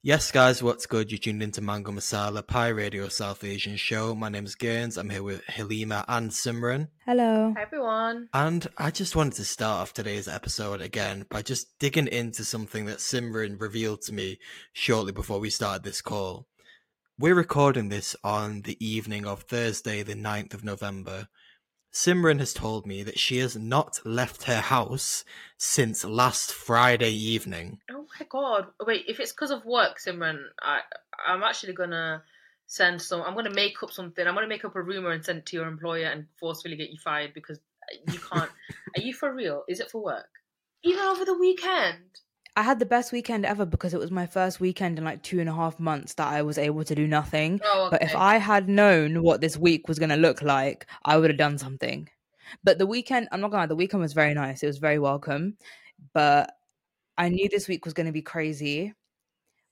Yes, 0.00 0.30
guys, 0.30 0.62
what's 0.62 0.86
good? 0.86 1.10
You 1.10 1.18
tuned 1.18 1.42
into 1.42 1.60
Mango 1.60 1.90
Masala 1.90 2.46
Pie 2.46 2.68
Radio 2.68 3.08
South 3.08 3.42
Asian 3.42 3.74
Show. 3.74 4.14
My 4.14 4.28
name 4.28 4.44
is 4.44 4.54
Gaines. 4.54 4.96
I'm 4.96 5.10
here 5.10 5.24
with 5.24 5.44
Halima 5.46 6.04
and 6.06 6.30
Simran. 6.30 6.86
Hello. 7.04 7.52
Hi 7.56 7.62
everyone. 7.62 8.28
And 8.32 8.64
I 8.78 8.92
just 8.92 9.16
wanted 9.16 9.32
to 9.34 9.44
start 9.44 9.82
off 9.82 9.92
today's 9.92 10.28
episode 10.28 10.80
again 10.80 11.26
by 11.28 11.42
just 11.42 11.76
digging 11.80 12.06
into 12.06 12.44
something 12.44 12.84
that 12.84 12.98
Simran 12.98 13.60
revealed 13.60 14.02
to 14.02 14.14
me 14.14 14.38
shortly 14.72 15.10
before 15.10 15.40
we 15.40 15.50
started 15.50 15.82
this 15.82 16.00
call. 16.00 16.46
We're 17.18 17.34
recording 17.34 17.88
this 17.88 18.14
on 18.22 18.62
the 18.62 18.76
evening 18.78 19.26
of 19.26 19.42
Thursday, 19.42 20.04
the 20.04 20.14
9th 20.14 20.54
of 20.54 20.62
November. 20.62 21.26
Simran 21.98 22.38
has 22.38 22.54
told 22.54 22.86
me 22.86 23.02
that 23.02 23.18
she 23.18 23.38
has 23.38 23.56
not 23.56 23.98
left 24.04 24.44
her 24.44 24.60
house 24.60 25.24
since 25.56 26.04
last 26.04 26.52
Friday 26.52 27.10
evening. 27.10 27.80
Oh 27.90 28.06
my 28.20 28.26
god. 28.28 28.68
Wait, 28.86 29.06
if 29.08 29.18
it's 29.18 29.32
because 29.32 29.50
of 29.50 29.64
work, 29.64 29.98
Simran, 29.98 30.38
I 30.62 30.78
I'm 31.26 31.42
actually 31.42 31.72
gonna 31.72 32.22
send 32.68 33.02
some. 33.02 33.22
I'm 33.22 33.34
gonna 33.34 33.50
make 33.52 33.82
up 33.82 33.90
something. 33.90 34.24
I'm 34.24 34.36
gonna 34.36 34.46
make 34.46 34.64
up 34.64 34.76
a 34.76 34.80
rumor 34.80 35.10
and 35.10 35.24
send 35.24 35.38
it 35.38 35.46
to 35.46 35.56
your 35.56 35.66
employer 35.66 36.06
and 36.06 36.26
forcefully 36.38 36.76
get 36.76 36.90
you 36.90 36.98
fired 37.02 37.34
because 37.34 37.58
you 38.12 38.20
can't. 38.20 38.50
Are 38.96 39.02
you 39.02 39.12
for 39.12 39.34
real? 39.34 39.64
Is 39.68 39.80
it 39.80 39.90
for 39.90 40.00
work? 40.00 40.30
Even 40.84 41.00
over 41.00 41.24
the 41.24 41.36
weekend. 41.36 42.20
I 42.58 42.62
had 42.62 42.80
the 42.80 42.86
best 42.86 43.12
weekend 43.12 43.46
ever 43.46 43.64
because 43.64 43.94
it 43.94 44.00
was 44.00 44.10
my 44.10 44.26
first 44.26 44.58
weekend 44.58 44.98
in 44.98 45.04
like 45.04 45.22
two 45.22 45.38
and 45.38 45.48
a 45.48 45.54
half 45.54 45.78
months 45.78 46.14
that 46.14 46.26
I 46.26 46.42
was 46.42 46.58
able 46.58 46.82
to 46.82 46.94
do 46.94 47.06
nothing. 47.06 47.60
Oh, 47.64 47.88
But 47.90 48.02
if. 48.02 48.16
I 48.16 48.38
had 48.38 48.68
known 48.68 49.22
what 49.22 49.40
this 49.40 49.56
week 49.56 49.86
was 49.86 50.00
going 50.00 50.08
to 50.10 50.16
look 50.16 50.42
like, 50.42 50.86
I 51.04 51.16
would 51.18 51.30
have 51.30 51.38
done 51.38 51.56
something. 51.58 52.08
But 52.64 52.78
the 52.78 52.86
weekend, 52.86 53.28
I'm 53.30 53.40
not 53.40 53.52
going 53.52 53.58
to 53.58 53.62
lie, 53.62 53.66
the 53.66 53.76
weekend 53.76 54.00
was 54.02 54.12
very 54.12 54.34
nice. 54.34 54.62
It 54.62 54.66
was 54.66 54.78
very 54.78 54.98
welcome. 54.98 55.56
But 56.12 56.52
I 57.16 57.28
knew 57.28 57.48
this 57.48 57.68
week 57.68 57.84
was 57.84 57.94
going 57.94 58.06
to 58.06 58.12
be 58.12 58.22
crazy. 58.22 58.92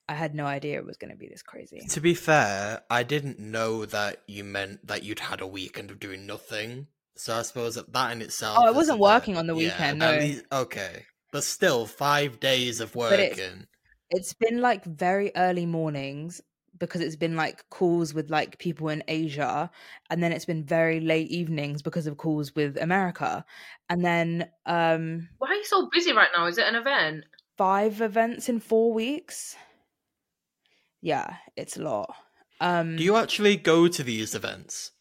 I 0.07 0.13
had 0.13 0.33
no 0.33 0.45
idea 0.45 0.77
it 0.77 0.85
was 0.85 0.95
going 0.95 1.11
to 1.11 1.17
be 1.17 1.27
this 1.27 1.41
crazy. 1.43 1.81
To 1.89 1.99
be 1.99 2.13
fair, 2.13 2.83
I 2.89 3.03
didn't 3.03 3.39
know 3.39 3.85
that 3.87 4.21
you 4.27 4.45
meant 4.45 4.87
that 4.87 5.03
you'd 5.03 5.19
had 5.19 5.41
a 5.41 5.47
weekend 5.47 5.91
of 5.91 5.99
doing 5.99 6.25
nothing. 6.25 6.87
So 7.17 7.35
I 7.35 7.41
suppose 7.41 7.75
that 7.75 7.91
that 7.91 8.13
in 8.13 8.21
itself. 8.21 8.57
Oh, 8.61 8.65
I 8.65 8.71
wasn't 8.71 8.99
bit- 8.99 9.03
working 9.03 9.35
on 9.37 9.47
the 9.47 9.55
weekend, 9.55 10.01
at 10.01 10.13
no. 10.13 10.19
least- 10.25 10.45
okay, 10.51 11.03
but 11.31 11.43
still, 11.43 11.85
five 11.85 12.39
days 12.39 12.79
of 12.81 12.93
But 12.93 13.19
it's- 13.19 13.37
working. 13.37 13.67
It's 14.09 14.33
been 14.33 14.61
like 14.61 14.85
very 14.85 15.31
early 15.35 15.65
mornings 15.65 16.39
because 16.79 17.01
it's 17.01 17.17
been 17.17 17.35
like 17.35 17.67
calls 17.69 18.13
with 18.13 18.29
like 18.29 18.57
people 18.57 18.87
in 18.87 19.03
Asia 19.07 19.69
and 20.09 20.23
then 20.23 20.31
it's 20.31 20.45
been 20.45 20.63
very 20.63 20.99
late 21.01 21.27
evenings 21.29 21.81
because 21.81 22.07
of 22.07 22.15
calls 22.17 22.55
with 22.55 22.77
America. 22.77 23.43
And 23.89 24.05
then 24.05 24.49
um 24.65 25.27
Why 25.39 25.49
are 25.49 25.55
you 25.55 25.65
so 25.65 25.89
busy 25.91 26.13
right 26.13 26.29
now? 26.33 26.45
Is 26.45 26.57
it 26.57 26.67
an 26.67 26.75
event? 26.75 27.25
five 27.57 27.99
events 28.01 28.47
in 28.47 28.59
4 28.59 28.93
weeks. 28.93 29.55
Yeah, 31.01 31.37
it's 31.55 31.75
a 31.77 31.81
lot. 31.83 32.15
Um 32.61 32.95
Do 32.95 33.03
you 33.03 33.15
actually 33.17 33.57
go 33.57 33.87
to 33.87 34.03
these 34.03 34.35
events? 34.35 34.91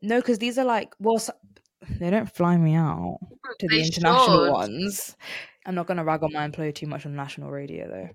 No, 0.00 0.22
cuz 0.22 0.38
these 0.38 0.56
are 0.58 0.64
like 0.64 0.94
well 0.98 1.18
so- 1.18 1.34
they 2.00 2.10
don't 2.10 2.30
fly 2.32 2.56
me 2.56 2.74
out 2.74 3.18
to 3.60 3.68
the 3.68 3.76
They 3.76 3.82
international 3.84 4.44
should. 4.44 4.52
ones. 4.52 5.16
I'm 5.64 5.74
not 5.74 5.86
going 5.86 5.96
to 5.98 6.04
rag 6.04 6.22
on 6.22 6.32
my 6.32 6.44
employer 6.44 6.72
too 6.72 6.86
much 6.86 7.06
on 7.06 7.16
national 7.16 7.50
radio 7.50 7.88
though. 7.88 8.08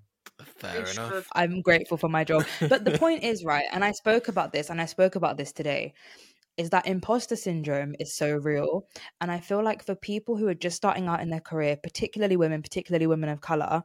Fair 0.46 0.74
They 0.86 0.92
enough. 0.92 1.12
should. 1.12 1.24
I'm 1.34 1.62
grateful 1.62 1.98
for 1.98 2.10
my 2.10 2.24
job. 2.24 2.46
But 2.70 2.86
the 2.86 2.92
point 2.98 3.24
is, 3.24 3.44
right, 3.44 3.66
and 3.72 3.84
I 3.84 3.92
spoke 3.92 4.28
about 4.28 4.54
this 4.54 4.70
and 4.70 4.82
I 4.82 4.86
spoke 4.86 5.16
about 5.16 5.38
this 5.38 5.52
today, 5.52 5.94
is 6.58 6.70
that 6.72 6.88
imposter 6.88 7.36
syndrome 7.36 7.96
is 8.00 8.14
so 8.14 8.36
real. 8.36 8.86
And 9.20 9.32
I 9.32 9.40
feel 9.40 9.64
like 9.64 9.86
for 9.86 9.96
people 9.96 10.38
who 10.38 10.48
are 10.48 10.54
just 10.54 10.76
starting 10.76 11.08
out 11.08 11.22
in 11.22 11.30
their 11.30 11.40
career, 11.40 11.78
particularly 11.82 12.38
women, 12.38 12.62
particularly 12.62 13.08
women 13.08 13.30
of 13.30 13.42
color, 13.42 13.84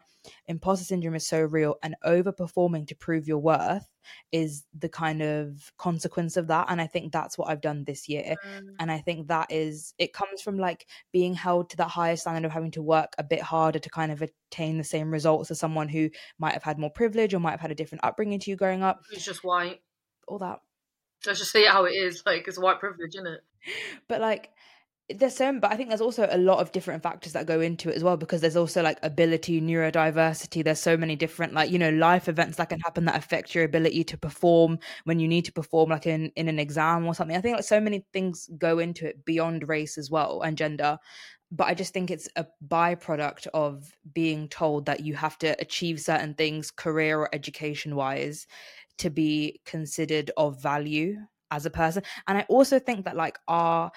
imposter 0.49 0.85
syndrome 0.85 1.15
is 1.15 1.27
so 1.27 1.41
real 1.41 1.77
and 1.83 1.95
overperforming 2.05 2.89
to 2.89 2.97
prove 2.97 3.29
your 3.29 3.39
worth 3.39 3.89
is 4.33 4.65
the 4.77 4.89
kind 4.89 5.23
of 5.23 5.73
consequence 5.79 6.37
of 6.37 6.49
that. 6.49 6.67
And 6.69 6.81
I 6.81 6.87
think 6.87 7.13
that's 7.13 7.39
what 7.39 7.49
I've 7.49 7.61
done 7.61 7.85
this 7.85 8.09
year. 8.09 8.35
Mm. 8.45 8.63
And 8.81 8.91
I 8.91 8.99
think 8.99 9.29
that 9.29 9.51
is, 9.51 9.95
it 9.99 10.13
comes 10.13 10.43
from 10.43 10.59
like 10.59 10.87
being 11.13 11.35
held 11.35 11.71
to 11.71 11.77
that 11.79 11.89
higher 11.89 12.17
standard 12.17 12.47
of 12.47 12.53
having 12.53 12.73
to 12.73 12.83
work 12.83 13.15
a 13.19 13.25
bit 13.25 13.43
harder 13.43 13.79
to 13.79 13.91
kind 13.91 14.13
of 14.13 14.23
attain 14.23 14.79
the 14.79 14.85
same 14.85 15.11
results 15.11 15.51
as 15.51 15.61
someone 15.61 15.89
who 15.89 16.11
might 16.39 16.55
have 16.55 16.65
had 16.65 16.79
more 16.79 16.91
privilege 16.91 17.33
or 17.33 17.41
might 17.41 17.53
have 17.53 17.61
had 17.61 17.71
a 17.71 17.77
different 17.77 18.05
upbringing 18.05 18.41
to 18.41 18.51
you 18.51 18.57
growing 18.57 18.83
up. 18.83 19.03
It's 19.13 19.25
just 19.25 19.45
white. 19.45 19.81
All 20.29 20.39
that. 20.39 20.59
Let's 21.25 21.39
just 21.39 21.53
say 21.53 21.67
how 21.67 21.85
it 21.85 21.93
is. 21.93 22.23
Like 22.27 22.49
it's 22.49 22.59
white 22.59 22.81
privilege, 22.81 23.15
isn't 23.15 23.27
it? 23.27 23.41
But 24.09 24.21
like, 24.21 24.51
there's 25.09 25.37
so, 25.37 25.57
but 25.61 25.73
I 25.73 25.77
think 25.77 25.89
there's 25.89 26.01
also 26.01 26.27
a 26.29 26.37
lot 26.37 26.59
of 26.59 26.73
different 26.73 27.03
factors 27.03 27.33
that 27.35 27.47
go 27.47 27.61
into 27.61 27.91
it 27.91 27.95
as 27.95 28.03
well 28.03 28.17
because 28.17 28.41
there's 28.41 28.57
also 28.57 28.83
like 28.83 28.99
ability, 29.05 29.61
neurodiversity. 29.61 30.65
There's 30.65 30.81
so 30.81 30.97
many 30.97 31.15
different, 31.15 31.55
like, 31.55 31.71
you 31.71 31.79
know, 31.79 31.91
life 31.91 32.29
events 32.29 32.57
that 32.57 32.71
can 32.71 32.81
happen 32.81 33.05
that 33.05 33.15
affect 33.17 33.55
your 33.55 33.63
ability 33.63 34.03
to 34.05 34.19
perform 34.19 34.81
when 35.05 35.21
you 35.21 35.29
need 35.29 35.45
to 35.45 35.53
perform, 35.53 35.91
like 35.91 36.07
in, 36.07 36.33
in 36.35 36.49
an 36.49 36.59
exam 36.59 37.07
or 37.07 37.15
something. 37.15 37.37
I 37.37 37.41
think 37.41 37.55
like 37.55 37.65
so 37.65 37.81
many 37.81 38.05
things 38.13 38.51
go 38.59 38.81
into 38.81 39.07
it 39.07 39.25
beyond 39.25 39.69
race 39.69 39.97
as 39.97 40.11
well 40.11 40.43
and 40.43 40.59
gender. 40.59 40.99
But 41.53 41.69
I 41.69 41.75
just 41.75 41.95
think 41.95 42.11
it's 42.11 42.29
a 42.35 42.47
byproduct 42.67 43.47
of 43.55 43.85
being 44.13 44.49
told 44.49 44.87
that 44.87 45.01
you 45.01 45.15
have 45.15 45.39
to 45.39 45.55
achieve 45.61 46.01
certain 46.01 46.35
things, 46.35 46.73
career 46.73 47.21
or 47.21 47.33
education 47.33 47.95
wise, 47.95 48.49
to 48.99 49.11
be 49.11 49.61
considered 49.65 50.31
of 50.37 50.61
value 50.63 51.17
as 51.51 51.67
a 51.67 51.71
person. 51.71 52.03
And 52.27 52.39
I 52.39 52.43
also 52.49 52.79
think 52.79 53.05
that 53.05 53.17
like 53.17 53.39
our 53.49 53.91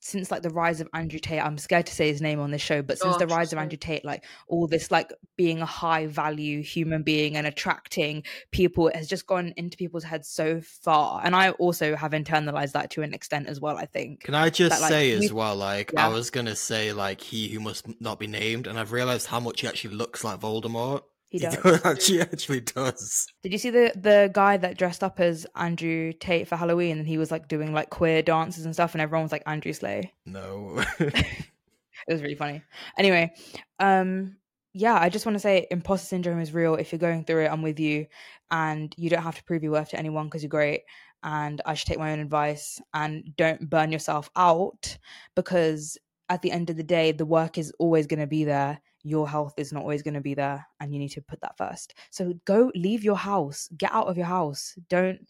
since 0.00 0.30
like 0.30 0.42
the 0.42 0.50
rise 0.50 0.80
of 0.80 0.88
Andrew 0.94 1.18
Tate, 1.18 1.42
I'm 1.44 1.58
scared 1.58 1.86
to 1.86 1.94
say 1.94 2.06
his 2.06 2.22
name 2.22 2.38
on 2.38 2.52
this 2.52 2.62
show, 2.62 2.80
but 2.80 2.98
since 2.98 3.16
Oh, 3.16 3.18
the 3.18 3.26
rise 3.26 3.52
of. 3.52 3.58
Andrew 3.58 3.78
Tate, 3.78 4.04
like 4.04 4.24
all 4.46 4.68
this 4.68 4.90
like 4.90 5.12
being 5.36 5.60
a 5.60 5.66
high 5.66 6.06
value 6.06 6.62
human 6.62 7.02
being 7.02 7.36
and 7.36 7.46
attracting 7.46 8.22
people 8.52 8.90
has 8.94 9.08
just 9.08 9.26
gone 9.26 9.52
into 9.56 9.76
people's 9.76 10.04
heads 10.04 10.28
so 10.28 10.60
far. 10.60 11.22
And 11.24 11.34
I 11.34 11.50
also 11.52 11.96
have 11.96 12.12
internalized 12.12 12.72
that 12.72 12.90
to 12.92 13.02
an 13.02 13.14
extent 13.14 13.48
as 13.48 13.60
well, 13.60 13.76
I 13.76 13.86
think. 13.86 14.22
Can 14.22 14.34
I 14.34 14.50
just 14.50 14.70
that, 14.70 14.82
like, 14.82 14.90
say 14.90 15.10
as 15.12 15.32
well, 15.32 15.56
like 15.56 15.90
Yeah. 15.92 16.06
I 16.06 16.08
was 16.08 16.30
gonna 16.30 16.54
say, 16.54 16.92
like 16.92 17.20
he 17.20 17.48
who 17.48 17.58
must 17.58 18.00
not 18.00 18.20
be 18.20 18.28
named, 18.28 18.68
and 18.68 18.78
I've 18.78 18.92
realized 18.92 19.26
how 19.26 19.40
much 19.40 19.62
he 19.62 19.66
actually 19.66 19.96
looks 19.96 20.22
like 20.22 20.38
Voldemort. 20.38 21.02
He 21.28 21.38
does. 21.38 21.56
actually 21.84 22.20
actually 22.32 22.60
does. 22.60 23.26
Did 23.42 23.52
you 23.52 23.58
see 23.58 23.70
the 23.70 23.92
the 23.96 24.30
guy 24.32 24.56
that 24.56 24.78
dressed 24.78 25.02
up 25.02 25.20
as 25.20 25.46
Andrew 25.56 26.12
Tate 26.12 26.48
for 26.48 26.56
Halloween 26.56 26.98
and 26.98 27.08
he 27.08 27.18
was 27.18 27.30
like 27.30 27.48
doing 27.48 27.72
like 27.72 27.90
queer 27.90 28.22
dances 28.22 28.64
and 28.64 28.74
stuff 28.74 28.94
and 28.94 29.00
everyone 29.00 29.24
was 29.24 29.32
like 29.32 29.42
Andrew 29.46 29.72
Slay? 29.72 30.12
No. 30.24 30.84
it 30.98 32.12
was 32.12 32.22
really 32.22 32.36
funny. 32.36 32.62
Anyway, 32.96 33.32
um, 33.80 34.36
yeah, 34.72 34.98
I 35.00 35.08
just 35.08 35.24
want 35.24 35.34
to 35.34 35.40
say 35.40 35.66
imposter 35.70 36.06
syndrome 36.06 36.40
is 36.40 36.52
real. 36.52 36.74
If 36.74 36.92
you're 36.92 36.98
going 36.98 37.24
through 37.24 37.44
it, 37.44 37.48
I'm 37.48 37.62
with 37.62 37.80
you, 37.80 38.06
and 38.50 38.94
you 38.96 39.08
don't 39.10 39.22
have 39.22 39.36
to 39.36 39.44
prove 39.44 39.62
your 39.62 39.72
worth 39.72 39.90
to 39.90 39.98
anyone 39.98 40.26
because 40.26 40.42
you're 40.42 40.50
great. 40.50 40.82
And 41.22 41.60
I 41.64 41.74
should 41.74 41.88
take 41.88 41.98
my 41.98 42.12
own 42.12 42.20
advice 42.20 42.80
and 42.92 43.24
don't 43.36 43.68
burn 43.68 43.90
yourself 43.90 44.30
out 44.36 44.98
because 45.34 45.98
at 46.28 46.42
the 46.42 46.52
end 46.52 46.70
of 46.70 46.76
the 46.76 46.82
day, 46.82 47.12
the 47.12 47.24
work 47.24 47.56
is 47.56 47.72
always 47.78 48.06
going 48.06 48.20
to 48.20 48.26
be 48.26 48.44
there. 48.44 48.78
Your 49.06 49.28
health 49.28 49.54
is 49.56 49.72
not 49.72 49.82
always 49.82 50.02
going 50.02 50.14
to 50.14 50.20
be 50.20 50.34
there, 50.34 50.66
and 50.80 50.92
you 50.92 50.98
need 50.98 51.10
to 51.10 51.22
put 51.22 51.40
that 51.42 51.56
first. 51.56 51.94
So 52.10 52.34
go 52.44 52.72
leave 52.74 53.04
your 53.04 53.16
house, 53.16 53.68
get 53.78 53.92
out 53.92 54.08
of 54.08 54.16
your 54.16 54.26
house. 54.26 54.74
Don't 54.88 55.20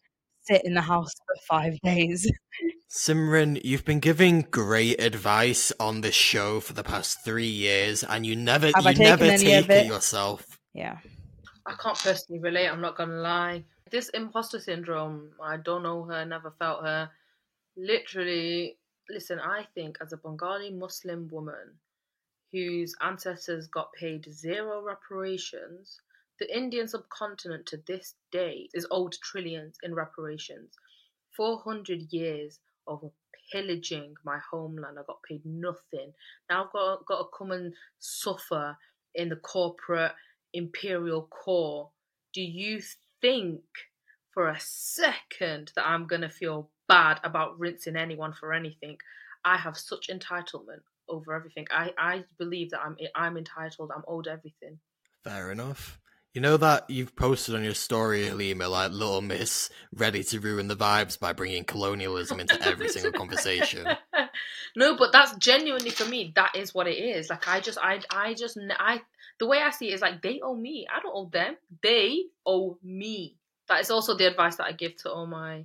sit 0.49 0.63
in 0.65 0.73
the 0.73 0.81
house 0.81 1.13
for 1.27 1.35
five 1.47 1.79
days. 1.85 2.27
Simran, 2.89 3.61
you've 3.63 3.85
been 3.85 4.01
giving 4.01 4.47
great 4.51 4.99
advice 4.99 5.73
on 5.79 6.01
this 6.01 6.15
show 6.15 6.59
for 6.61 6.73
the 6.73 6.83
past 6.83 7.19
three 7.23 7.49
years, 7.49 8.03
and 8.03 8.25
you 8.25 8.35
never 8.35 8.71
Have 8.75 8.87
you 8.87 8.95
never 8.95 9.27
taken 9.29 9.47
any 9.47 9.55
of 9.59 9.67
take 9.67 9.77
it 9.83 9.85
it? 9.85 9.87
yourself. 9.89 10.59
yeah. 10.73 10.97
I 11.67 11.75
can't 11.75 11.99
personally 11.99 12.41
relate. 12.41 12.69
I'm 12.69 12.81
not 12.81 12.97
gonna 12.97 13.21
lie. 13.21 13.65
This 13.91 14.09
imposter 14.11 14.59
syndrome. 14.59 15.33
I 15.43 15.59
don't 15.59 15.83
know 15.83 16.05
her. 16.05 16.25
Never 16.25 16.53
felt 16.59 16.83
her. 16.85 17.11
Literally, 17.77 18.79
listen. 19.11 19.39
I 19.39 19.67
think 19.75 19.99
as 20.01 20.13
a 20.15 20.17
Bengali 20.17 20.71
Muslim 20.71 21.29
woman 21.31 21.75
whose 22.57 22.95
ancestors 23.03 23.67
got 23.67 23.93
paid 23.93 24.27
zero 24.33 24.81
reparations, 24.83 26.01
the 26.41 26.57
Indian 26.57 26.89
subcontinent 26.89 27.67
to 27.67 27.83
this 27.87 28.15
day 28.33 28.71
is 28.73 28.87
owed 28.91 29.13
trillions 29.23 29.77
in 29.83 29.95
reparations. 29.95 30.73
Four 31.37 31.59
hundred 31.59 32.11
years 32.11 32.59
of 32.87 33.11
pillaging 33.53 34.15
my 34.25 34.39
homeland. 34.51 34.99
I 34.99 35.03
got 35.07 35.23
paid 35.23 35.45
nothing. 35.45 36.15
Now 36.49 36.65
I've 36.65 36.73
got 36.73 37.05
got 37.05 37.19
to 37.19 37.37
come 37.37 37.53
and 37.53 37.75
suffer 37.99 38.77
in 39.15 39.29
the 39.29 39.37
corporate 39.37 40.13
imperial 40.55 41.29
core. 41.29 41.91
Do 42.33 42.41
you 42.41 42.81
think 43.21 43.61
for 44.33 44.49
a 44.49 44.61
second 44.61 45.73
that 45.77 45.87
I'm 45.87 46.07
gonna 46.07 46.31
feel 46.31 46.71
bad 46.89 47.21
about 47.23 47.59
rinsing 47.59 47.97
anyone 47.97 48.33
for 48.33 48.55
anything? 48.55 48.97
I 49.45 49.59
have 49.59 49.77
such 49.77 50.09
entitlement 50.09 50.81
over 51.09 51.35
everything. 51.35 51.67
I, 51.71 51.93
I 51.99 52.25
believe 52.39 52.71
that 52.71 52.81
I'm 52.81 52.97
I'm 53.15 53.37
entitled. 53.37 53.93
I'm 53.95 54.05
owed 54.09 54.29
everything. 54.29 54.79
Fair 55.25 55.51
enough. 55.53 55.99
You 56.35 56.43
know 56.43 56.57
that 56.59 56.89
you've 56.91 57.17
posted 57.17 57.55
on 57.57 57.65
your 57.65 57.75
story, 57.75 58.27
Halima, 58.27 58.69
like 58.69 58.93
Little 58.93 59.23
Miss 59.23 59.71
ready 59.95 60.23
to 60.25 60.41
ruin 60.41 60.69
the 60.69 60.77
vibes 60.77 61.19
by 61.19 61.33
bringing 61.33 61.65
colonialism 61.65 62.41
into 62.41 62.63
every 62.63 62.89
single 62.89 63.13
conversation. 63.21 63.87
no, 64.77 64.97
but 64.97 65.13
that's 65.13 65.37
genuinely 65.39 65.91
for 65.91 66.07
me. 66.07 66.33
That 66.37 66.57
is 66.57 66.75
what 66.75 66.87
it 66.87 66.99
is. 66.99 67.31
Like 67.31 67.49
I 67.49 67.61
just, 67.61 67.79
I, 67.83 68.01
I 68.11 68.35
just, 68.35 68.59
I. 68.79 69.03
the 69.41 69.47
way 69.47 69.59
I 69.61 69.71
see 69.71 69.91
it 69.91 69.95
is 69.95 70.03
like 70.03 70.23
they 70.23 70.41
owe 70.43 70.55
me. 70.55 70.87
I 70.95 71.01
don't 71.03 71.15
owe 71.15 71.31
them. 71.33 71.57
They 71.83 72.25
owe 72.47 72.79
me. 72.83 73.37
That 73.69 73.81
is 73.81 73.91
also 73.91 74.17
the 74.17 74.27
advice 74.29 74.57
that 74.57 74.67
I 74.67 74.73
give 74.73 74.97
to 74.99 75.11
all 75.13 75.27
my 75.27 75.65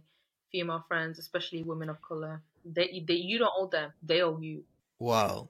female 0.52 0.84
friends, 0.88 1.20
especially 1.20 1.64
women 1.64 1.90
of 1.90 2.02
color. 2.02 2.42
They, 2.66 3.04
they 3.08 3.16
you 3.16 3.40
don't 3.40 3.54
owe 3.58 3.68
them. 3.68 3.92
They 4.04 4.22
owe 4.22 4.40
you. 4.40 4.64
Wow. 5.02 5.50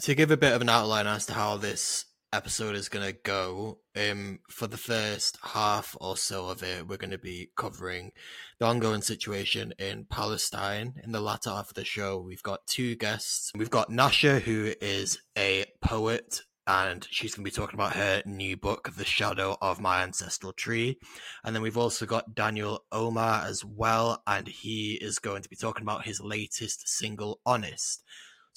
To 0.00 0.14
give 0.14 0.30
a 0.30 0.38
bit 0.38 0.54
of 0.54 0.62
an 0.62 0.70
outline 0.70 1.06
as 1.06 1.26
to 1.26 1.34
how 1.34 1.58
this 1.58 2.06
episode 2.32 2.74
is 2.74 2.88
going 2.88 3.06
to 3.06 3.12
go. 3.12 3.80
Um, 3.94 4.38
for 4.48 4.66
the 4.68 4.78
first 4.78 5.36
half 5.42 5.94
or 6.00 6.16
so 6.16 6.48
of 6.48 6.62
it, 6.62 6.88
we're 6.88 6.96
going 6.96 7.10
to 7.10 7.18
be 7.18 7.50
covering 7.58 8.12
the 8.58 8.64
ongoing 8.64 9.02
situation 9.02 9.74
in 9.78 10.06
Palestine. 10.06 10.94
In 11.04 11.12
the 11.12 11.20
latter 11.20 11.50
half 11.50 11.68
of 11.68 11.74
the 11.74 11.84
show, 11.84 12.18
we've 12.20 12.42
got 12.42 12.66
two 12.66 12.96
guests. 12.96 13.52
We've 13.54 13.68
got 13.68 13.90
Nasha, 13.90 14.38
who 14.38 14.72
is 14.80 15.18
a 15.36 15.66
poet, 15.82 16.40
and 16.66 17.06
she's 17.10 17.34
going 17.34 17.44
to 17.44 17.50
be 17.50 17.54
talking 17.54 17.78
about 17.78 17.96
her 17.96 18.22
new 18.24 18.56
book, 18.56 18.94
The 18.96 19.04
Shadow 19.04 19.58
of 19.60 19.78
My 19.78 20.02
Ancestral 20.02 20.54
Tree. 20.54 20.98
And 21.44 21.54
then 21.54 21.62
we've 21.62 21.76
also 21.76 22.06
got 22.06 22.34
Daniyaal 22.34 22.78
Omar 22.92 23.44
as 23.44 23.62
well, 23.62 24.22
and 24.26 24.48
he 24.48 24.94
is 24.94 25.18
going 25.18 25.42
to 25.42 25.50
be 25.50 25.56
talking 25.56 25.82
about 25.82 26.06
his 26.06 26.22
latest 26.22 26.88
single, 26.88 27.40
Honest. 27.44 28.02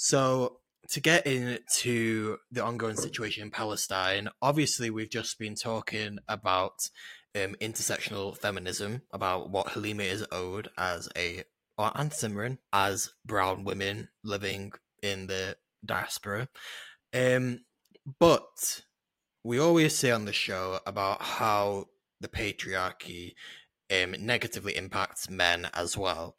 So 0.04 0.58
to 0.90 1.00
get 1.00 1.26
into 1.26 2.38
the 2.52 2.62
ongoing 2.62 2.98
situation 2.98 3.44
in 3.44 3.52
Palestine, 3.52 4.28
obviously 4.42 4.90
we've 4.90 5.10
just 5.10 5.40
been 5.40 5.56
talking 5.56 6.18
about 6.28 6.90
um, 7.34 7.56
intersectional 7.62 8.38
feminism, 8.38 9.04
about 9.14 9.50
what 9.50 9.70
Halima 9.70 10.04
is 10.04 10.26
owed 10.30 10.68
as 10.78 11.08
a 11.16 11.44
or 11.78 11.90
and 11.96 12.12
Simran 12.12 12.58
as 12.74 13.12
brown 13.26 13.64
women 13.64 14.10
living 14.26 14.74
in 15.02 15.28
the 15.28 15.56
diaspora. 15.86 16.50
Um, 17.14 17.62
but 18.20 18.82
we 19.42 19.58
always 19.58 19.96
say 19.98 20.12
on 20.12 20.26
the 20.26 20.34
show 20.34 20.82
about 20.86 21.22
how 21.22 21.86
the 22.20 22.28
patriarchy 22.28 23.36
um, 23.90 24.16
negatively 24.20 24.76
impacts 24.76 25.30
men 25.30 25.70
as 25.74 25.96
well. 25.98 26.36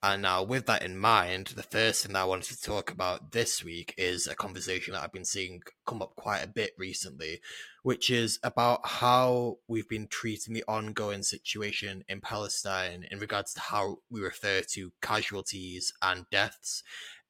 And 0.00 0.22
now, 0.22 0.44
with 0.44 0.66
that 0.66 0.84
in 0.84 0.96
mind, 0.96 1.48
the 1.48 1.62
first 1.64 2.04
thing 2.04 2.12
that 2.12 2.22
I 2.22 2.24
wanted 2.24 2.56
to 2.56 2.62
talk 2.62 2.92
about 2.92 3.32
this 3.32 3.64
week 3.64 3.94
is 3.98 4.28
a 4.28 4.34
conversation 4.36 4.94
that 4.94 5.02
I've 5.02 5.12
been 5.12 5.24
seeing 5.24 5.60
come 5.88 6.02
up 6.02 6.14
quite 6.14 6.38
a 6.38 6.48
bit 6.48 6.70
recently, 6.78 7.40
which 7.82 8.08
is 8.08 8.38
about 8.44 8.86
how 8.86 9.58
we've 9.66 9.88
been 9.88 10.06
treating 10.06 10.54
the 10.54 10.62
ongoing 10.68 11.24
situation 11.24 12.04
in 12.08 12.20
Palestine 12.20 13.08
in 13.10 13.18
regards 13.18 13.52
to 13.54 13.60
how 13.60 13.98
we 14.08 14.20
refer 14.20 14.60
to 14.74 14.92
casualties 15.02 15.92
and 16.00 16.26
deaths. 16.30 16.84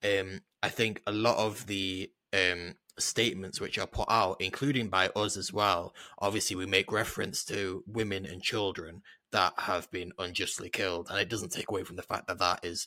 Um, 0.04 0.42
I 0.62 0.68
think 0.68 1.00
a 1.06 1.12
lot 1.12 1.38
of 1.38 1.68
the 1.68 2.10
um, 2.34 2.74
statements 2.98 3.60
which 3.60 3.78
are 3.78 3.86
put 3.86 4.08
out, 4.10 4.36
including 4.40 4.88
by 4.88 5.08
us 5.16 5.38
as 5.38 5.52
well, 5.52 5.94
obviously 6.18 6.56
we 6.56 6.66
make 6.66 6.92
reference 6.92 7.44
to 7.44 7.82
women 7.86 8.26
and 8.26 8.42
children 8.42 9.02
that 9.32 9.52
have 9.58 9.90
been 9.90 10.12
unjustly 10.18 10.70
killed, 10.70 11.08
and 11.10 11.18
it 11.18 11.28
doesn't 11.28 11.52
take 11.52 11.68
away 11.70 11.84
from 11.84 11.96
the 11.96 12.02
fact 12.02 12.26
that 12.28 12.38
that 12.38 12.64
is 12.64 12.86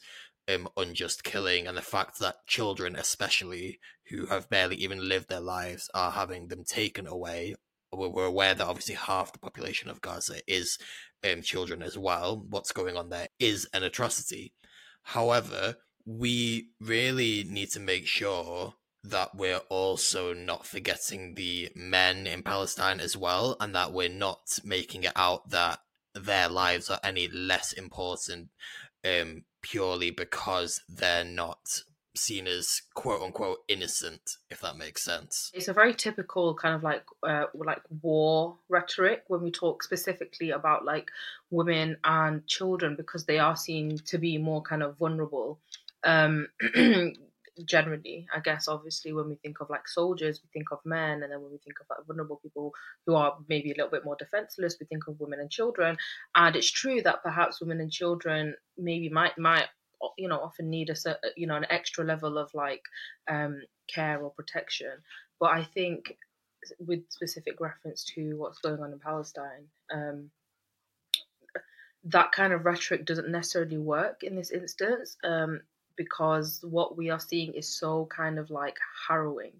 um, 0.53 0.67
unjust 0.77 1.23
killing, 1.23 1.67
and 1.67 1.77
the 1.77 1.81
fact 1.81 2.19
that 2.19 2.45
children, 2.47 2.95
especially 2.95 3.79
who 4.09 4.25
have 4.27 4.49
barely 4.49 4.75
even 4.77 5.07
lived 5.07 5.29
their 5.29 5.39
lives, 5.39 5.89
are 5.93 6.11
having 6.11 6.47
them 6.47 6.63
taken 6.63 7.07
away. 7.07 7.55
We're, 7.93 8.25
aware 8.25 8.55
that 8.55 8.67
obviously 8.67 8.95
half 8.95 9.33
the 9.33 9.39
population 9.39 9.89
of 9.89 10.01
Gaza 10.01 10.39
is 10.47 10.77
um, 11.29 11.41
children 11.41 11.81
as 11.81 11.97
well. 11.97 12.45
What's 12.49 12.71
going 12.71 12.95
on 12.95 13.09
there 13.09 13.27
is 13.39 13.67
an 13.73 13.83
atrocity. 13.83 14.53
However, 15.03 15.75
we 16.05 16.69
really 16.79 17.43
need 17.43 17.71
to 17.71 17.79
make 17.79 18.07
sure 18.07 18.75
that 19.03 19.35
we're 19.35 19.61
also 19.69 20.33
not 20.33 20.65
forgetting 20.65 21.33
the 21.33 21.69
men 21.75 22.27
in 22.27 22.43
Palestine 22.43 22.99
as 22.99 23.17
well, 23.17 23.57
and 23.59 23.75
that 23.75 23.93
we're 23.93 24.09
not 24.09 24.59
making 24.63 25.03
it 25.03 25.13
out 25.15 25.49
that 25.49 25.79
their 26.13 26.49
lives 26.49 26.89
are 26.89 26.99
any 27.03 27.27
less 27.27 27.73
important 27.73 28.49
um, 29.05 29.43
purely 29.61 30.11
because 30.11 30.81
they're 30.89 31.23
not 31.23 31.83
seen 32.15 32.45
as 32.45 32.81
quote 32.93 33.21
unquote 33.21 33.59
innocent 33.69 34.37
if 34.49 34.59
that 34.61 34.75
makes 34.75 35.03
sense. 35.03 35.49
It's 35.53 35.69
a 35.69 35.73
very 35.73 35.93
typical 35.93 36.53
kind 36.55 36.75
of 36.75 36.83
like 36.83 37.03
uh, 37.23 37.45
like 37.53 37.81
war 38.01 38.57
rhetoric 38.67 39.23
when 39.27 39.41
we 39.41 39.51
talk 39.51 39.81
specifically 39.83 40.51
about 40.51 40.83
like 40.83 41.09
women 41.49 41.97
and 42.03 42.45
children 42.47 42.95
because 42.95 43.25
they 43.25 43.39
are 43.39 43.55
seen 43.55 43.97
to 44.07 44.17
be 44.17 44.37
more 44.37 44.61
kind 44.61 44.83
of 44.83 44.97
vulnerable. 44.97 45.59
Um 46.03 46.47
generally 47.63 48.27
i 48.35 48.39
guess 48.39 48.67
obviously 48.67 49.13
when 49.13 49.29
we 49.29 49.35
think 49.35 49.61
of 49.61 49.69
like 49.69 49.87
soldiers 49.87 50.41
we 50.43 50.49
think 50.51 50.71
of 50.71 50.79
men 50.85 51.23
and 51.23 51.31
then 51.31 51.41
when 51.41 51.51
we 51.51 51.57
think 51.59 51.79
of 51.79 51.87
like 51.89 52.05
vulnerable 52.05 52.39
people 52.41 52.71
who 53.05 53.15
are 53.15 53.37
maybe 53.47 53.71
a 53.71 53.75
little 53.75 53.89
bit 53.89 54.05
more 54.05 54.15
defenseless 54.17 54.75
we 54.79 54.85
think 54.85 55.07
of 55.07 55.19
women 55.19 55.39
and 55.39 55.49
children. 55.49 55.97
And 56.35 56.55
it's 56.55 56.71
true 56.71 57.01
that 57.03 57.23
perhaps 57.23 57.61
women 57.61 57.79
and 57.79 57.91
children 57.91 58.55
maybe 58.77 59.09
might 59.09 59.37
might 59.37 59.67
you 60.17 60.27
know 60.27 60.39
often 60.39 60.69
need 60.69 60.89
a 60.89 60.95
you 61.37 61.47
know 61.47 61.55
an 61.55 61.67
extra 61.69 62.03
level 62.03 62.37
of 62.37 62.49
like 62.53 62.81
um 63.29 63.61
care 63.87 64.19
or 64.19 64.31
protection. 64.31 64.91
But 65.39 65.51
i 65.51 65.63
think 65.63 66.17
with 66.79 67.01
specific 67.09 67.59
reference 67.59 68.03
to 68.03 68.35
what's 68.37 68.59
going 68.59 68.81
on 68.81 68.91
in 68.91 68.99
palestine 68.99 69.65
um 69.91 70.29
that 72.03 72.31
kind 72.31 72.53
of 72.53 72.65
rhetoric 72.65 73.05
doesn't 73.05 73.29
necessarily 73.29 73.77
work 73.77 74.23
in 74.23 74.35
this 74.35 74.51
instance. 74.51 75.17
Um, 75.23 75.61
because 75.95 76.63
what 76.63 76.97
we 76.97 77.09
are 77.09 77.19
seeing 77.19 77.53
is 77.53 77.67
so 77.67 78.07
kind 78.15 78.39
of 78.39 78.49
like 78.49 78.77
harrowing. 79.07 79.53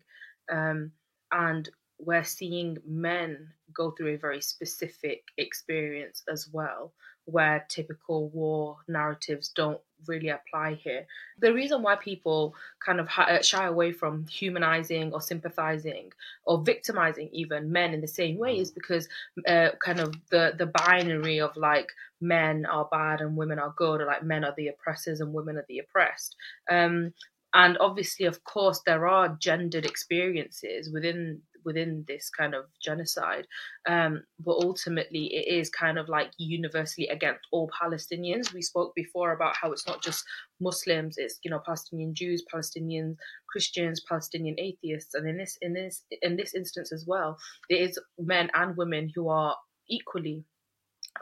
Um, 0.52 0.92
and 1.32 1.70
we're 2.00 2.24
seeing 2.24 2.78
men 2.86 3.48
go 3.74 3.92
through 3.92 4.16
a 4.16 4.18
very 4.18 4.42
specific 4.42 5.24
experience 5.38 6.24
as 6.32 6.50
well 6.52 6.94
where 7.26 7.66
typical 7.70 8.30
war 8.30 8.78
narratives 8.88 9.50
don't 9.50 9.80
really 10.08 10.30
apply 10.30 10.74
here. 10.74 11.06
The 11.40 11.54
reason 11.54 11.82
why 11.82 11.96
people 11.96 12.56
kind 12.84 13.00
of 13.00 13.08
uh, 13.16 13.42
shy 13.42 13.66
away 13.68 13.92
from 13.92 14.28
humanizing 14.28 15.14
or 15.14 15.22
sympathizing 15.22 16.12
or 16.44 16.62
victimizing 16.64 17.30
even 17.32 17.72
men 17.72 17.94
in 17.94 18.02
the 18.02 18.08
same 18.08 18.38
way 18.38 18.58
is 18.58 18.72
because 18.72 19.08
uh, 19.48 19.70
kind 19.84 20.00
of 20.00 20.16
the 20.30 20.54
the 20.58 20.66
binary 20.66 21.40
of 21.40 21.56
like 21.56 21.90
men 22.20 22.66
are 22.66 22.88
bad 22.92 23.22
and 23.22 23.38
women 23.38 23.60
are 23.60 23.74
good, 23.76 24.02
or 24.02 24.06
like 24.06 24.24
men 24.24 24.44
are 24.44 24.54
the 24.56 24.68
oppressors 24.68 25.22
and 25.22 25.34
women 25.34 25.58
are 25.58 25.66
the 25.68 25.80
oppressed. 25.80 26.36
Um, 26.70 27.14
and 27.54 27.78
obviously, 27.80 28.26
of 28.28 28.44
course, 28.44 28.82
there 28.86 29.08
are 29.08 29.38
gendered 29.40 29.86
experiences 29.86 30.90
within 30.90 31.42
within 31.64 32.06
this 32.08 32.30
kind 32.30 32.54
of 32.54 32.66
genocide. 32.82 33.48
Um, 33.88 34.24
but 34.40 34.58
ultimately, 34.64 35.26
it 35.34 35.54
is 35.54 35.70
kind 35.70 35.98
of 35.98 36.10
like 36.10 36.32
universally 36.38 37.08
against 37.08 37.42
all 37.52 37.70
Palestinians. 37.82 38.54
We 38.54 38.62
spoke 38.62 38.94
before 38.96 39.32
about 39.32 39.56
how 39.60 39.72
it's 39.72 39.88
not 39.88 40.04
just 40.04 40.24
Muslims; 40.60 41.18
it's 41.18 41.40
you 41.44 41.52
know 41.52 41.62
Palestinian 41.66 42.14
Jews, 42.14 42.44
Palestinian 42.50 43.18
Christians, 43.50 44.02
Palestinian 44.08 44.60
atheists, 44.60 45.14
and 45.14 45.28
in 45.28 45.38
this 45.38 45.58
in 45.62 45.74
this 45.74 46.04
in 46.22 46.36
this 46.36 46.54
instance 46.54 46.92
as 46.92 47.06
well, 47.08 47.38
it 47.70 47.82
is 47.82 48.00
men 48.18 48.50
and 48.54 48.78
women 48.78 49.12
who 49.14 49.30
are 49.30 49.56
equally 49.90 50.46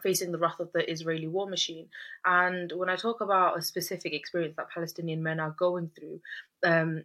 facing 0.03 0.31
the 0.31 0.37
wrath 0.37 0.59
of 0.59 0.71
the 0.73 0.89
Israeli 0.89 1.27
war 1.27 1.49
machine. 1.49 1.87
And 2.25 2.71
when 2.75 2.89
I 2.89 2.95
talk 2.95 3.21
about 3.21 3.57
a 3.57 3.61
specific 3.61 4.13
experience 4.13 4.55
that 4.57 4.69
Palestinian 4.69 5.23
men 5.23 5.39
are 5.39 5.55
going 5.57 5.91
through, 5.97 6.21
um, 6.65 7.03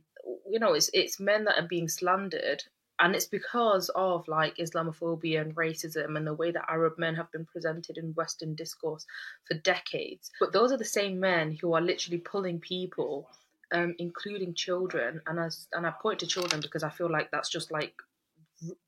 you 0.48 0.58
know, 0.58 0.74
it's 0.74 0.90
it's 0.92 1.20
men 1.20 1.44
that 1.44 1.58
are 1.58 1.68
being 1.68 1.88
slandered 1.88 2.62
and 3.00 3.14
it's 3.14 3.26
because 3.26 3.90
of 3.94 4.26
like 4.28 4.56
Islamophobia 4.56 5.40
and 5.40 5.54
racism 5.56 6.16
and 6.16 6.26
the 6.26 6.34
way 6.34 6.52
that 6.52 6.66
Arab 6.68 6.96
men 6.98 7.14
have 7.16 7.30
been 7.32 7.44
presented 7.44 7.98
in 7.98 8.14
Western 8.14 8.54
discourse 8.54 9.04
for 9.46 9.54
decades. 9.54 10.30
But 10.38 10.52
those 10.52 10.70
are 10.70 10.76
the 10.76 10.84
same 10.84 11.18
men 11.18 11.58
who 11.60 11.74
are 11.74 11.80
literally 11.80 12.18
pulling 12.18 12.60
people, 12.60 13.28
um, 13.72 13.96
including 13.98 14.54
children. 14.54 15.20
And 15.26 15.40
as 15.40 15.66
and 15.72 15.86
I 15.86 15.90
point 15.90 16.20
to 16.20 16.26
children 16.26 16.60
because 16.60 16.84
I 16.84 16.90
feel 16.90 17.10
like 17.10 17.30
that's 17.30 17.50
just 17.50 17.72
like 17.72 17.94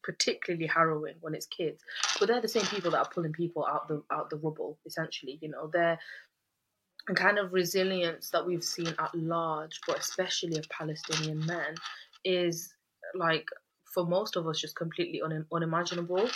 particularly 0.05 0.67
harrowing 0.67 1.17
when 1.21 1.35
it's 1.35 1.47
kids. 1.47 1.83
But 2.21 2.29
they're 2.29 2.41
the 2.41 2.49
same 2.49 2.67
people 2.67 2.93
that 2.93 2.99
are 2.99 3.11
pulling 3.13 3.33
people 3.33 3.67
out 3.67 3.89
the 3.89 4.03
out 4.13 4.31
the 4.31 4.37
rubble. 4.37 4.79
Essentially, 4.87 5.39
you 5.43 5.49
know, 5.49 5.69
they're 5.73 5.99
kind 7.15 7.39
of 7.39 7.53
resilience 7.53 8.31
that 8.31 8.47
we've 8.47 8.65
seen 8.65 8.95
at 8.99 9.15
large, 9.15 9.81
but 9.87 9.99
especially 9.99 10.59
of 10.59 10.69
Palestinian 10.69 11.45
men, 11.45 11.75
is 12.25 12.73
like 13.15 13.47
for 13.97 14.07
most 14.07 14.37
of 14.37 14.47
us 14.47 14.61
just 14.61 14.77
completely 14.77 15.23
un- 15.23 15.47
unimaginable. 15.51 16.29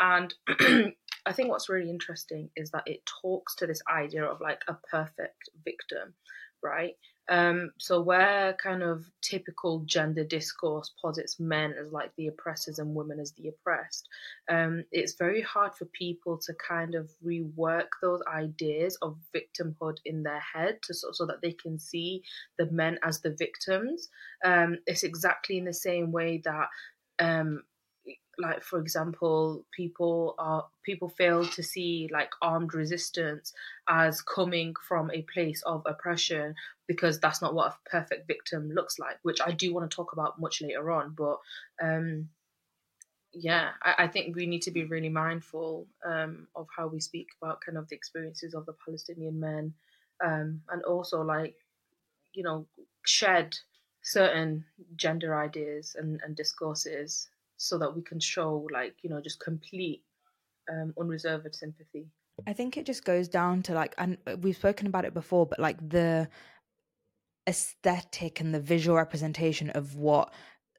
And 0.00 0.34
I 1.26 1.32
think 1.32 1.48
what's 1.48 1.68
really 1.68 1.88
interesting 1.88 2.50
is 2.56 2.72
that 2.72 2.82
it 2.86 3.08
talks 3.22 3.54
to 3.56 3.68
this 3.68 3.80
idea 3.88 4.24
of 4.24 4.40
like 4.40 4.62
a 4.66 4.74
perfect 4.90 5.48
victim, 5.64 6.14
right? 6.60 6.94
Um, 7.28 7.70
so 7.78 8.02
where 8.02 8.54
kind 8.62 8.82
of 8.82 9.06
typical 9.22 9.80
gender 9.86 10.24
discourse 10.24 10.92
posits 11.00 11.40
men 11.40 11.74
as 11.80 11.90
like 11.90 12.12
the 12.16 12.26
oppressors 12.26 12.78
and 12.78 12.94
women 12.94 13.18
as 13.18 13.32
the 13.32 13.48
oppressed, 13.48 14.06
um, 14.50 14.84
it's 14.92 15.14
very 15.14 15.40
hard 15.40 15.74
for 15.74 15.86
people 15.86 16.36
to 16.38 16.52
kind 16.54 16.94
of 16.94 17.10
rework 17.24 17.88
those 18.02 18.20
ideas 18.30 18.98
of 19.00 19.16
victimhood 19.34 19.96
in 20.04 20.22
their 20.22 20.40
head 20.40 20.78
to 20.82 20.92
so, 20.92 21.12
so 21.12 21.24
that 21.24 21.40
they 21.42 21.52
can 21.52 21.78
see 21.78 22.22
the 22.58 22.66
men 22.70 22.98
as 23.02 23.20
the 23.20 23.34
victims. 23.38 24.08
Um, 24.44 24.76
it's 24.86 25.02
exactly 25.02 25.56
in 25.56 25.64
the 25.64 25.72
same 25.72 26.12
way 26.12 26.42
that 26.44 26.68
um, 27.18 27.62
like 28.38 28.62
for 28.62 28.80
example 28.80 29.64
people 29.70 30.34
are 30.38 30.66
people 30.84 31.08
fail 31.08 31.46
to 31.46 31.62
see 31.62 32.08
like 32.12 32.30
armed 32.42 32.74
resistance 32.74 33.52
as 33.88 34.20
coming 34.22 34.74
from 34.88 35.10
a 35.12 35.22
place 35.22 35.62
of 35.62 35.82
oppression 35.86 36.54
because 36.86 37.20
that's 37.20 37.40
not 37.40 37.54
what 37.54 37.72
a 37.72 37.88
perfect 37.88 38.26
victim 38.26 38.70
looks 38.72 38.98
like 38.98 39.18
which 39.22 39.40
i 39.44 39.52
do 39.52 39.72
want 39.72 39.88
to 39.88 39.94
talk 39.94 40.12
about 40.12 40.40
much 40.40 40.60
later 40.62 40.90
on 40.90 41.14
but 41.16 41.38
um 41.82 42.28
yeah 43.32 43.70
I, 43.82 44.04
I 44.04 44.08
think 44.08 44.34
we 44.34 44.46
need 44.46 44.62
to 44.62 44.70
be 44.70 44.84
really 44.84 45.08
mindful 45.08 45.86
um 46.04 46.48
of 46.56 46.66
how 46.76 46.88
we 46.88 47.00
speak 47.00 47.28
about 47.40 47.60
kind 47.64 47.78
of 47.78 47.88
the 47.88 47.96
experiences 47.96 48.54
of 48.54 48.66
the 48.66 48.74
palestinian 48.84 49.38
men 49.38 49.74
um 50.24 50.60
and 50.70 50.82
also 50.82 51.22
like 51.22 51.54
you 52.32 52.42
know 52.42 52.66
shed 53.04 53.56
certain 54.04 54.64
gender 54.96 55.34
ideas 55.34 55.96
and, 55.98 56.20
and 56.22 56.36
discourses 56.36 57.28
so 57.56 57.78
that 57.78 57.94
we 57.94 58.02
can 58.02 58.20
show 58.20 58.66
like 58.72 58.94
you 59.02 59.10
know 59.10 59.20
just 59.20 59.40
complete 59.40 60.02
um, 60.70 60.94
unreserved 61.00 61.54
sympathy. 61.54 62.06
I 62.46 62.52
think 62.52 62.76
it 62.76 62.86
just 62.86 63.04
goes 63.04 63.28
down 63.28 63.62
to 63.62 63.74
like 63.74 63.94
and 63.98 64.18
we've 64.40 64.56
spoken 64.56 64.86
about 64.86 65.04
it 65.04 65.14
before 65.14 65.46
but 65.46 65.58
like 65.58 65.88
the 65.88 66.28
aesthetic 67.48 68.40
and 68.40 68.54
the 68.54 68.60
visual 68.60 68.96
representation 68.96 69.70
of 69.70 69.96
what 69.96 70.32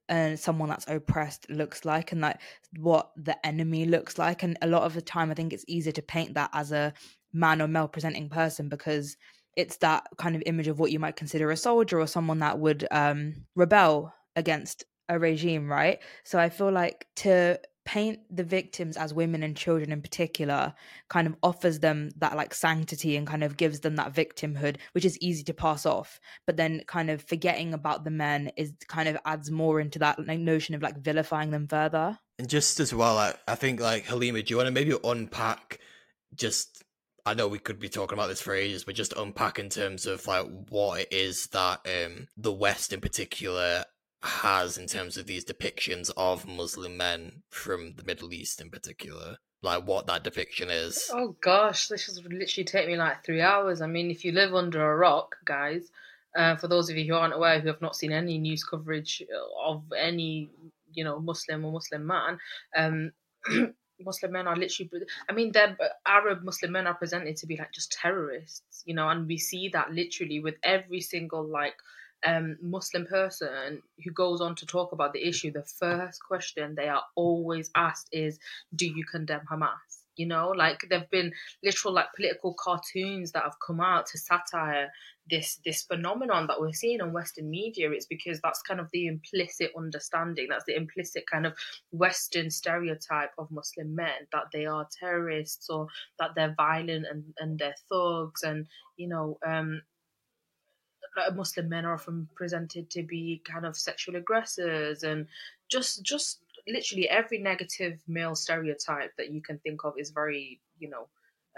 uh, 0.09 0.35
someone 0.35 0.69
that's 0.69 0.87
oppressed 0.87 1.49
looks 1.49 1.83
like 1.85 2.11
and 2.11 2.21
like 2.21 2.39
what 2.77 3.11
the 3.15 3.43
enemy 3.45 3.85
looks 3.85 4.19
like. 4.19 4.43
And 4.43 4.57
a 4.61 4.67
lot 4.67 4.83
of 4.83 4.93
the 4.93 5.01
time 5.01 5.31
i 5.31 5.33
think 5.33 5.51
it's 5.51 5.65
easier 5.67 5.93
to 5.93 6.01
paint 6.01 6.35
that 6.35 6.51
as 6.53 6.71
a 6.71 6.93
man 7.33 7.61
or 7.61 7.67
male 7.67 7.87
presenting 7.87 8.29
person 8.29 8.69
because 8.69 9.17
it's 9.55 9.77
that 9.77 10.07
kind 10.17 10.35
of 10.35 10.43
image 10.45 10.67
of 10.67 10.79
what 10.79 10.91
you 10.91 10.99
might 10.99 11.15
consider 11.15 11.51
a 11.51 11.57
soldier 11.57 11.99
or 11.99 12.07
someone 12.07 12.39
that 12.39 12.59
would 12.59 12.87
um, 12.91 13.45
rebel 13.55 14.13
against 14.35 14.85
a 15.09 15.19
regime, 15.19 15.71
right? 15.71 15.99
So 16.23 16.39
I 16.39 16.49
feel 16.49 16.71
like 16.71 17.07
to 17.17 17.59
paint 17.85 18.19
the 18.31 18.43
victims 18.43 18.97
as 18.97 19.13
women 19.13 19.43
and 19.43 19.55
children 19.55 19.91
in 19.91 20.01
particular 20.01 20.73
kind 21.07 21.27
of 21.27 21.35
offers 21.43 21.79
them 21.79 22.09
that 22.17 22.35
like 22.35 22.51
sanctity 22.51 23.15
and 23.15 23.27
kind 23.27 23.43
of 23.43 23.57
gives 23.57 23.81
them 23.81 23.95
that 23.95 24.11
victimhood 24.11 24.77
which 24.93 25.05
is 25.05 25.19
easy 25.19 25.43
to 25.43 25.53
pass 25.53 25.85
off 25.85 26.19
but 26.47 26.57
then 26.57 26.81
kind 26.87 27.11
of 27.11 27.21
forgetting 27.21 27.75
about 27.75 28.03
the 28.03 28.09
men 28.09 28.49
is 28.57 28.73
kind 28.87 29.07
of 29.07 29.15
adds 29.23 29.51
more 29.51 29.79
into 29.79 29.99
that 29.99 30.17
like, 30.25 30.39
notion 30.39 30.73
of 30.73 30.81
like 30.81 30.97
vilifying 30.97 31.51
them 31.51 31.67
further 31.67 32.17
and 32.39 32.49
just 32.49 32.79
as 32.79 32.91
well 32.91 33.19
I, 33.19 33.35
I 33.47 33.53
think 33.53 33.79
like 33.79 34.05
halima 34.05 34.41
do 34.41 34.51
you 34.51 34.57
want 34.57 34.67
to 34.67 34.71
maybe 34.71 34.97
unpack 35.03 35.79
just 36.33 36.84
I 37.25 37.33
know 37.33 37.47
we 37.47 37.59
could 37.59 37.79
be 37.79 37.89
talking 37.89 38.17
about 38.17 38.27
this 38.27 38.41
for 38.41 38.53
ages, 38.53 38.83
but 38.83 38.95
just 38.95 39.13
unpack 39.13 39.57
in 39.57 39.69
terms 39.69 40.05
of 40.05 40.27
like 40.27 40.45
what 40.69 41.01
it 41.01 41.07
is 41.11 41.47
that 41.47 41.79
um, 41.85 42.27
the 42.37 42.53
West 42.53 42.93
in 42.93 43.01
particular 43.01 43.85
has 44.21 44.77
in 44.77 44.87
terms 44.87 45.17
of 45.17 45.25
these 45.25 45.43
depictions 45.43 46.11
of 46.17 46.47
Muslim 46.47 46.97
men 46.97 47.43
from 47.49 47.93
the 47.95 48.03
Middle 48.03 48.31
East 48.33 48.61
in 48.61 48.69
particular. 48.69 49.37
Like 49.63 49.87
what 49.87 50.05
that 50.05 50.23
depiction 50.23 50.69
is. 50.69 51.09
Oh 51.11 51.35
gosh, 51.41 51.87
this 51.87 52.05
has 52.05 52.21
literally 52.23 52.65
take 52.65 52.87
me 52.87 52.95
like 52.95 53.23
three 53.23 53.41
hours. 53.41 53.81
I 53.81 53.87
mean, 53.87 54.11
if 54.11 54.23
you 54.23 54.31
live 54.31 54.53
under 54.53 54.91
a 54.91 54.95
rock, 54.95 55.37
guys, 55.45 55.89
uh, 56.35 56.55
for 56.57 56.67
those 56.67 56.89
of 56.91 56.97
you 56.97 57.05
who 57.05 57.15
aren't 57.15 57.33
aware, 57.33 57.59
who 57.59 57.69
have 57.69 57.81
not 57.81 57.95
seen 57.95 58.11
any 58.11 58.37
news 58.37 58.63
coverage 58.63 59.23
of 59.65 59.83
any, 59.97 60.51
you 60.93 61.03
know, 61.03 61.19
Muslim 61.19 61.65
or 61.65 61.71
Muslim 61.71 62.05
man, 62.05 62.37
um, 62.75 63.11
Muslim 63.99 64.31
men 64.31 64.47
are 64.47 64.55
literally, 64.55 64.89
I 65.29 65.33
mean, 65.33 65.51
they're 65.51 65.77
Arab 66.05 66.43
Muslim 66.43 66.71
men 66.73 66.87
are 66.87 66.93
presented 66.95 67.37
to 67.37 67.47
be 67.47 67.57
like 67.57 67.71
just 67.71 67.91
terrorists, 67.91 68.83
you 68.85 68.93
know, 68.93 69.09
and 69.09 69.27
we 69.27 69.37
see 69.37 69.69
that 69.69 69.91
literally 69.91 70.39
with 70.39 70.55
every 70.63 71.01
single 71.01 71.45
like 71.45 71.75
um, 72.25 72.57
Muslim 72.61 73.05
person 73.05 73.81
who 74.03 74.11
goes 74.11 74.41
on 74.41 74.55
to 74.55 74.65
talk 74.65 74.91
about 74.91 75.13
the 75.13 75.27
issue. 75.27 75.51
The 75.51 75.63
first 75.63 76.19
question 76.25 76.75
they 76.75 76.89
are 76.89 77.03
always 77.15 77.69
asked 77.75 78.09
is, 78.11 78.39
"Do 78.75 78.85
you 78.87 79.05
condemn 79.05 79.45
Hamas?" 79.49 80.03
You 80.15 80.27
know, 80.27 80.49
like 80.49 80.85
there've 80.89 81.09
been 81.09 81.33
literal 81.63 81.93
like 81.93 82.13
political 82.15 82.53
cartoons 82.53 83.33
that 83.33 83.43
have 83.43 83.57
come 83.65 83.81
out 83.81 84.07
to 84.07 84.17
satire 84.17 84.91
this 85.29 85.59
this 85.65 85.83
phenomenon 85.83 86.47
that 86.47 86.59
we're 86.59 86.73
seeing 86.73 87.01
on 87.01 87.13
Western 87.13 87.49
media. 87.49 87.91
It's 87.91 88.05
because 88.05 88.39
that's 88.41 88.61
kind 88.61 88.79
of 88.79 88.89
the 88.91 89.07
implicit 89.07 89.71
understanding, 89.77 90.47
that's 90.49 90.65
the 90.65 90.75
implicit 90.75 91.25
kind 91.31 91.45
of 91.45 91.53
Western 91.91 92.49
stereotype 92.51 93.31
of 93.37 93.51
Muslim 93.51 93.95
men 93.95 94.27
that 94.31 94.45
they 94.53 94.65
are 94.65 94.87
terrorists 94.99 95.69
or 95.69 95.87
that 96.19 96.31
they're 96.35 96.53
violent 96.55 97.05
and, 97.09 97.23
and 97.39 97.59
they're 97.59 97.75
thugs 97.89 98.43
and 98.43 98.67
you 98.97 99.07
know 99.07 99.37
um 99.45 99.81
Muslim 101.33 101.69
men 101.69 101.85
are 101.85 101.93
often 101.93 102.27
presented 102.35 102.89
to 102.91 103.03
be 103.03 103.41
kind 103.49 103.65
of 103.65 103.77
sexual 103.77 104.15
aggressors 104.15 105.03
and 105.03 105.27
just 105.69 106.03
just 106.03 106.39
literally 106.67 107.07
every 107.07 107.39
negative 107.39 107.99
male 108.07 108.35
stereotype 108.35 109.11
that 109.17 109.31
you 109.31 109.41
can 109.41 109.59
think 109.59 109.83
of 109.83 109.93
is 109.97 110.11
very 110.11 110.59
you 110.79 110.89
know 110.89 111.07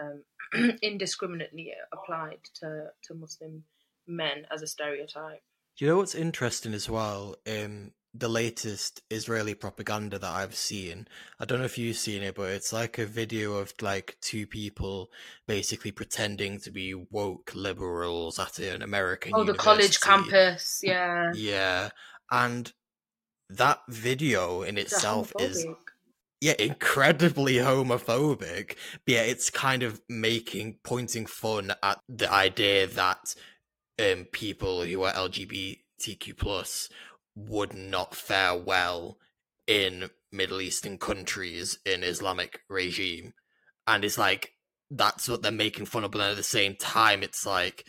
um, 0.02 0.24
indiscriminately 0.82 1.74
applied 1.92 2.40
to 2.56 2.88
to 3.04 3.14
Muslim 3.14 3.64
men 4.08 4.46
as 4.52 4.62
a 4.62 4.68
stereotype. 4.68 5.42
You 5.78 5.88
know 5.88 5.98
what's 5.98 6.16
interesting 6.16 6.74
as 6.74 6.90
well? 6.90 7.36
Um, 7.48 7.92
the 8.14 8.28
latest 8.28 9.02
Israeli 9.12 9.54
propaganda 9.54 10.18
that 10.18 10.32
I've 10.32 10.56
seen. 10.56 11.08
I 11.40 11.46
don't 11.46 11.60
know 11.60 11.66
if 11.66 11.78
you've 11.78 11.98
seen 11.98 12.24
it, 12.24 12.36
but 12.36 12.50
it's 12.50 12.74
like 12.74 12.98
a 12.98 13.06
video 13.06 13.56
of 13.56 13.74
like 13.82 14.18
two 14.22 14.48
people 14.48 15.12
basically 15.48 15.92
pretending 15.92 16.60
to 16.62 16.72
be 16.72 16.94
woke 16.94 17.52
liberals 17.54 18.40
at 18.40 18.60
an 18.60 18.82
American. 18.82 19.34
Oh, 19.36 19.42
university. 19.42 19.58
the 19.58 19.64
college 19.64 20.00
campus, 20.00 20.80
yeah, 20.84 21.32
yeah, 21.36 21.90
and 22.32 22.72
that 23.50 23.82
video 23.88 24.64
in 24.64 24.78
itself 24.78 25.32
is 25.40 25.66
yeah 26.42 26.54
incredibly 26.60 27.56
homophobic 27.56 28.76
but 29.06 29.14
yeah 29.14 29.22
it's 29.22 29.50
kind 29.50 29.84
of 29.84 30.02
making 30.08 30.78
pointing 30.84 31.26
fun 31.26 31.74
at 31.82 32.00
the 32.08 32.32
idea 32.32 32.88
that 32.88 33.36
um 34.00 34.26
people 34.32 34.84
who 34.84 35.04
are 35.04 35.14
lgbtq 35.14 36.38
plus 36.38 36.90
would 37.36 37.74
not 37.74 38.16
fare 38.16 38.56
well 38.56 39.18
in 39.68 40.10
middle 40.32 40.62
eastern 40.62 40.98
countries 40.98 41.80
in 41.86 42.04
islamic 42.04 42.62
regime. 42.70 43.34
And 43.86 44.04
it's 44.04 44.18
like 44.18 44.54
that's 44.92 45.28
what 45.30 45.42
they're 45.42 45.52
making 45.52 45.86
fun 45.86 46.04
of 46.04 46.12
but 46.12 46.22
at 46.22 46.38
the 46.38 46.44
same 46.44 46.76
time 46.76 47.24
it's 47.24 47.46
like 47.46 47.86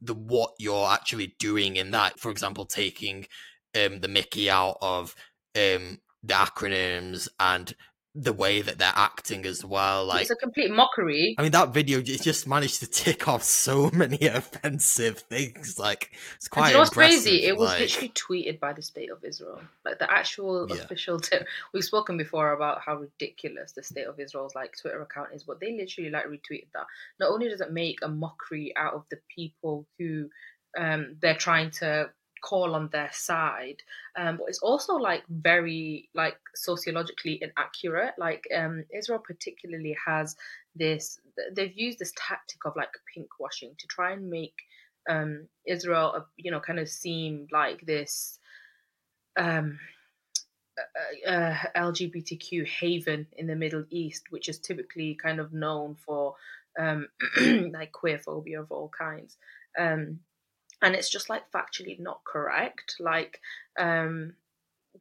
the 0.00 0.14
what 0.14 0.52
you're 0.58 0.90
actually 0.90 1.34
doing 1.38 1.76
in 1.76 1.90
that 1.92 2.18
for 2.18 2.30
example 2.30 2.66
taking 2.66 3.26
um 3.74 4.00
the 4.00 4.08
mickey 4.08 4.50
out 4.50 4.76
of 4.82 5.14
um 5.56 5.98
the 6.22 6.34
acronyms 6.34 7.28
and 7.40 7.74
the 8.14 8.32
way 8.32 8.60
that 8.60 8.76
they're 8.78 8.92
acting 8.94 9.46
as 9.46 9.64
well. 9.64 10.04
Like 10.04 10.22
it's 10.22 10.30
a 10.30 10.36
complete 10.36 10.70
mockery. 10.70 11.34
I 11.38 11.42
mean, 11.42 11.52
that 11.52 11.72
video 11.72 12.02
just 12.02 12.46
managed 12.46 12.80
to 12.80 12.86
tick 12.86 13.26
off 13.26 13.42
so 13.42 13.90
many 13.94 14.26
offensive 14.26 15.20
things. 15.20 15.78
Like 15.78 16.10
it's 16.36 16.48
quite. 16.48 16.68
you 16.68 16.74
know 16.74 16.80
what's 16.80 16.90
crazy? 16.90 17.44
It 17.44 17.56
was 17.56 17.70
like, 17.70 17.80
literally 17.80 18.10
tweeted 18.10 18.60
by 18.60 18.74
the 18.74 18.82
state 18.82 19.10
of 19.10 19.24
Israel, 19.24 19.62
like 19.84 19.98
the 19.98 20.10
actual 20.12 20.66
Yeah. 20.68 20.82
official. 20.82 21.20
T- 21.20 21.38
We've 21.72 21.84
spoken 21.84 22.18
before 22.18 22.52
about 22.52 22.82
how 22.82 22.96
ridiculous 22.96 23.72
the 23.72 23.82
state 23.82 24.06
of 24.06 24.20
Israel's 24.20 24.54
like 24.54 24.74
Twitter 24.78 25.00
account 25.00 25.30
is, 25.32 25.44
but 25.44 25.60
they 25.60 25.72
literally 25.74 26.10
like 26.10 26.26
retweeted 26.26 26.68
that. 26.74 26.86
Not 27.18 27.30
only 27.30 27.48
does 27.48 27.62
it 27.62 27.72
make 27.72 28.00
a 28.02 28.08
mockery 28.08 28.74
out 28.76 28.92
of 28.92 29.04
the 29.10 29.20
people 29.34 29.86
who 29.98 30.28
um, 30.78 31.16
they're 31.20 31.34
trying 31.36 31.70
to 31.72 32.10
call 32.42 32.74
on 32.74 32.88
their 32.92 33.10
side 33.12 33.82
um, 34.16 34.36
but 34.36 34.48
it's 34.48 34.58
also 34.58 34.94
like 34.94 35.22
very 35.28 36.08
like 36.14 36.36
sociologically 36.54 37.40
inaccurate. 37.40 38.14
Like 38.18 38.44
um, 38.54 38.84
israel 38.94 39.20
particularly 39.24 39.96
has 40.06 40.36
this 40.76 41.18
they've 41.54 41.76
used 41.76 41.98
this 41.98 42.12
tactic 42.16 42.64
of 42.64 42.76
like 42.76 42.90
pink 43.14 43.28
washing 43.40 43.74
to 43.78 43.86
try 43.86 44.12
and 44.12 44.28
make 44.28 44.54
um, 45.08 45.48
israel 45.66 46.12
uh, 46.16 46.20
you 46.36 46.50
know 46.50 46.60
kind 46.60 46.78
of 46.78 46.88
seem 46.88 47.46
like 47.52 47.80
this 47.86 48.38
um, 49.36 49.78
uh, 51.26 51.30
uh, 51.30 51.56
lgbtq 51.76 52.66
haven 52.66 53.26
in 53.36 53.46
the 53.46 53.56
middle 53.56 53.84
east 53.90 54.24
which 54.30 54.48
is 54.48 54.58
typically 54.58 55.14
kind 55.14 55.40
of 55.40 55.52
known 55.52 55.96
for 56.06 56.34
um, 56.78 57.08
like 57.72 57.92
queer 57.92 58.18
phobia 58.18 58.60
of 58.60 58.70
all 58.70 58.90
kinds. 58.96 59.36
Um, 59.78 60.20
and 60.82 60.94
it's 60.94 61.08
just 61.08 61.30
like 61.30 61.50
factually 61.52 61.98
not 61.98 62.20
correct. 62.24 62.96
Like 63.00 63.40
um 63.78 64.34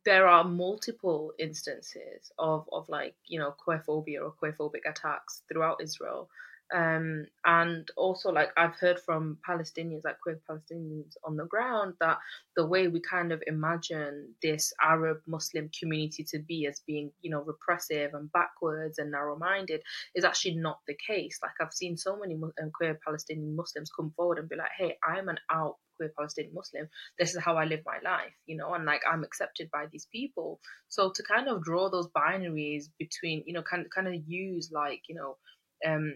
there 0.05 0.27
are 0.27 0.43
multiple 0.43 1.33
instances 1.37 2.31
of 2.39 2.67
of 2.71 2.87
like 2.89 3.15
you 3.25 3.39
know 3.39 3.53
queerphobia 3.65 4.21
or 4.21 4.33
queerphobic 4.41 4.89
attacks 4.89 5.41
throughout 5.49 5.81
israel 5.81 6.29
um 6.73 7.25
and 7.45 7.89
also 7.97 8.29
like 8.29 8.49
i've 8.57 8.75
heard 8.75 8.99
from 8.99 9.37
palestinians 9.47 10.01
like 10.05 10.19
queer 10.21 10.39
palestinians 10.49 11.13
on 11.23 11.35
the 11.35 11.45
ground 11.45 11.93
that 11.99 12.17
the 12.55 12.65
way 12.65 12.87
we 12.87 13.01
kind 13.01 13.31
of 13.31 13.41
imagine 13.47 14.33
this 14.41 14.73
arab 14.81 15.17
muslim 15.27 15.69
community 15.77 16.23
to 16.23 16.39
be 16.39 16.65
as 16.65 16.81
being 16.87 17.11
you 17.21 17.29
know 17.29 17.41
repressive 17.41 18.13
and 18.13 18.31
backwards 18.31 18.99
and 18.99 19.11
narrow-minded 19.11 19.81
is 20.15 20.23
actually 20.23 20.55
not 20.55 20.79
the 20.87 20.95
case 21.07 21.39
like 21.43 21.51
i've 21.61 21.73
seen 21.73 21.97
so 21.97 22.17
many 22.17 22.35
um, 22.35 22.71
queer 22.73 22.97
palestinian 23.05 23.55
muslims 23.55 23.91
come 23.95 24.13
forward 24.15 24.37
and 24.37 24.49
be 24.49 24.55
like 24.55 24.71
hey 24.77 24.95
i'm 25.07 25.29
an 25.29 25.37
out 25.51 25.75
queer 26.01 26.11
Palestinian 26.17 26.53
Muslim. 26.53 26.87
This 27.19 27.35
is 27.35 27.41
how 27.41 27.57
I 27.57 27.65
live 27.65 27.81
my 27.85 27.99
life, 28.03 28.33
you 28.45 28.57
know, 28.57 28.73
and 28.73 28.85
like 28.85 29.01
I'm 29.09 29.23
accepted 29.23 29.69
by 29.71 29.85
these 29.91 30.07
people. 30.11 30.59
So 30.89 31.11
to 31.13 31.23
kind 31.23 31.47
of 31.47 31.63
draw 31.63 31.89
those 31.89 32.07
binaries 32.15 32.85
between, 32.97 33.43
you 33.45 33.53
know, 33.53 33.61
kind 33.61 33.85
kind 33.93 34.07
of 34.07 34.15
use 34.25 34.71
like 34.73 35.01
you 35.07 35.15
know, 35.15 35.37
um, 35.85 36.15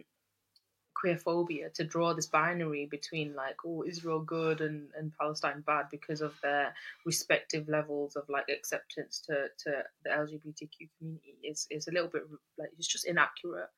queerphobia 0.95 1.73
to 1.73 1.83
draw 1.83 2.13
this 2.13 2.25
binary 2.27 2.85
between 2.85 3.35
like 3.35 3.57
oh 3.65 3.83
Israel 3.85 4.21
good 4.21 4.61
and, 4.61 4.87
and 4.97 5.11
Palestine 5.19 5.61
bad 5.65 5.85
because 5.91 6.21
of 6.21 6.33
their 6.41 6.73
respective 7.05 7.67
levels 7.67 8.15
of 8.15 8.23
like 8.29 8.45
acceptance 8.49 9.21
to, 9.27 9.47
to 9.63 9.83
the 10.03 10.09
LGBTQ 10.09 10.89
community 10.97 11.37
is 11.43 11.67
is 11.69 11.87
a 11.87 11.91
little 11.91 12.09
bit 12.09 12.23
like 12.57 12.69
it's 12.77 12.87
just 12.87 13.05
inaccurate 13.05 13.69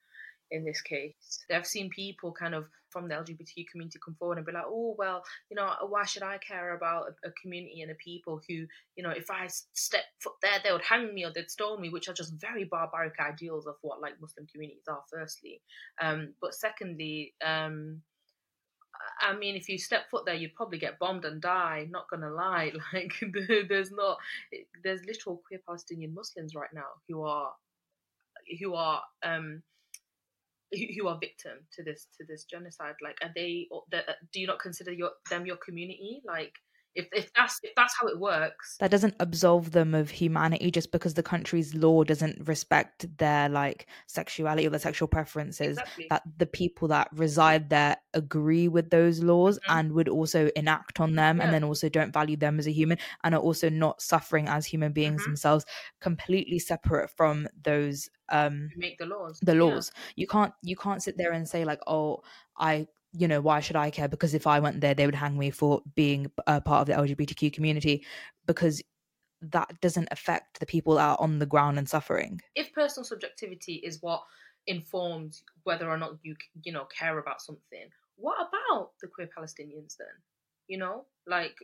in 0.50 0.64
this 0.64 0.80
case. 0.80 1.44
I've 1.52 1.66
seen 1.66 1.90
people 1.90 2.32
kind 2.32 2.54
of 2.54 2.66
from 2.90 3.08
the 3.08 3.14
LGBT 3.14 3.68
community 3.70 3.98
come 4.02 4.16
forward 4.18 4.38
and 4.38 4.46
be 4.46 4.52
like, 4.52 4.64
oh, 4.66 4.94
well, 4.98 5.22
you 5.50 5.56
know, 5.56 5.70
why 5.88 6.04
should 6.04 6.22
I 6.22 6.38
care 6.38 6.74
about 6.74 7.06
a, 7.24 7.28
a, 7.28 7.32
community 7.32 7.82
and 7.82 7.90
a 7.90 7.94
people 7.94 8.40
who, 8.48 8.66
you 8.96 9.02
know, 9.02 9.10
if 9.10 9.30
I 9.30 9.48
step 9.74 10.04
foot 10.20 10.34
there, 10.42 10.58
they 10.64 10.72
would 10.72 10.82
hang 10.82 11.14
me 11.14 11.24
or 11.24 11.32
they'd 11.34 11.50
stone 11.50 11.80
me, 11.80 11.90
which 11.90 12.08
are 12.08 12.14
just 12.14 12.32
very 12.34 12.64
barbaric 12.64 13.14
ideals 13.20 13.66
of 13.66 13.74
what 13.82 14.00
like 14.00 14.20
Muslim 14.20 14.46
communities 14.46 14.84
are, 14.88 15.02
firstly. 15.12 15.60
Um, 16.00 16.34
but 16.40 16.54
secondly, 16.54 17.34
um, 17.44 18.02
I 19.20 19.36
mean, 19.36 19.56
if 19.56 19.68
you 19.68 19.78
step 19.78 20.10
foot 20.10 20.24
there, 20.24 20.34
you'd 20.34 20.54
probably 20.54 20.78
get 20.78 20.98
bombed 20.98 21.24
and 21.24 21.40
die. 21.40 21.86
Not 21.90 22.08
gonna 22.10 22.30
lie, 22.30 22.72
like 22.92 23.12
there's 23.68 23.90
not, 23.90 24.18
there's 24.82 25.04
literal 25.04 25.42
queer 25.46 25.60
Palestinian 25.66 26.14
Muslims 26.14 26.54
right 26.54 26.72
now 26.72 26.88
who 27.08 27.22
are, 27.22 27.52
who 28.60 28.74
are, 28.74 29.02
um, 29.22 29.62
who 30.72 31.08
are 31.08 31.18
victim 31.20 31.58
to 31.72 31.82
this 31.82 32.08
to 32.18 32.26
this 32.26 32.44
genocide 32.44 32.94
like 33.02 33.16
are 33.22 33.32
they 33.34 33.66
uh, 33.92 34.12
do 34.32 34.40
you 34.40 34.46
not 34.46 34.58
consider 34.58 34.92
your 34.92 35.10
them 35.30 35.46
your 35.46 35.56
community? 35.56 36.20
Like 36.26 36.52
if, 36.94 37.08
if 37.12 37.32
that's 37.34 37.60
if 37.62 37.74
that's 37.76 37.94
how 38.00 38.06
it 38.06 38.18
works 38.18 38.76
that 38.80 38.90
doesn't 38.90 39.14
absolve 39.20 39.72
them 39.72 39.94
of 39.94 40.10
humanity 40.10 40.70
just 40.70 40.90
because 40.90 41.14
the 41.14 41.22
country's 41.22 41.74
law 41.74 42.02
doesn't 42.02 42.46
respect 42.48 43.06
their 43.18 43.48
like 43.48 43.86
sexuality 44.06 44.66
or 44.66 44.70
their 44.70 44.80
sexual 44.80 45.06
preferences 45.06 45.78
exactly. 45.78 46.06
that 46.10 46.22
the 46.38 46.46
people 46.46 46.88
that 46.88 47.08
reside 47.12 47.70
there 47.70 47.96
agree 48.14 48.68
with 48.68 48.90
those 48.90 49.22
laws 49.22 49.58
mm-hmm. 49.58 49.78
and 49.78 49.92
would 49.92 50.08
also 50.08 50.50
enact 50.56 51.00
on 51.00 51.14
them 51.14 51.38
yeah. 51.38 51.44
and 51.44 51.54
then 51.54 51.64
also 51.64 51.88
don't 51.88 52.12
value 52.12 52.36
them 52.36 52.58
as 52.58 52.66
a 52.66 52.72
human 52.72 52.98
and 53.22 53.34
are 53.34 53.40
also 53.40 53.68
not 53.68 54.00
suffering 54.00 54.48
as 54.48 54.66
human 54.66 54.92
beings 54.92 55.22
mm-hmm. 55.22 55.30
themselves 55.30 55.64
completely 56.00 56.58
separate 56.58 57.10
from 57.16 57.46
those 57.62 58.08
um 58.30 58.68
make 58.76 58.98
the 58.98 59.06
laws 59.06 59.38
the 59.42 59.54
laws 59.54 59.92
yeah. 59.94 60.12
you 60.16 60.26
can't 60.26 60.52
you 60.62 60.76
can't 60.76 61.02
sit 61.02 61.16
there 61.16 61.32
and 61.32 61.48
say 61.48 61.64
like 61.64 61.80
oh 61.86 62.20
i 62.58 62.86
you 63.12 63.28
know, 63.28 63.40
why 63.40 63.60
should 63.60 63.76
I 63.76 63.90
care? 63.90 64.08
Because 64.08 64.34
if 64.34 64.46
I 64.46 64.60
went 64.60 64.80
there, 64.80 64.94
they 64.94 65.06
would 65.06 65.14
hang 65.14 65.38
me 65.38 65.50
for 65.50 65.82
being 65.94 66.30
a 66.46 66.60
part 66.60 66.82
of 66.82 66.86
the 66.86 67.02
LGBTQ 67.02 67.52
community 67.52 68.04
because 68.46 68.82
that 69.40 69.80
doesn't 69.80 70.08
affect 70.10 70.60
the 70.60 70.66
people 70.66 70.94
that 70.94 71.08
are 71.08 71.20
on 71.20 71.38
the 71.38 71.46
ground 71.46 71.78
and 71.78 71.88
suffering. 71.88 72.40
If 72.54 72.72
personal 72.72 73.04
subjectivity 73.04 73.74
is 73.74 74.02
what 74.02 74.22
informs 74.66 75.44
whether 75.62 75.88
or 75.88 75.96
not 75.96 76.18
you, 76.22 76.34
you 76.62 76.72
know, 76.72 76.86
care 76.86 77.18
about 77.18 77.40
something, 77.40 77.88
what 78.16 78.36
about 78.36 78.90
the 79.00 79.08
queer 79.08 79.28
Palestinians 79.36 79.96
then? 79.96 80.08
You 80.66 80.78
know, 80.78 81.04
like 81.26 81.54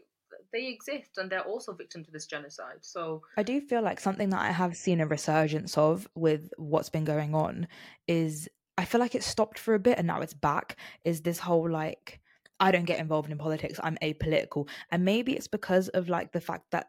they 0.52 0.66
exist 0.66 1.18
and 1.18 1.30
they're 1.30 1.42
also 1.42 1.72
victims 1.72 2.06
to 2.06 2.12
this 2.12 2.26
genocide. 2.26 2.78
So 2.80 3.22
I 3.36 3.42
do 3.42 3.60
feel 3.60 3.82
like 3.82 4.00
something 4.00 4.30
that 4.30 4.40
I 4.40 4.50
have 4.50 4.76
seen 4.76 5.00
a 5.00 5.06
resurgence 5.06 5.76
of 5.76 6.08
with 6.14 6.50
what's 6.56 6.88
been 6.88 7.04
going 7.04 7.34
on 7.34 7.68
is 8.06 8.48
I 8.76 8.84
feel 8.84 9.00
like 9.00 9.14
it 9.14 9.22
stopped 9.22 9.58
for 9.58 9.74
a 9.74 9.78
bit 9.78 9.98
and 9.98 10.06
now 10.06 10.20
it's 10.20 10.34
back 10.34 10.76
is 11.04 11.22
this 11.22 11.38
whole 11.38 11.70
like 11.70 12.20
I 12.60 12.70
don't 12.70 12.84
get 12.84 13.00
involved 13.00 13.30
in 13.30 13.38
politics. 13.38 13.80
I'm 13.82 13.98
apolitical. 14.00 14.68
And 14.90 15.04
maybe 15.04 15.32
it's 15.34 15.48
because 15.48 15.88
of 15.88 16.08
like 16.08 16.32
the 16.32 16.40
fact 16.40 16.70
that 16.70 16.88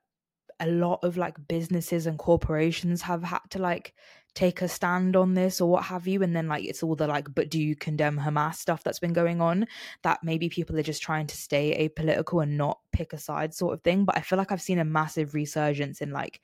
a 0.60 0.68
lot 0.68 1.04
of 1.04 1.18
like 1.18 1.36
businesses 1.48 2.06
and 2.06 2.18
corporations 2.18 3.01
have 3.01 3.24
had 3.24 3.42
to 3.50 3.60
like 3.60 3.94
take 4.36 4.62
a 4.62 4.68
stand 4.68 5.15
on 5.15 5.34
this 5.34 5.60
or 5.60 5.70
what 5.70 5.84
have 5.84 6.08
you 6.08 6.22
and 6.22 6.36
then 6.36 6.48
like 6.48 6.63
it's 6.63 6.84
all 6.84 6.96
the 6.96 7.08
like 7.08 7.34
but 7.34 7.50
do 7.50 7.60
you 7.62 7.75
condemn 7.75 8.20
hamas 8.20 8.56
stuff 8.56 8.84
that's 8.84 9.00
been 9.00 9.13
going 9.13 9.42
on 9.42 9.65
that 10.04 10.20
maybe 10.24 10.50
people 10.50 10.77
are 10.77 10.84
just 10.84 11.01
trying 11.01 11.25
to 11.25 11.38
stay 11.38 11.90
apolitical 11.90 12.44
and 12.44 12.57
not 12.57 12.79
pick 12.92 13.14
a 13.14 13.18
side 13.18 13.53
sort 13.53 13.74
of 13.74 13.81
thing 13.81 14.03
but 14.03 14.18
i 14.18 14.22
feel 14.22 14.38
like 14.38 14.51
i've 14.51 14.62
seen 14.62 14.79
a 14.79 14.86
massive 14.86 15.33
resurgence 15.33 16.01
in 16.01 16.12
like 16.12 16.42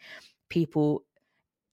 people 0.50 1.04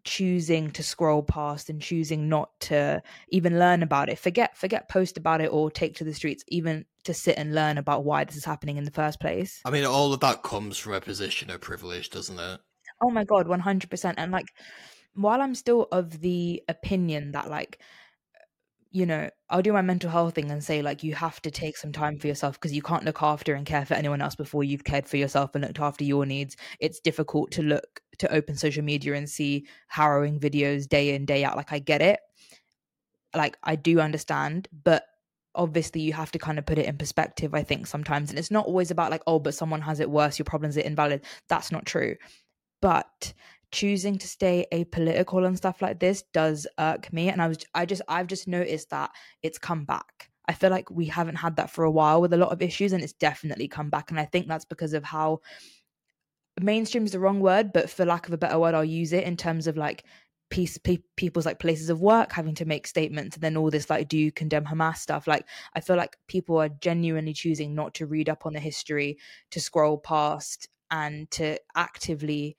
choosing 0.05 0.71
to 0.71 0.83
scroll 0.83 1.23
past 1.23 1.69
and 1.71 1.81
choosing 1.81 2.29
not 2.29 2.59
to 2.61 3.03
even 3.29 3.59
learn 3.59 3.83
about 3.83 4.09
it. 4.09 4.19
Forget 4.19 4.57
forget 4.57 4.89
post 4.89 5.17
about 5.17 5.41
it 5.41 5.53
or 5.53 5.71
take 5.71 5.97
to 5.97 6.05
the 6.05 6.15
streets 6.15 6.45
even 6.49 6.85
to 7.05 7.15
sit 7.15 7.39
and 7.39 7.55
learn 7.55 7.79
about 7.79 8.05
why 8.05 8.25
this 8.25 8.37
is 8.37 8.45
happening 8.45 8.77
in 8.77 8.85
the 8.85 8.91
first 8.91 9.21
place. 9.21 9.61
I 9.65 9.71
mean 9.71 9.85
all 9.85 10.13
of 10.13 10.21
that 10.21 10.43
comes 10.43 10.79
from 10.79 10.95
a 10.95 11.01
position 11.01 11.51
of 11.51 11.61
privilege 11.61 12.11
doesn't 12.11 12.39
it? 12.39 12.61
Oh 13.03 13.11
my 13.11 13.25
god 13.25 13.47
100% 13.47 14.15
and 14.17 14.33
like 14.33 14.49
while 15.15 15.41
i'm 15.41 15.55
still 15.55 15.89
of 15.91 16.21
the 16.21 16.63
opinion 16.69 17.33
that 17.33 17.51
like 17.51 17.81
you 18.91 19.05
know, 19.05 19.29
I'll 19.51 19.63
do 19.63 19.73
my 19.73 19.83
mental 19.83 20.11
health 20.11 20.35
thing 20.35 20.51
and 20.51 20.65
say, 20.65 20.81
like, 20.81 21.03
you 21.03 21.15
have 21.15 21.43
to 21.43 21.51
take 21.51 21.77
some 21.77 21.93
time 21.93 22.19
for 22.19 22.27
yourself 22.27 22.55
because 22.55 22.73
you 22.73 22.81
can't 22.81 23.05
look 23.05 23.23
after 23.23 23.55
and 23.55 23.67
care 23.67 23.85
for 23.85 23.95
anyone 23.95 24.23
else 24.23 24.35
before 24.35 24.65
you've 24.65 24.85
cared 24.85 25.07
for 25.07 25.19
yourself 25.19 25.55
and 25.55 25.65
looked 25.65 25.81
after 25.81 26.05
your 26.05 26.25
needs. 26.25 26.57
It's 26.81 27.01
difficult 27.01 27.51
to 27.53 27.63
look 27.63 28.01
to 28.19 28.33
open 28.33 28.57
social 28.57 28.83
media 28.83 29.15
and 29.15 29.29
see 29.29 29.67
harrowing 29.89 30.41
videos 30.41 30.89
day 30.89 31.15
in, 31.15 31.27
day 31.27 31.45
out. 31.45 31.57
Like, 31.57 31.73
I 31.73 31.81
get 31.81 32.01
it. 32.01 32.21
Like, 33.37 33.59
I 33.63 33.77
do 33.77 34.01
understand, 34.01 34.69
but 34.85 35.05
obviously 35.55 36.01
you 36.01 36.15
have 36.15 36.33
to 36.33 36.39
kind 36.39 36.59
of 36.59 36.65
put 36.65 36.79
it 36.79 36.87
in 36.87 36.97
perspective, 36.97 37.55
I 37.55 37.65
think, 37.65 37.87
sometimes. 37.87 38.31
And 38.31 38.39
it's 38.39 38.51
not 38.51 38.67
always 38.67 38.91
about, 38.91 39.11
like, 39.11 39.23
oh, 39.27 39.39
but 39.39 39.55
someone 39.55 39.83
has 39.83 40.01
it 40.01 40.11
worse, 40.11 40.39
your 40.39 40.45
problems 40.45 40.79
are 40.79 40.83
invalid. 40.83 41.27
That's 41.49 41.71
not 41.71 41.85
true. 41.85 42.17
But 42.81 43.35
choosing 43.71 44.19
to 44.19 44.27
stay 44.27 44.67
apolitical 44.73 45.47
and 45.47 45.57
stuff 45.57 45.83
like 45.83 46.01
this 46.01 46.23
does 46.33 46.67
irk 46.79 47.13
me 47.13 47.29
and 47.29 47.43
i 47.43 47.49
was 47.49 47.59
i 47.75 47.85
just 47.85 48.03
i've 48.09 48.27
just 48.27 48.49
noticed 48.49 48.91
that 48.91 49.11
it's 49.43 49.59
come 49.59 49.85
back. 49.85 50.31
I 50.47 50.55
feel 50.55 50.71
like 50.71 50.91
we 50.91 51.05
haven't 51.05 51.37
had 51.37 51.57
that 51.57 51.69
for 51.69 51.85
a 51.85 51.91
while 51.91 52.23
with 52.23 52.33
a 52.33 52.39
lot 52.39 52.53
of 52.53 52.63
issues 52.63 52.95
and 52.95 53.05
it's 53.05 53.13
definitely 53.13 53.69
come 53.69 53.91
back 53.91 54.11
and 54.11 54.19
i 54.19 54.25
think 54.25 54.49
that's 54.49 54.65
because 54.65 54.95
of 54.95 55.05
how 55.05 55.41
mainstream 56.61 57.05
is 57.05 57.13
the 57.13 57.21
wrong 57.21 57.41
word 57.41 57.71
but 57.73 57.91
for 57.91 58.07
lack 58.07 58.27
of 58.27 58.33
a 58.33 58.39
better 58.39 58.59
word 58.59 58.75
i'll 58.75 58.85
use 58.85 59.13
it 59.13 59.25
in 59.25 59.37
terms 59.37 59.67
of 59.67 59.77
like 59.77 60.05
piece 60.51 60.79
pe- 60.79 61.03
people's 61.17 61.45
like 61.45 61.59
places 61.59 61.91
of 61.91 62.01
work 62.01 62.33
having 62.33 62.55
to 62.55 62.65
make 62.65 62.87
statements 62.87 63.37
and 63.37 63.43
then 63.43 63.57
all 63.57 63.71
this 63.71 63.91
like 63.91 64.09
do 64.09 64.17
you 64.17 64.33
condemn 64.33 64.65
hamas 64.65 64.97
stuff? 64.97 65.27
Like 65.27 65.47
i 65.75 65.81
feel 65.81 65.97
like 65.97 66.17
people 66.27 66.57
are 66.57 66.69
genuinely 66.69 67.35
choosing 67.35 67.75
not 67.75 67.95
to 67.95 68.07
read 68.07 68.29
up 68.29 68.47
on 68.47 68.55
the 68.55 68.61
history 68.61 69.19
to 69.51 69.61
scroll 69.61 69.99
past 69.99 70.69
and 70.91 71.31
to 71.33 71.59
actively 71.77 72.57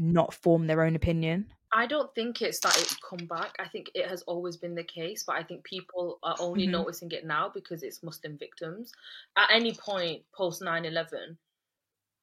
not 0.00 0.34
form 0.34 0.66
their 0.66 0.82
own 0.82 0.96
opinion? 0.96 1.52
I 1.72 1.86
don't 1.86 2.12
think 2.14 2.42
it's 2.42 2.58
that 2.60 2.76
it's 2.78 2.96
come 2.96 3.26
back. 3.28 3.54
I 3.60 3.68
think 3.68 3.90
it 3.94 4.08
has 4.08 4.22
always 4.22 4.56
been 4.56 4.74
the 4.74 4.82
case, 4.82 5.22
but 5.24 5.36
I 5.36 5.44
think 5.44 5.62
people 5.62 6.18
are 6.22 6.34
only 6.40 6.64
mm-hmm. 6.64 6.72
noticing 6.72 7.12
it 7.12 7.24
now 7.24 7.50
because 7.52 7.84
it's 7.84 8.02
Muslim 8.02 8.36
victims. 8.38 8.92
At 9.36 9.50
any 9.52 9.74
point 9.74 10.22
post 10.34 10.62
9-11, 10.62 11.36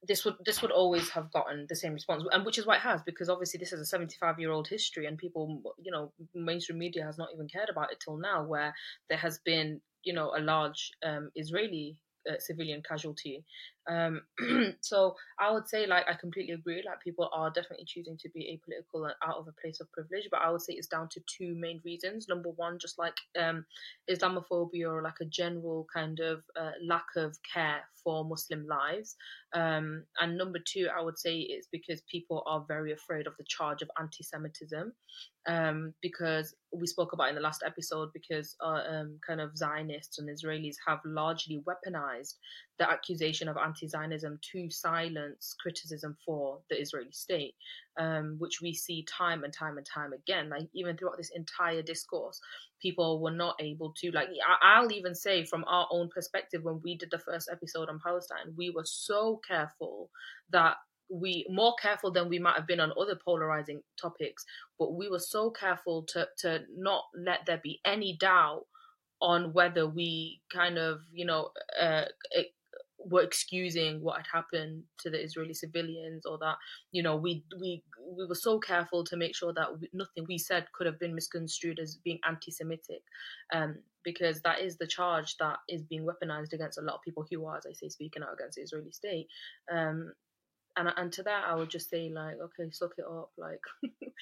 this 0.03 0.25
would 0.25 0.35
this 0.45 0.61
would 0.61 0.71
always 0.71 1.09
have 1.09 1.31
gotten 1.31 1.65
the 1.69 1.75
same 1.75 1.93
response, 1.93 2.23
and 2.31 2.45
which 2.45 2.57
is 2.57 2.65
why 2.65 2.75
it 2.75 2.81
has, 2.81 3.01
because 3.03 3.29
obviously 3.29 3.57
this 3.57 3.73
is 3.73 3.79
a 3.79 3.85
seventy 3.85 4.15
five 4.19 4.39
year 4.39 4.51
old 4.51 4.67
history, 4.67 5.05
and 5.05 5.17
people, 5.17 5.61
you 5.81 5.91
know, 5.91 6.11
mainstream 6.35 6.77
media 6.77 7.03
has 7.03 7.17
not 7.17 7.29
even 7.33 7.47
cared 7.47 7.69
about 7.69 7.91
it 7.91 7.99
till 7.99 8.17
now, 8.17 8.43
where 8.43 8.73
there 9.09 9.17
has 9.17 9.39
been, 9.39 9.81
you 10.03 10.13
know, 10.13 10.33
a 10.37 10.41
large 10.41 10.91
um, 11.03 11.31
Israeli 11.35 11.97
uh, 12.29 12.35
civilian 12.39 12.83
casualty 12.87 13.43
um, 13.87 14.21
so 14.81 15.15
I 15.39 15.51
would 15.51 15.67
say, 15.67 15.87
like, 15.87 16.05
I 16.09 16.13
completely 16.13 16.53
agree. 16.53 16.83
Like, 16.85 17.01
people 17.01 17.29
are 17.33 17.49
definitely 17.49 17.85
choosing 17.87 18.17
to 18.17 18.29
be 18.29 18.59
apolitical 18.59 19.05
and 19.05 19.13
out 19.25 19.37
of 19.37 19.47
a 19.47 19.61
place 19.61 19.79
of 19.79 19.91
privilege. 19.91 20.27
But 20.31 20.41
I 20.41 20.51
would 20.51 20.61
say 20.61 20.73
it's 20.73 20.87
down 20.87 21.09
to 21.09 21.21
two 21.37 21.55
main 21.55 21.81
reasons. 21.85 22.27
Number 22.27 22.49
one, 22.49 22.79
just 22.79 22.99
like 22.99 23.15
um, 23.39 23.65
Islamophobia 24.09 24.91
or 24.91 25.01
like 25.01 25.19
a 25.21 25.25
general 25.25 25.87
kind 25.93 26.19
of 26.19 26.43
uh, 26.59 26.71
lack 26.85 27.05
of 27.15 27.37
care 27.53 27.81
for 28.03 28.23
Muslim 28.23 28.65
lives. 28.67 29.15
Um, 29.53 30.03
and 30.19 30.37
number 30.37 30.59
two, 30.59 30.87
I 30.95 31.01
would 31.01 31.17
say 31.17 31.39
it's 31.39 31.67
because 31.71 32.01
people 32.11 32.43
are 32.45 32.65
very 32.67 32.91
afraid 32.93 33.27
of 33.27 33.33
the 33.37 33.45
charge 33.47 33.81
of 33.81 33.89
anti-Semitism. 33.99 34.93
Um, 35.47 35.93
because 36.01 36.53
we 36.73 36.87
spoke 36.87 37.13
about 37.13 37.29
in 37.29 37.35
the 37.35 37.41
last 37.41 37.63
episode, 37.65 38.09
because 38.13 38.55
uh, 38.61 38.81
um, 38.89 39.17
kind 39.25 39.39
of 39.39 39.57
Zionists 39.57 40.19
and 40.19 40.29
Israelis 40.29 40.75
have 40.85 40.99
largely 41.05 41.63
weaponized 41.65 42.33
the 42.79 42.89
accusation 42.89 43.47
of 43.47 43.57
anti-Zionism 43.57 44.39
to 44.51 44.69
silence 44.69 45.55
criticism 45.61 46.17
for 46.25 46.59
the 46.69 46.79
Israeli 46.79 47.11
state, 47.11 47.55
um, 47.99 48.35
which 48.39 48.61
we 48.61 48.73
see 48.73 49.05
time 49.05 49.43
and 49.43 49.53
time 49.53 49.77
and 49.77 49.85
time 49.85 50.13
again. 50.13 50.49
Like 50.49 50.69
even 50.73 50.97
throughout 50.97 51.17
this 51.17 51.31
entire 51.35 51.81
discourse, 51.81 52.39
people 52.81 53.21
were 53.21 53.31
not 53.31 53.55
able 53.59 53.93
to 54.01 54.11
like. 54.11 54.29
I'll 54.61 54.91
even 54.91 55.15
say 55.15 55.45
from 55.45 55.63
our 55.67 55.87
own 55.91 56.09
perspective, 56.09 56.63
when 56.63 56.81
we 56.83 56.97
did 56.97 57.11
the 57.11 57.19
first 57.19 57.49
episode 57.51 57.89
on 57.89 57.99
Palestine, 58.03 58.53
we 58.55 58.69
were 58.69 58.85
so 58.85 59.41
careful 59.47 60.09
that 60.51 60.75
we 61.09 61.45
more 61.49 61.73
careful 61.81 62.11
than 62.11 62.29
we 62.29 62.39
might 62.39 62.55
have 62.55 62.67
been 62.67 62.81
on 62.81 62.91
other 62.99 63.17
polarizing 63.23 63.81
topics 64.01 64.43
but 64.77 64.93
we 64.95 65.09
were 65.09 65.19
so 65.19 65.49
careful 65.49 66.03
to 66.03 66.27
to 66.37 66.59
not 66.75 67.03
let 67.15 67.39
there 67.45 67.61
be 67.63 67.79
any 67.85 68.17
doubt 68.19 68.65
on 69.21 69.53
whether 69.53 69.87
we 69.87 70.41
kind 70.53 70.77
of 70.77 70.99
you 71.11 71.25
know 71.25 71.49
uh, 71.79 72.03
were 73.09 73.21
excusing 73.21 74.01
what 74.01 74.17
had 74.17 74.25
happened 74.31 74.83
to 74.99 75.09
the 75.09 75.21
Israeli 75.21 75.53
civilians, 75.53 76.25
or 76.25 76.37
that 76.39 76.57
you 76.91 77.03
know 77.03 77.15
we 77.15 77.43
we 77.59 77.83
we 78.17 78.25
were 78.25 78.35
so 78.35 78.59
careful 78.59 79.03
to 79.05 79.17
make 79.17 79.35
sure 79.35 79.53
that 79.53 79.69
nothing 79.93 80.25
we 80.27 80.37
said 80.37 80.65
could 80.73 80.87
have 80.87 80.99
been 80.99 81.15
misconstrued 81.15 81.79
as 81.79 81.97
being 82.03 82.19
anti-Semitic, 82.27 83.01
um, 83.53 83.77
because 84.03 84.41
that 84.41 84.59
is 84.59 84.77
the 84.77 84.87
charge 84.87 85.35
that 85.37 85.57
is 85.67 85.83
being 85.83 86.05
weaponized 86.05 86.53
against 86.53 86.77
a 86.77 86.81
lot 86.81 86.95
of 86.95 87.01
people 87.01 87.25
who 87.29 87.45
are, 87.45 87.57
as 87.57 87.65
I 87.65 87.73
say, 87.73 87.89
speaking 87.89 88.23
out 88.23 88.33
against 88.33 88.55
the 88.55 88.63
Israeli 88.63 88.91
state. 88.91 89.27
Um, 89.71 90.13
and 90.75 90.93
and 90.95 91.11
to 91.13 91.23
that, 91.23 91.43
I 91.47 91.55
would 91.55 91.69
just 91.69 91.89
say 91.89 92.09
like, 92.13 92.35
okay, 92.35 92.69
suck 92.71 92.93
it 92.97 93.05
up, 93.05 93.31
like. 93.37 93.61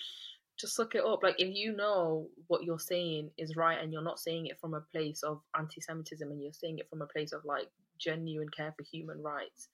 just 0.58 0.76
suck 0.76 0.96
it 0.96 1.04
up. 1.06 1.22
Like 1.22 1.36
if 1.38 1.54
you 1.54 1.76
know 1.76 2.30
what 2.48 2.64
you're 2.64 2.80
saying 2.80 3.32
is 3.38 3.56
right 3.56 3.78
and 3.82 3.92
you're 3.92 4.02
not 4.02 4.20
saying 4.20 4.48
it 4.48 4.60
from 4.60 4.74
a 4.74 4.82
place 4.94 5.22
of 5.24 5.42
anti 5.58 5.82
Semitism 5.82 6.30
and 6.30 6.42
you're 6.42 6.54
saying 6.54 6.80
it 6.80 6.90
from 6.90 7.02
a 7.02 7.08
place 7.08 7.34
of 7.34 7.44
like 7.44 7.68
genuine 7.98 8.50
care 8.50 8.74
for 8.78 8.84
human 8.84 9.22
rights, 9.22 9.70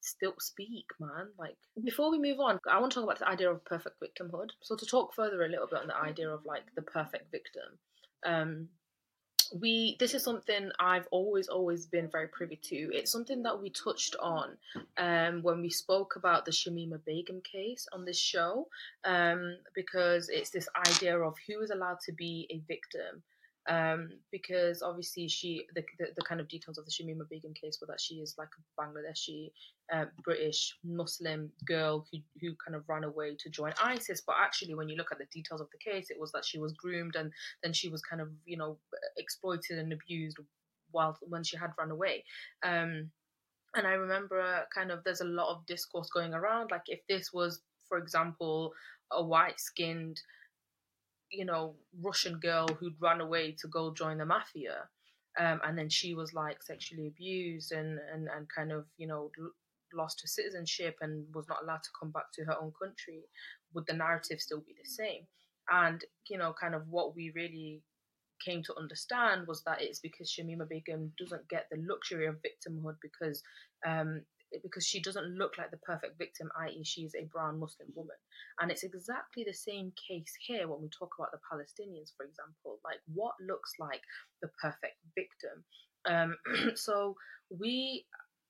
still 0.00 0.34
speak, 0.38 0.86
man. 1.00 1.28
Like 1.38 1.56
before 1.82 2.10
we 2.10 2.18
move 2.18 2.40
on, 2.40 2.58
I 2.70 2.80
want 2.80 2.92
to 2.92 2.96
talk 2.96 3.04
about 3.04 3.18
the 3.18 3.28
idea 3.28 3.50
of 3.50 3.64
perfect 3.64 4.02
victimhood. 4.02 4.50
So 4.60 4.76
to 4.76 4.86
talk 4.86 5.14
further 5.14 5.44
a 5.44 5.48
little 5.48 5.66
bit 5.66 5.80
on 5.80 5.88
the 5.88 5.96
idea 5.96 6.28
of 6.30 6.44
like 6.44 6.74
the 6.74 6.82
perfect 6.82 7.30
victim. 7.30 7.78
Um 8.24 8.68
we 9.60 9.96
this 9.98 10.14
is 10.14 10.24
something 10.24 10.70
I've 10.78 11.06
always 11.10 11.48
always 11.48 11.86
been 11.86 12.08
very 12.10 12.28
privy 12.28 12.58
to. 12.64 12.76
It's 12.92 13.12
something 13.12 13.42
that 13.42 13.60
we 13.60 13.70
touched 13.70 14.16
on 14.20 14.56
um, 14.96 15.42
when 15.42 15.60
we 15.60 15.70
spoke 15.70 16.16
about 16.16 16.44
the 16.44 16.52
Shamima 16.52 17.04
Begum 17.04 17.40
case 17.42 17.86
on 17.92 18.04
this 18.04 18.18
show, 18.18 18.68
um, 19.04 19.56
because 19.74 20.28
it's 20.28 20.50
this 20.50 20.68
idea 20.88 21.18
of 21.18 21.34
who 21.46 21.60
is 21.60 21.70
allowed 21.70 22.00
to 22.06 22.12
be 22.12 22.46
a 22.50 22.58
victim 22.66 23.22
um, 23.68 24.10
because 24.32 24.82
obviously 24.82 25.28
she 25.28 25.66
the, 25.74 25.84
the, 25.98 26.06
the 26.16 26.22
kind 26.22 26.40
of 26.40 26.48
details 26.48 26.78
of 26.78 26.84
the 26.84 26.90
Shamima 26.90 27.28
Begum 27.28 27.54
case 27.54 27.78
were 27.80 27.86
that 27.86 28.00
she 28.00 28.16
is 28.16 28.34
like 28.36 28.48
a 28.58 28.82
Bangladeshi 28.82 29.52
uh, 29.92 30.06
British 30.24 30.76
Muslim 30.84 31.50
girl 31.64 32.06
who 32.10 32.18
who 32.40 32.54
kind 32.64 32.74
of 32.74 32.88
ran 32.88 33.04
away 33.04 33.36
to 33.38 33.50
join 33.50 33.72
ISIS. 33.82 34.22
But 34.26 34.36
actually, 34.40 34.74
when 34.74 34.88
you 34.88 34.96
look 34.96 35.12
at 35.12 35.18
the 35.18 35.26
details 35.32 35.60
of 35.60 35.68
the 35.70 35.90
case, 35.90 36.10
it 36.10 36.18
was 36.18 36.32
that 36.32 36.44
she 36.44 36.58
was 36.58 36.72
groomed 36.72 37.14
and 37.14 37.30
then 37.62 37.72
she 37.72 37.88
was 37.88 38.02
kind 38.02 38.20
of 38.20 38.28
you 38.44 38.56
know 38.56 38.78
exploited 39.16 39.78
and 39.78 39.92
abused 39.92 40.38
while 40.90 41.16
when 41.28 41.44
she 41.44 41.56
had 41.56 41.70
run 41.78 41.90
away. 41.90 42.24
Um, 42.64 43.10
and 43.74 43.86
I 43.86 43.92
remember 43.92 44.64
kind 44.74 44.90
of 44.90 45.02
there's 45.04 45.22
a 45.22 45.24
lot 45.24 45.54
of 45.54 45.64
discourse 45.66 46.10
going 46.12 46.34
around 46.34 46.70
like 46.70 46.82
if 46.86 47.00
this 47.08 47.32
was, 47.32 47.60
for 47.88 47.98
example, 47.98 48.72
a 49.10 49.22
white 49.22 49.60
skinned 49.60 50.20
you 51.32 51.44
know, 51.44 51.74
Russian 52.00 52.38
girl 52.38 52.68
who'd 52.68 53.00
run 53.00 53.20
away 53.20 53.56
to 53.60 53.68
go 53.68 53.92
join 53.92 54.18
the 54.18 54.26
mafia. 54.26 54.88
Um, 55.38 55.60
and 55.64 55.78
then 55.78 55.88
she 55.88 56.14
was 56.14 56.34
like 56.34 56.62
sexually 56.62 57.06
abused 57.06 57.72
and, 57.72 57.98
and, 58.12 58.28
and 58.28 58.46
kind 58.54 58.70
of, 58.70 58.84
you 58.98 59.06
know, 59.06 59.30
lost 59.94 60.20
her 60.20 60.28
citizenship 60.28 60.96
and 61.00 61.24
was 61.34 61.48
not 61.48 61.62
allowed 61.62 61.82
to 61.82 61.90
come 61.98 62.10
back 62.10 62.26
to 62.34 62.44
her 62.44 62.56
own 62.60 62.72
country, 62.80 63.22
would 63.74 63.86
the 63.86 63.94
narrative 63.94 64.40
still 64.40 64.60
be 64.60 64.74
the 64.80 64.88
same? 64.88 65.26
And, 65.70 66.04
you 66.28 66.36
know, 66.36 66.54
kind 66.58 66.74
of 66.74 66.86
what 66.88 67.16
we 67.16 67.32
really 67.34 67.82
came 68.44 68.62
to 68.64 68.74
understand 68.78 69.46
was 69.46 69.62
that 69.64 69.80
it's 69.80 70.00
because 70.00 70.30
Shamima 70.30 70.68
Begum 70.68 71.12
doesn't 71.18 71.48
get 71.48 71.66
the 71.70 71.78
luxury 71.88 72.26
of 72.26 72.36
victimhood 72.36 72.96
because 73.00 73.42
um, 73.86 74.22
because 74.62 74.86
she 74.86 75.00
doesn't 75.00 75.36
look 75.38 75.58
like 75.58 75.70
the 75.70 75.76
perfect 75.78 76.18
victim, 76.18 76.50
i.e., 76.60 76.82
she's 76.84 77.14
a 77.14 77.24
brown 77.24 77.58
Muslim 77.58 77.88
woman. 77.94 78.16
And 78.60 78.70
it's 78.70 78.82
exactly 78.82 79.44
the 79.44 79.54
same 79.54 79.92
case 80.08 80.32
here 80.46 80.68
when 80.68 80.82
we 80.82 80.88
talk 80.88 81.14
about 81.18 81.32
the 81.32 81.38
Palestinians, 81.38 82.12
for 82.16 82.24
example. 82.24 82.78
Like, 82.84 82.98
what 83.12 83.34
looks 83.40 83.72
like 83.78 84.02
the 84.40 84.48
perfect 84.60 84.96
victim? 85.14 85.64
Um, 86.04 86.36
so 86.74 87.16
we 87.50 88.04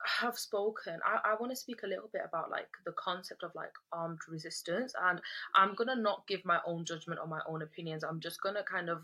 have 0.05 0.37
spoken 0.39 0.99
I, 1.05 1.33
I 1.33 1.35
want 1.39 1.53
to 1.53 1.57
speak 1.57 1.83
a 1.85 1.87
little 1.87 2.11
bit 2.13 2.23
about 2.27 2.51
like 2.51 2.69
the 2.85 2.93
concept 2.93 3.43
of 3.43 3.53
like 3.55 3.73
armed 3.93 4.19
resistance 4.29 4.93
and 5.01 5.21
i'm 5.55 5.75
gonna 5.75 5.95
not 5.95 6.27
give 6.27 6.45
my 6.45 6.59
own 6.67 6.85
judgment 6.85 7.21
or 7.23 7.29
my 7.29 7.41
own 7.49 7.63
opinions 7.63 8.03
i'm 8.03 8.21
just 8.21 8.43
gonna 8.43 8.65
kind 8.65 8.91
of 8.91 9.03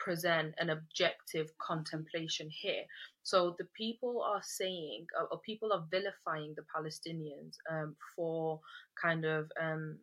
present 0.00 0.54
an 0.58 0.70
objective 0.70 1.46
contemplation 1.58 2.48
here. 2.50 2.84
So 3.22 3.54
the 3.58 3.66
people 3.76 4.22
are 4.26 4.42
saying, 4.42 5.06
or, 5.30 5.38
people 5.38 5.72
are 5.72 5.84
vilifying 5.90 6.54
the 6.56 6.64
Palestinians 6.74 7.56
um, 7.70 7.94
for 8.16 8.60
kind 9.00 9.24
of 9.24 9.52
um, 9.60 9.98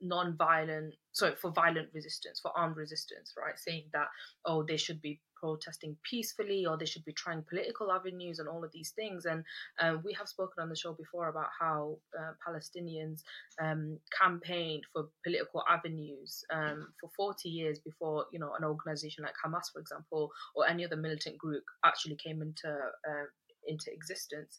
non-violent, 0.00 0.94
sorry, 1.12 1.34
for 1.36 1.50
violent 1.50 1.88
resistance, 1.92 2.40
for 2.40 2.56
armed 2.56 2.76
resistance, 2.76 3.34
right? 3.36 3.58
Saying 3.58 3.84
that 3.92 4.08
oh, 4.44 4.62
they 4.62 4.76
should 4.76 5.02
be 5.02 5.20
protesting 5.38 5.96
peacefully 6.02 6.66
or 6.66 6.76
they 6.76 6.86
should 6.86 7.04
be 7.04 7.12
trying 7.12 7.44
political 7.48 7.92
avenues 7.92 8.38
and 8.38 8.48
all 8.48 8.64
of 8.64 8.72
these 8.72 8.90
things. 8.90 9.26
And 9.26 9.44
um, 9.80 10.02
we 10.04 10.12
have 10.14 10.28
spoken 10.28 10.62
on 10.62 10.68
the 10.68 10.76
show 10.76 10.92
before 10.92 11.28
about 11.28 11.48
how 11.58 11.98
uh, 12.18 12.32
Palestinians 12.46 13.22
um, 13.62 13.98
campaigned 14.20 14.84
for 14.92 15.08
political 15.24 15.62
avenues 15.68 16.44
um, 16.52 16.88
for 17.00 17.10
40 17.16 17.48
years 17.48 17.78
before, 17.78 18.26
you 18.32 18.38
know, 18.38 18.52
an 18.58 18.64
organization 18.64 19.24
like 19.24 19.34
Hamas, 19.44 19.72
for 19.72 19.80
example, 19.80 20.30
or 20.54 20.66
any 20.66 20.84
other 20.84 20.96
militant 20.96 21.38
group 21.38 21.64
actually 21.84 22.16
came 22.16 22.42
into 22.42 22.68
uh, 22.68 23.26
into 23.66 23.92
existence. 23.92 24.58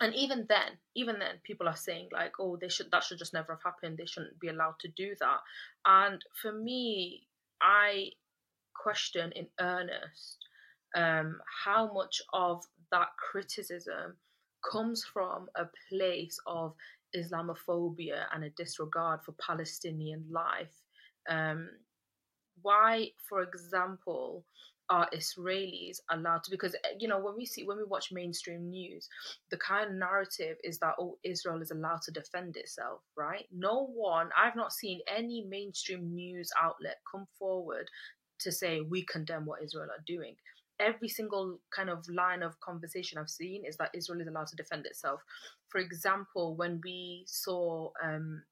And 0.00 0.14
even 0.14 0.46
then, 0.48 0.78
even 0.96 1.18
then, 1.18 1.36
people 1.44 1.68
are 1.68 1.76
saying 1.76 2.08
like, 2.12 2.32
"Oh, 2.40 2.56
they 2.56 2.68
should 2.68 2.90
that 2.90 3.04
should 3.04 3.18
just 3.18 3.34
never 3.34 3.52
have 3.54 3.62
happened. 3.62 3.98
They 3.98 4.06
shouldn't 4.06 4.40
be 4.40 4.48
allowed 4.48 4.78
to 4.80 4.88
do 4.88 5.14
that." 5.20 5.40
And 5.84 6.24
for 6.40 6.52
me, 6.52 7.26
I 7.60 8.10
question 8.74 9.32
in 9.32 9.46
earnest 9.60 10.38
um, 10.94 11.38
how 11.64 11.92
much 11.92 12.20
of 12.32 12.62
that 12.90 13.08
criticism 13.30 14.16
comes 14.70 15.04
from 15.04 15.46
a 15.56 15.64
place 15.88 16.38
of 16.46 16.74
Islamophobia 17.16 18.24
and 18.32 18.44
a 18.44 18.50
disregard 18.50 19.20
for 19.24 19.34
Palestinian 19.44 20.24
life. 20.30 20.72
Um, 21.28 21.68
why, 22.60 23.08
for 23.28 23.42
example, 23.42 24.44
are 24.90 25.08
Israelis 25.14 25.98
allowed 26.10 26.44
to? 26.44 26.50
Because 26.50 26.74
eh, 26.74 26.96
you 26.98 27.08
know 27.08 27.18
when 27.18 27.34
we 27.36 27.46
see 27.46 27.64
when 27.64 27.78
we 27.78 27.84
watch 27.84 28.12
mainstream 28.12 28.68
news, 28.68 29.08
the 29.50 29.56
kind 29.56 29.88
of 29.90 29.96
narrative 29.96 30.56
is 30.62 30.78
that 30.80 30.94
oh 30.98 31.18
Israel 31.24 31.62
is 31.62 31.70
allowed 31.70 32.02
to 32.02 32.10
defend 32.10 32.56
itself, 32.56 33.00
right? 33.16 33.46
No 33.50 33.86
one, 33.94 34.28
I've 34.36 34.56
not 34.56 34.72
seen 34.72 35.00
any 35.08 35.46
mainstream 35.48 36.14
news 36.14 36.50
outlet 36.60 36.96
come 37.10 37.26
forward 37.38 37.88
to 38.42 38.52
say 38.52 38.80
we 38.80 39.04
condemn 39.04 39.46
what 39.46 39.62
Israel 39.62 39.88
are 39.90 40.04
doing. 40.06 40.36
Every 40.80 41.08
single 41.08 41.60
kind 41.74 41.90
of 41.90 42.04
line 42.08 42.42
of 42.42 42.58
conversation 42.60 43.18
I've 43.18 43.30
seen 43.30 43.64
is 43.66 43.76
that 43.76 43.90
Israel 43.94 44.20
is 44.20 44.26
allowed 44.26 44.48
to 44.48 44.56
defend 44.56 44.86
itself. 44.86 45.20
For 45.68 45.78
example, 45.78 46.56
when 46.56 46.80
we 46.82 47.24
saw 47.26 47.90
um, 48.02 48.42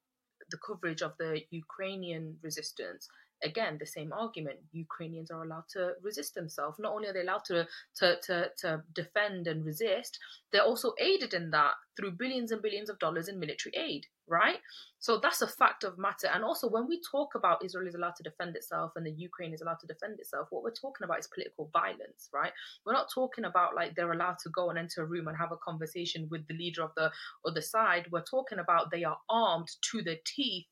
the 0.50 0.58
coverage 0.66 1.02
of 1.02 1.12
the 1.18 1.40
Ukrainian 1.50 2.36
resistance, 2.42 3.08
again 3.42 3.76
the 3.78 3.86
same 3.86 4.12
argument. 4.12 4.58
Ukrainians 4.72 5.30
are 5.30 5.42
allowed 5.44 5.68
to 5.70 5.92
resist 6.02 6.34
themselves. 6.34 6.78
Not 6.78 6.92
only 6.92 7.08
are 7.08 7.12
they 7.12 7.22
allowed 7.22 7.44
to, 7.46 7.66
to 7.96 8.16
to 8.22 8.50
to 8.58 8.82
defend 8.94 9.46
and 9.46 9.64
resist 9.64 10.18
they're 10.52 10.62
also 10.62 10.94
aided 10.98 11.34
in 11.34 11.50
that 11.50 11.74
through 11.96 12.12
billions 12.12 12.50
and 12.50 12.62
billions 12.62 12.90
of 12.90 12.98
dollars 12.98 13.28
in 13.28 13.38
military 13.38 13.74
aid 13.76 14.06
right? 14.28 14.58
So 15.00 15.18
that's 15.18 15.42
a 15.42 15.48
fact 15.48 15.82
of 15.82 15.98
matter. 15.98 16.28
And 16.32 16.44
also 16.44 16.68
when 16.68 16.86
we 16.86 17.00
talk 17.10 17.34
about 17.34 17.64
israel 17.64 17.88
is 17.88 17.96
allowed 17.96 18.14
to 18.16 18.22
defend 18.22 18.54
itself 18.54 18.92
and 18.94 19.04
the 19.04 19.10
ukraine 19.10 19.52
is 19.52 19.60
allowed 19.60 19.80
to 19.80 19.88
defend 19.88 20.20
itself 20.20 20.46
what 20.50 20.62
we're 20.62 20.70
talking 20.70 21.04
about 21.04 21.18
is 21.18 21.26
political 21.26 21.68
violence 21.72 22.28
right? 22.32 22.52
We're 22.84 22.92
not 22.92 23.08
talking 23.12 23.44
about 23.44 23.74
like 23.74 23.94
they're 23.94 24.12
allowed 24.12 24.38
to 24.44 24.50
go 24.50 24.70
and 24.70 24.78
enter 24.78 25.02
a 25.02 25.06
room 25.06 25.28
and 25.28 25.36
have 25.36 25.52
a 25.52 25.56
conversation 25.56 26.28
with 26.30 26.46
the 26.46 26.54
leader 26.54 26.82
of 26.82 26.92
the 26.96 27.10
other 27.44 27.60
side. 27.60 28.06
We're 28.10 28.22
talking 28.22 28.60
about 28.60 28.90
they 28.90 29.04
are 29.04 29.18
armed 29.28 29.68
to 29.90 30.02
the 30.02 30.18
teeth 30.24 30.66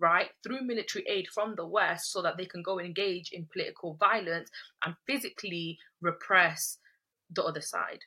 right, 0.00 0.30
through 0.42 0.62
military 0.62 1.04
aid 1.08 1.28
from 1.28 1.54
the 1.56 1.66
West 1.66 2.10
so 2.10 2.22
that 2.22 2.36
they 2.36 2.46
can 2.46 2.62
go 2.62 2.80
engage 2.80 3.30
in 3.32 3.48
political 3.52 3.94
violence 3.94 4.50
and 4.84 4.94
physically 5.06 5.78
repress 6.00 6.78
the 7.30 7.44
other 7.44 7.60
side. 7.60 8.00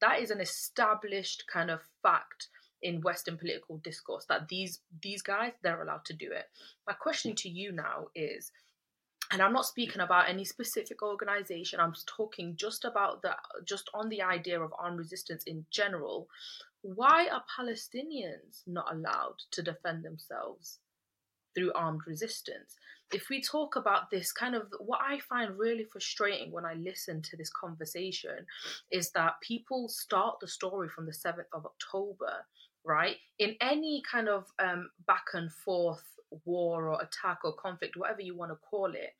That 0.00 0.20
is 0.20 0.30
an 0.30 0.40
established 0.40 1.44
kind 1.52 1.70
of 1.70 1.80
fact 2.02 2.48
in 2.82 3.00
Western 3.00 3.38
political 3.38 3.78
discourse 3.78 4.26
that 4.28 4.48
these 4.48 4.80
these 5.02 5.22
guys 5.22 5.52
they're 5.62 5.82
allowed 5.82 6.04
to 6.04 6.12
do 6.12 6.30
it. 6.30 6.44
My 6.86 6.92
question 6.92 7.34
to 7.36 7.48
you 7.48 7.72
now 7.72 8.08
is, 8.14 8.52
and 9.32 9.40
I'm 9.40 9.54
not 9.54 9.64
speaking 9.64 10.02
about 10.02 10.28
any 10.28 10.44
specific 10.44 11.02
organization. 11.02 11.80
I'm 11.80 11.94
talking 12.06 12.56
just 12.56 12.84
about 12.84 13.22
the 13.22 13.34
just 13.66 13.88
on 13.94 14.10
the 14.10 14.22
idea 14.22 14.60
of 14.60 14.74
armed 14.78 14.98
resistance 14.98 15.44
in 15.44 15.64
general. 15.70 16.28
Why 16.82 17.28
are 17.28 17.42
Palestinians 17.58 18.62
not 18.66 18.92
allowed 18.92 19.36
to 19.52 19.62
defend 19.62 20.04
themselves? 20.04 20.80
Through 21.54 21.72
armed 21.74 22.02
resistance. 22.06 22.76
If 23.12 23.28
we 23.28 23.42
talk 23.42 23.76
about 23.76 24.10
this 24.10 24.32
kind 24.32 24.54
of 24.54 24.66
what 24.80 25.00
I 25.00 25.20
find 25.20 25.58
really 25.58 25.84
frustrating 25.84 26.50
when 26.50 26.64
I 26.64 26.74
listen 26.74 27.22
to 27.22 27.36
this 27.36 27.50
conversation 27.50 28.46
is 28.90 29.10
that 29.12 29.34
people 29.42 29.88
start 29.88 30.36
the 30.40 30.48
story 30.48 30.88
from 30.88 31.06
the 31.06 31.12
7th 31.12 31.44
of 31.52 31.66
October, 31.66 32.44
right? 32.84 33.16
In 33.38 33.54
any 33.60 34.02
kind 34.10 34.28
of 34.28 34.46
um, 34.58 34.90
back 35.06 35.26
and 35.34 35.52
forth 35.52 36.02
war 36.44 36.88
or 36.88 37.00
attack 37.02 37.38
or 37.44 37.54
conflict, 37.54 37.96
whatever 37.96 38.22
you 38.22 38.36
want 38.36 38.50
to 38.50 38.56
call 38.56 38.92
it, 38.92 39.14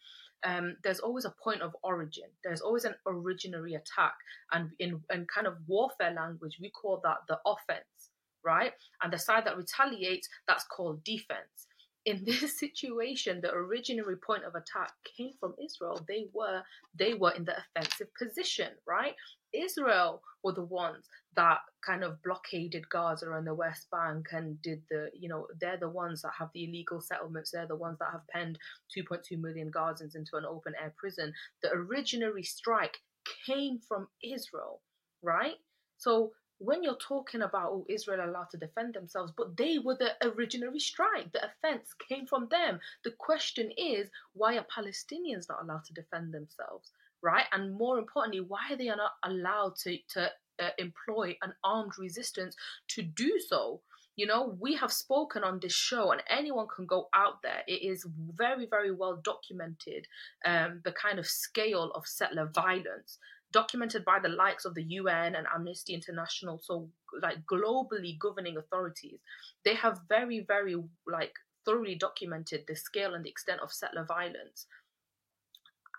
um, 0.45 0.77
there's 0.85 1.01
always 1.01 1.25
a 1.25 1.35
point 1.43 1.63
of 1.63 1.75
origin. 1.83 2.29
There's 2.43 2.61
always 2.61 2.85
an 2.85 2.95
originary 3.07 3.77
attack, 3.77 4.15
and 4.53 4.71
in 4.79 5.01
in 5.13 5.27
kind 5.35 5.47
of 5.47 5.57
warfare 5.67 6.13
language, 6.13 6.59
we 6.61 6.71
call 6.71 7.01
that 7.03 7.19
the 7.29 7.39
offense, 7.47 8.11
right? 8.45 8.73
And 9.03 9.13
the 9.13 9.19
side 9.19 9.47
that 9.47 9.57
retaliates, 9.57 10.29
that's 10.47 10.65
called 10.65 11.03
defense. 11.03 11.67
In 12.07 12.25
this 12.25 12.59
situation, 12.61 13.41
the 13.41 13.49
originary 13.49 14.21
point 14.21 14.45
of 14.45 14.55
attack 14.55 14.93
came 15.17 15.33
from 15.41 15.55
Israel. 15.63 16.05
They 16.07 16.27
were 16.33 16.63
they 16.99 17.15
were 17.15 17.33
in 17.33 17.45
the 17.45 17.57
offensive 17.59 18.09
position, 18.15 18.71
right? 18.87 19.15
Israel 19.55 20.23
were 20.43 20.53
the 20.53 20.65
ones 20.65 21.07
that 21.37 21.59
kind 21.85 22.05
of 22.05 22.23
blockaded 22.23 22.89
Gaza 22.91 23.33
and 23.33 23.47
the 23.47 23.55
West 23.55 23.89
Bank 23.91 24.27
and 24.33 24.61
did 24.63 24.83
the, 24.91 25.11
you 25.19 25.29
know, 25.29 25.47
they're 25.61 25.79
the 25.79 25.89
ones 25.89 26.23
that 26.23 26.33
have 26.39 26.51
the 26.55 26.65
illegal 26.65 27.01
settlements. 27.01 27.51
They're 27.51 27.67
the 27.67 27.77
ones 27.77 27.99
that 28.01 28.11
have 28.13 28.27
penned 28.29 28.59
2.2 28.97 29.41
million 29.41 29.71
Gazans 29.71 30.17
into 30.17 30.37
an 30.37 30.45
open 30.45 30.75
air 30.81 30.93
prison. 30.97 31.33
The 31.63 31.69
originary 31.69 32.45
strike 32.45 32.99
came 33.47 33.79
from 33.79 34.09
Israel, 34.23 34.83
right? 35.23 35.55
So 35.99 36.33
when 36.65 36.83
you're 36.83 36.97
talking 36.97 37.43
about 37.43 37.71
oh, 37.73 37.87
Israel 37.89 38.29
allowed 38.29 38.51
to 38.51 38.57
defend 38.57 38.95
themselves, 38.95 39.33
but 39.37 39.57
they 39.57 39.79
were 39.79 39.97
the 39.97 40.13
originary 40.23 40.81
strike. 40.81 41.33
The 41.33 41.47
offense 41.47 41.95
came 42.09 42.27
from 42.27 42.49
them. 42.51 42.81
The 43.05 43.13
question 43.13 43.71
is, 43.77 44.09
why 44.33 44.57
are 44.57 44.67
Palestinians 44.75 45.49
not 45.49 45.63
allowed 45.63 45.85
to 45.87 45.95
defend 45.95 46.33
themselves? 46.33 46.91
right? 47.23 47.47
And 47.53 47.73
more 47.73 47.99
importantly, 47.99 48.43
why 48.43 48.59
are 48.71 48.77
they 48.77 48.85
not 48.85 49.13
allowed 49.25 49.77
to, 49.77 49.97
to 50.11 50.31
uh, 50.61 50.71
employ 50.79 51.37
an 51.43 51.55
armed 51.63 51.93
resistance 51.99 52.57
to 52.89 53.03
do 53.03 53.39
so. 53.49 53.81
You 54.17 54.27
know, 54.27 54.57
we 54.61 54.77
have 54.77 54.93
spoken 54.93 55.43
on 55.43 55.59
this 55.61 55.73
show, 55.73 56.13
and 56.13 56.23
anyone 56.31 56.69
can 56.75 56.87
go 56.87 57.09
out 57.13 57.43
there. 57.43 57.63
It 57.67 57.83
is 57.83 58.07
very, 58.37 58.67
very 58.67 58.93
well 58.93 59.17
documented 59.17 60.07
um, 60.45 60.83
the 60.85 60.93
kind 60.93 61.19
of 61.19 61.27
scale 61.27 61.91
of 61.95 62.07
settler 62.07 62.47
violence, 62.47 63.19
documented 63.55 64.05
by 64.05 64.19
the 64.21 64.29
likes 64.29 64.65
of 64.65 64.75
the 64.75 64.83
UN 64.83 65.37
and 65.37 65.47
Amnesty 65.55 65.95
International. 65.95 66.61
So, 66.63 66.91
like 67.23 67.39
globally 67.51 68.19
governing 68.19 68.57
authorities, 68.59 69.21
they 69.65 69.75
have 69.77 70.01
very, 70.09 70.45
very 70.47 70.75
like 71.07 71.33
thoroughly 71.65 71.95
documented 71.95 72.65
the 72.67 72.77
scale 72.77 73.15
and 73.15 73.25
the 73.25 73.31
extent 73.31 73.61
of 73.63 73.73
settler 73.73 74.05
violence 74.05 74.67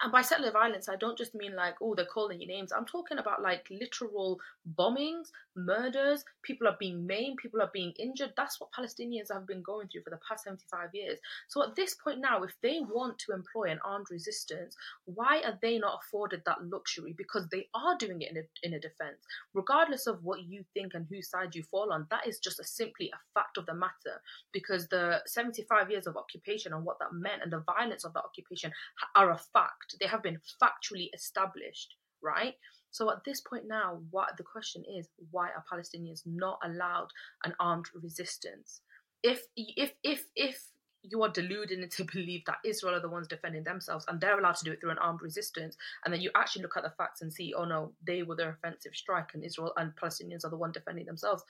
and 0.01 0.11
by 0.11 0.21
settler 0.21 0.51
violence, 0.51 0.89
I 0.89 0.95
don't 0.95 1.17
just 1.17 1.35
mean 1.35 1.55
like, 1.55 1.75
oh, 1.81 1.95
they're 1.95 2.05
calling 2.05 2.41
you 2.41 2.47
names. 2.47 2.71
I'm 2.71 2.85
talking 2.85 3.17
about 3.17 3.41
like 3.41 3.67
literal 3.69 4.39
bombings, 4.77 5.29
murders, 5.55 6.23
people 6.41 6.67
are 6.67 6.75
being 6.79 7.05
maimed, 7.05 7.37
people 7.37 7.61
are 7.61 7.69
being 7.73 7.93
injured. 7.97 8.33
That's 8.35 8.59
what 8.59 8.71
Palestinians 8.71 9.31
have 9.31 9.47
been 9.47 9.61
going 9.61 9.87
through 9.87 10.03
for 10.03 10.09
the 10.09 10.19
past 10.27 10.43
75 10.43 10.89
years. 10.93 11.19
So 11.47 11.63
at 11.63 11.75
this 11.75 11.95
point 11.95 12.19
now, 12.19 12.43
if 12.43 12.53
they 12.61 12.81
want 12.81 13.19
to 13.19 13.33
employ 13.33 13.71
an 13.71 13.79
armed 13.85 14.07
resistance, 14.11 14.75
why 15.05 15.41
are 15.45 15.57
they 15.61 15.79
not 15.79 15.99
afforded 16.03 16.41
that 16.45 16.65
luxury? 16.65 17.13
Because 17.17 17.47
they 17.47 17.67
are 17.73 17.97
doing 17.97 18.21
it 18.21 18.31
in 18.31 18.37
a, 18.37 18.43
in 18.63 18.73
a 18.73 18.79
defense. 18.79 19.23
Regardless 19.53 20.07
of 20.07 20.23
what 20.23 20.43
you 20.43 20.65
think 20.73 20.93
and 20.93 21.05
whose 21.09 21.29
side 21.29 21.55
you 21.55 21.63
fall 21.63 21.93
on, 21.93 22.07
that 22.09 22.27
is 22.27 22.39
just 22.39 22.59
a, 22.59 22.63
simply 22.65 23.11
a 23.13 23.39
fact 23.39 23.57
of 23.57 23.65
the 23.65 23.73
matter. 23.73 24.21
Because 24.51 24.87
the 24.87 25.21
75 25.25 25.89
years 25.89 26.07
of 26.07 26.17
occupation 26.17 26.73
and 26.73 26.83
what 26.83 26.99
that 26.99 27.13
meant 27.13 27.43
and 27.43 27.51
the 27.51 27.59
violence 27.59 28.03
of 28.03 28.13
that 28.13 28.25
occupation 28.25 28.71
are 29.15 29.31
a 29.31 29.37
fact 29.37 29.84
they 29.99 30.07
have 30.07 30.23
been 30.23 30.39
factually 30.61 31.09
established, 31.13 31.95
right? 32.21 32.55
So 32.91 33.11
at 33.11 33.23
this 33.25 33.41
point 33.41 33.67
now, 33.67 33.99
what 34.09 34.37
the 34.37 34.43
question 34.43 34.83
is, 34.87 35.09
why 35.31 35.49
are 35.49 35.65
Palestinians 35.71 36.21
not 36.25 36.59
allowed 36.63 37.09
an 37.43 37.53
armed 37.59 37.87
resistance? 37.93 38.81
If 39.21 39.43
if 39.57 39.91
if 40.03 40.25
if 40.35 40.63
you 41.01 41.21
are 41.23 41.29
deluded 41.29 41.79
into 41.79 42.05
believe 42.13 42.43
that 42.45 42.59
Israel 42.63 42.95
are 42.95 43.01
the 43.01 43.09
ones 43.09 43.27
defending 43.27 43.63
themselves 43.63 44.05
and 44.07 44.19
they're 44.19 44.39
allowed 44.39 44.55
to 44.55 44.65
do 44.65 44.71
it 44.71 44.79
through 44.79 44.91
an 44.91 44.97
armed 44.99 45.21
resistance, 45.21 45.75
and 46.03 46.13
then 46.13 46.21
you 46.21 46.31
actually 46.35 46.61
look 46.61 46.77
at 46.77 46.83
the 46.83 46.89
facts 46.97 47.21
and 47.21 47.33
see, 47.33 47.53
oh 47.53 47.65
no, 47.65 47.91
they 48.05 48.23
were 48.23 48.35
the 48.35 48.49
offensive 48.49 48.95
strike 48.95 49.31
and 49.33 49.43
Israel 49.43 49.73
and 49.77 49.95
Palestinians 49.95 50.45
are 50.45 50.49
the 50.49 50.57
one 50.57 50.71
defending 50.71 51.05
themselves 51.05 51.43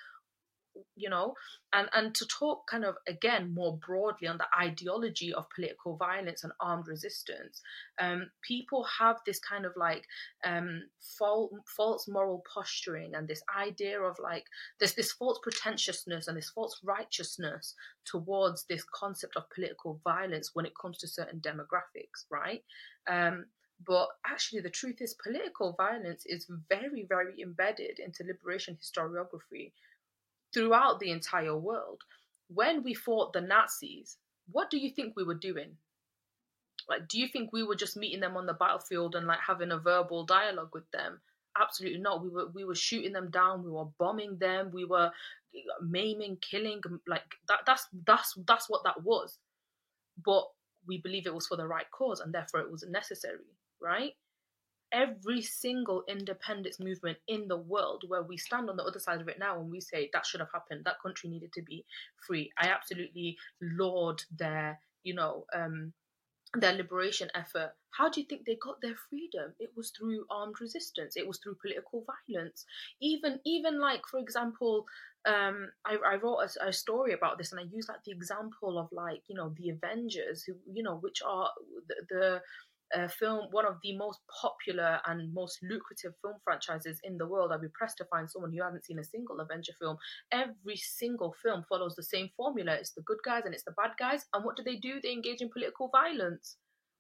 you 0.96 1.10
know 1.10 1.34
and 1.74 1.90
and 1.94 2.14
to 2.16 2.26
talk 2.28 2.68
kind 2.70 2.86
of 2.86 2.96
again 3.08 3.54
more 3.54 3.78
broadly 3.86 4.28
on 4.28 4.38
the 4.38 4.48
ideology 4.60 5.34
of 5.34 5.46
political 5.54 5.96
violence 5.98 6.44
and 6.44 6.54
armed 6.60 6.88
resistance 6.88 7.62
um, 8.00 8.30
people 8.42 8.86
have 9.00 9.18
this 9.26 9.40
kind 9.40 9.66
of 9.66 9.72
like 9.76 10.06
um, 10.46 10.84
false, 11.18 11.52
false 11.76 12.08
moral 12.08 12.44
posturing 12.52 13.16
and 13.16 13.28
this 13.28 13.44
idea 13.60 14.00
of 14.00 14.18
like 14.22 14.46
there's 14.80 14.96
this 14.96 15.12
false 15.12 15.40
pretentiousness 15.42 16.28
and 16.28 16.38
this 16.38 16.50
false 16.50 16.80
righteousness 16.84 17.76
towards 18.06 18.66
this 18.66 18.84
concept 18.94 19.36
of 19.36 19.50
political 19.54 20.00
violence 20.04 20.52
when 20.54 20.66
it 20.66 20.74
comes 20.80 20.98
to 20.98 21.08
certain 21.08 21.40
demographics 21.40 22.26
right? 22.30 22.64
Um, 23.10 23.46
but 23.86 24.08
actually, 24.26 24.62
the 24.62 24.70
truth 24.70 25.02
is, 25.02 25.16
political 25.16 25.74
violence 25.74 26.26
is 26.26 26.50
very, 26.70 27.04
very 27.04 27.42
embedded 27.42 28.00
into 28.00 28.24
liberation 28.24 28.78
historiography 28.78 29.74
throughout 30.56 31.00
the 31.00 31.12
entire 31.12 31.56
world. 31.56 32.02
When 32.48 32.82
we 32.82 32.94
fought 32.94 33.34
the 33.34 33.42
Nazis, 33.42 34.18
what 34.52 34.70
do 34.70 34.78
you 34.78 34.90
think 34.90 35.16
we 35.16 35.24
were 35.24 35.36
doing? 35.36 35.72
Like, 36.88 37.08
do 37.08 37.20
you 37.20 37.28
think 37.28 37.52
we 37.52 37.64
were 37.64 37.76
just 37.76 37.98
meeting 37.98 38.22
them 38.22 38.38
on 38.38 38.46
the 38.46 38.54
battlefield 38.54 39.16
and 39.16 39.28
like 39.28 39.40
having 39.46 39.72
a 39.72 39.78
verbal 39.78 40.24
dialogue 40.24 40.70
with 40.74 40.90
them? 40.92 41.20
Absolutely 41.60 42.00
not. 42.00 42.24
We 42.24 42.30
were 42.30 42.48
we 42.54 42.64
were 42.64 42.76
shooting 42.76 43.14
them 43.14 43.32
down. 43.32 43.64
We 43.64 43.72
were 43.72 43.86
bombing 43.98 44.38
them. 44.38 44.72
We 44.74 44.86
were 44.86 45.12
maiming, 45.82 46.38
killing. 46.42 46.82
Like 47.08 47.24
that. 47.48 47.60
That's 47.66 47.88
that's 48.06 48.38
that's 48.46 48.70
what 48.70 48.84
that 48.84 49.04
was. 49.04 49.40
But 50.24 50.46
we 50.88 51.00
believe 51.00 51.26
it 51.26 51.34
was 51.34 51.48
for 51.48 51.58
the 51.58 51.68
right 51.68 51.90
cause, 51.92 52.20
and 52.20 52.34
therefore 52.34 52.60
it 52.60 52.72
was 52.72 52.86
necessary. 52.88 53.40
Right? 53.82 54.14
Every 54.92 55.42
single 55.42 56.04
independence 56.08 56.80
movement 56.80 57.18
in 57.28 57.48
the 57.48 57.58
world 57.58 58.04
where 58.08 58.24
we 58.24 58.38
stand 58.38 58.70
on 58.70 58.78
the 58.78 58.84
other 58.84 59.00
side 59.00 59.22
of 59.22 59.28
it 59.28 59.40
now 59.40 59.60
and 59.60 59.70
we 59.70 59.82
say 59.82 60.10
that 60.14 60.26
should 60.26 60.40
have 60.40 60.52
happened. 60.54 60.82
That 60.86 61.02
country 61.02 61.30
needed 61.30 61.54
to 61.54 61.62
be 61.62 61.86
free. 62.28 62.52
I 62.58 62.68
absolutely 62.70 63.38
laud 63.62 64.22
their 64.38 64.80
you 65.04 65.14
know 65.14 65.46
um 65.54 65.94
their 66.56 66.74
liberation 66.74 67.30
effort. 67.36 67.72
How 67.92 68.10
do 68.10 68.22
you 68.22 68.28
think 68.28 68.46
they 68.46 68.58
got 68.62 68.82
their 68.82 68.96
freedom? 69.10 69.54
It 69.60 69.72
was 69.76 69.92
through 69.92 70.26
armed 70.30 70.56
resistance. 70.62 71.18
It 71.18 71.28
was 71.28 71.40
through 71.40 71.58
political 71.62 72.06
violence. 72.30 72.66
Even 73.02 73.40
even 73.46 73.80
like 73.80 74.02
for 74.10 74.20
example 74.20 74.86
um 75.28 75.70
i, 75.86 75.96
I 75.96 76.16
wrote 76.18 76.40
a, 76.62 76.68
a 76.68 76.74
story 76.74 77.14
about 77.14 77.40
this 77.40 77.52
and 77.52 77.60
i 77.60 77.64
use 77.64 77.90
like 77.90 78.04
the 78.06 78.12
example 78.12 78.78
of 78.78 78.88
like 78.92 79.24
you 79.28 79.36
know 79.36 79.54
the 79.58 79.70
avengers 79.72 80.44
who 80.44 80.54
you 80.72 80.84
know 80.84 80.98
which 80.98 81.22
are 81.26 81.50
the, 81.88 81.96
the 82.10 82.42
a 82.94 83.10
film, 83.10 83.48
one 83.52 83.66
of 83.66 83.78
the 83.84 83.98
most 83.98 84.20
popular 84.42 85.00
and 85.08 85.34
most 85.34 85.60
lucrative 85.64 86.14
film 86.22 86.36
franchises 86.44 87.00
in 87.04 87.18
the 87.18 87.28
world. 87.28 87.52
I'd 87.52 87.62
be 87.62 87.68
pressed 87.74 87.98
to 87.98 88.06
find 88.06 88.30
someone 88.30 88.52
who 88.52 88.64
hasn't 88.64 88.86
seen 88.86 89.00
a 89.00 89.04
single 89.04 89.40
Avenger 89.40 89.74
film. 89.80 89.98
Every 90.32 90.78
single 90.78 91.34
film 91.42 91.66
follows 91.68 91.96
the 91.96 92.04
same 92.04 92.30
formula. 92.38 92.74
It's 92.74 92.92
the 92.92 93.02
good 93.02 93.20
guys 93.26 93.44
and 93.46 93.54
it's 93.54 93.64
the 93.64 93.72
bad 93.72 93.92
guys. 94.00 94.26
And 94.34 94.46
what 94.46 94.56
do 94.56 94.64
they 94.64 94.78
do? 94.78 95.00
They 95.02 95.12
engage 95.12 95.42
in 95.42 95.50
political 95.50 95.90
violence. 95.90 96.58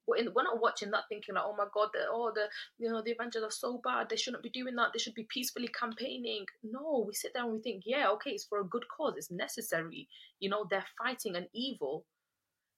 We're, 0.07 0.17
in, 0.17 0.33
we're 0.35 0.43
not 0.43 0.61
watching 0.61 0.91
that 0.91 1.05
thinking 1.09 1.33
like, 1.35 1.43
oh 1.45 1.55
my 1.57 1.65
god, 1.73 1.89
the, 1.93 2.01
oh 2.11 2.31
the 2.33 2.47
you 2.77 2.91
know 2.91 3.01
the 3.03 3.13
Avengers 3.13 3.43
are 3.43 3.51
so 3.51 3.81
bad. 3.83 4.07
They 4.09 4.17
shouldn't 4.17 4.43
be 4.43 4.51
doing 4.51 4.75
that. 4.75 4.89
They 4.93 4.99
should 4.99 5.15
be 5.15 5.27
peacefully 5.29 5.69
campaigning. 5.79 6.45
No, 6.63 7.05
we 7.07 7.13
sit 7.13 7.31
there 7.33 7.43
and 7.43 7.53
we 7.53 7.59
think, 7.61 7.83
yeah, 7.85 8.09
okay, 8.11 8.31
it's 8.31 8.45
for 8.45 8.59
a 8.59 8.65
good 8.67 8.85
cause. 8.95 9.15
It's 9.17 9.31
necessary. 9.31 10.07
You 10.39 10.49
know, 10.49 10.67
they're 10.69 10.85
fighting 11.03 11.35
an 11.35 11.47
evil 11.53 12.05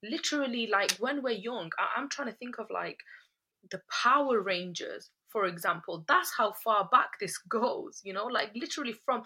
literally 0.03 0.67
like 0.67 0.91
when 0.99 1.23
we're 1.23 1.31
young 1.31 1.71
I- 1.79 1.99
i'm 1.99 2.09
trying 2.09 2.29
to 2.29 2.35
think 2.35 2.59
of 2.59 2.67
like 2.69 2.97
the 3.71 3.81
power 4.03 4.41
rangers 4.41 5.09
for 5.29 5.45
example. 5.45 6.05
That's 6.07 6.31
how 6.35 6.53
far 6.63 6.87
back 6.91 7.19
this 7.19 7.37
goes 7.49 8.01
you 8.03 8.13
know? 8.13 8.25
Like 8.25 8.51
literally 8.55 8.93
from 9.05 9.23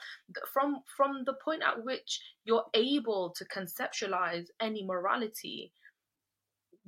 from 0.52 0.82
from 0.98 1.24
the 1.26 1.34
point 1.44 1.62
at 1.66 1.84
which 1.84 2.22
you're 2.44 2.66
able 2.74 3.34
to 3.38 3.46
conceptualize 3.46 4.48
any 4.60 4.86
morality 4.86 5.72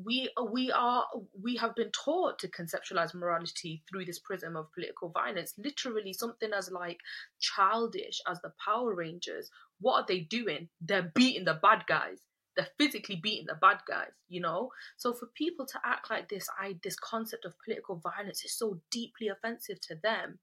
we 0.04 0.28
we 0.52 0.72
are 0.72 1.06
we 1.40 1.56
have 1.56 1.76
been 1.76 1.92
taught 1.92 2.40
to 2.40 2.48
conceptualize 2.48 3.14
morality 3.14 3.84
through 3.88 4.04
this 4.06 4.18
prism 4.18 4.56
of 4.56 4.72
political 4.74 5.10
violence. 5.10 5.54
Literally 5.58 6.14
something 6.14 6.52
as 6.52 6.72
like 6.72 6.98
childish 7.40 8.20
as 8.28 8.42
the 8.42 8.52
power 8.64 8.96
rangers 8.96 9.52
what 9.80 9.96
are 9.96 10.06
they 10.08 10.22
doing? 10.22 10.70
They're 10.82 11.12
beating 11.14 11.46
the 11.46 11.60
bad 11.62 11.84
guys 11.88 12.20
they're 12.56 12.68
physically 12.78 13.16
beating 13.16 13.46
the 13.48 13.56
bad 13.56 13.80
guys, 13.88 14.12
you 14.30 14.42
know. 14.42 14.72
So 14.98 15.14
for 15.14 15.28
people 15.36 15.66
to 15.66 15.80
act 15.84 16.10
like 16.10 16.30
this, 16.30 16.48
I 16.60 16.76
this 16.84 16.96
concept 16.96 17.46
of 17.46 17.54
political 17.64 17.96
violence 17.96 18.44
is 18.46 18.58
so 18.58 18.80
deeply 18.92 19.30
offensive 19.30 19.80
to 19.88 19.96
them 20.02 20.40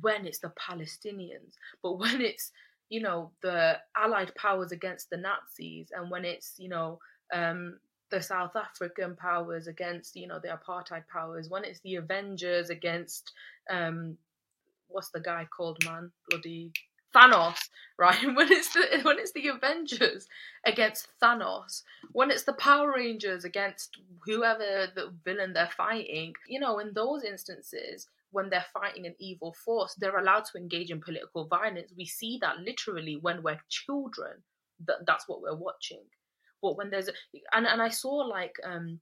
when 0.00 0.26
it's 0.26 0.40
the 0.40 0.52
Palestinians, 0.58 1.54
but 1.82 1.92
when 1.98 2.20
it's 2.20 2.52
you 2.88 3.00
know 3.00 3.32
the 3.42 3.78
Allied 3.96 4.32
powers 4.36 4.72
against 4.72 5.10
the 5.10 5.16
Nazis, 5.16 5.88
and 5.92 6.10
when 6.10 6.24
it's 6.24 6.54
you 6.58 6.68
know 6.68 6.98
um, 7.32 7.78
the 8.10 8.22
South 8.22 8.54
African 8.54 9.16
powers 9.16 9.66
against 9.66 10.16
you 10.16 10.26
know 10.26 10.38
the 10.42 10.56
apartheid 10.56 11.04
powers, 11.12 11.48
when 11.48 11.64
it's 11.64 11.80
the 11.80 11.96
Avengers 11.96 12.70
against 12.70 13.32
um, 13.70 14.16
what's 14.88 15.10
the 15.10 15.20
guy 15.20 15.46
called 15.56 15.84
man 15.84 16.10
bloody 16.30 16.72
Thanos, 17.16 17.56
right? 17.98 18.22
When 18.34 18.52
it's 18.52 18.72
the 18.72 19.00
when 19.02 19.18
it's 19.18 19.32
the 19.32 19.48
Avengers 19.48 20.26
against 20.64 21.08
Thanos, 21.22 21.82
when 22.12 22.30
it's 22.30 22.44
the 22.44 22.52
Power 22.54 22.92
Rangers 22.94 23.44
against 23.44 23.96
whoever 24.26 24.88
the 24.94 25.12
villain 25.24 25.52
they're 25.52 25.70
fighting, 25.76 26.34
you 26.46 26.60
know, 26.60 26.78
in 26.78 26.92
those 26.94 27.24
instances, 27.24 28.08
when 28.30 28.50
they're 28.50 28.66
fighting 28.72 29.06
an 29.06 29.14
evil 29.18 29.54
force, 29.64 29.94
they're 29.94 30.18
allowed 30.18 30.44
to 30.44 30.58
engage 30.58 30.90
in 30.90 31.00
political 31.00 31.46
violence. 31.46 31.92
We 31.96 32.04
see 32.04 32.38
that 32.42 32.58
literally 32.58 33.16
when 33.20 33.42
we're 33.42 33.60
children. 33.68 34.42
That 34.86 35.06
that's 35.06 35.26
what 35.26 35.40
we're 35.40 35.56
watching. 35.56 36.02
But 36.60 36.76
when 36.76 36.90
there's 36.90 37.08
and 37.52 37.66
and 37.66 37.80
I 37.80 37.88
saw 37.88 38.10
like 38.16 38.56
um 38.62 39.00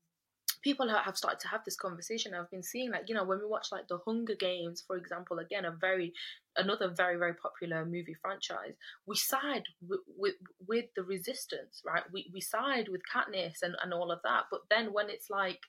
people 0.64 0.88
have 0.88 1.16
started 1.16 1.38
to 1.40 1.48
have 1.48 1.60
this 1.64 1.76
conversation. 1.76 2.32
I've 2.34 2.50
been 2.50 2.62
seeing 2.62 2.90
like 2.90 3.08
you 3.08 3.14
know 3.14 3.24
when 3.24 3.38
we 3.38 3.46
watch 3.46 3.68
like 3.70 3.86
the 3.86 3.98
Hunger 4.04 4.34
Games, 4.34 4.82
for 4.84 4.96
example, 4.96 5.38
again 5.38 5.66
a 5.66 5.70
very 5.70 6.12
another 6.56 6.88
very 6.88 7.16
very 7.18 7.34
popular 7.34 7.84
movie 7.84 8.16
franchise. 8.20 8.74
We 9.06 9.16
side 9.16 9.64
with 9.86 10.00
with, 10.16 10.34
with 10.66 10.86
the 10.96 11.02
resistance, 11.02 11.82
right? 11.84 12.02
We 12.12 12.30
we 12.32 12.40
side 12.40 12.88
with 12.88 13.02
Katniss 13.14 13.62
and 13.62 13.76
and 13.82 13.92
all 13.92 14.10
of 14.10 14.20
that. 14.24 14.44
But 14.50 14.62
then 14.70 14.92
when 14.92 15.10
it's 15.10 15.30
like 15.30 15.60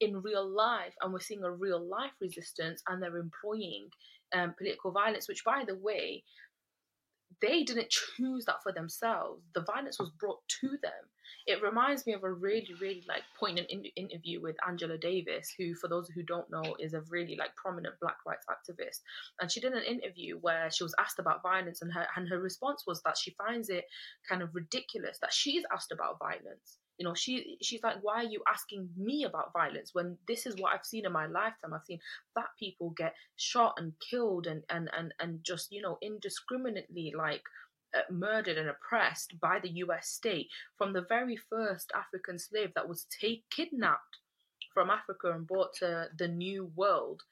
in 0.00 0.22
real 0.22 0.48
life 0.48 0.94
and 1.02 1.12
we're 1.12 1.20
seeing 1.20 1.44
a 1.44 1.50
real 1.50 1.84
life 1.84 2.12
resistance 2.20 2.82
and 2.88 3.02
they're 3.02 3.16
employing 3.18 3.88
um, 4.32 4.54
political 4.56 4.92
violence, 4.92 5.28
which 5.28 5.44
by 5.44 5.64
the 5.66 5.76
way 5.76 6.22
they 7.40 7.62
didn't 7.62 7.90
choose 7.90 8.44
that 8.46 8.62
for 8.62 8.72
themselves. 8.72 9.42
The 9.54 9.60
violence 9.62 9.98
was 9.98 10.10
brought 10.18 10.40
to 10.60 10.68
them. 10.82 11.04
It 11.46 11.62
reminds 11.62 12.06
me 12.06 12.12
of 12.12 12.24
a 12.24 12.32
really, 12.32 12.74
really 12.80 13.04
like 13.08 13.22
poignant 13.38 13.68
in- 13.70 13.84
interview 13.96 14.40
with 14.40 14.56
Angela 14.66 14.98
Davis, 14.98 15.52
who, 15.56 15.74
for 15.74 15.88
those 15.88 16.08
who 16.08 16.22
don't 16.22 16.50
know, 16.50 16.76
is 16.78 16.94
a 16.94 17.02
really 17.10 17.36
like 17.36 17.54
prominent 17.56 17.94
Black 18.00 18.18
rights 18.26 18.46
activist. 18.50 19.00
And 19.40 19.50
she 19.50 19.60
did 19.60 19.72
an 19.72 19.84
interview 19.84 20.38
where 20.40 20.70
she 20.70 20.84
was 20.84 20.94
asked 20.98 21.18
about 21.18 21.42
violence, 21.42 21.82
and 21.82 21.92
her 21.92 22.06
and 22.16 22.28
her 22.28 22.40
response 22.40 22.84
was 22.86 23.02
that 23.02 23.18
she 23.18 23.34
finds 23.38 23.68
it 23.68 23.84
kind 24.28 24.42
of 24.42 24.54
ridiculous 24.54 25.18
that 25.20 25.32
she's 25.32 25.64
asked 25.72 25.92
about 25.92 26.18
violence 26.18 26.78
you 26.98 27.06
know 27.06 27.14
she 27.14 27.56
she's 27.62 27.82
like 27.82 27.96
why 28.02 28.16
are 28.16 28.28
you 28.28 28.42
asking 28.52 28.88
me 28.96 29.24
about 29.24 29.52
violence 29.52 29.90
when 29.92 30.16
this 30.26 30.46
is 30.46 30.56
what 30.58 30.74
i've 30.74 30.84
seen 30.84 31.06
in 31.06 31.12
my 31.12 31.26
lifetime 31.26 31.72
i've 31.72 31.84
seen 31.84 32.00
black 32.34 32.50
people 32.58 32.92
get 32.96 33.14
shot 33.36 33.74
and 33.78 33.92
killed 34.10 34.46
and 34.46 34.62
and 34.68 34.90
and, 34.96 35.14
and 35.20 35.38
just 35.44 35.68
you 35.70 35.80
know 35.80 35.96
indiscriminately 36.02 37.12
like 37.16 37.42
Uh, 37.94 38.00
murdered 38.12 38.58
and 38.58 38.68
oppressed 38.68 39.40
by 39.40 39.58
the 39.60 39.70
us 39.70 40.08
state 40.08 40.48
from 40.76 40.92
the 40.92 41.06
very 41.08 41.36
first 41.36 41.90
african 41.94 42.38
slave 42.38 42.70
that 42.74 42.86
was 42.86 43.06
take 43.18 43.42
kidnapped 43.48 44.18
from 44.74 44.90
africa 44.90 45.32
and 45.32 45.46
brought 45.46 45.72
to 45.72 46.06
the 46.18 46.28
new 46.28 46.70
world. 46.76 47.22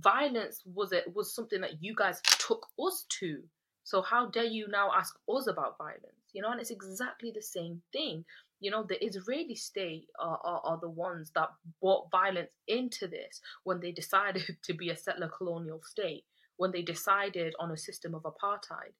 Violence 0.00 0.62
was 0.66 0.90
it 0.90 1.14
was 1.14 1.32
something 1.32 1.60
that 1.60 1.80
you 1.80 1.94
guys 1.94 2.20
took 2.40 2.66
us 2.84 3.06
to. 3.20 3.40
So 3.84 4.02
how 4.02 4.26
dare 4.26 4.42
you 4.42 4.66
now 4.66 4.90
ask 4.92 5.14
us 5.28 5.46
about 5.46 5.78
violence 5.78 6.24
you 6.34 6.42
know? 6.42 6.50
And 6.50 6.60
it's 6.60 6.70
exactly 6.70 7.32
the 7.34 7.40
same 7.40 7.80
thing. 7.92 8.24
You 8.60 8.70
know, 8.70 8.82
the 8.82 9.02
Israeli 9.02 9.54
state 9.54 10.08
are, 10.20 10.38
are, 10.44 10.60
are, 10.64 10.78
the 10.80 10.90
ones 10.90 11.30
that 11.34 11.48
brought 11.80 12.10
violence 12.10 12.52
into 12.68 13.06
this 13.06 13.40
when 13.62 13.80
they 13.80 13.92
decided 13.92 14.56
to 14.64 14.74
be 14.74 14.90
a 14.90 14.96
settler 14.96 15.28
colonial 15.28 15.80
state, 15.82 16.24
when 16.56 16.72
they 16.72 16.82
decided 16.82 17.54
on 17.58 17.70
a 17.70 17.76
system 17.76 18.14
of 18.14 18.22
apartheid. 18.22 18.92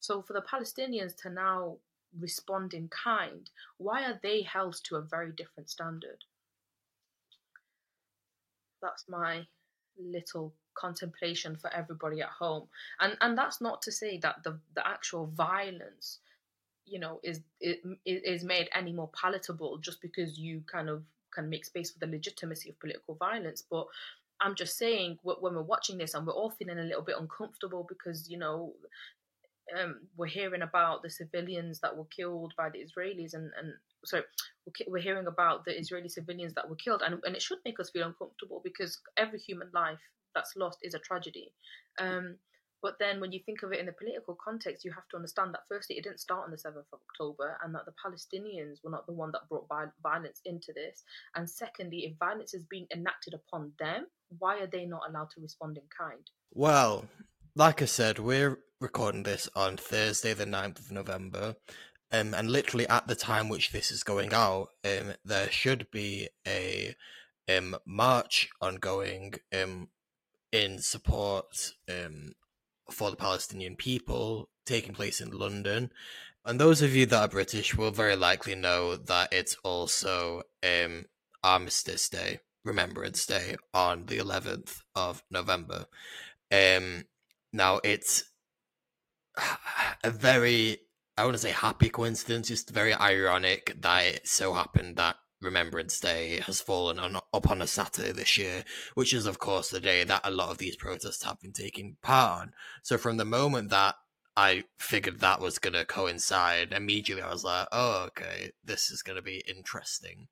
So 0.00 0.22
for 0.22 0.32
the 0.32 0.42
Palestinians 0.42 1.16
to 1.22 1.30
now 1.30 1.76
respond 2.18 2.74
in 2.74 2.88
kind, 2.88 3.50
why 3.78 4.04
are 4.04 4.18
they 4.22 4.42
held 4.42 4.76
to 4.84 4.96
a 4.96 5.02
very 5.02 5.32
different 5.32 5.70
standard? 5.70 6.24
That's 8.80 9.08
my 9.08 9.46
little 9.98 10.54
contemplation 10.74 11.56
for 11.56 11.72
everybody 11.74 12.20
at 12.20 12.28
home. 12.28 12.68
And 13.00 13.16
and 13.20 13.36
that's 13.36 13.60
not 13.60 13.82
to 13.82 13.92
say 13.92 14.18
that 14.18 14.44
the, 14.44 14.60
the 14.74 14.86
actual 14.86 15.26
violence 15.26 16.20
you 16.88 16.98
know 16.98 17.20
is 17.22 17.40
is 18.06 18.44
made 18.44 18.68
any 18.74 18.92
more 18.92 19.10
palatable 19.12 19.78
just 19.78 20.00
because 20.00 20.38
you 20.38 20.62
kind 20.70 20.88
of 20.88 21.02
can 21.32 21.48
make 21.48 21.64
space 21.64 21.90
for 21.90 21.98
the 21.98 22.06
legitimacy 22.06 22.70
of 22.70 22.80
political 22.80 23.14
violence 23.14 23.62
but 23.70 23.86
i'm 24.40 24.54
just 24.54 24.78
saying 24.78 25.18
when 25.22 25.54
we're 25.54 25.62
watching 25.62 25.98
this 25.98 26.14
and 26.14 26.26
we're 26.26 26.32
all 26.32 26.50
feeling 26.50 26.78
a 26.78 26.82
little 26.82 27.02
bit 27.02 27.16
uncomfortable 27.18 27.84
because 27.88 28.30
you 28.30 28.38
know 28.38 28.72
um, 29.76 30.00
we're 30.16 30.26
hearing 30.26 30.62
about 30.62 31.02
the 31.02 31.10
civilians 31.10 31.80
that 31.80 31.96
were 31.96 32.06
killed 32.06 32.54
by 32.56 32.70
the 32.70 32.78
Israelis, 32.78 33.34
and 33.34 33.50
and 33.58 33.72
sorry, 34.04 34.24
we're 34.86 35.02
hearing 35.02 35.26
about 35.26 35.64
the 35.64 35.78
Israeli 35.78 36.08
civilians 36.08 36.54
that 36.54 36.68
were 36.68 36.76
killed, 36.76 37.02
and 37.04 37.20
and 37.24 37.34
it 37.34 37.42
should 37.42 37.58
make 37.64 37.80
us 37.80 37.90
feel 37.90 38.06
uncomfortable 38.06 38.60
because 38.62 38.98
every 39.16 39.38
human 39.38 39.70
life 39.72 40.00
that's 40.34 40.56
lost 40.56 40.78
is 40.82 40.94
a 40.94 40.98
tragedy. 40.98 41.52
Um, 41.98 42.36
but 42.80 42.96
then 43.00 43.20
when 43.20 43.32
you 43.32 43.40
think 43.44 43.62
of 43.62 43.72
it 43.72 43.80
in 43.80 43.86
the 43.86 43.92
political 43.92 44.36
context, 44.42 44.84
you 44.84 44.92
have 44.92 45.08
to 45.08 45.16
understand 45.16 45.52
that 45.52 45.66
firstly, 45.68 45.96
it 45.96 46.04
didn't 46.04 46.20
start 46.20 46.44
on 46.44 46.50
the 46.52 46.56
7th 46.56 46.86
of 46.92 47.00
October 47.10 47.58
and 47.64 47.74
that 47.74 47.86
the 47.86 47.92
Palestinians 47.92 48.84
were 48.84 48.90
not 48.90 49.06
the 49.06 49.12
one 49.12 49.32
that 49.32 49.48
brought 49.48 49.66
violence 50.02 50.40
into 50.44 50.72
this. 50.72 51.02
And 51.34 51.48
secondly, 51.48 52.04
if 52.04 52.16
violence 52.18 52.54
is 52.54 52.62
being 52.64 52.86
enacted 52.94 53.34
upon 53.34 53.72
them, 53.80 54.06
why 54.38 54.60
are 54.60 54.68
they 54.68 54.84
not 54.84 55.02
allowed 55.08 55.30
to 55.30 55.40
respond 55.40 55.76
in 55.76 55.84
kind? 55.96 56.30
Well, 56.54 57.04
like 57.58 57.82
I 57.82 57.86
said, 57.86 58.20
we're 58.20 58.60
recording 58.80 59.24
this 59.24 59.48
on 59.56 59.76
Thursday, 59.76 60.32
the 60.32 60.44
9th 60.44 60.78
of 60.78 60.92
November. 60.92 61.56
Um, 62.12 62.32
and 62.32 62.48
literally 62.48 62.86
at 62.86 63.08
the 63.08 63.16
time 63.16 63.48
which 63.48 63.72
this 63.72 63.90
is 63.90 64.04
going 64.04 64.32
out, 64.32 64.68
um, 64.84 65.14
there 65.24 65.50
should 65.50 65.90
be 65.90 66.28
a 66.46 66.94
um, 67.48 67.74
march 67.84 68.48
ongoing 68.60 69.34
um, 69.52 69.88
in 70.52 70.78
support 70.78 71.72
um, 71.88 72.34
for 72.92 73.10
the 73.10 73.16
Palestinian 73.16 73.74
people 73.74 74.50
taking 74.64 74.94
place 74.94 75.20
in 75.20 75.32
London. 75.32 75.90
And 76.44 76.60
those 76.60 76.80
of 76.80 76.94
you 76.94 77.06
that 77.06 77.20
are 77.20 77.28
British 77.28 77.76
will 77.76 77.90
very 77.90 78.14
likely 78.14 78.54
know 78.54 78.94
that 78.94 79.32
it's 79.32 79.56
also 79.64 80.42
um, 80.62 81.06
Armistice 81.42 82.08
Day, 82.08 82.38
Remembrance 82.64 83.26
Day, 83.26 83.56
on 83.74 84.06
the 84.06 84.18
11th 84.18 84.82
of 84.94 85.24
November. 85.28 85.86
Um, 86.52 87.02
now, 87.52 87.80
it's 87.84 88.24
a 90.04 90.10
very, 90.10 90.78
I 91.16 91.24
want 91.24 91.34
to 91.34 91.38
say 91.38 91.50
happy 91.50 91.88
coincidence, 91.88 92.48
just 92.48 92.70
very 92.70 92.94
ironic 92.94 93.74
that 93.80 94.06
it 94.06 94.28
so 94.28 94.54
happened 94.54 94.96
that 94.96 95.16
Remembrance 95.40 96.00
Day 96.00 96.40
has 96.46 96.60
fallen 96.60 96.98
on 96.98 97.18
upon 97.32 97.62
a 97.62 97.66
Saturday 97.66 98.12
this 98.12 98.36
year, 98.36 98.64
which 98.94 99.14
is 99.14 99.26
of 99.26 99.38
course 99.38 99.70
the 99.70 99.80
day 99.80 100.02
that 100.04 100.22
a 100.24 100.30
lot 100.30 100.50
of 100.50 100.58
these 100.58 100.76
protests 100.76 101.22
have 101.22 101.40
been 101.40 101.52
taking 101.52 101.96
part 102.02 102.40
on. 102.40 102.52
So 102.82 102.98
from 102.98 103.18
the 103.18 103.24
moment 103.24 103.70
that 103.70 103.94
I 104.36 104.64
figured 104.78 105.20
that 105.20 105.40
was 105.40 105.58
going 105.58 105.74
to 105.74 105.84
coincide, 105.84 106.72
immediately 106.72 107.22
I 107.22 107.30
was 107.32 107.44
like, 107.44 107.68
"Oh, 107.70 108.04
okay, 108.08 108.52
this 108.64 108.90
is 108.90 109.02
going 109.02 109.16
to 109.16 109.22
be 109.22 109.44
interesting." 109.48 110.28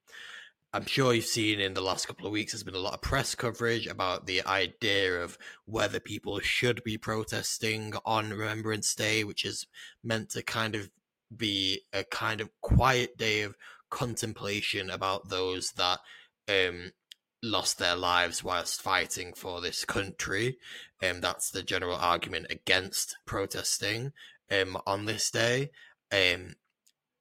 I'm 0.77 0.85
sure 0.85 1.15
you've 1.15 1.25
seen 1.25 1.59
in 1.59 1.73
the 1.73 1.81
last 1.81 2.07
couple 2.07 2.27
of 2.27 2.33
weeks 2.33 2.53
there's 2.53 2.63
been 2.63 2.75
a 2.75 2.79
lot 2.79 2.93
of 2.93 3.01
press 3.01 3.35
coverage 3.35 3.87
about 3.87 4.27
the 4.27 4.45
idea 4.45 5.23
of 5.23 5.39
whether 5.65 5.99
people 5.99 6.39
should 6.41 6.85
be 6.85 6.99
protesting 6.99 7.95
on 8.05 8.29
Remembrance 8.29 8.95
Day, 8.95 9.25
which 9.25 9.47
is 9.47 9.67
meant 10.05 10.29
to 10.31 10.43
kind 10.43 10.75
of 10.75 10.91
be 11.35 11.81
a 11.95 12.05
kind 12.05 12.43
of 12.43 12.51
quiet 12.61 13.17
day 13.17 13.41
of 13.41 13.57
contemplation 13.89 14.91
about 14.91 15.31
those 15.31 15.71
that 15.79 16.01
um, 16.47 16.93
lost 17.43 17.79
their 17.79 17.97
lives 17.97 18.45
whilst 18.45 18.83
fighting 18.83 19.33
for 19.33 19.63
this 19.63 19.87
country. 19.87 20.59
Um, 21.03 21.23
that's 21.23 21.51
the 21.51 21.63
general 21.63 21.97
argument 21.97 22.49
against 22.51 23.17
protesting 23.25 24.13
um, 24.51 24.77
on 24.87 25.07
this 25.07 25.31
day. 25.31 25.71
Um, 26.13 26.57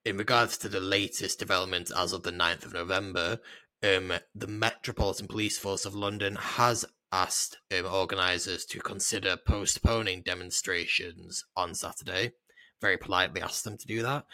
in 0.06 0.18
regards 0.18 0.58
to 0.60 0.70
the 0.70 0.80
latest 0.80 1.40
development 1.40 1.92
as 1.98 2.14
of 2.14 2.24
the 2.24 2.32
9th 2.32 2.66
of 2.66 2.74
November, 2.74 3.40
um, 3.84 4.14
the 4.34 4.48
Metropolitan 4.48 5.28
Police 5.28 5.58
Force 5.58 5.86
of 5.86 5.96
London 5.96 6.36
has 6.36 6.86
asked 7.12 7.58
um, 7.78 7.86
organisers 7.86 8.66
to 8.66 8.80
consider 8.80 9.38
postponing 9.38 10.22
demonstrations 10.22 11.44
on 11.56 11.74
Saturday. 11.74 12.34
Very 12.82 12.98
politely 12.98 13.42
asked 13.42 13.64
them 13.64 13.78
to 13.78 13.88
do 13.88 14.04
that. 14.04 14.26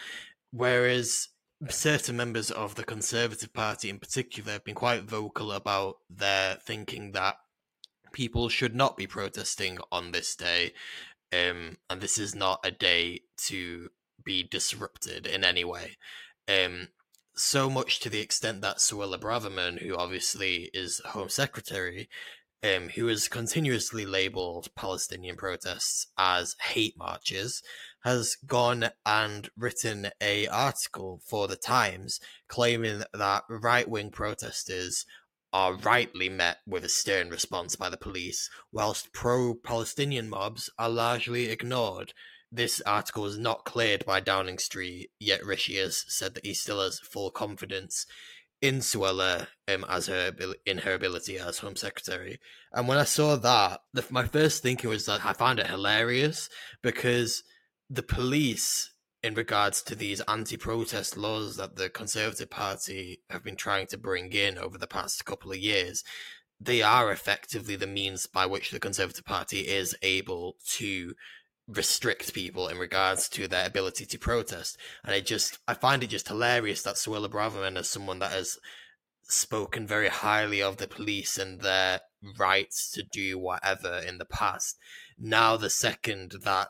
Whereas 0.52 1.30
certain 1.70 2.18
members 2.18 2.52
of 2.52 2.76
the 2.76 2.84
Conservative 2.84 3.54
Party 3.54 3.90
in 3.90 4.00
particular 4.00 4.54
have 4.54 4.66
been 4.66 4.76
quite 4.76 5.04
vocal 5.04 5.52
about 5.54 5.98
their 6.10 6.56
thinking 6.56 7.14
that 7.14 7.36
people 8.12 8.50
should 8.50 8.76
not 8.76 8.98
be 8.98 9.08
protesting 9.08 9.78
on 9.92 10.12
this 10.12 10.36
day. 10.36 10.74
Um, 11.32 11.78
and 11.90 12.02
this 12.02 12.18
is 12.18 12.36
not 12.36 12.60
a 12.66 12.72
day 12.72 13.22
to 13.46 13.90
be 14.24 14.44
disrupted 14.44 15.26
in 15.26 15.44
any 15.44 15.64
way. 15.64 15.98
Um, 16.48 16.90
so 17.36 17.70
much 17.70 18.00
to 18.02 18.10
the 18.10 18.20
extent 18.20 18.62
that 18.62 18.78
Suella 18.78 19.20
Braverman, 19.20 19.82
who 19.82 19.96
obviously 19.96 20.70
is 20.74 21.02
Home 21.06 21.30
Secretary, 21.30 22.10
um, 22.64 22.90
who 22.90 23.08
has 23.08 23.28
continuously 23.28 24.06
labelled 24.06 24.74
Palestinian 24.76 25.36
protests 25.36 26.08
as 26.18 26.56
hate 26.62 26.98
marches, 26.98 27.64
has 28.04 28.36
gone 28.46 28.90
and 29.06 29.50
written 29.58 30.10
a 30.20 30.48
article 30.48 31.22
for 31.26 31.48
the 31.48 31.56
Times 31.56 32.20
claiming 32.48 33.04
that 33.14 33.44
right 33.50 33.88
wing 33.90 34.12
protesters 34.12 35.06
are 35.54 35.74
rightly 35.74 36.30
met 36.30 36.58
with 36.66 36.86
a 36.86 36.90
stern 36.90 37.30
response 37.30 37.76
by 37.76 37.90
the 37.90 37.98
police, 37.98 38.50
whilst 38.72 39.12
pro 39.12 39.54
Palestinian 39.54 40.30
mobs 40.30 40.70
are 40.80 40.90
largely 40.90 41.50
ignored. 41.50 42.14
This 42.52 42.82
article 42.86 43.24
was 43.24 43.38
not 43.38 43.66
cleared 43.66 44.06
by 44.06 44.20
Downing 44.20 44.58
Street, 44.58 45.10
yet 45.20 45.46
Rishi 45.46 45.78
has 45.78 46.04
said 46.08 46.34
that 46.36 46.46
he 46.46 46.54
still 46.54 46.82
has 46.82 47.00
full 47.00 47.32
confidence 47.32 48.06
in 48.62 48.80
Suella 48.80 49.48
um, 49.68 49.86
as 49.90 50.08
her 50.08 50.34
in 50.66 50.80
her 50.80 50.94
ability 50.94 51.40
as 51.40 51.60
Home 51.60 51.76
Secretary. 51.76 52.40
And 52.74 52.88
when 52.88 52.98
I 52.98 53.06
saw 53.06 53.36
that, 53.38 53.82
the, 53.94 54.06
my 54.10 54.26
first 54.26 54.62
thinking 54.62 54.90
was 54.90 55.06
that 55.06 55.26
I 55.26 55.34
found 55.34 55.60
it 55.60 55.68
hilarious 55.68 56.50
because 56.82 57.44
the 57.90 58.04
police, 58.04 58.94
in 59.24 59.34
regards 59.34 59.82
to 59.84 59.96
these 59.96 60.22
anti-protest 60.22 61.18
laws 61.18 61.58
that 61.58 61.76
the 61.76 61.90
Conservative 61.90 62.50
Party 62.50 63.22
have 63.30 63.44
been 63.44 63.56
trying 63.56 63.88
to 63.88 63.98
bring 63.98 64.32
in 64.32 64.58
over 64.58 64.78
the 64.78 64.88
past 64.88 65.26
couple 65.26 65.52
of 65.52 65.58
years, 65.58 66.04
they 66.60 66.84
are 66.84 67.12
effectively 67.12 67.76
the 67.76 67.88
means 67.88 68.28
by 68.28 68.46
which 68.46 68.70
the 68.70 68.80
Conservative 68.80 69.26
Party 69.26 69.62
is 69.62 69.96
able 70.04 70.58
to 70.74 71.16
restrict 71.68 72.34
people 72.34 72.68
in 72.68 72.78
regards 72.78 73.30
to 73.30 73.48
their 73.48 73.66
ability 73.66 74.06
to 74.06 74.18
protest. 74.18 74.78
And 75.04 75.14
I 75.14 75.20
just 75.22 75.60
I 75.68 75.74
find 75.74 76.04
it 76.04 76.08
just 76.08 76.28
hilarious 76.28 76.84
that 76.84 76.96
Suella 76.96 77.30
Braverman 77.30 77.78
as 77.78 77.90
someone 77.90 78.20
that 78.20 78.32
has 78.32 78.58
spoken 79.24 79.88
very 79.88 80.10
highly 80.10 80.62
of 80.62 80.78
the 80.78 80.88
police 80.88 81.38
and 81.38 81.62
their 81.62 82.02
rights 82.38 82.92
to 82.92 83.04
do 83.04 83.40
whatever 83.40 84.02
in 84.06 84.18
the 84.18 84.26
past. 84.26 84.78
Now 85.18 85.58
the 85.58 85.70
second 85.70 86.36
that 86.44 86.70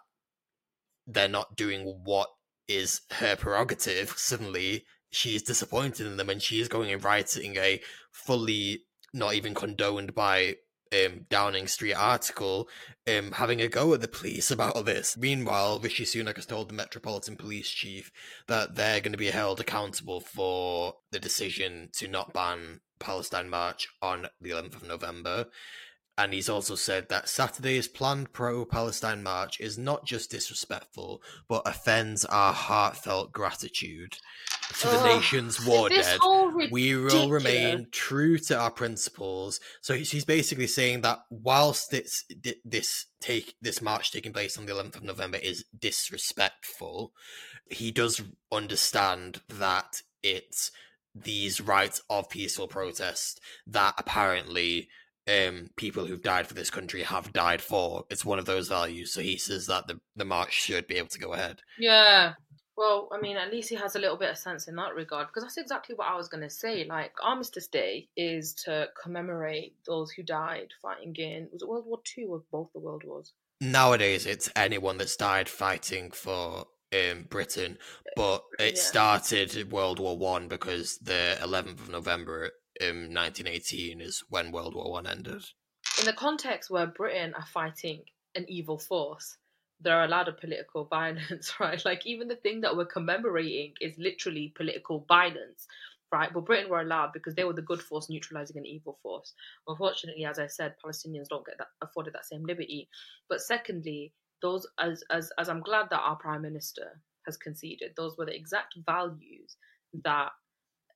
they're 1.08 1.28
not 1.28 1.56
doing 1.56 2.02
what 2.04 2.30
is 2.68 3.02
her 3.12 3.36
prerogative, 3.36 4.12
suddenly 4.18 4.86
she 5.10 5.36
is 5.36 5.44
disappointed 5.44 6.08
in 6.08 6.18
them 6.18 6.30
and 6.30 6.42
she 6.42 6.62
is 6.62 6.68
going 6.68 6.92
and 6.92 7.04
writing 7.04 7.58
a 7.58 7.82
fully 8.12 8.84
not 9.14 9.34
even 9.34 9.54
condoned 9.54 10.16
by 10.16 10.56
um, 10.94 11.26
Downing 11.30 11.68
Street 11.68 11.94
article 11.94 12.70
um, 13.08 13.32
having 13.32 13.62
a 13.62 13.68
go 13.68 13.94
at 13.94 14.02
the 14.02 14.08
police 14.08 14.52
about 14.52 14.76
all 14.76 14.84
this. 14.84 15.18
Meanwhile, 15.18 15.80
Rishi 15.80 16.06
Sunak 16.06 16.36
has 16.36 16.46
told 16.46 16.70
the 16.70 16.74
Metropolitan 16.74 17.36
Police 17.36 17.70
Chief 17.70 18.12
that 18.48 18.76
they're 18.76 19.02
going 19.02 19.14
to 19.14 19.18
be 19.18 19.32
held 19.32 19.60
accountable 19.60 20.20
for 20.20 20.96
the 21.12 21.20
decision 21.20 21.89
to 21.94 22.08
not 22.08 22.34
ban 22.34 22.82
Palestine 23.00 23.50
March 23.50 23.88
on 24.02 24.28
the 24.39 24.52
11th 24.52 24.76
of 24.76 24.88
November. 24.88 25.48
And 26.18 26.34
he's 26.34 26.50
also 26.50 26.76
said 26.76 27.10
that 27.10 27.30
Saturday's 27.30 27.88
planned 27.88 28.34
pro 28.34 28.66
Palestine 28.66 29.24
march 29.24 29.60
is 29.60 29.78
not 29.78 30.06
just 30.06 30.30
disrespectful, 30.30 31.24
but 31.48 31.64
offends 31.66 32.26
our 32.26 32.54
heartfelt 32.54 33.32
gratitude 33.32 34.18
to 34.80 34.88
the 34.88 35.03
nation's 35.15 35.65
war 35.65 35.89
dead. 35.89 36.19
We 36.72 36.95
will 36.95 37.30
remain 37.30 37.88
true 37.91 38.38
to 38.39 38.57
our 38.57 38.72
principles. 38.72 39.59
So 39.82 39.93
he's 39.93 40.26
basically 40.26 40.67
saying 40.67 41.01
that 41.01 41.19
whilst 41.30 41.91
this 41.91 42.26
this 42.65 43.05
take 43.19 43.55
this 43.61 43.82
march 43.82 44.11
taking 44.11 44.34
place 44.34 44.57
on 44.57 44.65
the 44.65 44.74
11th 44.74 44.97
of 44.97 45.03
November 45.03 45.38
is 45.38 45.65
disrespectful, 45.78 47.13
he 47.69 47.91
does 47.91 48.22
understand 48.51 49.41
that 49.49 50.01
it's 50.24 50.72
these 51.13 51.59
rights 51.59 52.01
of 52.09 52.30
peaceful 52.30 52.67
protest 52.67 53.41
that 53.67 53.93
apparently 53.97 54.88
um, 55.28 55.69
people 55.76 56.05
who've 56.05 56.22
died 56.22 56.47
for 56.47 56.53
this 56.53 56.69
country 56.69 57.03
have 57.03 57.34
died 57.34 57.61
for. 57.61 58.05
It's 58.09 58.26
one 58.26 58.39
of 58.39 58.45
those 58.45 58.67
values. 58.67 59.13
So 59.13 59.22
he 59.22 59.38
says 59.38 59.67
that 59.67 59.88
the, 59.88 59.99
the 60.15 60.26
march 60.26 60.53
should 60.53 60.88
be 60.88 60.95
able 60.95 61.09
to 61.09 61.19
go 61.19 61.34
ahead. 61.34 61.61
Yeah. 61.78 62.34
Well, 62.82 63.09
I 63.11 63.21
mean, 63.21 63.38
at 63.38 63.51
least 63.51 63.69
he 63.69 63.75
has 63.75 63.95
a 63.95 63.99
little 63.99 64.17
bit 64.17 64.32
of 64.32 64.39
sense 64.39 64.67
in 64.67 64.75
that 64.77 64.95
regard 64.95 65.27
because 65.27 65.43
that's 65.43 65.59
exactly 65.59 65.93
what 65.93 66.07
I 66.07 66.15
was 66.15 66.27
going 66.27 66.41
to 66.41 66.49
say. 66.49 66.84
Like, 66.84 67.13
Armistice 67.21 67.67
Day 67.67 68.07
is 68.17 68.55
to 68.65 68.89
commemorate 68.99 69.75
those 69.86 70.09
who 70.09 70.23
died 70.23 70.69
fighting 70.82 71.15
in, 71.15 71.47
was 71.53 71.61
it 71.61 71.67
World 71.67 71.86
War 71.86 71.99
Two 72.03 72.29
or 72.32 72.41
both 72.51 72.73
the 72.73 72.79
World 72.79 73.03
Wars? 73.05 73.34
Nowadays, 73.61 74.25
it's 74.25 74.49
anyone 74.55 74.97
that's 74.97 75.15
died 75.15 75.47
fighting 75.47 76.09
for 76.09 76.65
um, 76.91 77.27
Britain, 77.29 77.77
but 78.15 78.45
it 78.57 78.77
yeah. 78.77 78.82
started 78.82 79.71
World 79.71 79.99
War 79.99 80.17
One 80.17 80.47
because 80.47 80.97
the 80.97 81.38
11th 81.39 81.82
of 81.82 81.89
November 81.89 82.49
in 82.79 83.13
1918 83.13 84.01
is 84.01 84.23
when 84.29 84.51
World 84.51 84.73
War 84.73 84.89
One 84.89 85.05
ended. 85.05 85.43
In 85.99 86.05
the 86.05 86.13
context 86.13 86.71
where 86.71 86.88
Britain 86.88 87.36
are 87.36 87.45
fighting 87.45 88.05
an 88.34 88.45
evil 88.47 88.79
force, 88.79 89.38
there 89.82 89.97
are 89.97 90.05
a 90.05 90.09
lot 90.09 90.27
of 90.27 90.38
political 90.39 90.86
violence, 90.89 91.53
right? 91.59 91.84
Like 91.84 92.05
even 92.05 92.27
the 92.27 92.36
thing 92.36 92.61
that 92.61 92.75
we're 92.75 92.86
commemorating 92.86 93.73
is 93.82 93.97
literally 93.97 94.53
political 94.55 95.05
violence, 95.07 95.67
right? 96.11 96.32
But 96.34 96.45
Britain 96.45 96.69
were 96.69 96.82
allowed 96.82 97.13
because 97.13 97.36
they 97.36 97.43
were 97.43 97.53
the 97.53 97.61
good 97.61 97.82
force 97.82 98.09
neutralizing 98.09 98.57
an 98.57 98.65
evil 98.65 98.99
force. 99.01 99.34
Unfortunately, 99.67 100.25
as 100.25 100.39
I 100.39 100.47
said, 100.47 100.75
Palestinians 100.84 101.27
don't 101.29 101.45
get 101.45 101.57
that 101.57 101.67
afforded 101.82 102.13
that 102.13 102.25
same 102.25 102.43
liberty. 102.43 102.89
But 103.29 103.41
secondly, 103.41 104.13
those 104.41 104.67
as 104.79 105.03
as 105.11 105.32
as 105.38 105.49
I'm 105.49 105.61
glad 105.61 105.88
that 105.91 105.99
our 105.99 106.15
prime 106.15 106.41
minister 106.41 107.01
has 107.25 107.38
conceded, 107.38 107.91
those 107.95 108.17
were 108.17 108.25
the 108.25 108.36
exact 108.36 108.75
values 108.86 109.55
that 110.03 110.32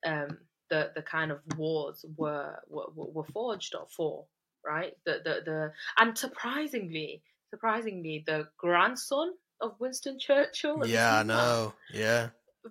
um 0.06 0.38
the 0.70 0.90
the 0.94 1.02
kind 1.02 1.30
of 1.30 1.40
wars 1.56 2.04
were 2.16 2.56
were, 2.68 2.86
were 2.94 3.24
forged 3.24 3.74
for 3.96 4.26
right 4.64 4.94
the 5.04 5.20
the 5.24 5.42
the 5.44 5.72
and 5.98 6.18
surprisingly 6.18 7.22
surprisingly 7.50 8.24
the 8.26 8.48
grandson 8.58 9.32
of 9.60 9.74
Winston 9.78 10.18
Churchill 10.18 10.86
yeah 10.86 11.20
I 11.20 11.22
know. 11.22 11.74
Yeah. 11.92 12.28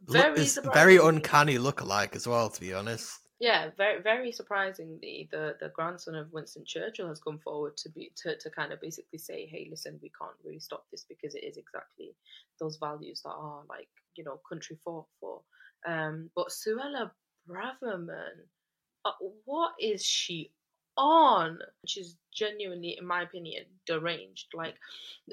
Very 0.07 0.39
look, 0.41 0.73
very 0.73 0.97
uncanny 0.97 1.57
look 1.57 1.81
alike 1.81 2.15
as 2.15 2.27
well 2.27 2.49
to 2.49 2.61
be 2.61 2.73
honest. 2.73 3.19
Yeah 3.39 3.69
very 3.77 4.01
very 4.01 4.31
surprisingly 4.31 5.29
the 5.31 5.55
the 5.59 5.69
grandson 5.69 6.15
of 6.15 6.31
Winston 6.31 6.63
Churchill 6.65 7.07
has 7.07 7.19
come 7.19 7.39
forward 7.39 7.77
to 7.77 7.89
be 7.89 8.11
to, 8.17 8.37
to 8.37 8.49
kind 8.49 8.71
of 8.71 8.81
basically 8.81 9.19
say 9.19 9.45
hey 9.45 9.67
listen 9.69 9.99
we 10.01 10.11
can't 10.19 10.35
really 10.43 10.59
stop 10.59 10.85
this 10.91 11.05
because 11.07 11.35
it 11.35 11.43
is 11.43 11.57
exactly 11.57 12.15
those 12.59 12.77
values 12.77 13.21
that 13.23 13.31
are 13.31 13.63
like 13.69 13.89
you 14.15 14.23
know 14.23 14.39
country 14.47 14.77
fought 14.83 15.07
for. 15.19 15.41
Um 15.87 16.29
but 16.35 16.49
Suella 16.49 17.11
Braverman, 17.49 18.47
uh, 19.05 19.11
what 19.45 19.73
is 19.79 20.03
she 20.03 20.51
on? 20.97 21.59
She's 21.85 22.17
genuinely, 22.33 22.97
in 22.99 23.05
my 23.05 23.21
opinion, 23.23 23.63
deranged. 23.85 24.47
Like 24.53 24.75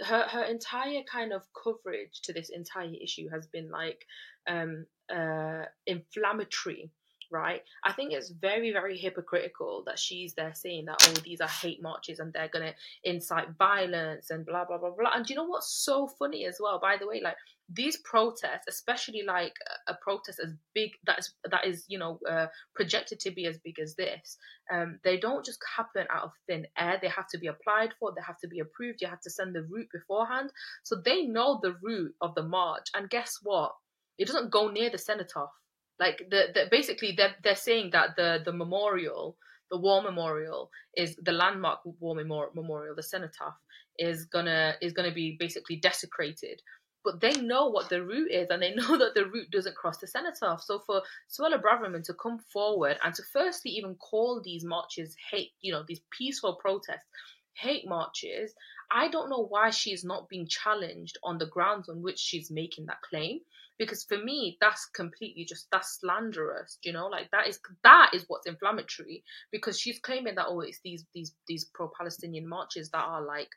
her 0.05 0.23
her 0.23 0.45
entire 0.45 1.03
kind 1.03 1.33
of 1.33 1.43
coverage 1.53 2.21
to 2.23 2.33
this 2.33 2.51
entire 2.51 2.95
issue 3.01 3.29
has 3.29 3.47
been 3.47 3.71
like 3.71 4.07
um 4.47 4.87
uh 5.15 5.65
inflammatory 5.87 6.91
right? 7.33 7.63
I 7.83 7.93
think 7.93 8.13
it's 8.13 8.29
very, 8.29 8.73
very 8.73 8.97
hypocritical 8.97 9.83
that 9.87 9.99
she's 9.99 10.35
there 10.35 10.53
saying 10.55 10.85
that, 10.85 11.03
oh, 11.09 11.15
these 11.25 11.41
are 11.41 11.49
hate 11.49 11.83
marches 11.83 12.21
and 12.21 12.33
they're 12.33 12.49
going 12.49 12.67
to 12.67 13.11
incite 13.11 13.49
violence 13.59 14.31
and 14.31 14.45
blah, 14.45 14.67
blah, 14.67 14.79
blah, 14.79 14.91
blah. 14.91 15.13
And 15.15 15.29
you 15.29 15.35
know 15.35 15.45
what's 15.45 15.73
so 15.73 16.07
funny 16.07 16.45
as 16.45 16.59
well, 16.61 16.79
by 16.79 16.97
the 16.99 17.09
way? 17.09 17.21
Like, 17.25 17.37
these 17.69 17.97
protests, 17.99 18.67
especially 18.69 19.23
like 19.27 19.55
a 19.89 19.95
protest 19.95 20.41
as 20.43 20.53
big 20.75 20.91
that 21.05 21.19
is 21.19 21.35
that 21.51 21.67
is 21.67 21.85
you 21.89 21.99
know 21.99 22.19
uh, 22.29 22.47
projected 22.75 23.21
to 23.21 23.31
be 23.31 23.47
as 23.47 23.59
big 23.59 23.79
as 23.79 23.95
this, 23.95 24.37
um, 24.73 24.99
they 25.05 25.19
don't 25.19 25.45
just 25.45 25.59
happen 25.77 26.07
out 26.11 26.25
of 26.25 26.33
thin 26.47 26.67
air. 26.77 26.99
They 27.01 27.09
have 27.09 27.29
to 27.29 27.39
be 27.39 27.47
applied 27.47 27.91
for. 27.99 28.13
They 28.15 28.23
have 28.27 28.39
to 28.41 28.49
be 28.49 28.61
approved. 28.61 29.01
You 29.01 29.09
have 29.09 29.21
to 29.23 29.31
send 29.31 29.55
the 29.55 29.63
route 29.63 29.89
beforehand, 29.93 30.51
so 30.83 30.97
they 30.97 31.23
know 31.23 31.61
the 31.63 31.77
route 31.83 32.15
of 32.21 32.35
the 32.35 32.43
march. 32.43 32.89
And 32.95 33.09
guess 33.09 33.39
what? 33.43 33.73
It 34.19 34.27
doesn't 34.27 34.51
go 34.51 34.69
near 34.69 34.91
the 34.91 34.99
cenotaph. 34.99 35.53
Like 35.99 36.19
the, 36.31 36.47
the 36.55 36.69
basically 36.71 37.15
they're 37.17 37.35
they're 37.43 37.55
saying 37.57 37.91
that 37.93 38.17
the 38.17 38.41
the 38.45 38.53
memorial, 38.53 39.37
the 39.71 39.79
war 39.79 40.03
memorial, 40.03 40.71
is 40.97 41.17
the 41.17 41.33
landmark 41.33 41.81
war 42.01 42.15
memorial, 42.15 42.95
the 42.95 43.03
cenotaph 43.03 43.57
is 43.99 44.27
gonna 44.27 44.75
is 44.81 44.93
gonna 44.93 45.13
be 45.13 45.37
basically 45.39 45.77
desecrated 45.77 46.61
but 47.05 47.21
they 47.21 47.33
know 47.41 47.69
what 47.69 47.89
the 47.89 48.03
route 48.05 48.31
is 48.31 48.49
and 48.51 48.63
they 48.63 48.75
know 48.75 48.99
that 48.99 49.15
the 49.15 49.27
route 49.27 49.51
doesn't 49.51 49.77
cross 49.77 49.99
the 49.99 50.07
cenotaph. 50.07 50.63
So 50.63 50.81
for 50.81 51.03
Suella 51.31 51.61
Braverman 51.61 52.05
to 52.05 52.15
come 52.15 52.39
forward 52.53 52.99
and 53.03 53.15
to 53.15 53.23
firstly 53.33 53.73
even 53.73 53.95
call 53.97 54.41
these 54.43 54.65
marches 54.65 55.17
hate, 55.31 55.53
you 55.61 55.73
know, 55.73 55.85
these 55.87 56.01
peaceful 56.17 56.57
protests, 56.57 57.07
hate 57.55 57.89
marches, 57.89 58.55
I 58.91 59.09
don't 59.09 59.31
know 59.31 59.47
why 59.47 59.71
she's 59.71 60.05
not 60.05 60.29
being 60.29 60.47
challenged 60.47 61.19
on 61.23 61.39
the 61.39 61.47
grounds 61.47 61.89
on 61.89 62.03
which 62.03 62.19
she's 62.19 62.51
making 62.51 62.87
that 62.87 63.03
claim 63.03 63.41
because 63.83 64.05
for 64.05 64.19
me 64.19 64.57
that's 64.61 64.87
completely 64.95 65.45
just 65.45 65.67
that's 65.73 65.99
slanderous 66.01 66.79
you 66.83 66.93
know? 66.93 67.07
Like 67.07 67.31
that 67.33 67.49
is 67.49 67.59
that 67.83 68.11
is 68.15 68.25
what's 68.29 68.47
inflammatory 68.47 69.25
because 69.51 69.79
she's 69.79 69.99
claiming 69.99 70.35
that 70.37 70.47
oh 70.49 70.61
it's 70.61 70.81
these 70.85 71.05
these 71.15 71.35
these 71.49 71.65
pro-palestinian 71.75 72.49
marches 72.49 72.91
that 72.91 73.05
are 73.05 73.25
like 73.25 73.49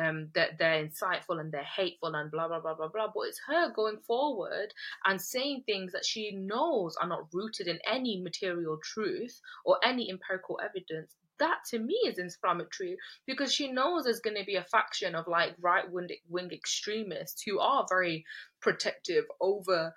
um 0.00 0.28
that 0.34 0.58
they're, 0.58 0.72
they're 0.74 0.88
insightful 0.88 1.40
and 1.40 1.52
they're 1.52 1.62
hateful 1.62 2.14
and 2.14 2.30
blah 2.30 2.48
blah 2.48 2.60
blah 2.60 2.74
blah 2.74 2.88
blah. 2.88 3.08
But 3.14 3.28
it's 3.28 3.40
her 3.48 3.72
going 3.74 3.98
forward 4.06 4.72
and 5.04 5.20
saying 5.20 5.64
things 5.66 5.92
that 5.92 6.04
she 6.06 6.32
knows 6.34 6.96
are 7.00 7.08
not 7.08 7.28
rooted 7.32 7.66
in 7.66 7.78
any 7.90 8.20
material 8.20 8.78
truth 8.82 9.40
or 9.64 9.78
any 9.84 10.10
empirical 10.10 10.58
evidence 10.62 11.12
that 11.38 11.58
to 11.70 11.78
me 11.78 11.98
is 12.06 12.18
inflammatory 12.18 12.96
because 13.26 13.52
she 13.52 13.70
knows 13.70 14.04
there's 14.04 14.20
going 14.20 14.36
to 14.36 14.44
be 14.44 14.56
a 14.56 14.64
faction 14.64 15.14
of 15.14 15.26
like 15.26 15.54
right 15.60 15.84
wing 15.90 16.50
extremists 16.52 17.42
who 17.42 17.58
are 17.58 17.86
very 17.88 18.24
protective 18.60 19.24
over 19.40 19.94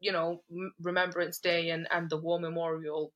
you 0.00 0.12
know 0.12 0.42
remembrance 0.80 1.38
day 1.38 1.70
and 1.70 1.86
and 1.90 2.08
the 2.10 2.16
war 2.16 2.38
memorial 2.38 3.12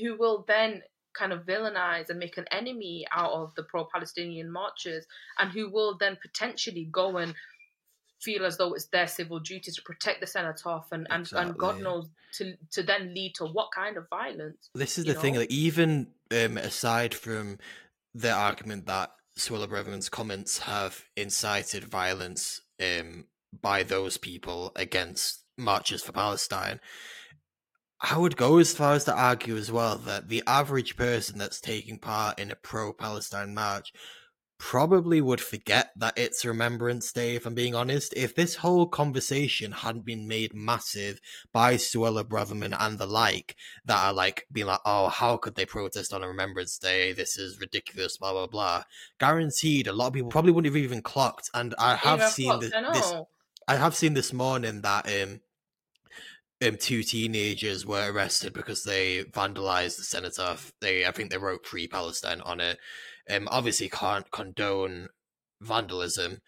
who 0.00 0.16
will 0.16 0.44
then 0.46 0.82
kind 1.12 1.32
of 1.32 1.44
villainize 1.44 2.08
and 2.08 2.18
make 2.18 2.38
an 2.38 2.46
enemy 2.52 3.04
out 3.12 3.32
of 3.32 3.52
the 3.56 3.64
pro-palestinian 3.64 4.50
marchers 4.50 5.06
and 5.38 5.50
who 5.50 5.68
will 5.68 5.96
then 5.98 6.16
potentially 6.22 6.88
go 6.92 7.16
and 7.16 7.34
feel 8.20 8.44
as 8.44 8.56
though 8.56 8.74
it's 8.74 8.86
their 8.86 9.06
civil 9.06 9.40
duty 9.40 9.70
to 9.70 9.82
protect 9.82 10.20
the 10.20 10.26
cenotaph 10.26 10.88
and, 10.92 11.06
and, 11.10 11.30
and 11.32 11.56
God 11.56 11.80
knows 11.80 12.08
to 12.34 12.54
to 12.72 12.82
then 12.82 13.14
lead 13.14 13.34
to 13.36 13.46
what 13.46 13.72
kind 13.72 13.96
of 13.96 14.08
violence. 14.08 14.70
This 14.74 14.98
is 14.98 15.04
the 15.04 15.14
thing. 15.14 15.34
know? 15.34 15.40
Like, 15.40 15.50
even 15.50 16.08
um, 16.30 16.56
aside 16.58 17.14
from 17.14 17.58
the 18.14 18.32
argument 18.32 18.86
that 18.86 19.10
Suella 19.38 19.68
Braverman's 19.68 20.08
comments 20.08 20.58
have 20.60 21.04
incited 21.16 21.84
violence 21.84 22.60
um, 22.80 23.26
by 23.60 23.82
those 23.82 24.16
people 24.16 24.72
against 24.76 25.44
marches 25.56 26.02
for 26.02 26.12
Palestine, 26.12 26.80
I 28.00 28.16
would 28.16 28.36
go 28.36 28.58
as 28.58 28.74
far 28.74 28.94
as 28.94 29.04
to 29.04 29.14
argue 29.14 29.56
as 29.56 29.70
well 29.70 29.96
that 29.98 30.28
the 30.28 30.42
average 30.46 30.96
person 30.96 31.38
that's 31.38 31.60
taking 31.60 31.98
part 31.98 32.38
in 32.38 32.50
a 32.50 32.56
pro-Palestine 32.56 33.54
march 33.54 33.92
probably 34.60 35.22
would 35.22 35.40
forget 35.40 35.90
that 35.96 36.18
it's 36.18 36.44
Remembrance 36.44 37.10
Day, 37.12 37.34
if 37.34 37.46
I'm 37.46 37.54
being 37.54 37.74
honest. 37.74 38.12
If 38.14 38.34
this 38.34 38.56
whole 38.56 38.86
conversation 38.86 39.72
hadn't 39.72 40.04
been 40.04 40.28
made 40.28 40.52
massive 40.54 41.18
by 41.50 41.74
Suella 41.74 42.22
Braverman 42.22 42.76
and 42.78 42.98
the 42.98 43.06
like, 43.06 43.56
that 43.86 44.04
are 44.04 44.12
like 44.12 44.46
being 44.52 44.66
like, 44.66 44.80
oh, 44.84 45.08
how 45.08 45.38
could 45.38 45.54
they 45.54 45.64
protest 45.64 46.12
on 46.12 46.22
a 46.22 46.28
Remembrance 46.28 46.76
Day? 46.76 47.14
This 47.14 47.38
is 47.38 47.58
ridiculous, 47.58 48.18
blah, 48.18 48.32
blah, 48.32 48.46
blah. 48.46 48.84
Guaranteed, 49.18 49.86
a 49.86 49.94
lot 49.94 50.08
of 50.08 50.12
people 50.12 50.30
probably 50.30 50.52
wouldn't 50.52 50.72
have 50.72 50.84
even 50.84 51.00
clocked. 51.00 51.50
And 51.54 51.74
I 51.78 51.96
have 51.96 52.18
Even 52.18 52.30
seen 52.30 52.60
this, 52.60 52.72
I 52.74 52.92
this. 52.92 53.14
I 53.66 53.76
have 53.76 53.94
seen 53.94 54.12
this 54.12 54.32
morning 54.32 54.82
that 54.82 55.06
um, 55.22 55.40
um 56.62 56.76
two 56.76 57.02
teenagers 57.02 57.86
were 57.86 58.12
arrested 58.12 58.52
because 58.52 58.84
they 58.84 59.24
vandalized 59.24 59.96
the 59.96 60.02
cenotaph. 60.02 60.70
They 60.82 61.06
I 61.06 61.12
think 61.12 61.30
they 61.30 61.38
wrote 61.38 61.66
"Free 61.66 61.88
Palestine" 61.88 62.42
on 62.42 62.60
it. 62.60 62.78
Um, 63.28 63.48
obviously 63.50 63.88
can't 63.88 64.30
condone 64.30 65.08
vandalism. 65.60 66.38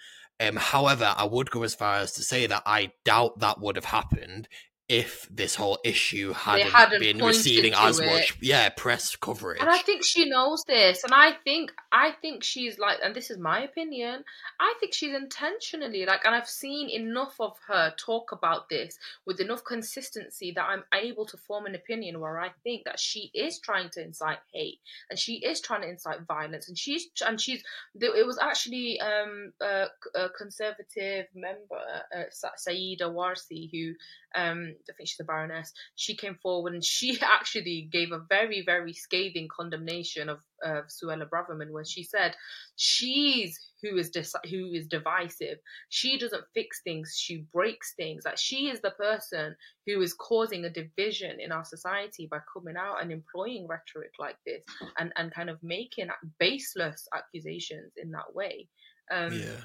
Um, 0.41 0.57
however, 0.57 1.15
I 1.17 1.25
would 1.25 1.51
go 1.51 1.63
as 1.63 1.75
far 1.75 1.97
as 1.97 2.13
to 2.13 2.23
say 2.23 2.47
that 2.47 2.63
I 2.67 2.93
doubt 3.05 3.39
that 3.41 3.61
would 3.61 3.77
have 3.77 3.85
happened 3.87 4.49
if 4.89 5.27
this 5.31 5.55
whole 5.55 5.79
issue 5.85 6.33
hadn't, 6.33 6.71
hadn't 6.71 7.01
been 7.01 7.19
receiving 7.19 7.73
as 7.75 7.99
it. 7.99 8.07
much 8.07 8.37
yeah 8.41 8.69
press 8.69 9.17
coverage. 9.17 9.61
And 9.61 9.71
I 9.71 9.79
think 9.79 10.05
she 10.05 10.29
knows 10.29 10.63
this, 10.67 11.05
and 11.05 11.15
I 11.15 11.33
think 11.45 11.73
I 11.91 12.13
think 12.21 12.43
she's 12.45 12.79
like, 12.79 12.99
and 13.03 13.15
this 13.15 13.31
is 13.31 13.39
my 13.39 13.63
opinion. 13.63 14.25
I 14.61 14.75
think 14.81 14.93
she's 14.93 15.15
intentionally 15.15 16.05
like, 16.05 16.25
and 16.25 16.35
I've 16.35 16.49
seen 16.49 16.91
enough 16.91 17.37
of 17.41 17.57
her 17.69 17.95
talk 17.97 18.33
about 18.33 18.69
this 18.69 18.99
with 19.25 19.41
enough 19.41 19.65
consistency 19.65 20.53
that 20.57 20.65
I'm 20.65 20.85
able 20.93 21.27
to 21.27 21.37
form 21.37 21.67
an 21.67 21.75
opinion 21.75 22.21
where 22.21 22.39
I 22.41 22.51
think 22.63 22.85
that 22.85 23.01
she 23.01 23.31
is 23.35 23.61
trying 23.61 23.89
to 23.91 24.03
incite 24.05 24.39
hate 24.53 24.81
and 25.09 25.19
she 25.19 25.35
is 25.37 25.61
trying 25.61 25.83
to 25.83 25.89
incite 25.89 26.23
violence, 26.23 26.69
and 26.69 26.77
she's 26.77 27.07
and 27.27 27.41
she's. 27.41 27.63
It 27.99 28.27
was 28.27 28.39
actually 28.39 29.01
um 29.01 29.53
a, 29.63 29.87
a 30.15 30.29
conservative 30.31 31.27
member, 31.35 31.81
uh, 32.15 32.25
Sa- 32.31 32.59
Sayeeda 32.59 33.03
Warsi, 33.03 33.71
who 33.71 33.95
um 34.35 34.72
I 34.89 34.93
think 34.97 35.09
she's 35.09 35.21
a 35.21 35.25
baroness 35.25 35.73
she 35.95 36.17
came 36.17 36.37
forward 36.43 36.75
and 36.75 36.85
she 36.85 37.19
actually 37.23 37.89
gave 37.91 38.13
a 38.13 38.25
very, 38.29 38.63
very 38.65 38.93
scathing 38.93 39.49
condemnation 39.55 40.29
of, 40.29 40.39
of 40.63 40.87
Suella 40.87 41.29
Braverman 41.29 41.71
when 41.71 41.85
she 41.85 42.03
said 42.03 42.35
she's 42.77 43.59
who 43.83 43.97
is 43.97 44.11
dis- 44.11 44.35
who 44.49 44.73
is 44.73 44.87
divisive. 44.87 45.59
She 45.89 46.19
doesn't 46.19 46.45
fix 46.55 46.83
things; 46.83 47.17
she 47.19 47.45
breaks 47.53 47.95
things. 47.95 48.25
Like 48.25 48.39
she 48.39 48.69
is 48.69 48.81
the 48.81 48.93
person 48.93 49.57
who 49.87 50.01
is 50.01 50.15
causing 50.15 50.65
a 50.65 50.71
division 50.71 51.41
in 51.41 51.53
our 51.53 51.65
society 51.65 52.29
by 52.31 52.39
coming 52.53 52.77
out 52.77 53.03
and 53.03 53.11
employing 53.11 53.67
rhetoric 53.67 54.13
like 54.19 54.37
this 54.47 54.65
and 54.99 55.13
and 55.17 55.33
kind 55.33 55.51
of 55.51 55.63
making 55.63 56.09
baseless 56.39 57.09
accusations 57.15 57.93
in 57.97 58.13
that 58.13 58.35
way. 58.35 58.69
Um, 59.11 59.33
yeah, 59.33 59.61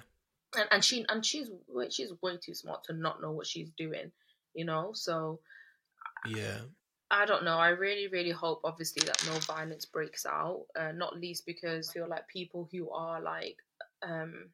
and, 0.57 0.67
and 0.71 0.83
she 0.83 1.05
and 1.09 1.25
she's 1.25 1.49
she's 1.89 2.11
way 2.21 2.37
too 2.43 2.55
smart 2.55 2.83
to 2.85 2.93
not 2.93 3.21
know 3.21 3.31
what 3.31 3.47
she's 3.47 3.69
doing, 3.77 4.11
you 4.57 4.65
know. 4.65 4.91
So 4.93 5.41
yeah, 6.25 6.59
I 7.11 7.25
don't 7.25 7.45
know. 7.45 7.57
I 7.57 7.69
really, 7.69 8.07
really 8.07 8.31
hope, 8.31 8.61
obviously, 8.65 9.05
that 9.05 9.23
no 9.25 9.33
violence 9.39 9.85
breaks 9.85 10.25
out. 10.25 10.65
Uh, 10.75 10.91
not 10.91 11.17
least 11.17 11.45
because 11.45 11.89
I 11.89 11.93
feel 11.93 12.09
like 12.09 12.27
people 12.27 12.67
who 12.71 12.89
are 12.91 13.21
like 13.21 13.57
um, 14.03 14.49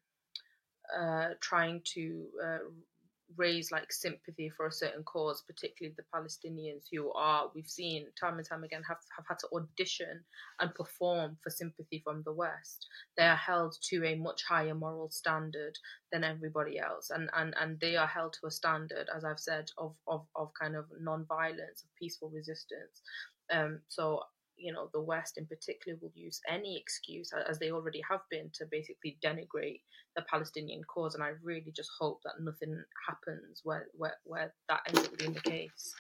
uh, 0.97 1.29
trying 1.41 1.81
to 1.95 2.27
uh, 2.43 2.57
raise 3.38 3.71
like 3.71 3.91
sympathy 3.91 4.49
for 4.49 4.67
a 4.67 4.71
certain 4.71 5.03
cause, 5.03 5.43
particularly 5.47 5.95
the 5.97 6.03
Palestinians 6.13 6.86
who 6.91 7.11
are 7.13 7.49
we've 7.53 7.67
seen 7.67 8.07
time 8.19 8.38
and 8.38 8.47
time 8.47 8.63
again 8.63 8.84
have 8.88 8.97
have 9.15 9.25
had 9.27 9.39
to 9.39 9.47
audition 9.55 10.23
and 10.59 10.75
perform 10.75 11.38
for 11.41 11.49
sympathy 11.49 12.01
from 12.03 12.23
the 12.23 12.34
West. 12.34 12.88
They 13.17 13.25
are 13.25 13.36
held 13.36 13.75
to 13.89 14.05
a 14.05 14.15
much 14.15 14.43
higher 14.47 14.75
moral 14.75 15.09
standard 15.09 15.77
than 16.11 16.23
everybody 16.23 16.79
else, 16.79 17.09
and 17.09 17.29
and 17.36 17.53
and 17.59 17.79
they 17.79 17.95
are 17.95 18.07
held 18.07 18.34
to 18.34 18.47
a 18.47 18.51
standard, 18.51 19.07
as 19.15 19.23
I've 19.23 19.39
said, 19.39 19.69
of 19.77 19.95
of 20.07 20.25
of 20.36 20.51
kind 20.59 20.75
of 20.75 20.86
non-violence, 20.99 21.84
of 21.84 21.89
peaceful 21.99 22.29
resistance. 22.29 23.01
Um, 23.51 23.81
so 23.89 24.23
you 24.57 24.73
know 24.73 24.89
the 24.93 25.01
West 25.01 25.37
in 25.37 25.45
particular 25.45 25.97
will 26.01 26.11
use 26.15 26.39
any 26.47 26.77
excuse, 26.77 27.31
as 27.49 27.59
they 27.59 27.71
already 27.71 28.01
have 28.09 28.21
been, 28.29 28.49
to 28.55 28.65
basically 28.69 29.17
denigrate 29.23 29.81
the 30.15 30.23
Palestinian 30.29 30.83
cause, 30.83 31.15
and 31.15 31.23
I 31.23 31.31
really 31.41 31.71
just 31.75 31.89
hope 31.99 32.21
that 32.23 32.41
nothing 32.41 32.83
happens 33.07 33.61
where 33.63 33.87
where, 33.95 34.17
where 34.25 34.53
that 34.69 34.81
ends 34.87 35.07
up 35.07 35.17
being 35.17 35.33
the 35.33 35.41
case. 35.41 35.93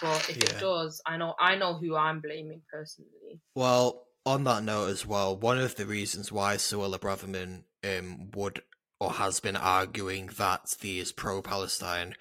But 0.00 0.28
if 0.30 0.36
Yeah. 0.38 0.44
it 0.44 0.58
does, 0.58 1.00
I 1.06 1.16
know 1.16 1.34
I 1.38 1.56
know 1.56 1.74
who 1.74 1.96
I'm 1.96 2.20
blaming 2.20 2.62
personally. 2.70 3.40
Well, 3.54 4.06
on 4.24 4.44
that 4.44 4.62
note 4.64 4.88
as 4.88 5.06
well, 5.06 5.36
one 5.36 5.58
of 5.58 5.76
the 5.76 5.86
reasons 5.86 6.32
why 6.32 6.56
Suella 6.56 6.98
Braverman 6.98 7.64
um, 7.84 8.30
would 8.34 8.62
or 9.00 9.12
has 9.12 9.40
been 9.40 9.56
arguing 9.56 10.30
that 10.38 10.76
these 10.80 11.10
pro-Palestine 11.10 12.14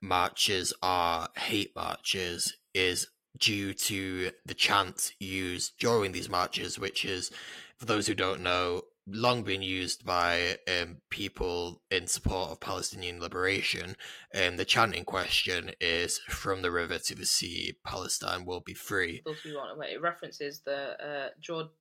marches 0.00 0.72
are 0.82 1.28
hate 1.36 1.74
marches 1.76 2.56
is 2.74 3.06
due 3.38 3.74
to 3.74 4.30
the 4.46 4.54
chant 4.54 5.12
used 5.18 5.72
during 5.78 6.12
these 6.12 6.28
marches, 6.28 6.78
which 6.78 7.04
is, 7.04 7.30
for 7.76 7.86
those 7.86 8.06
who 8.06 8.14
don't 8.14 8.42
know, 8.42 8.82
long 9.06 9.42
been 9.42 9.62
used 9.62 10.04
by 10.04 10.56
um, 10.68 10.96
people 11.10 11.82
in 11.90 12.06
support 12.06 12.50
of 12.50 12.60
Palestinian 12.60 13.20
liberation. 13.20 13.96
And 14.32 14.58
the 14.58 14.64
chant 14.64 14.94
in 14.94 15.04
question 15.04 15.72
is 15.80 16.18
"From 16.28 16.62
the 16.62 16.70
river 16.70 16.98
to 16.98 17.14
the 17.14 17.26
sea, 17.26 17.74
Palestine 17.84 18.44
will 18.44 18.60
be 18.60 18.74
free." 18.74 19.22
It 19.26 20.00
references 20.00 20.60
the 20.64 20.96
uh, 21.04 21.28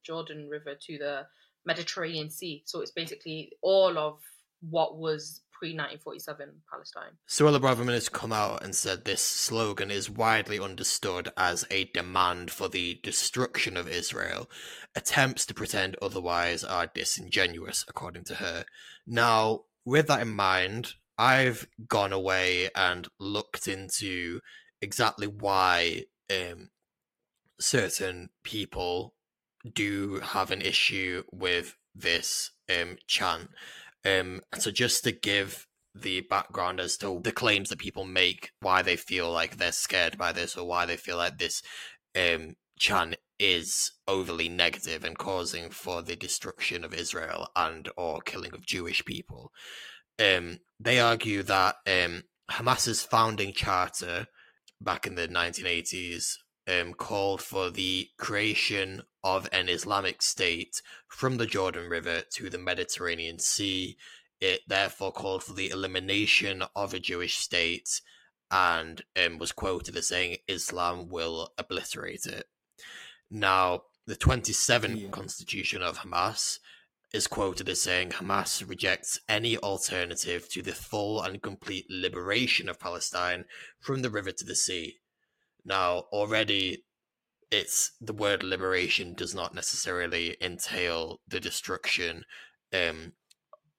Jordan 0.03 0.49
River 0.49 0.75
to 0.87 0.97
the 0.97 1.27
Mediterranean 1.65 2.29
Sea, 2.29 2.63
so 2.65 2.81
it's 2.81 2.91
basically 2.91 3.53
all 3.61 3.97
of 3.97 4.19
what 4.69 4.97
was 4.97 5.41
pre 5.63 5.69
1947 5.69 6.49
Palestine. 6.69 7.13
Suella 7.25 7.57
Braverman 7.57 7.93
has 7.93 8.09
come 8.09 8.33
out 8.33 8.61
and 8.61 8.75
said 8.75 9.05
this 9.05 9.21
slogan 9.21 9.89
is 9.89 10.09
widely 10.09 10.59
understood 10.59 11.29
as 11.37 11.65
a 11.71 11.85
demand 11.85 12.51
for 12.51 12.67
the 12.67 12.99
destruction 13.01 13.77
of 13.77 13.87
Israel. 13.87 14.49
Attempts 14.93 15.45
to 15.45 15.53
pretend 15.53 15.95
otherwise 16.01 16.65
are 16.65 16.87
disingenuous, 16.93 17.85
according 17.87 18.25
to 18.25 18.35
her. 18.35 18.65
Now, 19.07 19.61
with 19.85 20.07
that 20.07 20.19
in 20.19 20.35
mind, 20.35 20.95
I've 21.17 21.65
gone 21.87 22.11
away 22.11 22.69
and 22.75 23.07
looked 23.17 23.65
into 23.65 24.41
exactly 24.81 25.27
why 25.27 26.03
um, 26.29 26.71
certain 27.57 28.31
people 28.43 29.13
do 29.73 30.19
have 30.21 30.51
an 30.51 30.61
issue 30.61 31.23
with 31.31 31.77
this 31.95 32.51
um, 32.69 32.97
chant. 33.07 33.49
Um, 34.05 34.41
so 34.57 34.71
just 34.71 35.03
to 35.03 35.11
give 35.11 35.67
the 35.95 36.21
background 36.21 36.79
as 36.79 36.97
to 36.97 37.19
the 37.23 37.31
claims 37.31 37.69
that 37.69 37.79
people 37.79 38.05
make, 38.05 38.51
why 38.59 38.81
they 38.81 38.95
feel 38.95 39.31
like 39.31 39.57
they're 39.57 39.71
scared 39.71 40.17
by 40.17 40.31
this, 40.31 40.57
or 40.57 40.67
why 40.67 40.85
they 40.85 40.97
feel 40.97 41.17
like 41.17 41.37
this 41.37 41.61
um, 42.15 42.55
chant 42.79 43.15
is 43.39 43.91
overly 44.07 44.49
negative 44.49 45.03
and 45.03 45.17
causing 45.17 45.69
for 45.69 46.01
the 46.01 46.15
destruction 46.15 46.83
of 46.83 46.93
Israel 46.93 47.47
and 47.55 47.89
or 47.97 48.21
killing 48.21 48.53
of 48.53 48.65
Jewish 48.65 49.03
people. 49.05 49.51
Um, 50.19 50.59
they 50.79 50.99
argue 50.99 51.43
that 51.43 51.75
um, 51.87 52.23
Hamas's 52.51 53.03
founding 53.03 53.53
charter 53.53 54.27
back 54.79 55.07
in 55.07 55.15
the 55.15 55.27
1980s 55.27 56.35
um, 56.67 56.93
called 56.93 57.41
for 57.41 57.69
the 57.69 58.07
creation 58.17 59.03
of 59.23 59.47
an 59.51 59.69
Islamic 59.69 60.21
state 60.21 60.81
from 61.07 61.37
the 61.37 61.45
Jordan 61.45 61.89
River 61.89 62.21
to 62.31 62.49
the 62.49 62.57
Mediterranean 62.57 63.39
Sea. 63.39 63.97
It 64.41 64.61
therefore 64.67 65.11
called 65.11 65.43
for 65.43 65.53
the 65.53 65.69
elimination 65.69 66.63
of 66.75 66.93
a 66.93 66.99
Jewish 66.99 67.37
state 67.37 68.01
and 68.51 69.01
um, 69.15 69.37
was 69.37 69.51
quoted 69.51 69.95
as 69.95 70.07
saying 70.09 70.37
Islam 70.47 71.07
will 71.09 71.53
obliterate 71.57 72.25
it. 72.25 72.45
Now, 73.31 73.83
the 74.05 74.15
27th 74.15 75.01
Yeah. 75.01 75.09
constitution 75.09 75.81
of 75.81 75.99
Hamas 75.99 76.59
is 77.13 77.27
quoted 77.27 77.69
as 77.69 77.81
saying 77.81 78.09
Hamas 78.09 78.67
rejects 78.67 79.19
any 79.29 79.57
alternative 79.57 80.49
to 80.49 80.61
the 80.61 80.73
full 80.73 81.21
and 81.21 81.41
complete 81.41 81.85
liberation 81.89 82.67
of 82.67 82.79
Palestine 82.79 83.45
from 83.79 84.01
the 84.01 84.09
river 84.09 84.31
to 84.31 84.43
the 84.45 84.55
sea. 84.55 84.99
Now, 85.63 85.99
already, 86.11 86.83
it's 87.51 87.91
the 88.01 88.13
word 88.13 88.43
liberation 88.43 89.13
does 89.13 89.33
not 89.33 89.53
necessarily 89.53 90.37
entail 90.41 91.21
the 91.27 91.39
destruction 91.39 92.25
um, 92.73 93.13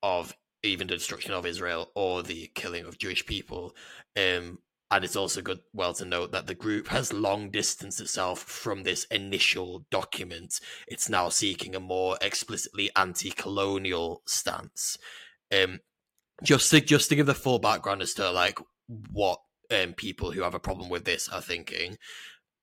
of 0.02 0.36
even 0.62 0.86
the 0.86 0.94
destruction 0.94 1.32
of 1.32 1.46
Israel 1.46 1.90
or 1.94 2.22
the 2.22 2.50
killing 2.54 2.84
of 2.84 2.98
Jewish 2.98 3.26
people. 3.26 3.74
Um, 4.16 4.58
and 4.90 5.04
it's 5.04 5.16
also 5.16 5.42
good, 5.42 5.60
well, 5.72 5.92
to 5.94 6.04
note 6.04 6.30
that 6.32 6.46
the 6.46 6.54
group 6.54 6.88
has 6.88 7.12
long 7.12 7.50
distanced 7.50 8.00
itself 8.00 8.40
from 8.40 8.82
this 8.82 9.04
initial 9.06 9.84
document. 9.90 10.60
It's 10.86 11.08
now 11.08 11.30
seeking 11.30 11.74
a 11.74 11.80
more 11.80 12.16
explicitly 12.20 12.90
anti-colonial 12.94 14.22
stance. 14.26 14.96
Um, 15.52 15.80
just 16.42 16.70
to 16.70 16.80
just 16.80 17.08
to 17.08 17.16
give 17.16 17.26
the 17.26 17.34
full 17.34 17.58
background 17.58 18.02
as 18.02 18.14
to 18.14 18.30
like 18.30 18.58
what 19.10 19.40
um, 19.70 19.94
people 19.94 20.30
who 20.30 20.42
have 20.42 20.54
a 20.54 20.60
problem 20.60 20.88
with 20.88 21.04
this 21.04 21.28
are 21.28 21.42
thinking. 21.42 21.96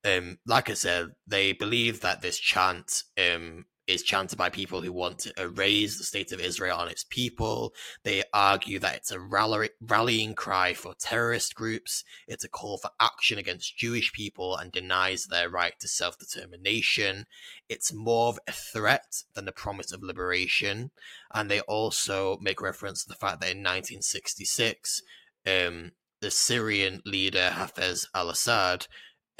Um, 0.04 0.38
like 0.46 0.68
I 0.68 0.74
said, 0.74 1.10
they 1.26 1.52
believe 1.52 2.00
that 2.00 2.22
this 2.22 2.38
chant 2.38 3.04
um, 3.18 3.66
is 3.86 4.02
chanted 4.02 4.38
by 4.38 4.48
people 4.48 4.80
who 4.80 4.92
want 4.92 5.18
to 5.18 5.32
erase 5.40 5.98
the 5.98 6.04
state 6.04 6.30
of 6.32 6.40
Israel 6.40 6.80
and 6.80 6.90
its 6.90 7.04
people. 7.04 7.74
They 8.04 8.22
argue 8.32 8.78
that 8.78 8.96
it's 8.96 9.10
a 9.10 9.20
rally- 9.20 9.70
rallying 9.80 10.34
cry 10.34 10.72
for 10.72 10.94
terrorist 10.98 11.54
groups. 11.54 12.04
It's 12.28 12.44
a 12.44 12.48
call 12.48 12.78
for 12.78 12.90
action 13.00 13.38
against 13.38 13.76
Jewish 13.76 14.12
people 14.12 14.56
and 14.56 14.70
denies 14.70 15.26
their 15.26 15.48
right 15.48 15.74
to 15.80 15.88
self 15.88 16.16
determination. 16.18 17.26
It's 17.68 17.92
more 17.92 18.28
of 18.28 18.38
a 18.46 18.52
threat 18.52 19.24
than 19.34 19.46
the 19.46 19.52
promise 19.52 19.92
of 19.92 20.02
liberation. 20.02 20.90
And 21.32 21.50
they 21.50 21.60
also 21.60 22.38
make 22.40 22.60
reference 22.60 23.02
to 23.02 23.08
the 23.08 23.16
fact 23.16 23.40
that 23.40 23.50
in 23.50 23.58
1966, 23.58 25.02
um, 25.46 25.92
the 26.20 26.30
Syrian 26.30 27.02
leader 27.04 27.50
Hafez 27.52 28.06
al 28.14 28.30
Assad, 28.30 28.86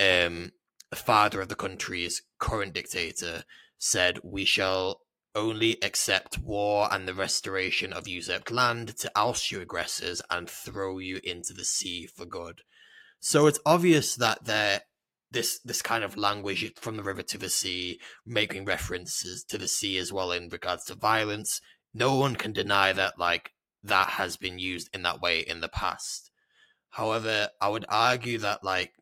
um, 0.02 0.52
the 0.90 0.96
father 0.96 1.40
of 1.40 1.48
the 1.48 1.54
country's 1.54 2.22
current 2.38 2.74
dictator, 2.74 3.44
said, 3.78 4.18
We 4.22 4.44
shall 4.44 5.02
only 5.34 5.82
accept 5.82 6.38
war 6.38 6.88
and 6.90 7.08
the 7.08 7.14
restoration 7.14 7.92
of 7.92 8.06
usurped 8.06 8.50
land 8.50 8.96
to 8.98 9.10
oust 9.16 9.50
your 9.50 9.62
aggressors 9.62 10.20
and 10.30 10.48
throw 10.48 10.98
you 10.98 11.20
into 11.24 11.54
the 11.54 11.64
sea 11.64 12.06
for 12.06 12.26
good. 12.26 12.62
So 13.20 13.46
it's 13.46 13.60
obvious 13.64 14.14
that 14.16 14.44
there 14.44 14.82
this 15.30 15.58
this 15.60 15.80
kind 15.80 16.04
of 16.04 16.18
language 16.18 16.72
from 16.76 16.96
the 16.96 17.02
river 17.02 17.22
to 17.22 17.38
the 17.38 17.48
sea, 17.48 17.98
making 18.26 18.66
references 18.66 19.42
to 19.44 19.56
the 19.56 19.68
sea 19.68 19.96
as 19.96 20.12
well 20.12 20.30
in 20.30 20.48
regards 20.50 20.84
to 20.84 20.94
violence. 20.94 21.60
No 21.94 22.16
one 22.16 22.36
can 22.36 22.52
deny 22.52 22.92
that 22.92 23.18
like 23.18 23.52
that 23.82 24.10
has 24.10 24.36
been 24.36 24.58
used 24.58 24.90
in 24.92 25.02
that 25.02 25.20
way 25.20 25.40
in 25.40 25.60
the 25.60 25.68
past. 25.68 26.30
However, 26.90 27.48
I 27.60 27.68
would 27.68 27.86
argue 27.88 28.38
that 28.38 28.62
like 28.62 28.92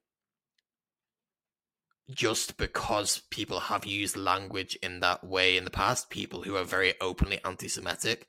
just 2.10 2.56
because 2.56 3.22
people 3.30 3.60
have 3.60 3.86
used 3.86 4.16
language 4.16 4.76
in 4.82 5.00
that 5.00 5.24
way 5.24 5.56
in 5.56 5.64
the 5.64 5.70
past, 5.70 6.10
people 6.10 6.42
who 6.42 6.56
are 6.56 6.64
very 6.64 6.94
openly 7.00 7.40
anti 7.44 7.68
Semitic, 7.68 8.26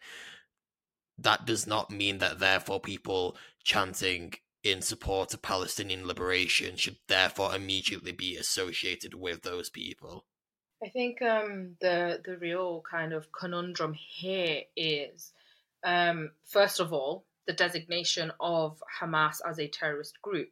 that 1.18 1.46
does 1.46 1.68
not 1.68 1.92
mean 1.92 2.20
that 2.20 2.40
therefore 2.40 2.80
people 2.80 3.38
chanting 3.64 4.34
in 4.64 4.82
support 4.82 5.34
of 5.34 5.42
Palestinian 5.42 6.08
liberation 6.08 6.76
should 6.76 6.98
therefore 7.08 7.56
immediately 7.56 8.12
be 8.12 8.38
associated 8.38 9.14
with 9.14 9.42
those 9.42 9.70
people. 9.70 10.26
I 10.84 10.90
think 10.90 11.22
um, 11.22 11.76
the 11.80 12.22
the 12.24 12.38
real 12.38 12.84
kind 12.90 13.14
of 13.14 13.32
conundrum 13.32 13.94
here 13.94 14.62
is, 14.76 15.32
um, 15.84 16.32
first 16.46 16.80
of 16.80 16.92
all, 16.92 17.26
the 17.46 17.54
designation 17.54 18.32
of 18.40 18.82
Hamas 19.00 19.38
as 19.48 19.60
a 19.60 19.68
terrorist 19.68 20.22
group. 20.22 20.50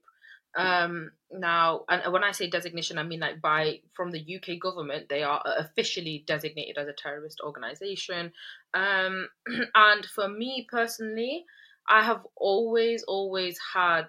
Um, 0.60 1.12
now, 1.32 1.86
and 1.88 2.12
when 2.12 2.26
I 2.26 2.34
say 2.34 2.50
designation, 2.50 2.98
I 2.98 3.04
mean 3.04 3.22
like 3.22 3.42
by 3.42 3.80
from 3.94 4.12
the 4.12 4.20
UK 4.20 4.60
government, 4.60 5.08
they 5.08 5.24
are 5.24 5.42
officially 5.58 6.26
designated 6.28 6.78
as 6.78 6.90
a 6.90 6.94
terrorist 6.94 7.40
organization. 7.42 8.34
Um, 8.74 9.30
and 9.76 10.06
for 10.06 10.28
me 10.28 10.68
personally, 10.70 11.46
I 11.88 12.04
have 12.04 12.26
always, 12.36 13.04
always 13.04 13.58
had 13.74 14.08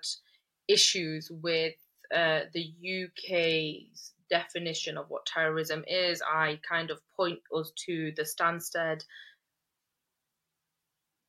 issues 0.66 1.30
with 1.30 1.74
uh, 2.12 2.40
the 2.52 2.72
UK's 3.06 4.12
definition 4.28 4.98
of 4.98 5.06
what 5.08 5.26
terrorism 5.26 5.84
is. 5.86 6.20
I 6.20 6.58
kind 6.68 6.90
of 6.90 6.98
point 7.16 7.38
us 7.56 7.70
to 7.86 8.12
the 8.16 8.22
Stansted 8.22 9.04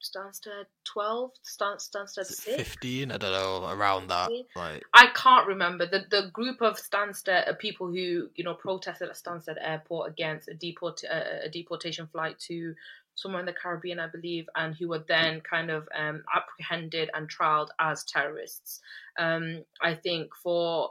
Stansted 0.03 0.65
12, 0.85 1.31
Stansted 1.45 2.25
6? 2.25 2.43
15, 2.43 3.11
I 3.11 3.17
don't 3.17 3.31
know, 3.31 3.69
around 3.69 4.07
that. 4.07 4.29
Like 4.55 4.83
I 4.93 5.07
can't 5.13 5.47
remember. 5.47 5.85
The 5.85 6.05
the 6.09 6.29
group 6.33 6.61
of 6.61 6.77
Stansted 6.77 7.47
uh, 7.47 7.53
people 7.53 7.87
who, 7.87 8.29
you 8.35 8.43
know, 8.43 8.53
protested 8.53 9.09
at 9.09 9.15
Stansted 9.15 9.57
airport 9.59 10.11
against 10.11 10.47
a 10.47 10.53
deport 10.53 11.01
uh, 11.09 11.45
a 11.45 11.49
deportation 11.49 12.07
flight 12.07 12.39
to 12.47 12.75
somewhere 13.15 13.41
in 13.41 13.45
the 13.45 13.53
Caribbean, 13.53 13.99
I 13.99 14.07
believe, 14.07 14.47
and 14.55 14.75
who 14.75 14.89
were 14.89 15.03
then 15.07 15.41
kind 15.41 15.69
of 15.69 15.87
um, 15.97 16.23
apprehended 16.33 17.09
and 17.13 17.29
trialed 17.29 17.69
as 17.79 18.03
terrorists. 18.03 18.81
Um, 19.19 19.63
I 19.81 19.95
think 19.95 20.31
for 20.41 20.89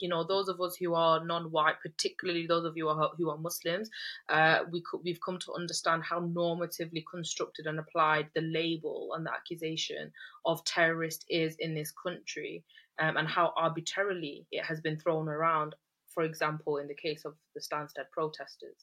you 0.00 0.08
know 0.08 0.24
those 0.24 0.48
of 0.48 0.60
us 0.60 0.76
who 0.76 0.94
are 0.94 1.24
non-white, 1.24 1.76
particularly 1.82 2.46
those 2.46 2.64
of 2.64 2.76
you 2.76 2.88
who 2.88 2.90
are, 2.90 3.10
who 3.16 3.30
are 3.30 3.38
Muslims, 3.38 3.90
uh, 4.28 4.60
we 4.70 4.82
could, 4.82 5.00
we've 5.04 5.20
come 5.24 5.38
to 5.40 5.52
understand 5.54 6.02
how 6.02 6.20
normatively 6.20 7.02
constructed 7.10 7.66
and 7.66 7.78
applied 7.78 8.28
the 8.34 8.40
label 8.40 9.10
and 9.14 9.26
the 9.26 9.32
accusation 9.32 10.12
of 10.44 10.64
terrorist 10.64 11.24
is 11.28 11.56
in 11.58 11.74
this 11.74 11.92
country, 11.92 12.64
um, 13.00 13.16
and 13.16 13.28
how 13.28 13.52
arbitrarily 13.56 14.46
it 14.50 14.64
has 14.64 14.80
been 14.80 14.98
thrown 14.98 15.28
around. 15.28 15.74
For 16.14 16.24
example, 16.24 16.76
in 16.76 16.88
the 16.88 16.94
case 16.94 17.24
of 17.24 17.34
the 17.54 17.60
Stansted 17.60 18.10
protesters. 18.12 18.76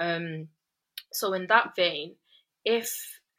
Um, 0.00 0.48
so 1.12 1.34
in 1.34 1.46
that 1.48 1.76
vein, 1.76 2.14
if 2.64 2.88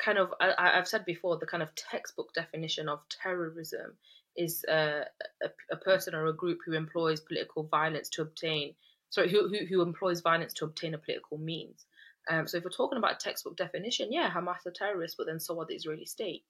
kind 0.03 0.17
of 0.17 0.29
I, 0.39 0.71
have 0.75 0.87
said 0.87 1.05
before, 1.05 1.37
the 1.37 1.45
kind 1.45 1.63
of 1.63 1.73
textbook 1.75 2.33
definition 2.33 2.89
of 2.89 2.99
terrorism 3.23 3.97
is 4.35 4.63
uh, 4.65 5.03
a, 5.43 5.49
a, 5.71 5.75
person 5.77 6.15
or 6.15 6.27
a 6.27 6.33
group 6.33 6.59
who 6.65 6.73
employs 6.73 7.19
political 7.19 7.63
violence 7.63 8.09
to 8.09 8.21
obtain 8.21 8.73
sorry 9.09 9.29
who, 9.29 9.49
who, 9.49 9.65
who 9.65 9.81
employs 9.81 10.21
violence 10.21 10.53
to 10.53 10.65
obtain 10.65 10.93
a 10.93 10.97
political 10.97 11.37
means. 11.37 11.85
Um, 12.29 12.47
so 12.47 12.57
if 12.57 12.63
we're 12.63 12.69
talking 12.69 12.97
about 12.97 13.19
textbook 13.19 13.57
definition, 13.57 14.11
yeah, 14.11 14.29
Hamas 14.29 14.65
are 14.65 14.71
terrorists, 14.71 15.15
but 15.17 15.27
then 15.27 15.39
so 15.39 15.59
are 15.59 15.65
the 15.65 15.75
Israeli 15.75 16.05
state, 16.05 16.43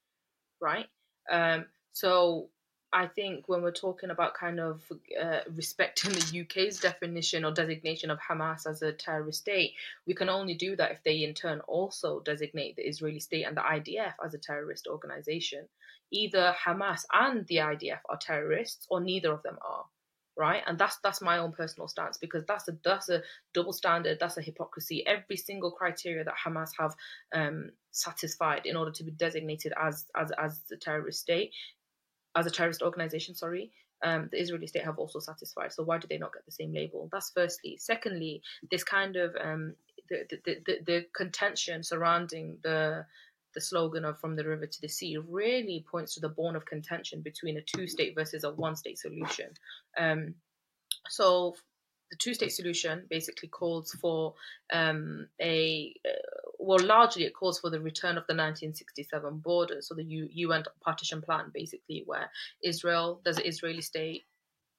right? 0.60 0.86
Um, 1.30 1.66
so 1.92 2.50
I 2.92 3.06
think 3.06 3.48
when 3.48 3.62
we're 3.62 3.72
talking 3.72 4.10
about 4.10 4.34
kind 4.34 4.60
of 4.60 4.82
uh, 5.20 5.40
respecting 5.54 6.12
the 6.12 6.42
UK's 6.42 6.78
definition 6.78 7.44
or 7.44 7.50
designation 7.50 8.10
of 8.10 8.18
Hamas 8.18 8.66
as 8.66 8.82
a 8.82 8.92
terrorist 8.92 9.40
state, 9.40 9.72
we 10.06 10.14
can 10.14 10.28
only 10.28 10.54
do 10.54 10.76
that 10.76 10.92
if 10.92 11.02
they 11.02 11.22
in 11.22 11.32
turn 11.32 11.60
also 11.60 12.20
designate 12.20 12.76
the 12.76 12.86
Israeli 12.86 13.20
state 13.20 13.44
and 13.44 13.56
the 13.56 13.62
IDF 13.62 14.14
as 14.24 14.34
a 14.34 14.38
terrorist 14.38 14.86
organization. 14.86 15.66
Either 16.10 16.54
Hamas 16.66 17.04
and 17.12 17.46
the 17.46 17.56
IDF 17.56 18.00
are 18.10 18.18
terrorists, 18.20 18.86
or 18.90 19.00
neither 19.00 19.32
of 19.32 19.42
them 19.42 19.56
are, 19.66 19.86
right? 20.36 20.62
And 20.66 20.78
that's 20.78 20.98
that's 21.02 21.22
my 21.22 21.38
own 21.38 21.52
personal 21.52 21.88
stance 21.88 22.18
because 22.18 22.44
that's 22.44 22.68
a 22.68 22.76
that's 22.84 23.08
a 23.08 23.22
double 23.54 23.72
standard, 23.72 24.18
that's 24.20 24.36
a 24.36 24.42
hypocrisy. 24.42 25.06
Every 25.06 25.38
single 25.38 25.70
criteria 25.70 26.24
that 26.24 26.34
Hamas 26.44 26.72
have 26.78 26.94
um, 27.34 27.70
satisfied 27.90 28.66
in 28.66 28.76
order 28.76 28.90
to 28.90 29.04
be 29.04 29.12
designated 29.12 29.72
as 29.80 30.04
as 30.14 30.30
as 30.32 30.60
a 30.70 30.76
terrorist 30.76 31.20
state 31.20 31.52
as 32.34 32.46
a 32.46 32.50
terrorist 32.50 32.82
organization, 32.82 33.34
sorry, 33.34 33.70
um, 34.02 34.28
the 34.32 34.40
Israeli 34.40 34.66
state 34.66 34.84
have 34.84 34.98
also 34.98 35.20
satisfied. 35.20 35.72
So 35.72 35.84
why 35.84 35.98
do 35.98 36.06
they 36.08 36.18
not 36.18 36.32
get 36.32 36.44
the 36.44 36.52
same 36.52 36.72
label? 36.72 37.08
That's 37.12 37.30
firstly. 37.30 37.76
Secondly, 37.78 38.42
this 38.70 38.84
kind 38.84 39.16
of 39.16 39.34
um, 39.40 39.74
the, 40.08 40.26
the, 40.44 40.56
the, 40.66 40.78
the 40.84 41.06
contention 41.14 41.82
surrounding 41.82 42.58
the 42.62 43.06
the 43.54 43.60
slogan 43.60 44.06
of 44.06 44.18
from 44.18 44.34
the 44.34 44.44
river 44.44 44.66
to 44.66 44.80
the 44.80 44.88
sea 44.88 45.18
really 45.28 45.84
points 45.90 46.14
to 46.14 46.20
the 46.20 46.28
bone 46.28 46.56
of 46.56 46.64
contention 46.64 47.20
between 47.20 47.58
a 47.58 47.60
two 47.60 47.86
state 47.86 48.14
versus 48.14 48.44
a 48.44 48.50
one 48.50 48.74
state 48.74 48.98
solution. 48.98 49.50
Um, 49.98 50.34
so 51.10 51.56
the 52.12 52.16
two 52.16 52.34
state 52.34 52.52
solution 52.52 53.06
basically 53.08 53.48
calls 53.48 53.90
for 53.98 54.34
um, 54.70 55.26
a 55.40 55.94
uh, 56.06 56.10
well, 56.58 56.78
largely 56.84 57.24
it 57.24 57.34
calls 57.34 57.58
for 57.58 57.70
the 57.70 57.80
return 57.80 58.18
of 58.18 58.26
the 58.28 58.34
1967 58.34 59.38
borders, 59.38 59.88
so 59.88 59.94
the 59.94 60.04
U- 60.04 60.28
UN 60.30 60.62
partition 60.82 61.22
plan, 61.22 61.50
basically, 61.54 62.02
where 62.04 62.30
Israel, 62.62 63.22
there's 63.24 63.38
an 63.38 63.46
Israeli 63.46 63.80
state, 63.80 64.24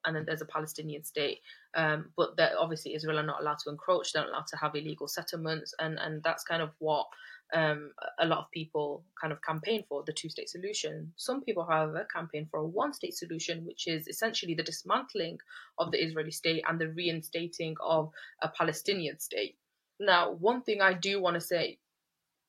and 0.05 0.15
then 0.15 0.25
there's 0.25 0.43
a 0.43 0.45
Palestinian 0.45 1.03
state. 1.03 1.39
Um, 1.75 2.11
but 2.15 2.39
obviously 2.59 2.93
Israel 2.93 3.17
are 3.17 3.25
not 3.25 3.41
allowed 3.41 3.59
to 3.63 3.71
encroach; 3.71 4.13
they're 4.13 4.21
not 4.21 4.29
allowed 4.29 4.47
to 4.47 4.57
have 4.57 4.75
illegal 4.75 5.07
settlements, 5.07 5.73
and 5.79 5.97
and 5.97 6.21
that's 6.21 6.43
kind 6.43 6.61
of 6.61 6.69
what 6.77 7.07
um, 7.53 7.91
a 8.19 8.25
lot 8.25 8.39
of 8.39 8.51
people 8.51 9.03
kind 9.19 9.31
of 9.31 9.41
campaign 9.41 9.83
for 9.87 10.03
the 10.05 10.13
two 10.13 10.29
state 10.29 10.49
solution. 10.49 11.13
Some 11.17 11.43
people, 11.43 11.65
however, 11.69 12.07
campaign 12.13 12.47
for 12.49 12.59
a 12.59 12.65
one 12.65 12.93
state 12.93 13.13
solution, 13.13 13.65
which 13.65 13.87
is 13.87 14.07
essentially 14.07 14.55
the 14.55 14.63
dismantling 14.63 15.37
of 15.77 15.91
the 15.91 16.03
Israeli 16.03 16.31
state 16.31 16.63
and 16.67 16.79
the 16.79 16.89
reinstating 16.89 17.75
of 17.81 18.11
a 18.41 18.49
Palestinian 18.49 19.19
state. 19.19 19.55
Now, 19.99 20.31
one 20.31 20.63
thing 20.63 20.81
I 20.81 20.93
do 20.93 21.21
want 21.21 21.35
to 21.35 21.41
say 21.41 21.77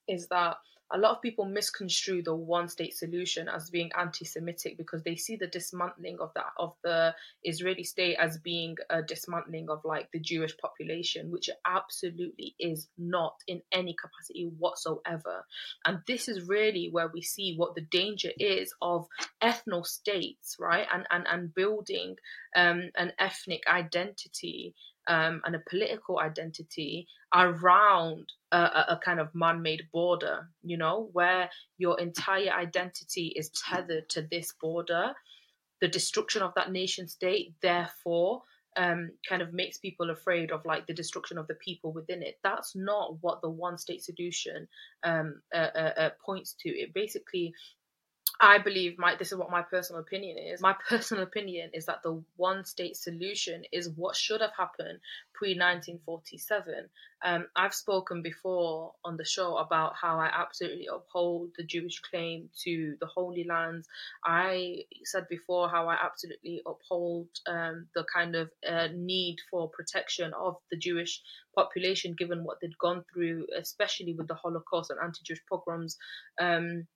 is 0.08 0.26
that 0.28 0.56
a 0.92 0.98
lot 0.98 1.12
of 1.12 1.22
people 1.22 1.44
misconstrue 1.44 2.22
the 2.22 2.34
one 2.34 2.68
state 2.68 2.94
solution 2.94 3.48
as 3.48 3.70
being 3.70 3.90
anti-Semitic 3.98 4.76
because 4.76 5.02
they 5.02 5.16
see 5.16 5.36
the 5.36 5.46
dismantling 5.46 6.18
of 6.20 6.30
that 6.34 6.52
of 6.58 6.74
the 6.82 7.14
Israeli 7.42 7.84
state 7.84 8.16
as 8.16 8.38
being 8.38 8.76
a 8.90 9.02
dismantling 9.02 9.70
of 9.70 9.80
like 9.84 10.10
the 10.12 10.20
Jewish 10.20 10.56
population, 10.58 11.30
which 11.30 11.48
absolutely 11.66 12.54
is 12.58 12.88
not 12.98 13.36
in 13.46 13.62
any 13.72 13.94
capacity 13.94 14.50
whatsoever. 14.58 15.44
And 15.84 16.00
this 16.06 16.28
is 16.28 16.48
really 16.48 16.88
where 16.92 17.08
we 17.08 17.22
see 17.22 17.54
what 17.56 17.74
the 17.74 17.86
danger 17.90 18.30
is 18.38 18.72
of 18.82 19.06
ethno 19.42 19.86
states, 19.86 20.56
right? 20.60 20.86
And 20.92 21.06
and 21.10 21.26
and 21.26 21.54
building 21.54 22.16
um, 22.54 22.90
an 22.96 23.12
ethnic 23.18 23.62
identity 23.66 24.74
um, 25.06 25.40
and 25.44 25.54
a 25.54 25.62
political 25.68 26.18
identity 26.18 27.06
around 27.34 28.32
a, 28.52 28.56
a, 28.88 29.00
kind 29.04 29.20
of 29.20 29.34
man-made 29.34 29.82
border 29.92 30.48
you 30.62 30.76
know 30.76 31.08
where 31.12 31.50
your 31.78 31.98
entire 32.00 32.50
identity 32.50 33.32
is 33.36 33.50
tethered 33.50 34.08
to 34.10 34.22
this 34.30 34.52
border. 34.60 35.12
The 35.80 35.88
destruction 35.88 36.42
of 36.42 36.54
that 36.54 36.72
nation 36.72 37.08
state 37.08 37.54
therefore 37.60 38.42
um, 38.76 39.10
kind 39.28 39.42
of 39.42 39.52
makes 39.52 39.78
people 39.78 40.10
afraid 40.10 40.50
of 40.50 40.64
like 40.64 40.86
the 40.86 40.94
destruction 40.94 41.38
of 41.38 41.46
the 41.46 41.54
people 41.54 41.92
within 41.92 42.22
it. 42.22 42.38
That's 42.42 42.74
not 42.74 43.16
what 43.22 43.40
the 43.42 43.50
one 43.50 43.78
state 43.78 44.02
solution 44.02 44.68
um, 45.02 45.40
uh, 45.54 45.68
uh, 45.74 45.92
uh, 45.96 46.10
points 46.24 46.54
to. 46.60 46.70
It 46.70 46.94
basically 46.94 47.52
I 48.40 48.58
believe 48.58 48.98
my 48.98 49.14
this 49.16 49.32
is 49.32 49.38
what 49.38 49.50
my 49.50 49.62
personal 49.62 50.02
opinion 50.02 50.38
is. 50.38 50.60
My 50.60 50.74
personal 50.88 51.22
opinion 51.22 51.70
is 51.72 51.86
that 51.86 52.02
the 52.02 52.22
one 52.36 52.64
state 52.64 52.96
solution 52.96 53.62
is 53.72 53.88
what 53.88 54.16
should 54.16 54.40
have 54.40 54.52
happened 54.56 54.98
pre 55.34 55.50
1947. 55.50 56.88
Um, 57.24 57.46
I've 57.56 57.74
spoken 57.74 58.22
before 58.22 58.92
on 59.04 59.16
the 59.16 59.24
show 59.24 59.56
about 59.56 59.94
how 60.00 60.18
I 60.18 60.30
absolutely 60.32 60.88
uphold 60.92 61.50
the 61.56 61.64
Jewish 61.64 62.00
claim 62.00 62.50
to 62.64 62.96
the 63.00 63.06
Holy 63.06 63.44
Lands. 63.44 63.88
I 64.24 64.84
said 65.04 65.26
before 65.30 65.70
how 65.70 65.88
I 65.88 65.96
absolutely 66.04 66.60
uphold 66.66 67.28
um, 67.46 67.86
the 67.94 68.04
kind 68.12 68.34
of 68.36 68.50
uh, 68.68 68.88
need 68.94 69.36
for 69.50 69.70
protection 69.70 70.32
of 70.34 70.56
the 70.70 70.76
Jewish 70.76 71.22
population 71.54 72.14
given 72.18 72.44
what 72.44 72.58
they'd 72.60 72.76
gone 72.78 73.04
through, 73.12 73.46
especially 73.56 74.14
with 74.14 74.28
the 74.28 74.34
Holocaust 74.34 74.90
and 74.90 74.98
anti 75.02 75.20
Jewish 75.24 75.42
pogroms. 75.48 75.96
Um, 76.38 76.86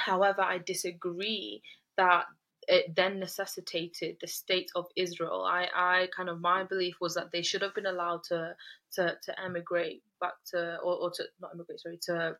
However, 0.00 0.42
I 0.42 0.58
disagree 0.58 1.62
that 1.96 2.24
it 2.68 2.94
then 2.94 3.18
necessitated 3.18 4.16
the 4.20 4.26
state 4.26 4.70
of 4.74 4.86
Israel. 4.96 5.44
I, 5.44 5.68
I 5.74 6.08
kind 6.16 6.28
of 6.28 6.40
my 6.40 6.64
belief 6.64 6.96
was 7.00 7.14
that 7.14 7.30
they 7.32 7.42
should 7.42 7.62
have 7.62 7.74
been 7.74 7.86
allowed 7.86 8.22
to 8.24 8.54
to, 8.94 9.16
to 9.24 9.40
emigrate 9.40 10.02
back 10.20 10.34
to 10.52 10.76
or, 10.78 10.96
or 10.96 11.10
to 11.10 11.24
not 11.40 11.52
emigrate, 11.54 11.80
sorry, 11.80 11.98
to 12.02 12.36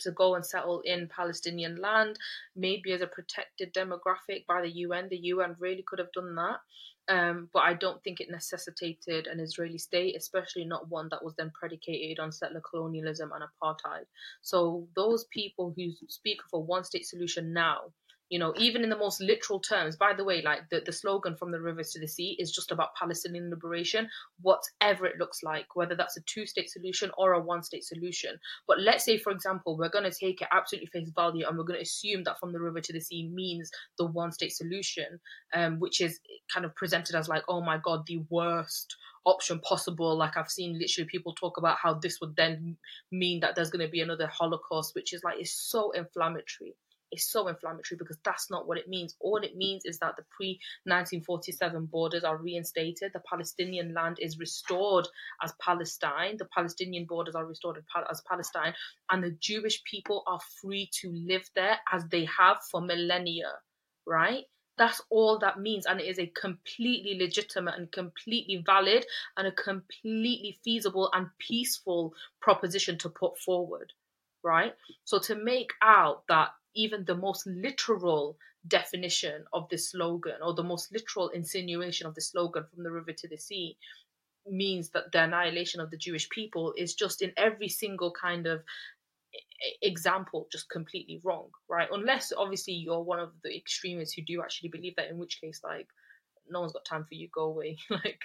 to 0.00 0.10
go 0.12 0.34
and 0.34 0.44
settle 0.44 0.80
in 0.80 1.08
Palestinian 1.08 1.76
land, 1.80 2.18
maybe 2.56 2.92
as 2.92 3.00
a 3.00 3.06
protected 3.06 3.72
demographic 3.74 4.46
by 4.46 4.62
the 4.62 4.70
UN. 4.70 5.08
The 5.08 5.18
UN 5.18 5.56
really 5.58 5.84
could 5.86 5.98
have 5.98 6.12
done 6.12 6.34
that. 6.36 6.60
Um, 7.08 7.48
but 7.52 7.60
I 7.60 7.74
don't 7.74 8.02
think 8.04 8.20
it 8.20 8.30
necessitated 8.30 9.26
an 9.26 9.40
Israeli 9.40 9.78
state, 9.78 10.16
especially 10.16 10.64
not 10.64 10.88
one 10.88 11.08
that 11.10 11.24
was 11.24 11.34
then 11.36 11.50
predicated 11.58 12.20
on 12.20 12.30
settler 12.30 12.62
colonialism 12.68 13.32
and 13.32 13.42
apartheid. 13.42 14.04
So 14.42 14.86
those 14.94 15.24
people 15.24 15.74
who 15.76 15.90
speak 16.08 16.38
a 16.52 16.58
one 16.58 16.84
state 16.84 17.06
solution 17.06 17.52
now 17.52 17.92
you 18.30 18.38
know, 18.38 18.54
even 18.56 18.84
in 18.84 18.90
the 18.90 18.96
most 18.96 19.20
literal 19.20 19.58
terms. 19.58 19.96
By 19.96 20.14
the 20.14 20.24
way, 20.24 20.40
like 20.40 20.70
the, 20.70 20.80
the 20.86 20.92
slogan 20.92 21.36
from 21.36 21.50
the 21.50 21.60
rivers 21.60 21.90
to 21.90 22.00
the 22.00 22.06
sea 22.06 22.36
is 22.38 22.52
just 22.52 22.70
about 22.70 22.94
Palestinian 22.94 23.50
liberation, 23.50 24.08
whatever 24.40 25.04
it 25.04 25.18
looks 25.18 25.42
like, 25.42 25.74
whether 25.74 25.96
that's 25.96 26.16
a 26.16 26.22
two 26.22 26.46
state 26.46 26.70
solution 26.70 27.10
or 27.18 27.32
a 27.32 27.40
one 27.40 27.64
state 27.64 27.84
solution. 27.84 28.38
But 28.68 28.80
let's 28.80 29.04
say, 29.04 29.18
for 29.18 29.32
example, 29.32 29.76
we're 29.76 29.88
going 29.88 30.08
to 30.08 30.16
take 30.16 30.40
it 30.40 30.48
absolutely 30.52 30.86
face 30.86 31.10
value 31.14 31.44
and 31.46 31.58
we're 31.58 31.64
going 31.64 31.80
to 31.80 31.84
assume 31.84 32.22
that 32.24 32.38
from 32.38 32.52
the 32.52 32.60
river 32.60 32.80
to 32.80 32.92
the 32.92 33.00
sea 33.00 33.28
means 33.34 33.68
the 33.98 34.06
one 34.06 34.30
state 34.30 34.52
solution, 34.52 35.18
um, 35.52 35.80
which 35.80 36.00
is 36.00 36.20
kind 36.54 36.64
of 36.64 36.74
presented 36.76 37.16
as 37.16 37.28
like, 37.28 37.42
oh 37.48 37.60
my 37.60 37.78
God, 37.78 38.04
the 38.06 38.22
worst 38.30 38.96
option 39.26 39.58
possible. 39.58 40.16
Like 40.16 40.36
I've 40.36 40.48
seen 40.48 40.78
literally 40.78 41.08
people 41.10 41.34
talk 41.34 41.58
about 41.58 41.78
how 41.82 41.94
this 41.94 42.20
would 42.20 42.36
then 42.36 42.76
mean 43.10 43.40
that 43.40 43.56
there's 43.56 43.70
going 43.70 43.84
to 43.84 43.90
be 43.90 44.02
another 44.02 44.28
Holocaust, 44.28 44.94
which 44.94 45.12
is 45.12 45.24
like, 45.24 45.40
it's 45.40 45.52
so 45.52 45.90
inflammatory 45.90 46.76
is 47.12 47.28
so 47.28 47.48
inflammatory 47.48 47.98
because 47.98 48.18
that's 48.24 48.50
not 48.50 48.66
what 48.66 48.78
it 48.78 48.88
means. 48.88 49.14
All 49.20 49.38
it 49.38 49.56
means 49.56 49.84
is 49.84 49.98
that 49.98 50.16
the 50.16 50.24
pre 50.36 50.60
1947 50.84 51.86
borders 51.86 52.24
are 52.24 52.36
reinstated, 52.36 53.12
the 53.12 53.22
Palestinian 53.28 53.94
land 53.94 54.18
is 54.20 54.38
restored 54.38 55.08
as 55.42 55.52
Palestine, 55.60 56.36
the 56.38 56.46
Palestinian 56.46 57.04
borders 57.04 57.34
are 57.34 57.46
restored 57.46 57.82
as 58.10 58.22
Palestine, 58.28 58.74
and 59.10 59.22
the 59.22 59.36
Jewish 59.40 59.82
people 59.84 60.22
are 60.26 60.40
free 60.60 60.88
to 61.00 61.12
live 61.12 61.48
there 61.54 61.78
as 61.92 62.04
they 62.08 62.26
have 62.26 62.58
for 62.70 62.80
millennia, 62.80 63.52
right? 64.06 64.44
That's 64.78 65.02
all 65.10 65.38
that 65.40 65.60
means. 65.60 65.84
And 65.84 66.00
it 66.00 66.06
is 66.06 66.18
a 66.18 66.26
completely 66.26 67.18
legitimate 67.18 67.74
and 67.76 67.92
completely 67.92 68.62
valid 68.64 69.04
and 69.36 69.46
a 69.46 69.52
completely 69.52 70.58
feasible 70.64 71.10
and 71.12 71.26
peaceful 71.38 72.14
proposition 72.40 72.96
to 72.98 73.10
put 73.10 73.36
forward, 73.36 73.92
right? 74.42 74.74
So 75.04 75.18
to 75.18 75.34
make 75.34 75.72
out 75.82 76.22
that 76.28 76.52
even 76.74 77.04
the 77.04 77.16
most 77.16 77.46
literal 77.46 78.36
definition 78.66 79.44
of 79.52 79.68
this 79.70 79.90
slogan 79.90 80.36
or 80.42 80.54
the 80.54 80.62
most 80.62 80.92
literal 80.92 81.28
insinuation 81.30 82.06
of 82.06 82.14
the 82.14 82.20
slogan 82.20 82.64
from 82.72 82.84
the 82.84 82.90
river 82.90 83.12
to 83.12 83.28
the 83.28 83.38
sea 83.38 83.76
means 84.46 84.90
that 84.90 85.12
the 85.12 85.22
annihilation 85.22 85.80
of 85.80 85.90
the 85.90 85.96
Jewish 85.96 86.28
people 86.28 86.74
is 86.76 86.94
just 86.94 87.22
in 87.22 87.32
every 87.36 87.68
single 87.68 88.12
kind 88.12 88.46
of 88.46 88.62
example 89.82 90.48
just 90.50 90.68
completely 90.70 91.20
wrong 91.22 91.48
right? 91.68 91.88
Unless 91.92 92.32
obviously 92.36 92.74
you're 92.74 93.02
one 93.02 93.20
of 93.20 93.32
the 93.44 93.54
extremists 93.54 94.14
who 94.14 94.22
do 94.22 94.42
actually 94.42 94.70
believe 94.70 94.96
that 94.96 95.10
in 95.10 95.18
which 95.18 95.40
case 95.40 95.60
like 95.62 95.88
no 96.50 96.60
one's 96.60 96.72
got 96.72 96.84
time 96.84 97.04
for 97.04 97.14
you 97.14 97.28
go 97.34 97.44
away. 97.44 97.78
Like 97.90 98.20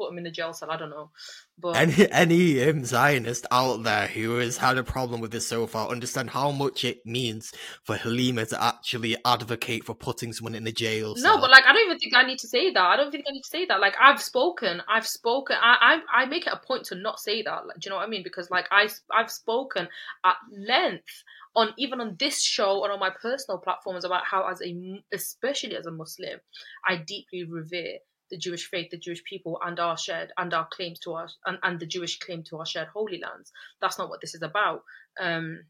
put 0.00 0.10
him 0.10 0.18
in 0.18 0.24
the 0.24 0.30
jail 0.30 0.52
cell. 0.52 0.70
I 0.70 0.76
don't 0.76 0.90
know. 0.90 1.10
But 1.58 1.76
any 1.76 2.10
any 2.10 2.68
um, 2.68 2.84
Zionist 2.84 3.46
out 3.50 3.82
there 3.82 4.06
who 4.06 4.38
has 4.38 4.56
had 4.56 4.78
a 4.78 4.84
problem 4.84 5.20
with 5.20 5.30
this 5.30 5.46
so 5.46 5.66
far 5.66 5.88
understand 5.88 6.30
how 6.30 6.50
much 6.50 6.84
it 6.84 7.04
means 7.04 7.52
for 7.84 7.96
Halima 7.96 8.46
to 8.46 8.62
actually 8.62 9.16
advocate 9.24 9.84
for 9.84 9.94
putting 9.94 10.32
someone 10.32 10.54
in 10.54 10.64
the 10.64 10.72
jail. 10.72 11.14
Cell. 11.16 11.36
No, 11.36 11.40
but 11.40 11.50
like 11.50 11.64
I 11.64 11.72
don't 11.72 11.86
even 11.86 11.98
think 11.98 12.14
I 12.14 12.26
need 12.26 12.38
to 12.38 12.48
say 12.48 12.72
that. 12.72 12.82
I 12.82 12.96
don't 12.96 13.10
think 13.10 13.24
I 13.28 13.32
need 13.32 13.42
to 13.42 13.48
say 13.48 13.66
that. 13.66 13.80
Like 13.80 13.96
I've 14.00 14.22
spoken, 14.22 14.82
I've 14.88 15.06
spoken. 15.06 15.56
I 15.60 16.00
I, 16.12 16.22
I 16.22 16.26
make 16.26 16.46
it 16.46 16.52
a 16.52 16.66
point 16.66 16.84
to 16.86 16.94
not 16.94 17.20
say 17.20 17.42
that. 17.42 17.66
Like, 17.66 17.78
do 17.80 17.86
you 17.86 17.90
know 17.90 17.96
what 17.96 18.06
I 18.06 18.10
mean? 18.10 18.22
Because 18.22 18.50
like 18.50 18.66
I 18.70 18.88
I've 19.12 19.30
spoken 19.30 19.88
at 20.24 20.36
length 20.50 21.24
on 21.56 21.74
even 21.76 22.00
on 22.00 22.16
this 22.18 22.42
show 22.42 22.84
and 22.84 22.92
on 22.92 23.00
my 23.00 23.10
personal 23.10 23.58
platforms 23.58 24.04
about 24.04 24.24
how 24.24 24.48
as 24.48 24.62
a 24.62 25.02
especially 25.12 25.76
as 25.76 25.86
a 25.86 25.90
muslim 25.90 26.38
i 26.86 26.96
deeply 26.96 27.44
revere 27.44 27.98
the 28.30 28.38
Jewish 28.38 28.68
faith, 28.68 28.90
the 28.90 28.96
Jewish 28.96 29.22
people, 29.24 29.58
and 29.64 29.78
our 29.78 29.96
shared 29.96 30.32
and 30.36 30.52
our 30.54 30.68
claims 30.70 30.98
to 31.00 31.14
our 31.14 31.28
and, 31.46 31.58
and 31.62 31.80
the 31.80 31.86
Jewish 31.86 32.18
claim 32.18 32.42
to 32.44 32.58
our 32.58 32.66
shared 32.66 32.88
holy 32.88 33.20
lands. 33.20 33.52
That's 33.80 33.98
not 33.98 34.08
what 34.08 34.20
this 34.20 34.34
is 34.34 34.42
about. 34.42 34.84
Um, 35.18 35.64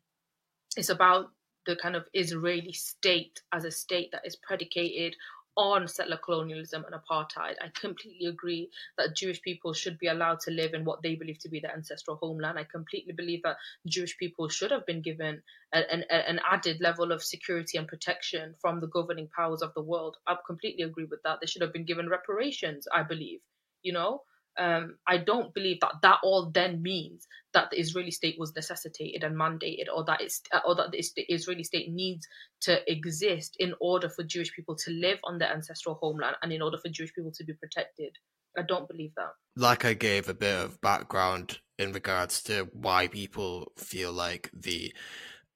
it's 0.76 0.90
about 0.90 1.30
the 1.66 1.76
kind 1.76 1.96
of 1.96 2.04
Israeli 2.14 2.72
state 2.72 3.42
as 3.52 3.64
a 3.64 3.70
state 3.70 4.10
that 4.12 4.26
is 4.26 4.36
predicated 4.36 5.16
on 5.56 5.88
settler 5.88 6.16
colonialism 6.16 6.84
and 6.84 6.94
apartheid. 6.94 7.56
I 7.60 7.68
completely 7.74 8.26
agree 8.26 8.70
that 8.96 9.16
Jewish 9.16 9.42
people 9.42 9.72
should 9.72 9.98
be 9.98 10.06
allowed 10.06 10.40
to 10.40 10.50
live 10.50 10.74
in 10.74 10.84
what 10.84 11.02
they 11.02 11.14
believe 11.14 11.38
to 11.40 11.48
be 11.48 11.60
their 11.60 11.74
ancestral 11.74 12.16
homeland. 12.16 12.58
I 12.58 12.64
completely 12.64 13.12
believe 13.12 13.42
that 13.42 13.56
Jewish 13.86 14.16
people 14.16 14.48
should 14.48 14.70
have 14.70 14.86
been 14.86 15.02
given 15.02 15.42
an, 15.72 16.04
an 16.08 16.40
added 16.48 16.80
level 16.80 17.12
of 17.12 17.22
security 17.22 17.78
and 17.78 17.86
protection 17.88 18.54
from 18.60 18.80
the 18.80 18.88
governing 18.88 19.28
powers 19.34 19.62
of 19.62 19.74
the 19.74 19.82
world. 19.82 20.16
I 20.26 20.36
completely 20.46 20.84
agree 20.84 21.04
with 21.04 21.22
that. 21.24 21.38
They 21.40 21.46
should 21.46 21.62
have 21.62 21.72
been 21.72 21.84
given 21.84 22.08
reparations, 22.08 22.86
I 22.92 23.02
believe, 23.02 23.40
you 23.82 23.92
know? 23.92 24.22
Um, 24.58 24.96
I 25.06 25.18
don't 25.18 25.54
believe 25.54 25.78
that 25.80 25.94
that 26.02 26.18
all 26.22 26.50
then 26.50 26.82
means 26.82 27.26
that 27.54 27.70
the 27.70 27.78
Israeli 27.78 28.10
state 28.10 28.36
was 28.38 28.54
necessitated 28.54 29.24
and 29.24 29.36
mandated, 29.36 29.86
or 29.94 30.04
that 30.04 30.20
it's 30.20 30.42
uh, 30.52 30.60
or 30.66 30.74
that 30.76 30.92
the 30.92 31.22
Israeli 31.32 31.64
state 31.64 31.90
needs 31.90 32.26
to 32.62 32.90
exist 32.90 33.56
in 33.58 33.74
order 33.80 34.08
for 34.08 34.22
Jewish 34.22 34.52
people 34.54 34.76
to 34.76 34.90
live 34.90 35.18
on 35.24 35.38
their 35.38 35.52
ancestral 35.52 35.96
homeland 35.96 36.36
and 36.42 36.52
in 36.52 36.62
order 36.62 36.78
for 36.78 36.88
Jewish 36.88 37.14
people 37.14 37.32
to 37.32 37.44
be 37.44 37.54
protected. 37.54 38.16
I 38.58 38.62
don't 38.62 38.88
believe 38.88 39.12
that. 39.16 39.30
Like 39.56 39.84
I 39.84 39.94
gave 39.94 40.28
a 40.28 40.34
bit 40.34 40.58
of 40.58 40.80
background 40.80 41.58
in 41.78 41.92
regards 41.92 42.42
to 42.44 42.68
why 42.72 43.06
people 43.06 43.72
feel 43.78 44.12
like 44.12 44.50
the 44.52 44.92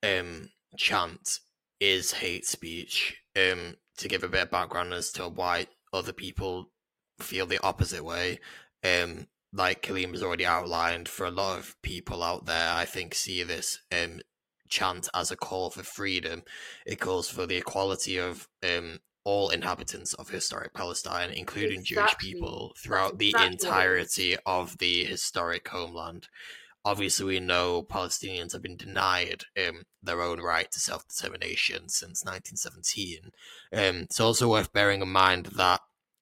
um, 0.03 0.51
chant 0.79 1.41
is 1.81 2.13
hate 2.13 2.47
speech. 2.47 3.17
Um, 3.37 3.75
to 3.99 4.09
give 4.09 4.25
a 4.25 4.29
bit 4.29 4.43
of 4.43 4.51
background 4.51 4.93
as 4.93 5.13
to 5.13 5.29
why 5.29 5.67
other 5.93 6.13
people 6.13 6.71
feel 7.21 7.47
the 7.47 7.63
opposite 7.63 8.05
way 8.05 8.41
um, 8.85 9.27
like 9.53 9.85
Halima 9.87 10.13
has 10.13 10.23
already 10.23 10.45
outlined, 10.47 11.09
for 11.09 11.27
a 11.27 11.31
lot 11.31 11.59
of 11.59 11.81
people 11.83 12.23
out 12.23 12.47
there, 12.47 12.73
I 12.73 12.85
think 12.85 13.15
see 13.15 13.43
this 13.43 13.81
um, 13.93 14.21
chant 14.69 15.09
as 15.15 15.31
a 15.31 15.37
call 15.37 15.71
for 15.71 15.83
freedom. 15.83 16.43
It 16.87 17.01
calls 17.01 17.29
for 17.29 17.47
the 17.47 17.57
equality 17.57 18.19
of 18.19 18.49
um, 18.63 19.01
all 19.25 19.49
inhabitants 19.51 20.13
of 20.15 20.29
historic 20.31 20.75
Palestine, 20.75 21.31
including 21.31 21.81
exactly. 21.81 21.95
Jewish 21.95 22.19
people, 22.19 22.75
throughout 22.79 23.15
exactly 23.21 23.33
the 23.33 23.47
entirety 23.47 24.37
of 24.45 24.79
the 24.79 25.05
historic 25.05 25.69
homeland. 25.69 26.29
obviously 26.85 27.25
we 27.25 27.41
know 27.41 27.83
Palestinians 27.83 28.53
have 28.53 28.61
been 28.61 28.77
denied 28.77 29.45
um, 29.57 29.85
their 30.03 30.21
own 30.21 30.41
right 30.41 30.71
to 30.71 30.81
self 30.81 31.07
determination 31.09 31.89
since 31.89 32.25
1917. 32.25 33.31
Um, 33.73 34.03
it's 34.03 34.21
also 34.21 34.51
worth 34.51 34.73
bearing 34.73 35.01
in 35.01 35.09
mind 35.09 35.47
that 35.57 35.81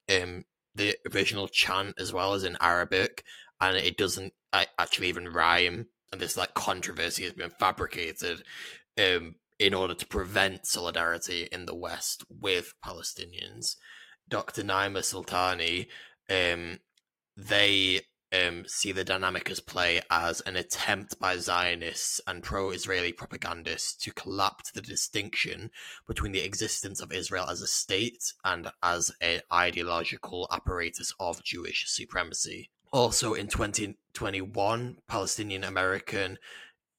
um, 0.09 0.45
the 0.75 0.97
original 1.13 1.49
chant 1.49 1.95
as 1.99 2.13
well 2.13 2.35
as 2.35 2.45
in 2.45 2.57
Arabic, 2.61 3.25
and 3.61 3.77
it 3.77 3.97
doesn't 3.97 4.33
actually 4.53 5.09
even 5.09 5.29
rhyme. 5.29 5.87
And 6.13 6.21
this 6.21 6.37
like 6.37 6.55
controversy 6.55 7.25
has 7.25 7.33
been 7.33 7.51
fabricated 7.51 8.43
um, 8.99 9.37
in 9.59 9.75
order 9.75 9.95
to 9.95 10.07
prevent 10.07 10.67
solidarity 10.67 11.49
in 11.51 11.67
the 11.67 11.75
West 11.75 12.25
with 12.29 12.75
Palestinians. 12.85 13.77
Dr. 14.29 14.63
Nimer 14.63 15.03
Sultany, 15.03 15.87
um, 16.29 16.79
they 17.37 18.01
um, 18.33 18.65
see 18.67 18.93
the 18.93 19.05
dynamic 19.05 19.51
as 19.51 19.61
play 19.61 20.01
as 20.11 20.41
an 20.43 20.57
attempt 20.57 21.19
by 21.21 21.37
Zionists 21.37 22.21
and 22.27 22.43
pro 22.43 22.71
Israeli 22.71 23.13
propagandists 23.13 23.95
to 24.05 24.13
collapse 24.13 24.71
the 24.71 24.81
distinction 24.81 25.71
between 26.07 26.33
the 26.33 26.45
existence 26.45 27.01
of 27.01 27.13
Israel 27.13 27.47
as 27.49 27.61
a 27.61 27.67
state 27.67 28.33
and 28.45 28.71
as 28.83 29.11
an 29.21 29.41
ideological 29.53 30.49
apparatus 30.51 31.13
of 31.21 31.43
Jewish 31.43 31.85
supremacy. 31.89 32.71
Also 32.93 33.35
in 33.35 33.49
2021, 33.49 34.99
Palestinian 35.09 35.65
American 35.65 36.39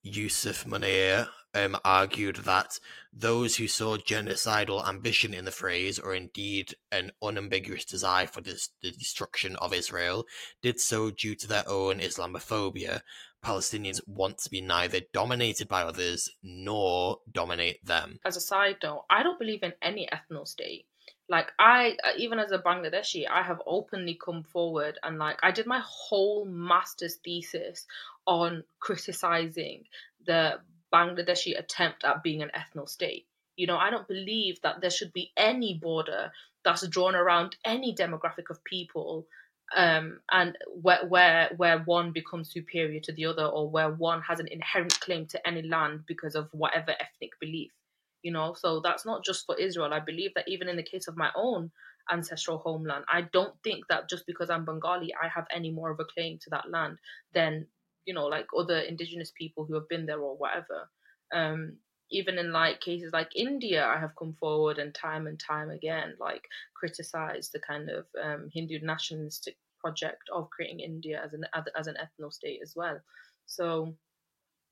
Yusuf 0.02 0.66
Munayyer 0.66 1.28
um, 1.54 1.78
argued 1.84 2.38
that 2.38 2.80
those 3.12 3.58
who 3.58 3.68
saw 3.68 3.98
genocidal 3.98 4.88
ambition 4.88 5.34
in 5.34 5.46
the 5.46 5.52
phrase, 5.52 6.00
or 6.00 6.16
indeed 6.16 6.76
an 6.92 7.12
unambiguous 7.22 7.86
desire 7.86 8.28
for 8.28 8.42
this, 8.42 8.70
the 8.82 8.92
destruction 8.92 9.56
of 9.58 9.74
Israel, 9.74 10.26
did 10.62 10.80
so 10.80 11.12
due 11.12 11.36
to 11.36 11.48
their 11.48 11.64
own 11.68 12.00
Islamophobia. 12.00 13.02
Palestinians 13.44 14.00
want 14.08 14.38
to 14.40 14.50
be 14.50 14.62
neither 14.62 15.02
dominated 15.12 15.68
by 15.68 15.84
others 15.84 16.30
nor 16.42 17.20
dominate 17.32 17.86
them. 17.86 18.20
As 18.26 18.38
a 18.38 18.42
side 18.42 18.78
note, 18.82 19.06
I 19.10 19.22
don't 19.22 19.38
believe 19.38 19.64
in 19.64 19.74
any 19.82 20.08
ethno 20.12 20.48
state. 20.48 20.86
Like 21.30 21.52
I, 21.60 21.98
uh, 22.04 22.12
even 22.18 22.40
as 22.40 22.52
a 22.52 22.60
Bangladeshi, 22.60 23.26
I 23.30 23.44
have 23.44 23.62
openly 23.66 24.18
come 24.24 24.44
forward 24.44 24.98
and 25.04 25.18
like 25.18 25.40
I 25.44 25.52
did 25.52 25.68
my 25.68 25.82
whole 25.86 26.46
master's 26.46 27.16
thesis 27.16 27.86
on 28.26 28.64
criticizing 28.80 29.84
the 30.26 30.60
Bangladeshi 30.94 31.58
attempt 31.60 32.04
at 32.06 32.24
being 32.24 32.44
an 32.44 32.52
ethno 32.56 32.88
state. 32.90 33.28
You 33.58 33.68
know, 33.68 33.78
I 33.78 33.90
don't 33.92 34.08
believe 34.08 34.62
that 34.64 34.82
there 34.82 34.92
should 34.92 35.14
be 35.14 35.32
any 35.38 35.76
border 35.76 36.32
that's 36.66 36.88
drawn 36.88 37.16
around 37.16 37.56
any 37.66 37.96
demographic 37.96 38.50
of 38.52 38.64
people 38.66 39.28
um, 39.76 40.20
and 40.32 40.58
where, 40.82 41.06
where 41.08 41.52
where 41.58 41.80
one 41.80 42.12
becomes 42.12 42.52
superior 42.52 43.00
to 43.02 43.14
the 43.14 43.26
other 43.28 43.46
or 43.46 43.70
where 43.70 43.92
one 43.92 44.22
has 44.24 44.40
an 44.40 44.48
inherent 44.50 45.00
claim 45.02 45.28
to 45.28 45.48
any 45.48 45.62
land 45.64 46.02
because 46.08 46.36
of 46.36 46.50
whatever 46.54 46.92
ethnic 46.92 47.32
belief 47.40 47.72
you 48.24 48.32
know 48.32 48.56
so 48.58 48.82
that's 48.82 49.06
not 49.06 49.24
just 49.24 49.46
for 49.46 49.58
israel 49.60 49.94
i 49.94 50.00
believe 50.00 50.32
that 50.36 50.48
even 50.48 50.70
in 50.70 50.76
the 50.78 50.84
case 50.84 51.08
of 51.08 51.18
my 51.18 51.30
own 51.36 51.72
ancestral 52.12 52.58
homeland 52.60 53.06
i 53.12 53.22
don't 53.34 53.56
think 53.64 53.88
that 53.90 54.10
just 54.10 54.26
because 54.28 54.50
i'm 54.50 54.66
bengali 54.66 55.14
i 55.24 55.28
have 55.28 55.46
any 55.54 55.72
more 55.72 55.92
of 55.92 56.00
a 56.00 56.06
claim 56.06 56.38
to 56.40 56.50
that 56.50 56.70
land 56.70 56.98
than 57.34 57.66
you 58.06 58.14
know 58.14 58.26
like 58.26 58.48
other 58.58 58.80
indigenous 58.80 59.32
people 59.38 59.66
who 59.66 59.74
have 59.76 59.90
been 59.90 60.06
there 60.06 60.20
or 60.20 60.36
whatever. 60.38 60.90
Um 61.34 61.78
even 62.12 62.38
in 62.38 62.52
like 62.52 62.80
cases 62.82 63.12
like 63.14 63.30
india 63.36 63.84
i 63.88 63.98
have 63.98 64.16
come 64.20 64.34
forward 64.34 64.78
and 64.78 64.94
time 64.94 65.26
and 65.26 65.40
time 65.40 65.70
again 65.72 66.14
like 66.20 66.44
criticized 66.76 67.52
the 67.54 67.60
kind 67.60 67.90
of 67.90 68.06
um, 68.22 68.50
hindu 68.54 68.78
nationalistic 68.84 69.56
project 69.84 70.30
of 70.34 70.50
creating 70.50 70.80
india 70.80 71.22
as 71.24 71.34
an 71.34 71.46
as 71.76 71.88
an 71.88 71.98
ethno 72.04 72.32
state 72.32 72.60
as 72.64 72.74
well. 72.76 73.00
So 73.46 73.96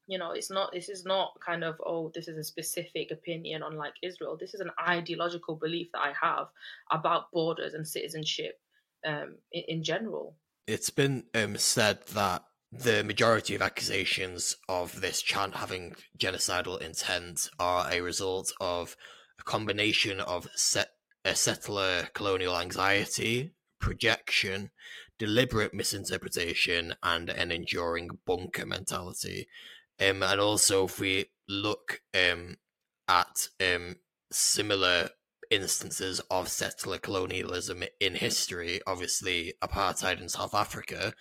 you 0.07 0.17
know 0.17 0.31
it's 0.31 0.49
not 0.49 0.71
this 0.71 0.89
is 0.89 1.05
not 1.05 1.33
kind 1.45 1.63
of 1.63 1.75
oh 1.85 2.11
this 2.15 2.27
is 2.27 2.37
a 2.37 2.43
specific 2.43 3.11
opinion 3.11 3.61
on 3.61 3.75
like 3.75 3.93
israel. 4.01 4.37
This 4.39 4.53
is 4.53 4.61
an 4.61 4.71
ideological 4.97 5.55
belief 5.55 5.87
that 5.93 5.99
i 6.09 6.13
have 6.27 6.47
about 6.91 7.31
borders 7.31 7.73
and 7.73 7.87
citizenship 7.87 8.59
um 9.05 9.35
in, 9.51 9.63
in 9.67 9.83
general. 9.83 10.35
It's 10.67 10.89
been 10.89 11.25
um, 11.33 11.57
said 11.57 12.05
that 12.13 12.43
the 12.71 13.03
majority 13.03 13.53
of 13.53 13.61
accusations 13.61 14.55
of 14.69 15.01
this 15.01 15.21
chant 15.21 15.55
having 15.55 15.93
genocidal 16.17 16.81
intent 16.81 17.49
are 17.59 17.91
a 17.91 18.01
result 18.01 18.53
of 18.61 18.95
a 19.39 19.43
combination 19.43 20.21
of 20.21 20.47
set, 20.55 20.91
a 21.25 21.35
settler 21.35 22.07
colonial 22.13 22.57
anxiety, 22.57 23.51
projection, 23.79 24.71
deliberate 25.19 25.73
misinterpretation, 25.73 26.95
and 27.03 27.29
an 27.29 27.51
enduring 27.51 28.09
bunker 28.25 28.65
mentality. 28.65 29.47
Um, 29.99 30.23
and 30.23 30.39
also, 30.39 30.85
if 30.85 30.99
we 30.99 31.25
look 31.49 32.01
um, 32.13 32.55
at 33.07 33.49
um, 33.59 33.97
similar 34.31 35.09
instances 35.49 36.21
of 36.31 36.47
settler 36.47 36.97
colonialism 36.97 37.83
in 37.99 38.15
history, 38.15 38.79
obviously 38.87 39.53
apartheid 39.61 40.21
in 40.21 40.29
South 40.29 40.55
Africa, 40.55 41.13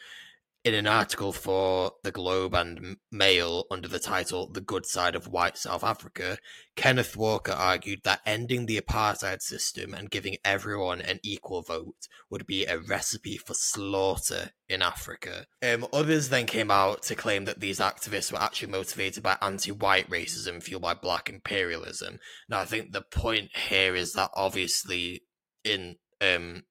in 0.63 0.75
an 0.75 0.87
article 0.87 1.33
for 1.33 1.93
the 2.03 2.13
Globe 2.13 2.55
and 2.55 2.99
Mail 3.11 3.65
under 3.71 3.89
the 3.89 3.99
title 3.99 4.47
The 4.47 4.61
Good 4.61 4.85
Side 4.85 5.15
of 5.15 5.27
White 5.27 5.57
South 5.57 5.83
Africa, 5.83 6.37
Kenneth 6.77 7.17
Walker 7.17 7.53
argued 7.53 8.01
that 8.05 8.21
ending 8.27 8.67
the 8.67 8.79
apartheid 8.79 9.41
system 9.41 9.95
and 9.95 10.11
giving 10.11 10.37
everyone 10.45 11.01
an 11.01 11.19
equal 11.23 11.63
vote 11.63 12.09
would 12.29 12.47
be 12.47 12.67
a 12.67 12.79
recipe 12.79 13.39
for 13.39 13.55
slaughter 13.55 14.51
in 14.69 14.83
Africa. 14.83 15.47
Um, 15.63 15.87
others 15.95 16.29
then 16.29 16.45
came 16.45 16.71
out 16.71 17.03
to 17.05 17.15
claim 17.15 17.47
that 17.47 17.61
these 17.61 17.81
activists 17.81 18.31
were 18.31 18.43
actually 18.43 18.73
motivated 18.73 19.23
by 19.23 19.39
anti 19.41 19.73
white 19.73 20.11
racism 20.11 20.63
fueled 20.63 20.83
by 20.83 20.93
black 20.93 21.31
imperialism. 21.31 22.19
Now, 22.51 22.61
I 22.61 22.65
think 22.67 22.93
the 22.93 23.03
point 23.03 23.57
here 23.57 23.95
is 23.95 24.13
that 24.13 24.31
obviously 24.35 25.23
in 25.65 25.97
um, 26.21 26.65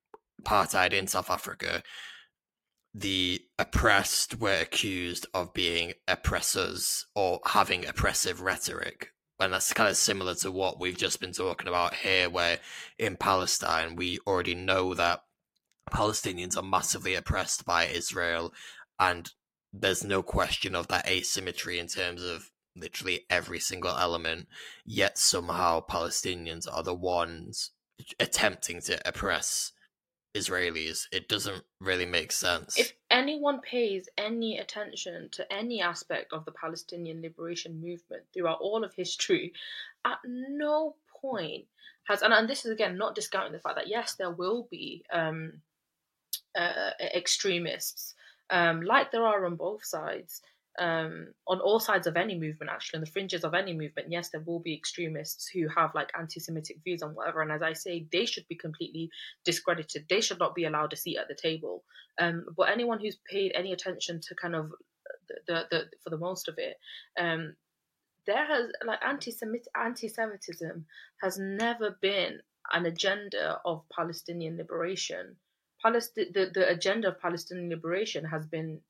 apartheid 0.43 0.93
in 0.93 1.07
South 1.07 1.31
Africa, 1.31 1.81
the 2.93 3.41
oppressed 3.57 4.39
were 4.39 4.59
accused 4.59 5.27
of 5.33 5.53
being 5.53 5.93
oppressors 6.07 7.05
or 7.15 7.39
having 7.45 7.85
oppressive 7.85 8.41
rhetoric. 8.41 9.13
And 9.39 9.53
that's 9.53 9.73
kind 9.73 9.89
of 9.89 9.95
similar 9.95 10.35
to 10.35 10.51
what 10.51 10.79
we've 10.79 10.97
just 10.97 11.21
been 11.21 11.31
talking 11.31 11.67
about 11.67 11.93
here, 11.93 12.29
where 12.29 12.59
in 12.97 13.15
Palestine, 13.15 13.95
we 13.95 14.19
already 14.27 14.55
know 14.55 14.93
that 14.95 15.23
Palestinians 15.91 16.57
are 16.57 16.63
massively 16.63 17.15
oppressed 17.15 17.65
by 17.65 17.85
Israel, 17.85 18.53
and 18.99 19.31
there's 19.71 20.03
no 20.03 20.21
question 20.21 20.75
of 20.75 20.87
that 20.89 21.07
asymmetry 21.07 21.79
in 21.79 21.87
terms 21.87 22.23
of 22.23 22.51
literally 22.75 23.25
every 23.29 23.59
single 23.59 23.95
element, 23.97 24.47
yet 24.85 25.17
somehow 25.17 25.81
Palestinians 25.85 26.67
are 26.71 26.83
the 26.83 26.93
ones 26.93 27.71
attempting 28.19 28.81
to 28.81 28.99
oppress 29.07 29.71
Israelis. 30.39 31.07
It 31.11 31.27
doesn't 31.27 31.63
really 31.79 32.05
make 32.05 32.31
sense. 32.31 32.77
If 32.77 32.93
anyone 33.09 33.59
pays 33.61 34.07
any 34.17 34.57
attention 34.57 35.29
to 35.31 35.53
any 35.53 35.81
aspect 35.81 36.33
of 36.33 36.45
the 36.45 36.51
Palestinian 36.51 37.21
liberation 37.21 37.81
movement 37.81 38.23
throughout 38.33 38.59
all 38.61 38.83
of 38.83 38.93
history, 38.93 39.53
at 40.05 40.19
no 40.25 40.95
point 41.21 41.65
has, 42.05 42.21
and, 42.21 42.33
and 42.33 42.49
this 42.49 42.65
is 42.65 42.71
again 42.71 42.97
not 42.97 43.15
discounting 43.15 43.53
the 43.53 43.59
fact 43.59 43.75
that 43.75 43.87
yes, 43.87 44.15
there 44.15 44.31
will 44.31 44.67
be 44.71 45.03
um, 45.11 45.61
uh, 46.55 46.91
extremists, 47.15 48.15
um, 48.49 48.81
like 48.81 49.11
there 49.11 49.25
are 49.25 49.45
on 49.45 49.55
both 49.55 49.85
sides 49.85 50.41
um, 50.80 51.27
on 51.45 51.59
all 51.59 51.80
sides 51.80 52.07
of 52.07 52.15
any 52.15 52.39
movement, 52.39 52.71
actually, 52.71 52.97
on 52.97 53.01
the 53.01 53.11
fringes 53.11 53.43
of 53.43 53.53
any 53.53 53.73
movement, 53.73 54.11
yes, 54.11 54.30
there 54.30 54.41
will 54.41 54.59
be 54.59 54.73
extremists 54.73 55.47
who 55.47 55.67
have 55.67 55.93
like 55.93 56.09
anti 56.17 56.39
Semitic 56.39 56.77
views 56.84 57.01
and 57.01 57.15
whatever. 57.15 57.41
And 57.41 57.51
as 57.51 57.61
I 57.61 57.73
say, 57.73 58.07
they 58.11 58.25
should 58.25 58.47
be 58.47 58.55
completely 58.55 59.09
discredited. 59.43 60.05
They 60.09 60.21
should 60.21 60.39
not 60.39 60.55
be 60.55 60.65
allowed 60.65 60.93
a 60.93 60.95
seat 60.95 61.17
at 61.17 61.27
the 61.27 61.36
table. 61.36 61.84
Um, 62.19 62.45
but 62.55 62.69
anyone 62.69 62.99
who's 62.99 63.17
paid 63.30 63.51
any 63.53 63.73
attention 63.73 64.21
to 64.21 64.36
kind 64.36 64.55
of 64.55 64.71
the, 65.27 65.36
the, 65.47 65.65
the 65.69 65.84
for 66.01 66.09
the 66.09 66.17
most 66.17 66.47
of 66.47 66.55
it, 66.57 66.77
um, 67.19 67.55
there 68.25 68.45
has 68.45 68.71
like 68.86 68.99
anti 69.05 69.34
anti-Semitism 69.75 70.86
has 71.21 71.38
never 71.38 71.97
been 72.01 72.39
an 72.71 72.86
agenda 72.86 73.59
of 73.65 73.84
Palestinian 73.93 74.57
liberation. 74.57 75.36
Palestine, 75.82 76.32
the, 76.34 76.51
the 76.53 76.69
agenda 76.69 77.09
of 77.09 77.19
Palestinian 77.19 77.69
liberation 77.69 78.25
has 78.25 78.45
been 78.45 78.82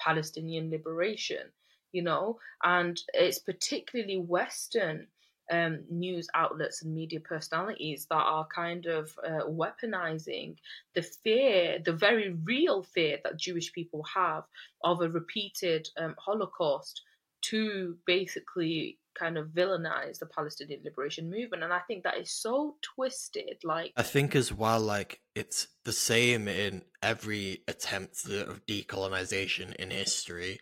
Palestinian 0.00 0.70
liberation, 0.70 1.50
you 1.92 2.02
know, 2.02 2.38
and 2.62 3.00
it's 3.14 3.38
particularly 3.38 4.18
Western 4.18 5.06
um, 5.50 5.84
news 5.88 6.28
outlets 6.34 6.82
and 6.82 6.94
media 6.94 7.20
personalities 7.20 8.06
that 8.10 8.16
are 8.16 8.46
kind 8.54 8.86
of 8.86 9.16
uh, 9.24 9.44
weaponizing 9.46 10.56
the 10.94 11.02
fear, 11.02 11.78
the 11.84 11.92
very 11.92 12.32
real 12.44 12.82
fear 12.82 13.18
that 13.22 13.38
Jewish 13.38 13.72
people 13.72 14.02
have 14.12 14.44
of 14.82 15.00
a 15.02 15.08
repeated 15.08 15.88
um, 15.98 16.14
Holocaust 16.18 17.02
to 17.42 17.96
basically 18.06 18.98
kind 19.18 19.38
of 19.38 19.48
villainize 19.48 20.18
the 20.18 20.26
Palestinian 20.26 20.80
liberation 20.84 21.30
movement. 21.30 21.62
And 21.62 21.72
I 21.72 21.80
think 21.80 22.04
that 22.04 22.18
is 22.18 22.30
so 22.30 22.76
twisted. 22.82 23.58
Like, 23.64 23.92
I 23.96 24.02
think 24.02 24.34
as 24.36 24.52
well, 24.52 24.80
like, 24.80 25.20
it's 25.34 25.68
the 25.84 25.92
same 25.92 26.48
in 26.48 26.82
every 27.02 27.62
attempt 27.68 28.24
of 28.26 28.64
decolonization 28.66 29.74
in 29.76 29.90
history. 29.90 30.60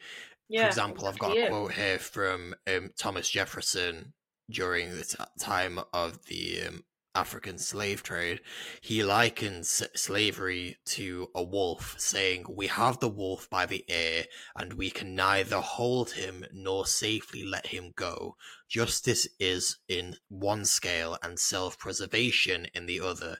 Yeah, 0.49 0.63
For 0.63 0.69
example, 0.69 1.07
I've 1.07 1.19
got 1.19 1.37
a 1.37 1.49
quote 1.49 1.73
here 1.73 1.99
from 1.99 2.55
um, 2.67 2.91
Thomas 2.99 3.29
Jefferson 3.29 4.13
during 4.51 4.91
the 4.91 5.05
t- 5.05 5.17
time 5.39 5.81
of 5.93 6.27
the 6.27 6.63
um, 6.69 6.85
African 7.15 7.59
slave 7.59 8.03
trade. 8.03 8.41
He 8.81 9.05
likens 9.05 9.83
slavery 9.95 10.79
to 10.87 11.31
a 11.35 11.43
wolf, 11.43 11.95
saying, 11.99 12.47
We 12.49 12.67
have 12.67 13.01
the 13.01 13.09
wolf 13.09 13.49
by 13.49 13.67
the 13.67 13.85
ear, 13.89 14.25
and 14.57 14.75
we 14.75 14.91
can 14.91 15.15
neither 15.15 15.61
hold 15.61 16.13
him 16.13 16.45
nor 16.53 16.87
safely 16.87 17.45
let 17.45 17.69
him 17.69 17.93
go. 17.97 18.37
Justice 18.69 19.29
is 19.39 19.79
in 19.89 20.17
one 20.29 20.65
scale, 20.65 21.17
and 21.23 21.39
self 21.39 21.79
preservation 21.79 22.67
in 22.75 22.87
the 22.87 23.01
other. 23.01 23.39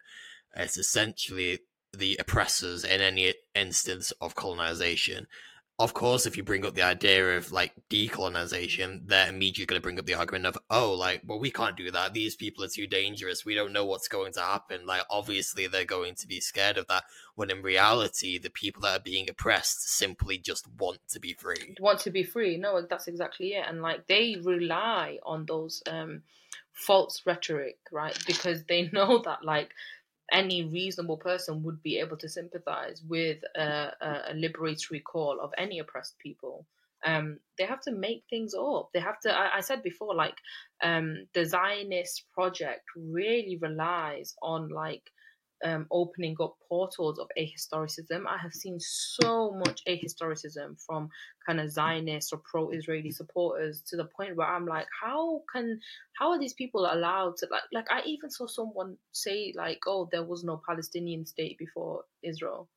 It's 0.57 0.79
essentially 0.79 1.61
the 1.93 2.17
oppressors 2.19 2.85
in 2.85 3.01
any 3.01 3.35
instance 3.55 4.13
of 4.21 4.35
colonization 4.35 5.27
of 5.79 5.93
course, 5.93 6.25
if 6.25 6.37
you 6.37 6.45
bring 6.45 6.65
up 6.65 6.75
the 6.75 6.83
idea 6.83 7.37
of 7.37 7.51
like 7.51 7.73
decolonization, 7.91 9.09
they're 9.09 9.29
immediately 9.29 9.67
going 9.67 9.81
to 9.81 9.83
bring 9.83 9.99
up 9.99 10.07
the 10.07 10.15
argument 10.15 10.47
of, 10.47 10.57
oh, 10.71 10.93
like, 10.93 11.23
well, 11.27 11.41
we 11.41 11.51
can't 11.51 11.77
do 11.77 11.91
that. 11.91 12.15
These 12.15 12.37
people 12.37 12.63
are 12.63 12.69
too 12.69 12.87
dangerous. 12.87 13.45
We 13.45 13.57
don't 13.57 13.73
know 13.73 13.85
what's 13.85 14.07
going 14.07 14.33
to 14.35 14.41
happen. 14.41 14.87
Like, 14.87 15.03
obviously, 15.11 15.67
they're 15.67 15.85
going 15.85 16.15
to 16.17 16.29
be 16.29 16.41
scared 16.41 16.79
of 16.79 16.87
that. 16.87 17.03
When 17.35 17.51
in 17.51 17.61
reality, 17.63 18.39
the 18.39 18.51
people 18.51 18.83
that 18.83 19.01
are 19.01 19.03
being 19.03 19.29
oppressed 19.29 19.89
simply 19.89 20.39
just 20.39 20.69
want 20.79 20.99
to 21.09 21.19
be 21.19 21.33
free. 21.33 21.75
want 21.81 21.99
to 22.01 22.11
be 22.11 22.23
free. 22.23 22.57
No, 22.57 22.81
that's 22.89 23.09
exactly 23.09 23.55
it. 23.55 23.65
And 23.69 23.83
like 23.83 24.07
they 24.07 24.37
rely 24.41 25.19
on 25.25 25.45
those 25.47 25.83
um 25.91 26.23
false 26.71 27.23
rhetoric, 27.27 27.79
right? 27.91 28.17
Because 28.27 28.63
they 28.65 28.89
know 28.93 29.21
that 29.25 29.45
like 29.45 29.71
any 30.33 30.65
reasonable 30.65 31.17
person 31.17 31.63
would 31.63 31.83
be 31.83 31.99
able 31.99 32.17
to 32.19 32.29
sympathize 32.29 33.03
with 33.09 33.39
a, 33.57 33.93
a, 34.01 34.09
a 34.31 34.35
liberatory 34.35 35.03
call 35.03 35.41
of 35.41 35.53
any 35.59 35.79
oppressed 35.79 36.19
people. 36.19 36.67
Um, 37.05 37.39
they 37.59 37.65
have 37.65 37.83
to 37.83 37.93
make 37.93 38.25
things 38.31 38.55
up. 38.55 38.89
They 38.95 39.01
have 39.01 39.21
to. 39.21 39.33
I, 39.33 39.59
I 39.59 39.61
said 39.61 39.83
before, 39.83 40.15
like 40.15 40.37
um, 40.83 41.27
the 41.35 41.45
Zionist 41.45 42.25
project 42.33 42.85
really 42.97 43.59
relies 43.61 44.35
on 44.41 44.69
like 44.69 45.03
um, 45.65 45.87
opening 45.91 46.37
up 46.41 46.57
portals 46.69 47.19
of 47.19 47.29
ahistoricism. 47.39 48.27
I 48.29 48.39
have 48.39 48.53
seen 48.53 48.79
so 48.79 49.51
much 49.53 49.83
ahistoricism 49.89 50.77
from 50.87 51.09
kind 51.47 51.61
of 51.61 51.71
Zionist 51.71 52.33
or 52.33 52.41
pro-Israeli 52.51 53.11
supporters 53.11 53.83
to 53.89 53.97
the 53.97 54.05
point 54.05 54.37
where 54.37 54.47
I'm 54.47 54.67
like, 54.67 54.87
how 55.03 55.43
can 55.53 55.81
how 56.19 56.31
are 56.31 56.39
these 56.39 56.55
people 56.55 56.87
allowed 56.91 57.39
to 57.39 57.49
like 57.51 57.63
like 57.73 57.91
I 57.91 58.03
even 58.07 58.31
saw 58.31 58.47
someone 58.47 58.97
say 59.13 59.53
like, 59.57 59.81
oh, 59.87 60.09
there 60.13 60.25
was 60.25 60.45
no 60.45 60.61
Palestinian 60.67 61.27
state 61.27 61.59
before 61.59 62.05
Israel, 62.23 62.69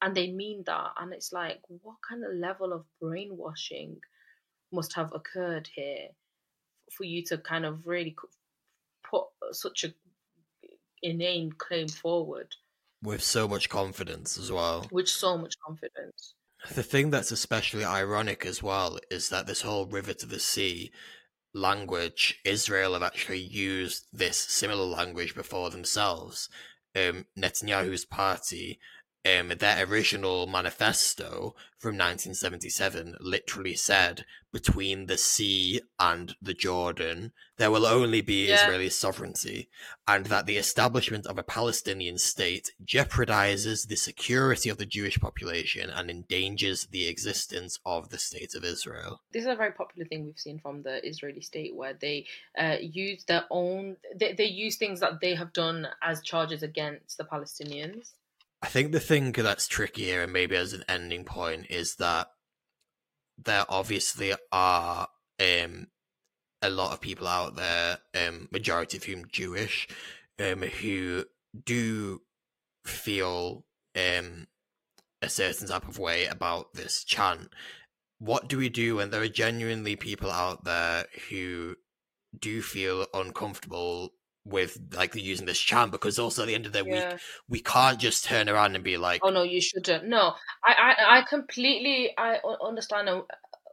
and 0.00 0.14
they 0.14 0.30
mean 0.30 0.62
that, 0.66 0.92
and 0.98 1.12
it's 1.12 1.32
like, 1.32 1.60
what 1.68 1.96
kind 2.08 2.24
of 2.24 2.34
level 2.34 2.72
of 2.72 2.84
brainwashing 3.00 3.98
must 4.72 4.94
have 4.94 5.12
occurred 5.14 5.68
here 5.74 6.08
for 6.96 7.04
you 7.04 7.24
to 7.24 7.38
kind 7.38 7.64
of 7.64 7.86
really 7.86 8.14
put 9.08 9.24
such 9.52 9.84
a 9.84 9.94
inane 11.04 11.52
claim 11.52 11.88
forward 11.88 12.48
with 13.02 13.22
so 13.22 13.46
much 13.46 13.68
confidence 13.68 14.38
as 14.38 14.50
well. 14.50 14.88
with 14.90 15.08
so 15.08 15.36
much 15.36 15.54
confidence. 15.64 16.34
The 16.74 16.82
thing 16.82 17.10
that's 17.10 17.30
especially 17.30 17.84
ironic 17.84 18.46
as 18.46 18.62
well 18.62 18.98
is 19.10 19.28
that 19.28 19.46
this 19.46 19.60
whole 19.60 19.86
river 19.86 20.14
to 20.14 20.26
the 20.26 20.40
sea 20.40 20.90
language, 21.52 22.40
Israel 22.44 22.94
have 22.94 23.02
actually 23.02 23.40
used 23.40 24.06
this 24.12 24.38
similar 24.38 24.86
language 24.86 25.34
before 25.34 25.70
themselves. 25.70 26.48
Um, 26.96 27.26
Netanyahu's 27.38 28.06
party, 28.06 28.80
um, 29.26 29.48
their 29.58 29.84
original 29.86 30.46
manifesto 30.46 31.54
from 31.78 31.96
1977 31.98 33.16
literally 33.20 33.74
said 33.74 34.24
between 34.52 35.06
the 35.06 35.18
sea 35.18 35.80
and 35.98 36.36
the 36.40 36.54
Jordan, 36.54 37.32
there 37.56 37.70
will 37.70 37.86
only 37.86 38.20
be 38.20 38.46
Yeah. 38.46 38.54
Israeli 38.54 38.88
sovereignty, 38.90 39.68
and 40.06 40.26
that 40.26 40.46
the 40.46 40.56
establishment 40.56 41.26
of 41.26 41.38
a 41.38 41.42
Palestinian 41.42 42.18
state 42.18 42.72
jeopardizes 42.84 43.88
the 43.88 43.96
security 43.96 44.68
of 44.68 44.78
the 44.78 44.86
Jewish 44.86 45.18
population 45.18 45.90
and 45.90 46.10
endangers 46.10 46.86
the 46.86 47.06
existence 47.08 47.78
of 47.84 48.10
the 48.10 48.18
state 48.18 48.54
of 48.54 48.64
Israel. 48.64 49.22
This 49.32 49.42
is 49.42 49.48
a 49.48 49.56
very 49.56 49.72
popular 49.72 50.06
thing 50.06 50.24
we've 50.24 50.38
seen 50.38 50.58
from 50.58 50.82
the 50.82 51.06
Israeli 51.06 51.40
state, 51.40 51.74
where 51.74 51.94
they 51.94 52.26
uh, 52.56 52.76
use 52.80 53.24
their 53.24 53.44
own, 53.50 53.96
they, 54.14 54.32
they 54.34 54.46
use 54.46 54.76
things 54.76 55.00
that 55.00 55.20
they 55.20 55.34
have 55.34 55.52
done 55.52 55.88
as 56.02 56.22
charges 56.22 56.62
against 56.62 57.18
the 57.18 57.24
Palestinians. 57.24 58.12
I 58.64 58.66
think 58.66 58.92
the 58.92 58.98
thing 58.98 59.32
that's 59.32 59.68
tricky 59.68 60.04
here, 60.04 60.22
and 60.22 60.32
maybe 60.32 60.56
as 60.56 60.72
an 60.72 60.84
ending 60.88 61.24
point, 61.24 61.66
is 61.68 61.96
that 61.96 62.28
there 63.36 63.66
obviously 63.68 64.32
are 64.50 65.06
um, 65.38 65.88
a 66.62 66.70
lot 66.70 66.94
of 66.94 67.02
people 67.02 67.28
out 67.28 67.56
there, 67.56 67.98
um, 68.14 68.48
majority 68.50 68.96
of 68.96 69.04
whom 69.04 69.26
Jewish, 69.30 69.86
um, 70.38 70.62
who 70.62 71.26
do 71.62 72.22
feel 72.86 73.66
um, 73.94 74.46
a 75.20 75.28
certain 75.28 75.68
type 75.68 75.86
of 75.86 75.98
way 75.98 76.24
about 76.24 76.72
this 76.72 77.04
chant. 77.04 77.50
What 78.18 78.48
do 78.48 78.56
we 78.56 78.70
do 78.70 78.96
when 78.96 79.10
there 79.10 79.20
are 79.20 79.28
genuinely 79.28 79.94
people 79.94 80.30
out 80.30 80.64
there 80.64 81.04
who 81.28 81.76
do 82.36 82.62
feel 82.62 83.08
uncomfortable 83.12 84.14
with 84.44 84.78
like 84.94 85.14
using 85.14 85.46
this 85.46 85.58
chant? 85.58 85.92
Because 85.92 86.18
also 86.18 86.42
at 86.42 86.48
the 86.48 86.54
end 86.54 86.66
of 86.66 86.72
the 86.72 86.84
week, 86.84 87.04
we 87.48 87.60
can't 87.60 87.98
just 87.98 88.24
turn 88.24 88.48
around 88.48 88.74
and 88.74 88.84
be 88.84 88.96
like, 88.96 89.20
Oh 89.22 89.30
no, 89.30 89.42
you 89.42 89.60
shouldn't. 89.60 90.06
No, 90.06 90.34
I, 90.64 90.72
I, 90.72 91.18
I 91.18 91.22
completely, 91.22 92.10
i 92.16 92.38
understand. 92.62 93.08
And 93.08 93.22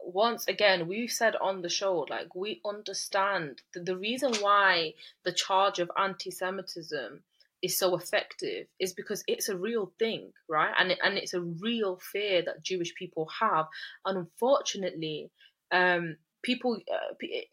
once 0.04 0.46
again, 0.48 0.88
we've 0.88 1.10
said 1.10 1.36
on 1.36 1.62
the 1.62 1.68
show, 1.68 2.06
like 2.10 2.34
we 2.34 2.60
understand 2.66 3.62
the, 3.74 3.80
the 3.80 3.96
reason 3.96 4.34
why 4.40 4.94
the 5.24 5.32
charge 5.32 5.78
of 5.78 5.90
anti-Semitism 5.96 7.22
is 7.62 7.78
so 7.78 7.96
effective 7.96 8.66
is 8.80 8.92
because 8.92 9.22
it's 9.28 9.48
a 9.48 9.56
real 9.56 9.92
thing, 9.98 10.32
right? 10.48 10.74
And 10.78 10.90
it, 10.90 10.98
and 11.02 11.16
it's 11.16 11.34
a 11.34 11.40
real 11.40 11.98
fear 12.12 12.42
that 12.42 12.62
Jewish 12.62 12.94
people 12.94 13.28
have, 13.40 13.66
and 14.04 14.18
unfortunately, 14.18 15.30
um, 15.70 16.16
people 16.42 16.78
uh, 16.92 17.14
we, 17.20 17.46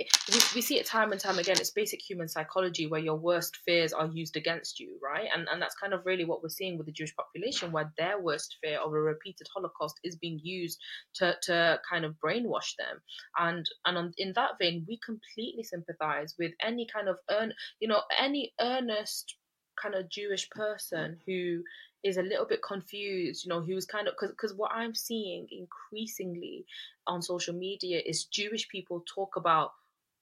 we 0.55 0.61
see 0.61 0.79
it 0.79 0.85
time 0.85 1.11
and 1.11 1.21
time 1.21 1.39
again 1.39 1.57
it's 1.59 1.71
basic 1.71 2.01
human 2.01 2.27
psychology 2.27 2.87
where 2.87 2.99
your 2.99 3.15
worst 3.15 3.57
fears 3.65 3.93
are 3.93 4.07
used 4.07 4.35
against 4.35 4.79
you 4.79 4.99
right? 5.01 5.27
And 5.33 5.47
and 5.51 5.61
that's 5.61 5.75
kind 5.75 5.93
of 5.93 6.05
really 6.05 6.25
what 6.25 6.41
we're 6.43 6.49
seeing 6.49 6.77
with 6.77 6.85
the 6.85 6.91
jewish 6.91 7.15
population 7.15 7.71
where 7.71 7.91
their 7.97 8.19
worst 8.19 8.57
fear 8.61 8.79
of 8.79 8.91
a 8.93 8.99
repeated 8.99 9.47
holocaust 9.53 9.99
is 10.03 10.15
being 10.15 10.39
used 10.41 10.79
to 11.15 11.35
to 11.43 11.79
kind 11.89 12.05
of 12.05 12.15
brainwash 12.23 12.75
them. 12.77 13.01
And 13.37 13.65
and 13.85 13.97
on, 13.97 14.13
in 14.17 14.33
that 14.35 14.51
vein 14.59 14.85
we 14.87 14.99
completely 15.03 15.63
sympathize 15.63 16.35
with 16.37 16.53
any 16.61 16.87
kind 16.91 17.07
of 17.07 17.17
earn 17.29 17.53
you 17.79 17.87
know 17.87 18.01
any 18.19 18.53
earnest 18.59 19.35
kind 19.81 19.95
of 19.95 20.09
jewish 20.09 20.49
person 20.49 21.17
who 21.25 21.63
is 22.03 22.17
a 22.17 22.23
little 22.23 22.45
bit 22.45 22.61
confused, 22.61 23.45
you 23.45 23.49
know, 23.49 23.61
who's 23.61 23.85
kind 23.85 24.07
of 24.07 24.15
because 24.19 24.53
what 24.53 24.71
I'm 24.71 24.95
seeing 24.95 25.47
increasingly 25.51 26.65
on 27.07 27.21
social 27.21 27.53
media 27.53 28.01
is 28.05 28.25
Jewish 28.25 28.67
people 28.69 29.03
talk 29.13 29.35
about, 29.35 29.73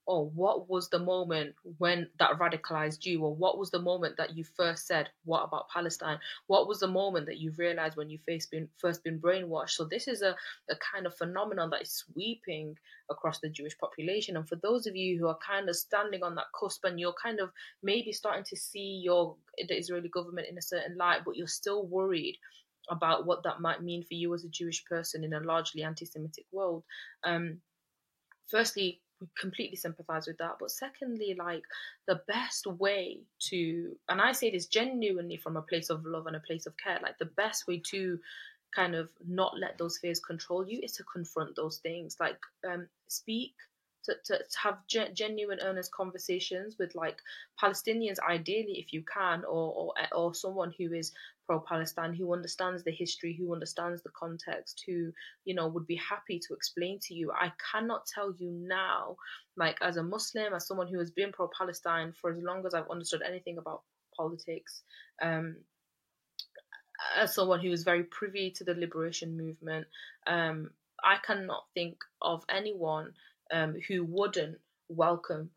oh, 0.09 0.31
what 0.33 0.69
was 0.69 0.89
the 0.89 0.99
moment 0.99 1.53
when 1.77 2.07
that 2.17 2.39
radicalized 2.39 3.05
you, 3.05 3.23
or 3.23 3.35
what 3.35 3.57
was 3.57 3.71
the 3.71 3.81
moment 3.81 4.15
that 4.17 4.37
you 4.37 4.43
first 4.43 4.87
said, 4.87 5.09
what 5.25 5.43
about 5.43 5.69
Palestine? 5.69 6.17
What 6.47 6.67
was 6.67 6.79
the 6.79 6.87
moment 6.87 7.25
that 7.25 7.39
you 7.39 7.51
realized 7.57 7.97
when 7.97 8.09
you 8.09 8.17
first 8.25 8.49
been 8.49 8.69
first 8.77 9.03
been 9.03 9.19
brainwashed? 9.19 9.71
So 9.71 9.83
this 9.83 10.07
is 10.07 10.21
a, 10.21 10.35
a 10.69 10.75
kind 10.93 11.05
of 11.05 11.17
phenomenon 11.17 11.69
that 11.71 11.81
is 11.81 11.91
sweeping 11.91 12.77
across 13.09 13.39
the 13.39 13.49
Jewish 13.49 13.77
population. 13.77 14.37
And 14.37 14.47
for 14.47 14.55
those 14.55 14.87
of 14.87 14.95
you 14.95 15.19
who 15.19 15.27
are 15.27 15.37
kind 15.45 15.67
of 15.67 15.75
standing 15.75 16.23
on 16.23 16.35
that 16.35 16.51
cusp 16.57 16.85
and 16.85 16.99
you're 16.99 17.13
kind 17.21 17.39
of 17.39 17.51
maybe 17.83 18.11
starting 18.13 18.45
to 18.45 18.55
see 18.55 19.01
your 19.03 19.35
the 19.67 19.77
Israeli 19.77 20.09
government 20.09 20.47
in 20.49 20.57
a 20.57 20.61
certain 20.61 20.95
light, 20.97 21.21
but 21.25 21.35
you're 21.35 21.47
still 21.47 21.85
worried 21.85 22.37
about 22.89 23.25
what 23.25 23.43
that 23.43 23.59
might 23.59 23.83
mean 23.83 24.03
for 24.03 24.13
you 24.13 24.33
as 24.33 24.45
a 24.45 24.49
Jewish 24.49 24.85
person 24.85 25.25
in 25.25 25.33
a 25.33 25.41
largely 25.41 25.83
anti-Semitic 25.83 26.45
world. 26.53 26.83
Um, 27.25 27.59
firstly, 28.47 29.01
completely 29.39 29.76
sympathize 29.76 30.28
with 30.28 30.38
that. 30.38 30.57
But 30.59 30.72
secondly, 30.72 31.36
like 31.38 31.63
the 32.07 32.22
best 32.28 32.68
way 32.68 33.20
to, 33.49 33.95
and 34.09 34.22
I 34.22 34.32
say 34.32 34.51
this 34.51 34.68
genuinely 34.68 35.38
from 35.38 35.57
a 35.57 35.61
place 35.61 35.89
of 35.89 36.05
love 36.05 36.28
and 36.28 36.36
a 36.36 36.41
place 36.41 36.65
of 36.65 36.76
care, 36.78 36.99
like 37.01 37.18
the 37.18 37.26
best 37.26 37.68
way 37.68 37.82
to 37.91 38.20
kind 38.76 38.95
of 38.95 39.09
not 39.28 39.57
let 39.57 39.78
those 39.78 39.97
fears 39.97 40.20
control 40.20 40.68
you 40.68 40.80
is 40.84 40.93
to 40.93 41.03
confront 41.03 41.55
those 41.55 41.78
things, 41.78 42.18
like 42.20 42.39
um, 42.70 42.88
speak. 43.07 43.53
To, 44.05 44.13
to, 44.24 44.38
to 44.38 44.59
have 44.63 44.78
ge- 44.88 45.13
genuine, 45.13 45.59
earnest 45.61 45.91
conversations 45.91 46.78
with 46.80 46.95
like 46.95 47.18
Palestinians, 47.61 48.20
ideally, 48.26 48.80
if 48.80 48.93
you 48.93 49.03
can, 49.03 49.43
or, 49.43 49.74
or 49.74 49.93
or 50.15 50.34
someone 50.34 50.74
who 50.78 50.93
is 50.93 51.11
pro-Palestine, 51.47 52.13
who 52.13 52.33
understands 52.33 52.83
the 52.83 52.91
history, 52.91 53.35
who 53.35 53.53
understands 53.53 54.03
the 54.03 54.09
context, 54.09 54.83
who 54.85 55.11
you 55.45 55.55
know 55.55 55.67
would 55.67 55.87
be 55.87 55.95
happy 55.95 56.39
to 56.47 56.53
explain 56.53 56.99
to 57.03 57.13
you. 57.13 57.31
I 57.31 57.51
cannot 57.71 58.05
tell 58.05 58.33
you 58.37 58.51
now, 58.51 59.15
like 59.55 59.77
as 59.81 59.97
a 59.97 60.03
Muslim, 60.03 60.53
as 60.53 60.67
someone 60.67 60.87
who 60.87 60.99
has 60.99 61.11
been 61.11 61.31
pro-Palestine 61.31 62.13
for 62.13 62.29
as 62.29 62.41
long 62.41 62.65
as 62.65 62.73
I've 62.73 62.89
understood 62.89 63.21
anything 63.21 63.57
about 63.57 63.81
politics, 64.15 64.81
um, 65.21 65.55
as 67.15 67.33
someone 67.33 67.61
who 67.61 67.71
is 67.71 67.83
very 67.83 68.03
privy 68.03 68.51
to 68.51 68.63
the 68.63 68.73
liberation 68.73 69.37
movement, 69.37 69.87
um, 70.27 70.71
I 71.03 71.17
cannot 71.25 71.65
think 71.73 71.97
of 72.21 72.43
anyone 72.49 73.13
um, 73.51 73.75
who 73.87 74.03
wouldn't 74.03 74.59
welcome 74.89 75.51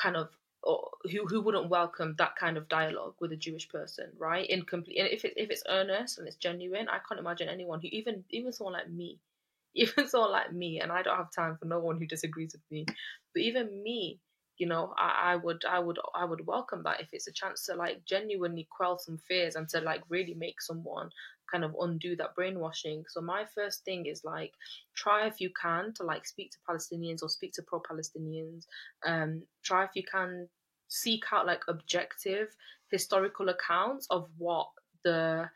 kind 0.00 0.16
of 0.16 0.28
or 0.62 0.90
who 1.10 1.26
who 1.26 1.40
wouldn't 1.40 1.68
welcome 1.70 2.14
that 2.18 2.36
kind 2.36 2.56
of 2.56 2.68
dialogue 2.68 3.14
with 3.20 3.32
a 3.32 3.36
Jewish 3.36 3.68
person, 3.68 4.12
right? 4.18 4.48
In 4.48 4.62
complete, 4.62 4.98
and 4.98 5.08
if 5.08 5.24
it, 5.24 5.34
if 5.36 5.50
it's 5.50 5.62
earnest 5.68 6.18
and 6.18 6.26
it's 6.26 6.36
genuine, 6.36 6.88
I 6.88 6.98
can't 7.06 7.20
imagine 7.20 7.48
anyone 7.48 7.80
who 7.80 7.88
even 7.90 8.24
even 8.30 8.52
someone 8.52 8.74
like 8.74 8.90
me, 8.90 9.18
even 9.74 10.08
someone 10.08 10.32
like 10.32 10.52
me, 10.52 10.80
and 10.80 10.92
I 10.92 11.02
don't 11.02 11.16
have 11.16 11.32
time 11.32 11.56
for 11.56 11.66
no 11.66 11.80
one 11.80 11.98
who 11.98 12.06
disagrees 12.06 12.52
with 12.52 12.62
me, 12.70 12.86
but 13.34 13.42
even 13.42 13.82
me, 13.82 14.20
you 14.58 14.66
know, 14.66 14.94
I, 14.96 15.32
I 15.32 15.36
would 15.36 15.64
I 15.64 15.78
would 15.78 15.98
I 16.14 16.24
would 16.24 16.46
welcome 16.46 16.82
that 16.84 17.00
if 17.00 17.08
it's 17.12 17.26
a 17.26 17.32
chance 17.32 17.66
to 17.66 17.74
like 17.74 18.04
genuinely 18.04 18.68
quell 18.70 18.98
some 18.98 19.18
fears 19.18 19.56
and 19.56 19.68
to 19.70 19.80
like 19.80 20.02
really 20.08 20.34
make 20.34 20.60
someone 20.60 21.10
kind 21.52 21.64
of 21.64 21.76
undo 21.78 22.16
that 22.16 22.34
brainwashing. 22.34 23.04
So 23.08 23.20
my 23.20 23.44
first 23.54 23.84
thing 23.84 24.06
is 24.06 24.24
like 24.24 24.52
try 24.96 25.26
if 25.26 25.40
you 25.40 25.50
can 25.60 25.92
to 25.94 26.04
like 26.04 26.26
speak 26.26 26.50
to 26.52 26.58
Palestinians 26.68 27.22
or 27.22 27.28
speak 27.28 27.52
to 27.54 27.62
pro-Palestinians. 27.62 28.66
Um, 29.04 29.42
try 29.62 29.84
if 29.84 29.90
you 29.94 30.02
can 30.02 30.48
seek 30.88 31.24
out 31.32 31.46
like 31.46 31.62
objective 31.68 32.48
historical 32.90 33.48
accounts 33.48 34.06
of 34.10 34.28
what 34.38 34.68
the 35.04 35.48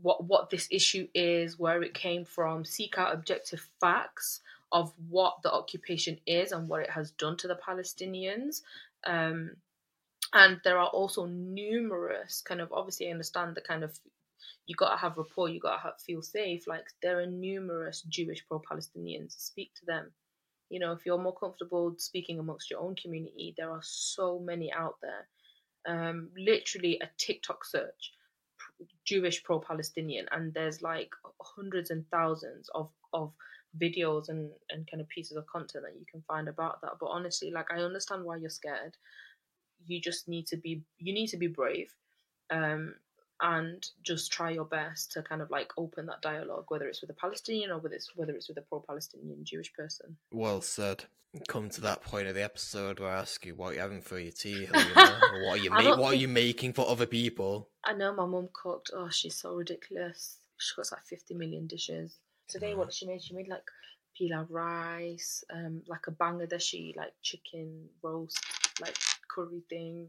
what 0.00 0.24
what 0.24 0.50
this 0.50 0.68
issue 0.70 1.06
is, 1.14 1.58
where 1.58 1.82
it 1.82 1.94
came 1.94 2.24
from. 2.24 2.64
Seek 2.64 2.98
out 2.98 3.14
objective 3.14 3.66
facts 3.80 4.40
of 4.72 4.92
what 5.08 5.36
the 5.42 5.52
occupation 5.52 6.18
is 6.26 6.50
and 6.50 6.68
what 6.68 6.80
it 6.80 6.90
has 6.90 7.12
done 7.12 7.36
to 7.36 7.48
the 7.48 7.56
Palestinians. 7.56 8.62
Um, 9.06 9.52
and 10.32 10.60
there 10.64 10.78
are 10.78 10.88
also 10.88 11.26
numerous 11.26 12.42
kind 12.42 12.60
of 12.60 12.72
obviously 12.72 13.08
I 13.08 13.12
understand 13.12 13.54
the 13.54 13.60
kind 13.60 13.84
of 13.84 13.98
you 14.66 14.74
got 14.76 14.90
to 14.90 14.96
have 14.96 15.16
rapport, 15.16 15.48
you 15.48 15.60
got 15.60 15.82
to 15.82 16.04
feel 16.04 16.22
safe. 16.22 16.66
Like 16.66 16.86
there 17.02 17.20
are 17.20 17.26
numerous 17.26 18.02
Jewish 18.02 18.44
pro-Palestinians. 18.46 19.38
Speak 19.38 19.72
to 19.80 19.86
them. 19.86 20.12
You 20.70 20.80
know, 20.80 20.92
if 20.92 21.04
you're 21.04 21.18
more 21.18 21.36
comfortable 21.36 21.94
speaking 21.98 22.38
amongst 22.38 22.70
your 22.70 22.80
own 22.80 22.96
community, 22.96 23.54
there 23.56 23.70
are 23.70 23.82
so 23.82 24.38
many 24.38 24.72
out 24.72 24.96
there. 25.02 25.28
Um, 25.86 26.30
literally 26.36 26.98
a 27.02 27.08
TikTok 27.18 27.64
search, 27.64 28.12
Jewish 29.04 29.42
pro-Palestinian, 29.44 30.26
and 30.32 30.54
there's 30.54 30.80
like 30.80 31.10
hundreds 31.40 31.90
and 31.90 32.04
thousands 32.10 32.70
of 32.74 32.88
of 33.12 33.32
videos 33.80 34.28
and 34.28 34.50
and 34.70 34.88
kind 34.90 35.00
of 35.00 35.08
pieces 35.08 35.36
of 35.36 35.46
content 35.46 35.84
that 35.84 35.98
you 35.98 36.06
can 36.10 36.22
find 36.26 36.48
about 36.48 36.80
that. 36.80 36.92
But 36.98 37.06
honestly, 37.06 37.50
like 37.50 37.70
I 37.70 37.80
understand 37.80 38.24
why 38.24 38.36
you're 38.36 38.50
scared. 38.50 38.96
You 39.86 40.00
just 40.00 40.26
need 40.28 40.46
to 40.48 40.56
be 40.56 40.82
you 40.98 41.12
need 41.12 41.28
to 41.28 41.36
be 41.36 41.48
brave. 41.48 41.94
Um, 42.50 42.94
and 43.40 43.84
just 44.02 44.32
try 44.32 44.50
your 44.50 44.64
best 44.64 45.12
to 45.12 45.22
kind 45.22 45.42
of 45.42 45.50
like 45.50 45.72
open 45.76 46.06
that 46.06 46.22
dialogue, 46.22 46.66
whether 46.68 46.86
it's 46.86 47.00
with 47.00 47.10
a 47.10 47.14
Palestinian 47.14 47.70
or 47.70 47.78
whether 47.78 47.94
it's 47.94 48.10
whether 48.16 48.34
it's 48.34 48.48
with 48.48 48.58
a 48.58 48.62
pro-Palestinian 48.62 49.44
Jewish 49.44 49.72
person. 49.72 50.16
Well 50.32 50.60
said. 50.60 51.04
Come 51.48 51.68
to 51.70 51.80
that 51.80 52.00
point 52.00 52.28
of 52.28 52.36
the 52.36 52.44
episode 52.44 53.00
where 53.00 53.10
I 53.10 53.18
ask 53.18 53.44
you 53.44 53.56
what 53.56 53.74
you're 53.74 53.82
having 53.82 54.02
for 54.02 54.20
your 54.20 54.30
tea, 54.30 54.66
or 54.66 54.70
what 55.44 55.58
are 55.58 55.62
you 55.62 55.70
ma- 55.70 55.96
what 55.96 56.12
are 56.12 56.16
you 56.16 56.28
making 56.28 56.74
for 56.74 56.88
other 56.88 57.06
people? 57.06 57.70
I 57.82 57.92
know 57.92 58.14
my 58.14 58.24
mum 58.24 58.50
cooked. 58.52 58.92
Oh, 58.94 59.08
she's 59.10 59.34
so 59.34 59.52
ridiculous. 59.54 60.38
She 60.58 60.76
got 60.76 60.92
like 60.92 61.04
fifty 61.04 61.34
million 61.34 61.66
dishes. 61.66 62.14
Today, 62.46 62.76
what 62.76 62.92
she 62.92 63.06
made, 63.06 63.20
She 63.20 63.34
made 63.34 63.48
like 63.48 63.64
pilau 64.16 64.46
rice, 64.48 65.42
um, 65.52 65.82
like 65.88 66.06
a 66.06 66.12
Bangladeshi 66.12 66.96
like 66.96 67.12
chicken 67.22 67.88
roast, 68.00 68.38
like 68.80 68.96
curry 69.28 69.64
thing. 69.68 70.08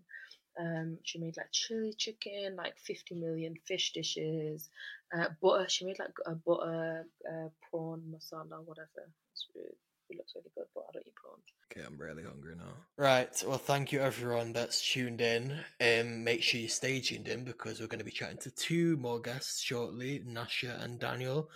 Um, 0.59 0.97
she 1.03 1.19
made 1.19 1.37
like 1.37 1.51
chili 1.51 1.93
chicken, 1.97 2.55
like 2.55 2.77
50 2.77 3.15
million 3.15 3.55
fish 3.65 3.91
dishes, 3.93 4.69
uh, 5.15 5.25
butter. 5.41 5.67
She 5.67 5.85
made 5.85 5.99
like 5.99 6.13
a 6.25 6.35
butter 6.35 7.05
uh, 7.29 7.49
prawn 7.69 8.01
masala, 8.09 8.63
whatever. 8.63 9.09
It's 9.33 9.47
really, 9.53 9.75
it 10.09 10.17
looks 10.17 10.33
really 10.35 10.51
good, 10.55 10.65
but 10.73 10.85
I 10.89 10.93
don't 10.93 11.07
eat 11.07 11.15
prawns. 11.15 11.43
Okay, 11.71 11.85
I'm 11.85 11.97
really 11.97 12.23
hungry 12.23 12.55
now. 12.55 12.73
Right, 12.97 13.43
well, 13.45 13.57
thank 13.57 13.91
you 13.91 13.99
everyone 13.99 14.53
that's 14.53 14.81
tuned 14.81 15.19
in. 15.19 15.59
Um, 15.81 16.23
make 16.23 16.41
sure 16.41 16.61
you 16.61 16.69
stay 16.69 17.01
tuned 17.01 17.27
in 17.27 17.43
because 17.43 17.79
we're 17.79 17.87
going 17.87 17.99
to 17.99 18.05
be 18.05 18.11
chatting 18.11 18.37
to 18.39 18.51
two 18.51 18.97
more 18.97 19.19
guests 19.19 19.61
shortly, 19.61 20.21
Nasha 20.25 20.79
and 20.81 20.99
Daniyaal. 20.99 21.47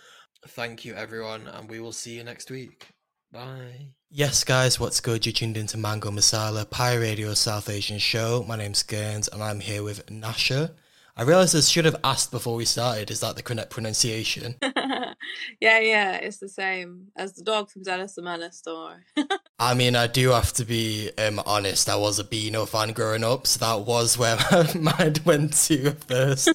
Thank 0.48 0.84
you 0.84 0.94
everyone, 0.94 1.46
and 1.46 1.68
we 1.68 1.80
will 1.80 1.92
see 1.92 2.16
you 2.16 2.24
next 2.24 2.50
week. 2.50 2.88
Bye. 3.32 3.90
Yes, 4.10 4.42
guys, 4.42 4.80
what's 4.80 5.00
good? 5.00 5.24
You 5.24 5.30
tuned 5.30 5.56
into 5.56 5.76
Mango 5.76 6.10
Masala, 6.10 6.68
Pi 6.68 6.94
Radio 6.96 7.32
South 7.34 7.70
Asian 7.70 7.98
show. 7.98 8.44
My 8.48 8.56
name's 8.56 8.82
Gerns, 8.82 9.28
and 9.32 9.40
I'm 9.40 9.60
here 9.60 9.84
with 9.84 10.10
Nasha. 10.10 10.72
I 11.16 11.22
realised 11.22 11.54
I 11.54 11.60
should 11.60 11.84
have 11.84 12.00
asked 12.02 12.32
before 12.32 12.56
we 12.56 12.64
started. 12.64 13.08
Is 13.08 13.20
that 13.20 13.36
the 13.36 13.42
correct 13.42 13.70
pronunciation? 13.70 14.56
yeah, 14.62 15.14
yeah, 15.60 16.14
it's 16.16 16.38
the 16.38 16.48
same 16.48 17.08
as 17.14 17.34
the 17.34 17.44
dog 17.44 17.70
from 17.70 17.82
Dennis 17.82 18.14
the 18.16 18.22
Menace, 18.22 18.62
don't 18.62 19.02
I 19.60 19.74
mean, 19.74 19.94
I 19.94 20.08
do 20.08 20.30
have 20.30 20.52
to 20.54 20.64
be 20.64 21.12
um, 21.16 21.40
honest. 21.46 21.88
I 21.88 21.94
was 21.94 22.18
a 22.18 22.24
Beano 22.24 22.66
fan 22.66 22.92
growing 22.92 23.22
up, 23.22 23.46
so 23.46 23.64
that 23.64 23.86
was 23.86 24.18
where 24.18 24.38
my 24.74 24.96
mind 24.98 25.20
went 25.24 25.52
to 25.66 25.92
first. 25.92 26.48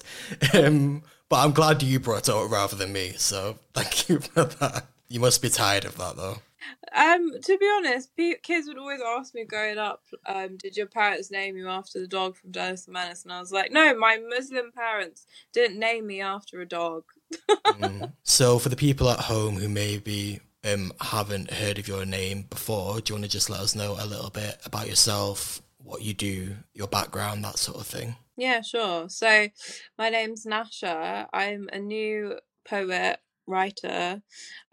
um, 0.52 1.04
but 1.30 1.42
I'm 1.42 1.52
glad 1.52 1.82
you 1.82 2.00
brought 2.00 2.28
it 2.28 2.34
up 2.34 2.50
rather 2.50 2.76
than 2.76 2.92
me, 2.92 3.14
so 3.16 3.58
thank 3.72 4.10
you 4.10 4.20
for 4.20 4.44
that. 4.44 4.88
You 5.08 5.20
must 5.20 5.40
be 5.40 5.48
tired 5.48 5.86
of 5.86 5.96
that, 5.96 6.16
though. 6.16 6.38
Um, 6.94 7.30
to 7.42 7.58
be 7.58 7.70
honest, 7.76 8.10
kids 8.42 8.68
would 8.68 8.78
always 8.78 9.00
ask 9.00 9.34
me 9.34 9.44
growing 9.44 9.78
up, 9.78 10.02
um, 10.26 10.56
"Did 10.56 10.76
your 10.76 10.86
parents 10.86 11.30
name 11.30 11.56
you 11.56 11.68
after 11.68 12.00
the 12.00 12.06
dog 12.06 12.36
from 12.36 12.52
Dennis 12.52 12.86
the 12.86 12.92
Menace?" 12.92 13.24
And 13.24 13.32
I 13.32 13.40
was 13.40 13.52
like, 13.52 13.72
"No, 13.72 13.94
my 13.94 14.18
Muslim 14.18 14.72
parents 14.72 15.26
didn't 15.52 15.78
name 15.78 16.06
me 16.06 16.20
after 16.20 16.60
a 16.60 16.66
dog." 16.66 17.04
mm. 17.66 18.12
So, 18.22 18.58
for 18.58 18.68
the 18.68 18.76
people 18.76 19.08
at 19.10 19.20
home 19.20 19.56
who 19.56 19.68
maybe 19.68 20.40
um, 20.64 20.92
haven't 21.00 21.50
heard 21.50 21.78
of 21.78 21.88
your 21.88 22.04
name 22.04 22.42
before, 22.42 23.00
do 23.00 23.12
you 23.12 23.14
want 23.16 23.24
to 23.24 23.30
just 23.30 23.50
let 23.50 23.60
us 23.60 23.74
know 23.74 23.96
a 23.98 24.06
little 24.06 24.30
bit 24.30 24.58
about 24.64 24.88
yourself, 24.88 25.62
what 25.78 26.02
you 26.02 26.14
do, 26.14 26.56
your 26.74 26.88
background, 26.88 27.44
that 27.44 27.58
sort 27.58 27.78
of 27.78 27.86
thing? 27.86 28.16
Yeah, 28.36 28.60
sure. 28.62 29.08
So, 29.08 29.48
my 29.98 30.10
name's 30.10 30.44
Nasha. 30.44 31.28
I'm 31.32 31.68
a 31.72 31.78
new 31.78 32.38
poet 32.68 33.20
writer. 33.46 34.22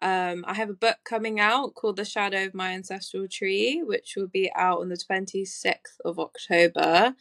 Um, 0.01 0.45
I 0.47 0.53
have 0.55 0.69
a 0.69 0.75
book 0.75 0.97
coming 1.05 1.39
out 1.39 1.75
called 1.75 1.97
The 1.97 2.05
Shadow 2.05 2.45
of 2.45 2.53
My 2.53 2.73
Ancestral 2.73 3.27
Tree, 3.27 3.83
which 3.83 4.15
will 4.17 4.27
be 4.27 4.51
out 4.55 4.81
on 4.81 4.89
the 4.89 4.97
26th 4.97 5.99
of 6.05 6.19
October. 6.19 7.15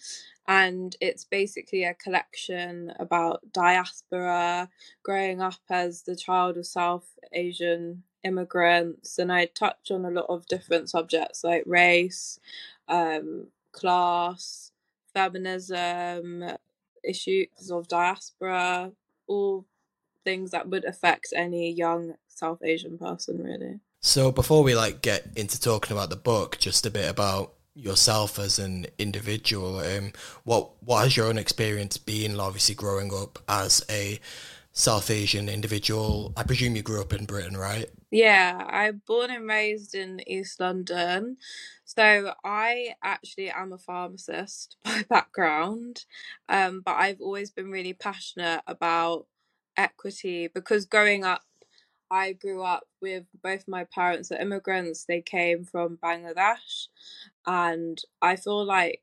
And 0.48 0.96
it's 1.00 1.24
basically 1.24 1.84
a 1.84 1.94
collection 1.94 2.92
about 2.98 3.52
diaspora, 3.52 4.68
growing 5.04 5.40
up 5.40 5.60
as 5.70 6.02
the 6.02 6.16
child 6.16 6.56
of 6.56 6.66
South 6.66 7.06
Asian 7.32 8.02
immigrants. 8.24 9.18
And 9.18 9.32
I 9.32 9.46
touch 9.46 9.90
on 9.90 10.04
a 10.04 10.10
lot 10.10 10.26
of 10.28 10.46
different 10.46 10.90
subjects 10.90 11.44
like 11.44 11.64
race, 11.66 12.40
um, 12.88 13.48
class, 13.72 14.72
feminism, 15.14 16.44
issues 17.04 17.70
of 17.70 17.88
diaspora, 17.88 18.92
all 19.26 19.66
things 20.24 20.50
that 20.50 20.68
would 20.68 20.84
affect 20.84 21.32
any 21.34 21.70
young 21.70 22.14
South 22.28 22.62
Asian 22.62 22.98
person, 22.98 23.42
really. 23.42 23.80
So 24.00 24.32
before 24.32 24.62
we 24.62 24.74
like 24.74 25.00
get 25.02 25.28
into 25.36 25.60
talking 25.60 25.96
about 25.96 26.10
the 26.10 26.16
book, 26.16 26.58
just 26.58 26.86
a 26.86 26.90
bit 26.90 27.08
about 27.08 27.54
yourself 27.74 28.38
as 28.38 28.58
an 28.58 28.86
individual. 28.98 29.78
Um, 29.78 30.12
what 30.44 30.82
what 30.82 31.04
has 31.04 31.16
your 31.16 31.26
own 31.26 31.38
experience 31.38 31.96
been? 31.98 32.38
Obviously, 32.38 32.74
growing 32.74 33.14
up 33.14 33.38
as 33.48 33.84
a 33.88 34.20
South 34.72 35.10
Asian 35.10 35.48
individual. 35.48 36.32
I 36.36 36.42
presume 36.44 36.76
you 36.76 36.82
grew 36.82 37.00
up 37.00 37.12
in 37.12 37.26
Britain, 37.26 37.56
right? 37.56 37.90
Yeah, 38.10 38.66
I'm 38.68 39.02
born 39.06 39.30
and 39.30 39.46
raised 39.46 39.94
in 39.94 40.20
East 40.26 40.60
London. 40.60 41.36
So 41.84 42.32
I 42.42 42.94
actually 43.02 43.50
am 43.50 43.72
a 43.72 43.78
pharmacist 43.78 44.76
by 44.84 45.04
background, 45.08 46.04
um, 46.48 46.80
but 46.84 46.92
I've 46.92 47.20
always 47.20 47.50
been 47.50 47.70
really 47.70 47.92
passionate 47.92 48.62
about 48.66 49.26
equity 49.76 50.48
because 50.48 50.86
growing 50.86 51.24
up 51.24 51.42
I 52.12 52.34
grew 52.34 52.62
up 52.62 52.88
with 53.00 53.24
both 53.42 53.66
my 53.66 53.84
parents 53.84 54.30
are 54.30 54.38
immigrants. 54.38 55.06
They 55.06 55.22
came 55.22 55.64
from 55.64 55.96
Bangladesh. 55.96 56.88
And 57.46 57.98
I 58.20 58.36
feel 58.36 58.66
like 58.66 59.00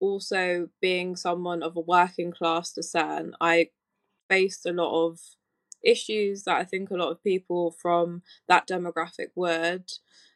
also 0.00 0.68
being 0.80 1.14
someone 1.14 1.62
of 1.62 1.76
a 1.76 1.80
working 1.80 2.32
class 2.32 2.72
descent, 2.72 3.36
I 3.40 3.68
faced 4.28 4.66
a 4.66 4.72
lot 4.72 5.06
of 5.06 5.20
issues 5.84 6.42
that 6.42 6.56
I 6.56 6.64
think 6.64 6.90
a 6.90 6.96
lot 6.96 7.10
of 7.10 7.22
people 7.22 7.70
from 7.70 8.22
that 8.48 8.66
demographic 8.66 9.28
would. 9.36 9.88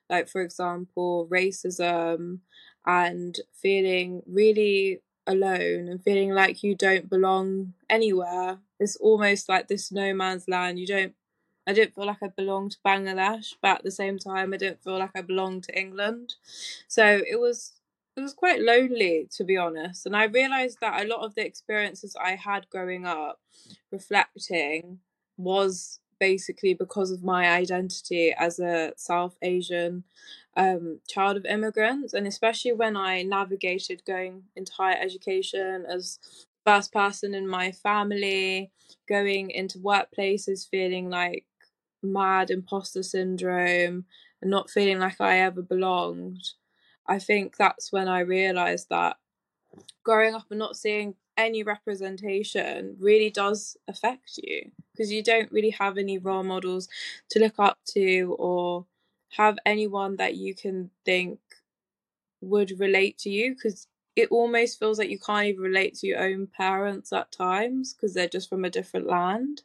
Like, 0.08 0.28
for 0.28 0.40
example, 0.40 1.26
racism 1.28 2.40
and 2.86 3.38
feeling 3.52 4.22
really 4.26 5.00
alone 5.26 5.88
and 5.88 6.02
feeling 6.02 6.30
like 6.30 6.62
you 6.62 6.74
don't 6.74 7.08
belong 7.08 7.74
anywhere. 7.88 8.58
It's 8.82 8.96
almost 8.96 9.48
like 9.48 9.68
this 9.68 9.92
no 9.92 10.12
man's 10.14 10.48
land. 10.48 10.78
You 10.78 10.86
don't 10.86 11.14
I 11.66 11.72
didn't 11.72 11.94
feel 11.94 12.06
like 12.06 12.22
I 12.22 12.28
belong 12.28 12.70
to 12.70 12.76
Bangladesh, 12.84 13.54
but 13.62 13.76
at 13.78 13.84
the 13.84 13.90
same 13.92 14.18
time 14.18 14.52
I 14.52 14.56
don't 14.56 14.82
feel 14.82 14.98
like 14.98 15.12
I 15.14 15.22
belong 15.22 15.60
to 15.62 15.78
England. 15.78 16.34
So 16.88 17.04
it 17.06 17.38
was 17.38 17.74
it 18.16 18.20
was 18.20 18.34
quite 18.34 18.60
lonely 18.60 19.28
to 19.36 19.44
be 19.44 19.56
honest. 19.56 20.04
And 20.06 20.16
I 20.16 20.24
realized 20.24 20.78
that 20.80 21.02
a 21.02 21.08
lot 21.08 21.24
of 21.24 21.34
the 21.34 21.46
experiences 21.46 22.16
I 22.20 22.34
had 22.34 22.68
growing 22.68 23.06
up 23.06 23.40
reflecting 23.90 24.98
was 25.36 26.00
basically 26.18 26.74
because 26.74 27.10
of 27.10 27.24
my 27.24 27.48
identity 27.50 28.32
as 28.36 28.60
a 28.60 28.92
South 28.96 29.36
Asian 29.42 30.04
um, 30.56 31.00
child 31.08 31.36
of 31.36 31.44
immigrants, 31.46 32.12
and 32.12 32.26
especially 32.26 32.72
when 32.72 32.96
I 32.96 33.22
navigated 33.22 34.04
going 34.04 34.44
into 34.54 34.72
higher 34.72 34.98
education 35.00 35.84
as 35.88 36.18
first 36.64 36.92
person 36.92 37.34
in 37.34 37.48
my 37.48 37.72
family, 37.72 38.70
going 39.08 39.50
into 39.50 39.78
workplaces 39.78 40.68
feeling 40.68 41.10
like 41.10 41.44
mad 42.02 42.50
imposter 42.50 43.02
syndrome 43.02 44.04
and 44.40 44.50
not 44.50 44.70
feeling 44.70 44.98
like 44.98 45.20
I 45.20 45.38
ever 45.40 45.62
belonged. 45.62 46.42
I 47.06 47.18
think 47.18 47.56
that's 47.56 47.92
when 47.92 48.08
I 48.08 48.20
realized 48.20 48.88
that 48.90 49.16
growing 50.04 50.34
up 50.34 50.46
and 50.50 50.58
not 50.58 50.76
seeing 50.76 51.14
any 51.36 51.62
representation 51.62 52.96
really 53.00 53.30
does 53.30 53.76
affect 53.88 54.38
you 54.42 54.70
because 54.92 55.10
you 55.10 55.22
don't 55.22 55.50
really 55.50 55.70
have 55.70 55.96
any 55.96 56.18
role 56.18 56.42
models 56.42 56.88
to 57.30 57.38
look 57.38 57.54
up 57.58 57.78
to 57.86 58.36
or 58.38 58.86
have 59.30 59.58
anyone 59.64 60.16
that 60.16 60.36
you 60.36 60.54
can 60.54 60.90
think 61.04 61.38
would 62.40 62.78
relate 62.80 63.18
to 63.18 63.30
you 63.30 63.54
because 63.54 63.86
it 64.16 64.30
almost 64.30 64.78
feels 64.78 64.98
like 64.98 65.10
you 65.10 65.18
can't 65.18 65.46
even 65.46 65.62
relate 65.62 65.94
to 65.94 66.06
your 66.06 66.20
own 66.20 66.46
parents 66.46 67.12
at 67.12 67.32
times 67.32 67.94
because 67.94 68.14
they're 68.14 68.28
just 68.28 68.48
from 68.48 68.64
a 68.64 68.70
different 68.70 69.06
land. 69.06 69.62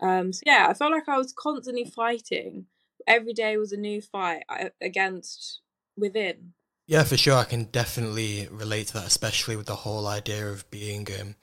Um, 0.00 0.32
so 0.32 0.42
yeah, 0.46 0.66
I 0.68 0.74
felt 0.74 0.92
like 0.92 1.08
I 1.08 1.18
was 1.18 1.32
constantly 1.32 1.84
fighting. 1.84 2.66
Every 3.06 3.32
day 3.32 3.56
was 3.56 3.72
a 3.72 3.76
new 3.76 4.00
fight 4.00 4.44
against 4.80 5.60
within. 5.96 6.52
Yeah, 6.86 7.04
for 7.04 7.16
sure. 7.16 7.34
I 7.34 7.44
can 7.44 7.64
definitely 7.64 8.48
relate 8.50 8.88
to 8.88 8.94
that, 8.94 9.06
especially 9.06 9.56
with 9.56 9.66
the 9.66 9.76
whole 9.76 10.06
idea 10.06 10.48
of 10.48 10.68
being 10.70 11.08
um, 11.20 11.36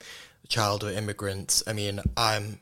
a 0.43 0.47
child 0.47 0.83
of 0.83 0.91
immigrants. 0.91 1.63
I 1.65 1.73
mean, 1.73 1.99
I'm 2.15 2.59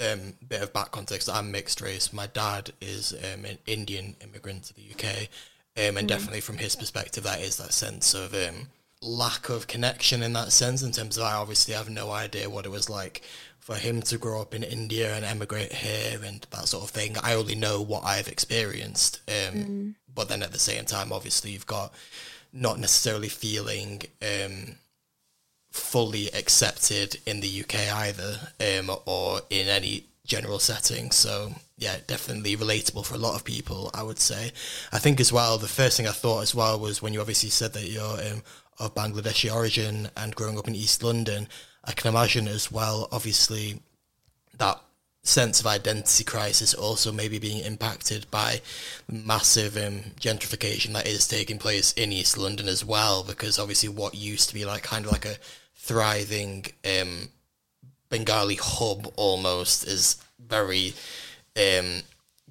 um, 0.00 0.34
bit 0.46 0.62
of 0.62 0.72
back 0.72 0.90
context. 0.90 1.28
I'm 1.28 1.50
mixed 1.50 1.80
race. 1.80 2.12
My 2.12 2.26
dad 2.26 2.72
is 2.80 3.12
um, 3.12 3.44
an 3.44 3.58
Indian 3.66 4.16
immigrant 4.22 4.64
to 4.64 4.74
the 4.74 4.82
UK, 4.92 5.28
um, 5.76 5.96
and 5.96 6.06
mm. 6.06 6.08
definitely 6.08 6.40
from 6.40 6.58
his 6.58 6.76
perspective, 6.76 7.24
that 7.24 7.40
is 7.40 7.56
that 7.56 7.72
sense 7.72 8.14
of 8.14 8.34
um, 8.34 8.68
lack 9.00 9.48
of 9.48 9.66
connection 9.66 10.22
in 10.22 10.32
that 10.34 10.52
sense. 10.52 10.82
In 10.82 10.92
terms 10.92 11.16
of, 11.16 11.24
I 11.24 11.34
obviously 11.34 11.74
have 11.74 11.88
no 11.88 12.10
idea 12.10 12.50
what 12.50 12.66
it 12.66 12.70
was 12.70 12.90
like 12.90 13.22
for 13.58 13.74
him 13.74 14.00
to 14.00 14.18
grow 14.18 14.40
up 14.40 14.54
in 14.54 14.62
India 14.62 15.14
and 15.14 15.24
emigrate 15.24 15.72
here 15.72 16.20
and 16.24 16.46
that 16.50 16.68
sort 16.68 16.84
of 16.84 16.90
thing. 16.90 17.16
I 17.22 17.34
only 17.34 17.54
know 17.54 17.82
what 17.82 18.04
I've 18.04 18.28
experienced. 18.28 19.20
Um, 19.28 19.54
mm. 19.54 19.94
But 20.14 20.28
then 20.28 20.42
at 20.42 20.52
the 20.52 20.58
same 20.58 20.84
time, 20.84 21.12
obviously, 21.12 21.50
you've 21.50 21.66
got 21.66 21.92
not 22.52 22.78
necessarily 22.78 23.28
feeling 23.28 24.02
um, 24.22 24.76
fully 25.70 26.28
accepted 26.28 27.18
in 27.26 27.40
the 27.40 27.60
UK 27.60 27.92
either, 27.94 28.52
um, 28.60 28.90
or 29.04 29.42
in 29.50 29.68
any 29.68 30.06
general 30.24 30.58
setting. 30.58 31.10
So 31.10 31.52
yeah, 31.76 31.98
definitely 32.06 32.56
relatable 32.56 33.04
for 33.04 33.14
a 33.14 33.18
lot 33.18 33.36
of 33.36 33.44
people. 33.44 33.90
I 33.94 34.02
would 34.02 34.18
say. 34.18 34.52
I 34.92 34.98
think 34.98 35.20
as 35.20 35.32
well. 35.32 35.58
The 35.58 35.68
first 35.68 35.96
thing 35.96 36.08
I 36.08 36.12
thought 36.12 36.42
as 36.42 36.54
well 36.54 36.78
was 36.80 37.02
when 37.02 37.12
you 37.12 37.20
obviously 37.20 37.50
said 37.50 37.74
that 37.74 37.90
you're 37.90 38.32
um, 38.32 38.42
of 38.78 38.94
Bangladeshi 38.94 39.52
origin 39.54 40.10
and 40.16 40.34
growing 40.34 40.58
up 40.58 40.68
in 40.68 40.74
East 40.74 41.02
London. 41.02 41.48
I 41.84 41.92
can 41.92 42.08
imagine 42.08 42.48
as 42.48 42.70
well. 42.70 43.08
Obviously, 43.10 43.80
that 44.58 44.80
sense 45.22 45.60
of 45.60 45.66
identity 45.66 46.24
crisis 46.24 46.74
also 46.74 47.12
maybe 47.12 47.38
being 47.38 47.64
impacted 47.64 48.30
by 48.30 48.60
massive 49.10 49.76
um, 49.76 50.00
gentrification 50.18 50.92
that 50.94 51.06
is 51.06 51.28
taking 51.28 51.58
place 51.58 51.92
in 51.92 52.12
East 52.12 52.38
London 52.38 52.66
as 52.66 52.84
well 52.84 53.22
because 53.22 53.58
obviously 53.58 53.88
what 53.88 54.14
used 54.14 54.48
to 54.48 54.54
be 54.54 54.64
like 54.64 54.82
kind 54.82 55.04
of 55.04 55.12
like 55.12 55.26
a 55.26 55.36
thriving 55.74 56.64
um, 56.84 57.28
Bengali 58.08 58.56
hub 58.56 59.12
almost 59.16 59.86
is 59.86 60.16
very 60.38 60.94
um, 61.56 62.02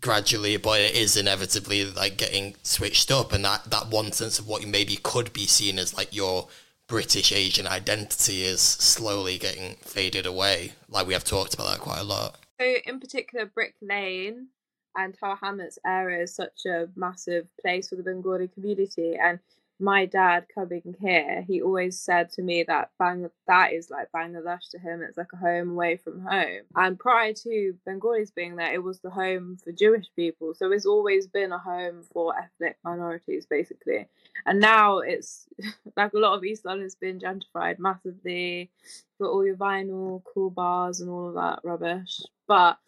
gradually, 0.01 0.57
but 0.57 0.79
it 0.79 0.95
is 0.95 1.17
inevitably 1.17 1.85
like 1.85 2.17
getting 2.17 2.55
switched 2.63 3.11
up, 3.11 3.33
and 3.33 3.43
that 3.45 3.65
that 3.69 3.89
one 3.89 4.11
sense 4.11 4.39
of 4.39 4.47
what 4.47 4.61
you 4.61 4.67
maybe 4.67 4.97
could 4.97 5.33
be 5.33 5.45
seen 5.45 5.79
as 5.79 5.95
like 5.95 6.15
your 6.15 6.47
British 6.87 7.31
Asian 7.31 7.67
identity 7.67 8.43
is 8.43 8.61
slowly 8.61 9.37
getting 9.37 9.75
faded 9.81 10.25
away. 10.25 10.73
Like 10.89 11.07
we 11.07 11.13
have 11.13 11.23
talked 11.23 11.53
about 11.53 11.69
that 11.69 11.79
quite 11.79 11.99
a 11.99 12.03
lot. 12.03 12.37
So, 12.59 12.75
in 12.85 12.99
particular, 12.99 13.45
Brick 13.45 13.75
Lane 13.81 14.47
and 14.95 15.17
Tower 15.17 15.37
Hamlets 15.41 15.77
area 15.85 16.23
is 16.23 16.33
such 16.33 16.65
a 16.65 16.87
massive 16.95 17.47
place 17.61 17.89
for 17.89 17.95
the 17.95 18.03
Bengali 18.03 18.47
community, 18.47 19.15
and 19.15 19.39
my 19.79 20.05
dad 20.05 20.47
coming 20.53 20.95
here, 20.99 21.43
he 21.47 21.61
always 21.61 21.99
said 21.99 22.31
to 22.31 22.41
me 22.41 22.63
that 22.63 22.89
Bang 22.97 23.29
that 23.47 23.73
is 23.73 23.89
like 23.89 24.11
Bangladesh 24.11 24.69
to 24.71 24.79
him. 24.79 25.01
It's 25.01 25.17
like 25.17 25.33
a 25.33 25.37
home 25.37 25.71
away 25.71 25.97
from 25.97 26.21
home. 26.21 26.61
And 26.75 26.99
prior 26.99 27.33
to 27.33 27.75
Bengalis 27.85 28.31
being 28.31 28.55
there, 28.55 28.73
it 28.73 28.81
was 28.81 28.99
the 28.99 29.11
home 29.11 29.57
for 29.63 29.71
Jewish 29.71 30.05
people. 30.15 30.53
So 30.55 30.71
it's 30.71 30.85
always 30.85 31.27
been 31.27 31.51
a 31.51 31.59
home 31.59 32.03
for 32.11 32.33
ethnic 32.37 32.77
minorities, 32.83 33.45
basically. 33.45 34.07
And 34.45 34.59
now 34.59 34.99
it's 34.99 35.47
like 35.95 36.13
a 36.13 36.19
lot 36.19 36.35
of 36.35 36.43
East 36.43 36.65
London's 36.65 36.95
been 36.95 37.19
gentrified 37.19 37.77
massively. 37.77 38.71
Got 39.19 39.29
all 39.29 39.45
your 39.45 39.57
vinyl, 39.57 40.23
cool 40.33 40.49
bars, 40.49 41.01
and 41.01 41.09
all 41.09 41.29
of 41.29 41.35
that 41.35 41.59
rubbish. 41.63 42.21
But 42.47 42.79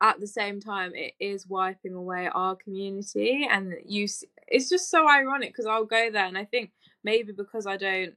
at 0.00 0.20
the 0.20 0.26
same 0.26 0.60
time 0.60 0.92
it 0.94 1.14
is 1.18 1.48
wiping 1.48 1.94
away 1.94 2.28
our 2.32 2.54
community 2.54 3.48
and 3.50 3.74
you 3.84 4.06
it's 4.50 4.68
just 4.68 4.90
so 4.90 5.08
ironic 5.08 5.50
because 5.50 5.66
i'll 5.66 5.84
go 5.84 6.10
there 6.10 6.26
and 6.26 6.38
i 6.38 6.44
think 6.44 6.70
maybe 7.04 7.32
because 7.32 7.66
i 7.66 7.76
don't 7.76 8.14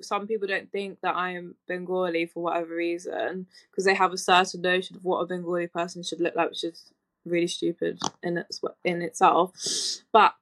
some 0.00 0.26
people 0.26 0.46
don't 0.46 0.70
think 0.70 0.98
that 1.02 1.16
i 1.16 1.30
am 1.30 1.54
bengali 1.66 2.26
for 2.26 2.42
whatever 2.42 2.74
reason 2.74 3.46
because 3.70 3.84
they 3.84 3.94
have 3.94 4.12
a 4.12 4.18
certain 4.18 4.62
notion 4.62 4.96
of 4.96 5.04
what 5.04 5.18
a 5.18 5.26
bengali 5.26 5.66
person 5.66 6.02
should 6.02 6.20
look 6.20 6.36
like 6.36 6.50
which 6.50 6.64
is 6.64 6.92
really 7.28 7.46
stupid 7.46 7.98
in 8.22 8.38
its 8.38 8.60
in 8.84 9.02
itself. 9.02 9.52
But 10.12 10.34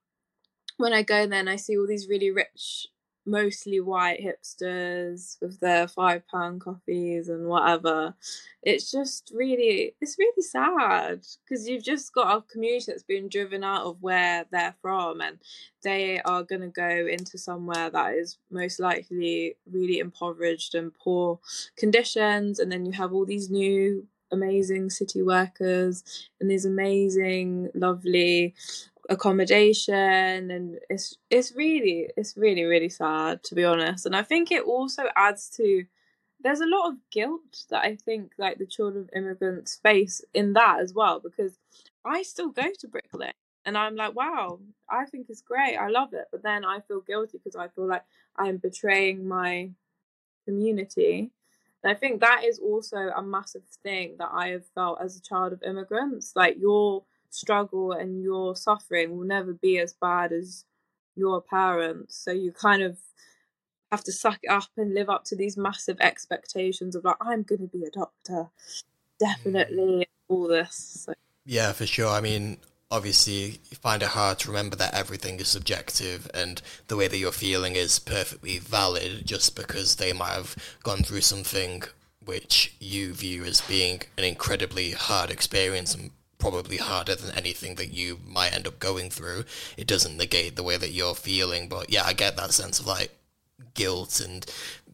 when 0.77 0.93
i 0.93 1.03
go 1.03 1.27
there 1.27 1.41
and 1.41 1.51
i 1.51 1.57
see 1.57 1.77
all 1.77 1.87
these 1.87 2.09
really 2.09 2.31
rich 2.31 2.87
mostly 3.27 3.81
white 3.81 4.21
hipsters 4.23 5.37
with 5.41 5.61
their 5.61 5.89
five 5.89 6.27
pound 6.29 6.61
coffees 6.61 7.29
and 7.29 7.47
whatever. 7.47 8.15
It's 8.63 8.91
just 8.91 9.33
really, 9.35 9.95
it's 10.01 10.17
really 10.19 10.43
sad 10.43 11.27
because 11.45 11.69
you've 11.69 11.85
just 11.85 12.15
got 12.15 12.37
a 12.37 12.43
community 12.53 12.87
that's 12.89 13.03
been 13.03 13.29
driven 13.29 13.65
out 13.65 13.85
of 13.85 14.01
where 14.01 14.45
they're 14.51 14.75
from 14.81 15.21
and 15.21 15.39
they 15.83 16.21
are 16.23 16.43
going 16.43 16.63
to 16.63 16.69
go 16.69 16.89
into 16.89 17.39
somewhere 17.39 17.91
that 17.91 18.15
is 18.15 18.39
most 18.51 18.81
likely 18.81 19.57
really 19.71 19.99
impoverished 19.99 20.75
and 20.75 20.95
poor 20.95 21.41
conditions. 21.77 22.59
And 22.59 22.71
then 22.71 22.87
you 22.87 22.93
have 22.93 23.13
all 23.13 23.27
these 23.27 23.51
new 23.51 24.07
amazing 24.33 24.91
city 24.91 25.23
workers 25.23 26.03
and 26.41 26.51
these 26.51 26.65
amazing, 26.65 27.71
lovely 27.75 28.55
accommodation 29.09 30.51
and 30.51 30.79
it's 30.91 31.17
it's 31.31 31.55
really 31.55 32.09
it's 32.17 32.37
really 32.37 32.65
really 32.65 32.89
sad 32.89 33.43
to 33.45 33.55
be 33.55 33.65
honest. 33.65 34.07
And 34.07 34.17
i 34.17 34.23
think 34.23 34.51
it 34.51 34.65
also 34.65 35.05
adds 35.15 35.49
to 35.57 35.85
there's 36.41 36.61
a 36.61 36.67
lot 36.67 36.91
of 36.91 36.97
guilt 37.11 37.65
that 37.71 37.83
i 37.83 37.97
think 37.97 38.33
like 38.39 38.59
the 38.59 38.67
children 38.67 39.05
of 39.05 39.11
immigrants 39.17 39.77
face 39.83 40.23
in 40.35 40.53
that 40.53 40.81
as 40.81 40.93
well 40.93 41.21
because 41.21 41.59
i 42.05 42.23
still 42.23 42.51
go 42.51 42.69
to 42.79 42.89
Brick 42.89 43.09
Lane 43.13 43.33
and 43.65 43.77
i'm 43.77 43.97
like 43.97 44.15
wow 44.15 44.61
i 44.89 45.05
think 45.07 45.27
it's 45.29 45.43
great 45.43 45.77
i 45.77 45.89
love 45.89 46.13
it. 46.13 46.27
But 46.31 46.43
then 46.43 46.65
i 46.65 46.81
feel 46.81 47.01
guilty 47.01 47.39
because 47.39 47.57
i 47.57 47.69
feel 47.69 47.89
like 47.89 48.05
i'm 48.37 48.59
betraying 48.59 49.27
my 49.27 49.71
community. 50.45 51.31
And 51.83 51.91
i 51.91 51.95
think 51.95 52.21
that 52.21 52.43
is 52.45 52.59
also 52.59 52.97
a 52.97 53.23
massive 53.23 53.65
thing 53.83 54.17
that 54.19 54.31
i 54.33 54.49
have 54.49 54.67
felt 54.75 55.01
as 55.03 55.17
a 55.17 55.23
child 55.23 55.53
of 55.53 55.63
immigrants. 55.63 56.33
Like 56.37 56.57
your 56.59 57.05
struggle 57.31 57.93
and 57.93 58.23
your 58.23 58.57
suffering 58.57 59.17
will 59.17 59.27
never 59.27 59.53
be 59.53 59.79
as 59.79 59.95
bad 59.95 60.33
as 60.33 60.65
your 61.15 61.41
parents. 61.41 62.17
So 62.17 62.31
you 62.33 62.53
kind 62.53 62.83
of 62.83 62.99
have 63.91 64.05
to 64.05 64.13
suck 64.13 64.39
it 64.43 64.51
up 64.51 64.69
and 64.77 64.95
live 64.95 65.09
up 65.09 65.25
to 65.25 65.37
these 65.37 65.57
massive 65.57 65.99
expectations 66.01 66.97
of 66.97 67.05
like, 67.05 67.17
I'm 67.21 67.43
going 67.43 67.61
to 67.61 67.67
be 67.67 67.85
a 67.85 67.91
doctor. 67.91 68.49
Definitely 69.19 70.01
mm. 70.01 70.07
all 70.29 70.49
this. 70.49 71.05
So. 71.07 71.15
Yeah, 71.45 71.73
for 71.73 71.87
sure. 71.87 72.09
I 72.09 72.21
mean, 72.21 72.59
obviously 72.91 73.61
you 73.71 73.77
find 73.81 74.03
it 74.03 74.09
hard 74.09 74.39
to 74.41 74.49
remember 74.49 74.77
that 74.77 74.95
everything 74.95 75.41
is 75.41 75.49
subjective 75.49 76.31
and 76.35 76.63
the 76.89 76.97
way 76.97 77.09
that 77.09 77.19
you're 77.19 77.33
feeling 77.33 77.75
is 77.75 77.99
perfectly 77.99 78.59
valid 78.59 79.23
just 79.25 79.57
because 79.57 79.97
they 79.97 80.13
might 80.13 80.33
have 80.33 80.57
gone 80.83 81.03
through 81.03 81.21
something 81.21 81.83
which 82.25 82.75
you 82.81 83.13
view 83.13 83.45
as 83.45 83.61
being 83.63 84.03
an 84.19 84.25
incredibly 84.25 84.91
hard 84.91 85.31
experience 85.31 85.95
and 85.95 86.11
probably 86.39 86.77
harder 86.77 87.15
than 87.15 87.37
anything 87.37 87.77
that 87.77 87.93
you 87.93 88.21
might 88.27 88.55
end 88.55 88.67
up 88.67 88.79
going 88.79 89.11
through. 89.11 89.45
It 89.77 89.87
doesn't 89.87 90.17
negate 90.17 90.57
the 90.57 90.63
way 90.63 90.77
that 90.77 90.93
you're 90.93 91.15
feeling, 91.15 91.69
but 91.69 91.91
yeah, 91.91 92.05
I 92.05 92.13
get 92.13 92.37
that 92.37 92.53
sense 92.53 92.81
of 92.81 92.87
like 92.87 93.11
guilt 93.75 94.21
and 94.21 94.45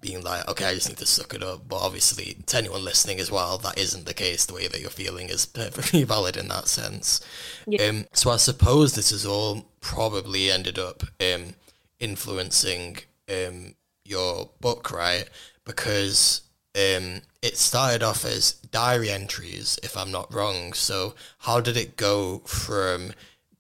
being 0.01 0.23
like, 0.23 0.47
okay, 0.49 0.67
I 0.67 0.75
just 0.75 0.89
need 0.89 0.99
to 0.99 1.07
suck 1.07 1.33
it 1.33 1.43
up. 1.43 1.69
But 1.69 1.77
obviously, 1.77 2.37
to 2.47 2.59
anyone 2.59 2.85
listening 2.85 3.21
as 3.21 3.31
well, 3.31 3.57
that 3.59 3.79
isn't 3.79 4.05
the 4.05 4.13
case. 4.13 4.45
The 4.45 4.55
way 4.55 4.67
that 4.67 4.81
you're 4.81 4.91
feeling 4.91 5.29
is 5.29 5.47
perfectly 5.47 6.05
valid 6.15 6.37
in 6.37 6.49
that 6.49 6.69
sense. 6.69 7.21
Yeah. 7.67 7.85
Um, 7.85 8.07
so 8.13 8.31
I 8.31 8.37
suppose 8.37 8.95
this 8.95 9.11
has 9.11 9.25
all 9.25 9.69
probably 9.81 10.51
ended 10.51 10.79
up 10.79 11.05
um, 11.21 11.55
influencing 12.01 12.99
um, 13.31 13.75
your 14.05 14.51
book, 14.61 14.91
right? 14.91 15.29
Because 15.65 16.43
um, 16.75 17.21
it 17.43 17.57
started 17.57 18.03
off 18.03 18.25
as 18.25 18.53
diary 18.53 19.11
entries, 19.11 19.79
if 19.83 19.97
I'm 19.97 20.11
not 20.11 20.33
wrong. 20.33 20.73
So, 20.73 21.15
how 21.39 21.61
did 21.61 21.77
it 21.77 21.97
go 21.97 22.39
from 22.41 23.13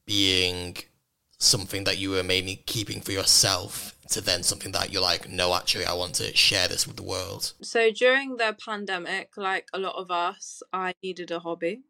being 0.07 0.77
something 1.39 1.85
that 1.85 1.99
you 1.99 2.11
were 2.11 2.23
maybe 2.23 2.63
keeping 2.67 3.01
for 3.01 3.13
yourself 3.13 3.97
to 4.09 4.21
then 4.21 4.43
something 4.43 4.73
that 4.73 4.93
you're 4.93 5.03
like, 5.03 5.29
no, 5.29 5.55
actually, 5.55 5.85
I 5.85 5.95
want 5.95 6.15
to 6.17 6.35
share 6.37 6.69
this 6.69 6.87
with 6.87 6.97
the 6.97 7.03
world? 7.03 7.53
So 7.63 7.91
during 7.91 8.37
the 8.37 8.57
pandemic, 8.65 9.37
like 9.37 9.69
a 9.73 9.79
lot 9.79 9.97
of 9.97 10.11
us, 10.11 10.63
I 10.73 10.95
needed 11.03 11.31
a 11.31 11.41
hobby. 11.41 11.83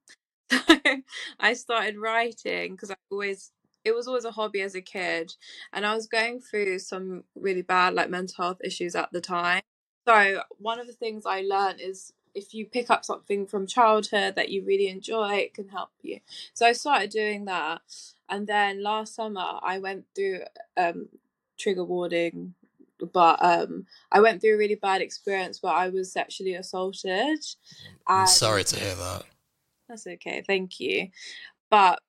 So 0.51 0.59
I 1.41 1.55
started 1.55 1.99
writing 1.99 2.73
because 2.73 2.91
I 2.91 2.97
always 3.11 3.53
it 3.85 3.95
was 3.95 4.07
always 4.07 4.25
a 4.25 4.31
hobby 4.31 4.61
as 4.61 4.77
a 4.77 4.81
kid 4.81 5.33
and 5.73 5.85
I 5.85 5.95
was 5.95 6.07
going 6.07 6.41
through 6.41 6.79
some 6.79 7.25
really 7.35 7.63
bad 7.63 7.95
like 7.95 8.11
mental 8.11 8.45
health 8.45 8.59
issues 8.63 8.95
at 8.95 9.11
the 9.13 9.21
time. 9.21 9.63
So 10.07 10.43
one 10.59 10.81
of 10.81 10.87
the 10.87 10.93
things 10.93 11.25
I 11.27 11.43
learned 11.43 11.81
is 11.81 12.13
if 12.35 12.55
you 12.55 12.67
pick 12.67 12.91
up 12.91 13.05
something 13.05 13.47
from 13.47 13.67
childhood 13.67 14.37
that 14.37 14.49
you 14.49 14.65
really 14.65 14.89
enjoy, 14.89 15.35
it 15.37 15.55
can 15.55 15.69
help 15.69 15.91
you. 16.01 16.21
So 16.55 16.67
I 16.67 16.73
started 16.73 17.11
doing 17.11 17.45
that 17.45 17.83
and 18.29 18.47
then 18.47 18.83
last 18.83 19.15
summer 19.15 19.59
I 19.63 19.79
went 19.79 20.07
through 20.15 20.41
um 20.77 21.09
trigger 21.59 21.85
warning 21.85 22.55
but 23.13 23.39
um 23.45 23.87
I 24.11 24.21
went 24.21 24.41
through 24.41 24.55
a 24.55 24.59
really 24.59 24.75
bad 24.75 25.03
experience 25.03 25.63
where 25.63 25.73
I 25.75 25.89
was 25.89 26.11
sexually 26.13 26.55
assaulted. 26.55 27.45
I'm 28.07 28.21
And 28.21 28.29
sorry 28.29 28.65
to 28.65 28.81
hear 28.81 28.95
that. 28.95 29.23
that's 29.89 30.07
okay, 30.07 30.43
thank 30.47 30.81
you. 30.81 31.09
But 31.71 32.01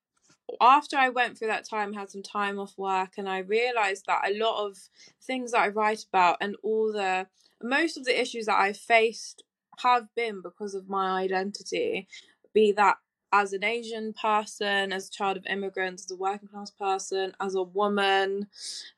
after 0.62 0.98
I 0.98 1.10
went 1.10 1.38
through 1.38 1.48
that 1.48 1.68
time, 1.68 1.94
had 1.94 2.10
some 2.10 2.24
time 2.24 2.60
off 2.60 2.78
work, 2.78 3.14
and 3.18 3.28
I 3.28 3.40
realized 3.40 4.06
that 4.08 4.30
a 4.30 4.38
lot 4.38 4.66
of 4.66 4.78
things 5.22 5.52
that 5.52 5.62
I 5.62 5.68
write 5.70 6.06
about 6.08 6.38
and 6.42 6.56
all 6.64 6.92
the 6.92 7.28
most 7.64 7.98
of 7.98 8.06
the 8.06 8.20
issues 8.20 8.46
that 8.46 8.60
I've 8.60 8.78
faced 8.78 9.44
have 9.80 10.14
been 10.16 10.42
because 10.42 10.76
of 10.76 10.90
my 10.90 11.22
identity, 11.22 12.08
be 12.54 12.72
that 12.74 12.98
as 13.32 13.52
an 13.52 13.64
Asian 13.64 14.14
person, 14.14 14.94
as 14.94 15.08
a 15.08 15.12
child 15.12 15.38
of 15.38 15.46
immigrants, 15.48 16.06
as 16.06 16.12
a 16.12 16.16
working 16.16 16.48
class 16.48 16.70
person, 16.70 17.34
as 17.42 17.56
a 17.56 17.64
woman, 17.64 18.48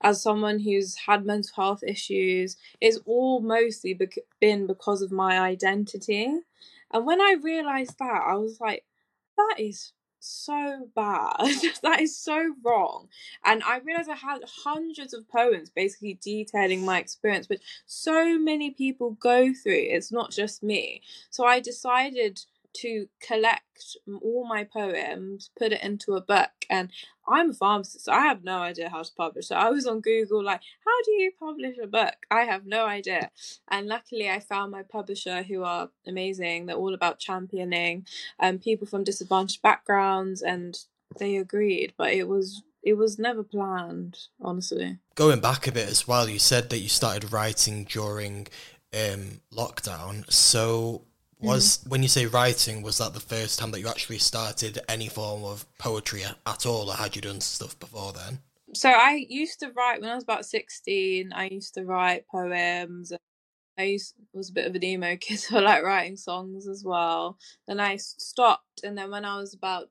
as 0.02 0.22
someone 0.22 0.60
who's 0.60 0.96
had 1.08 1.26
mental 1.26 1.52
health 1.56 1.84
issues, 1.88 2.58
it's 2.82 3.00
all 3.06 3.40
mostly 3.40 3.94
bec- 3.94 4.18
been 4.42 4.68
because 4.68 5.02
of 5.02 5.12
my 5.12 5.40
identity. 5.40 6.40
And 6.92 7.06
when 7.06 7.22
I 7.22 7.38
realized 7.42 7.98
that, 8.00 8.24
I 8.28 8.36
was 8.36 8.60
like, 8.60 8.84
that 9.38 9.56
is 9.58 9.94
so 10.26 10.90
bad. 10.96 11.36
that 11.84 12.02
is 12.02 12.18
so 12.18 12.56
wrong. 12.64 13.08
And 13.44 13.64
I 13.64 13.80
realized 13.80 14.10
I 14.10 14.16
had 14.16 14.42
hundreds 14.64 15.14
of 15.14 15.30
poems 15.30 15.70
basically 15.70 16.20
detailing 16.22 16.86
my 16.86 17.00
experience, 17.00 17.50
which 17.50 17.62
so 17.86 18.38
many 18.38 18.72
people 18.72 19.12
go 19.12 19.54
through. 19.54 19.74
It's 19.90 20.12
not 20.12 20.32
just 20.32 20.64
me. 20.64 21.02
So 21.30 21.46
I 21.46 21.60
decided 21.60 22.42
to 22.82 23.08
collect 23.22 23.98
all 24.22 24.48
my 24.48 24.64
poems, 24.64 25.50
put 25.58 25.72
it 25.72 25.84
into 25.84 26.14
a 26.14 26.22
book, 26.22 26.52
and 26.70 26.90
I'm 27.28 27.52
a 27.52 27.54
pharmacist, 27.54 28.06
so 28.06 28.12
I 28.12 28.22
have 28.22 28.44
no 28.44 28.60
idea 28.60 28.90
how 28.90 29.04
to 29.04 29.12
publish. 29.16 29.48
So 29.48 29.56
I 29.56 29.70
was 29.70 29.88
on 29.88 30.02
Google, 30.02 30.44
like, 30.44 30.62
how 30.86 31.04
do 31.04 31.12
you 31.12 31.32
publish 31.40 31.78
a 31.82 31.88
book? 31.88 32.16
I 32.30 32.42
have 32.44 32.66
no 32.66 32.86
idea. 32.86 33.32
And 33.70 33.88
luckily, 33.88 34.30
I 34.30 34.40
found 34.40 34.72
my 34.72 34.84
publisher 34.84 35.44
who 35.44 35.64
are 35.64 35.90
amazing. 36.06 36.66
They're 36.66 36.76
all 36.76 36.94
about 36.94 37.20
championing 37.20 38.06
um, 38.40 38.60
people 38.60 38.88
from 38.88 39.04
disadvantaged 39.04 39.62
backgrounds, 39.62 40.42
and 40.42 40.78
they 41.20 41.38
agreed. 41.38 41.94
But 41.98 42.14
it 42.14 42.28
was 42.28 42.64
it 42.86 42.94
was 42.94 43.18
never 43.18 43.44
planned, 43.44 44.20
honestly. 44.40 45.00
Going 45.16 45.40
back 45.40 45.66
a 45.68 45.72
bit 45.72 45.90
as 45.90 46.08
well, 46.08 46.30
you 46.30 46.38
said 46.38 46.70
that 46.70 46.78
you 46.78 46.90
started 46.90 47.34
writing 47.34 47.86
during 47.86 48.48
um, 48.94 49.42
lockdown. 49.52 50.32
So, 50.32 51.06
was 51.46 51.78
mm-hmm. 51.78 51.90
when 51.90 52.04
you 52.04 52.10
say 52.10 52.26
writing, 52.26 52.82
was 52.82 52.98
that 52.98 53.14
the 53.14 53.20
first 53.20 53.60
time 53.60 53.72
that 53.72 53.80
you 53.80 53.88
actually 53.88 54.20
started 54.20 54.80
any 54.88 55.08
form 55.08 55.44
of 55.44 55.66
poetry 55.78 56.24
at 56.24 56.66
all, 56.66 56.90
or 56.90 56.96
had 56.96 57.16
you 57.16 57.22
done 57.22 57.42
stuff 57.42 57.78
before 57.80 58.14
then? 58.14 58.40
So 58.74 58.90
I 58.90 59.26
used 59.30 59.60
to 59.62 59.72
write 59.72 60.02
when 60.02 60.10
I 60.10 60.16
was 60.16 60.24
about 60.24 60.46
sixteen. 60.46 61.32
I 61.34 61.48
used 61.48 61.74
to 61.76 61.84
write 61.84 62.28
poems. 62.28 63.14
I 63.78 63.84
used 63.84 64.16
was 64.34 64.50
a 64.50 64.54
bit 64.54 64.68
of 64.68 64.76
an 64.76 64.84
emo 64.84 65.16
kid, 65.22 65.40
so 65.40 65.58
I 65.58 65.62
like 65.62 65.84
writing 65.84 66.18
songs 66.18 66.68
as 66.68 66.84
well. 66.84 67.38
Then 67.68 67.80
I 67.80 67.98
stopped, 67.98 68.84
and 68.84 68.98
then 68.98 69.12
when 69.12 69.26
I 69.26 69.38
was 69.38 69.54
about 69.54 69.90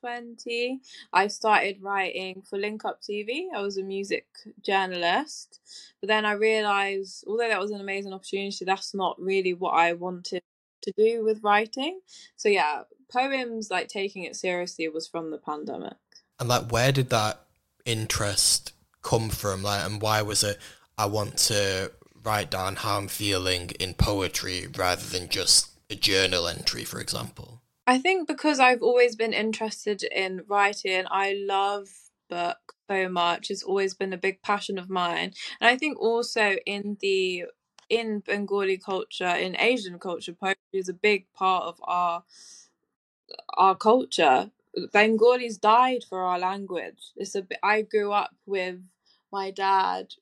twenty, 0.00 0.80
I 1.12 1.28
started 1.28 1.82
writing 1.82 2.42
for 2.48 2.58
Link 2.58 2.84
Up 2.84 3.00
TV. 3.00 3.46
I 3.54 3.62
was 3.62 3.78
a 3.78 3.82
music 3.82 4.26
journalist, 4.62 5.60
but 6.00 6.08
then 6.08 6.24
I 6.24 6.32
realized, 6.32 7.24
although 7.26 7.48
that 7.48 7.60
was 7.60 7.70
an 7.70 7.80
amazing 7.80 8.12
opportunity, 8.12 8.64
that's 8.64 8.94
not 8.94 9.20
really 9.20 9.54
what 9.54 9.72
I 9.72 9.92
wanted 9.94 10.42
to 10.86 10.92
do 10.96 11.24
with 11.24 11.42
writing. 11.42 12.00
So 12.36 12.48
yeah, 12.48 12.82
poems 13.10 13.70
like 13.70 13.88
taking 13.88 14.24
it 14.24 14.36
seriously 14.36 14.88
was 14.88 15.06
from 15.06 15.30
the 15.30 15.38
pandemic. 15.38 15.96
And 16.38 16.48
like, 16.48 16.70
where 16.70 16.92
did 16.92 17.10
that 17.10 17.40
interest 17.84 18.72
come 19.02 19.30
from? 19.30 19.62
Like, 19.62 19.84
and 19.84 20.00
why 20.00 20.22
was 20.22 20.42
it? 20.42 20.58
I 20.98 21.06
want 21.06 21.36
to 21.38 21.92
write 22.24 22.50
down 22.50 22.76
how 22.76 22.98
I'm 22.98 23.08
feeling 23.08 23.70
in 23.78 23.94
poetry 23.94 24.66
rather 24.76 25.04
than 25.04 25.28
just 25.28 25.70
a 25.88 25.94
journal 25.94 26.48
entry, 26.48 26.84
for 26.84 27.00
example. 27.00 27.62
I 27.86 27.98
think 27.98 28.26
because 28.26 28.58
I've 28.58 28.82
always 28.82 29.14
been 29.14 29.32
interested 29.32 30.02
in 30.02 30.42
writing, 30.48 31.04
I 31.08 31.36
love 31.46 31.88
books 32.28 32.74
so 32.90 33.08
much. 33.08 33.50
It's 33.50 33.62
always 33.62 33.94
been 33.94 34.12
a 34.12 34.18
big 34.18 34.42
passion 34.42 34.78
of 34.78 34.90
mine. 34.90 35.32
And 35.60 35.68
I 35.68 35.76
think 35.76 36.00
also 36.00 36.56
in 36.66 36.96
the 37.00 37.44
in 37.88 38.20
Bengali 38.20 38.78
culture, 38.78 39.26
in 39.28 39.56
Asian 39.60 39.98
culture, 39.98 40.32
poetry 40.32 40.56
is 40.72 40.88
a 40.88 40.94
big 40.94 41.32
part 41.34 41.64
of 41.64 41.80
our 41.84 42.24
our 43.56 43.74
culture. 43.76 44.50
Bengalis 44.92 45.56
died 45.56 46.04
for 46.08 46.20
our 46.22 46.38
language. 46.38 47.12
It's 47.16 47.34
a 47.34 47.46
I 47.62 47.82
grew 47.82 48.12
up 48.12 48.34
with 48.46 48.80
my 49.32 49.50
dad 49.50 50.14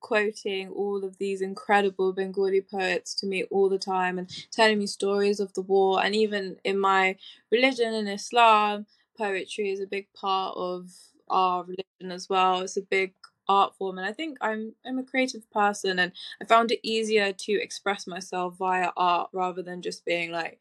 quoting 0.00 0.68
all 0.70 1.04
of 1.04 1.18
these 1.18 1.42
incredible 1.42 2.12
Bengali 2.12 2.60
poets 2.62 3.14
to 3.14 3.26
me 3.26 3.44
all 3.44 3.68
the 3.68 3.78
time 3.78 4.18
and 4.18 4.28
telling 4.50 4.78
me 4.78 4.86
stories 4.86 5.40
of 5.40 5.52
the 5.52 5.60
war. 5.62 6.02
And 6.04 6.14
even 6.14 6.56
in 6.64 6.78
my 6.78 7.16
religion 7.52 7.94
in 7.94 8.08
Islam, 8.08 8.86
poetry 9.16 9.70
is 9.70 9.80
a 9.80 9.86
big 9.86 10.08
part 10.14 10.56
of 10.56 10.90
our 11.28 11.62
religion 11.64 12.10
as 12.10 12.28
well. 12.28 12.62
It's 12.62 12.76
a 12.76 12.82
big 12.82 13.14
art 13.50 13.74
form 13.74 13.98
and 13.98 14.06
I 14.06 14.12
think 14.12 14.38
I'm 14.40 14.74
I'm 14.86 14.98
a 15.00 15.02
creative 15.02 15.50
person 15.50 15.98
and 15.98 16.12
I 16.40 16.44
found 16.44 16.70
it 16.70 16.78
easier 16.84 17.32
to 17.32 17.52
express 17.52 18.06
myself 18.06 18.56
via 18.56 18.90
art 18.96 19.28
rather 19.32 19.60
than 19.60 19.82
just 19.82 20.04
being 20.04 20.30
like 20.30 20.60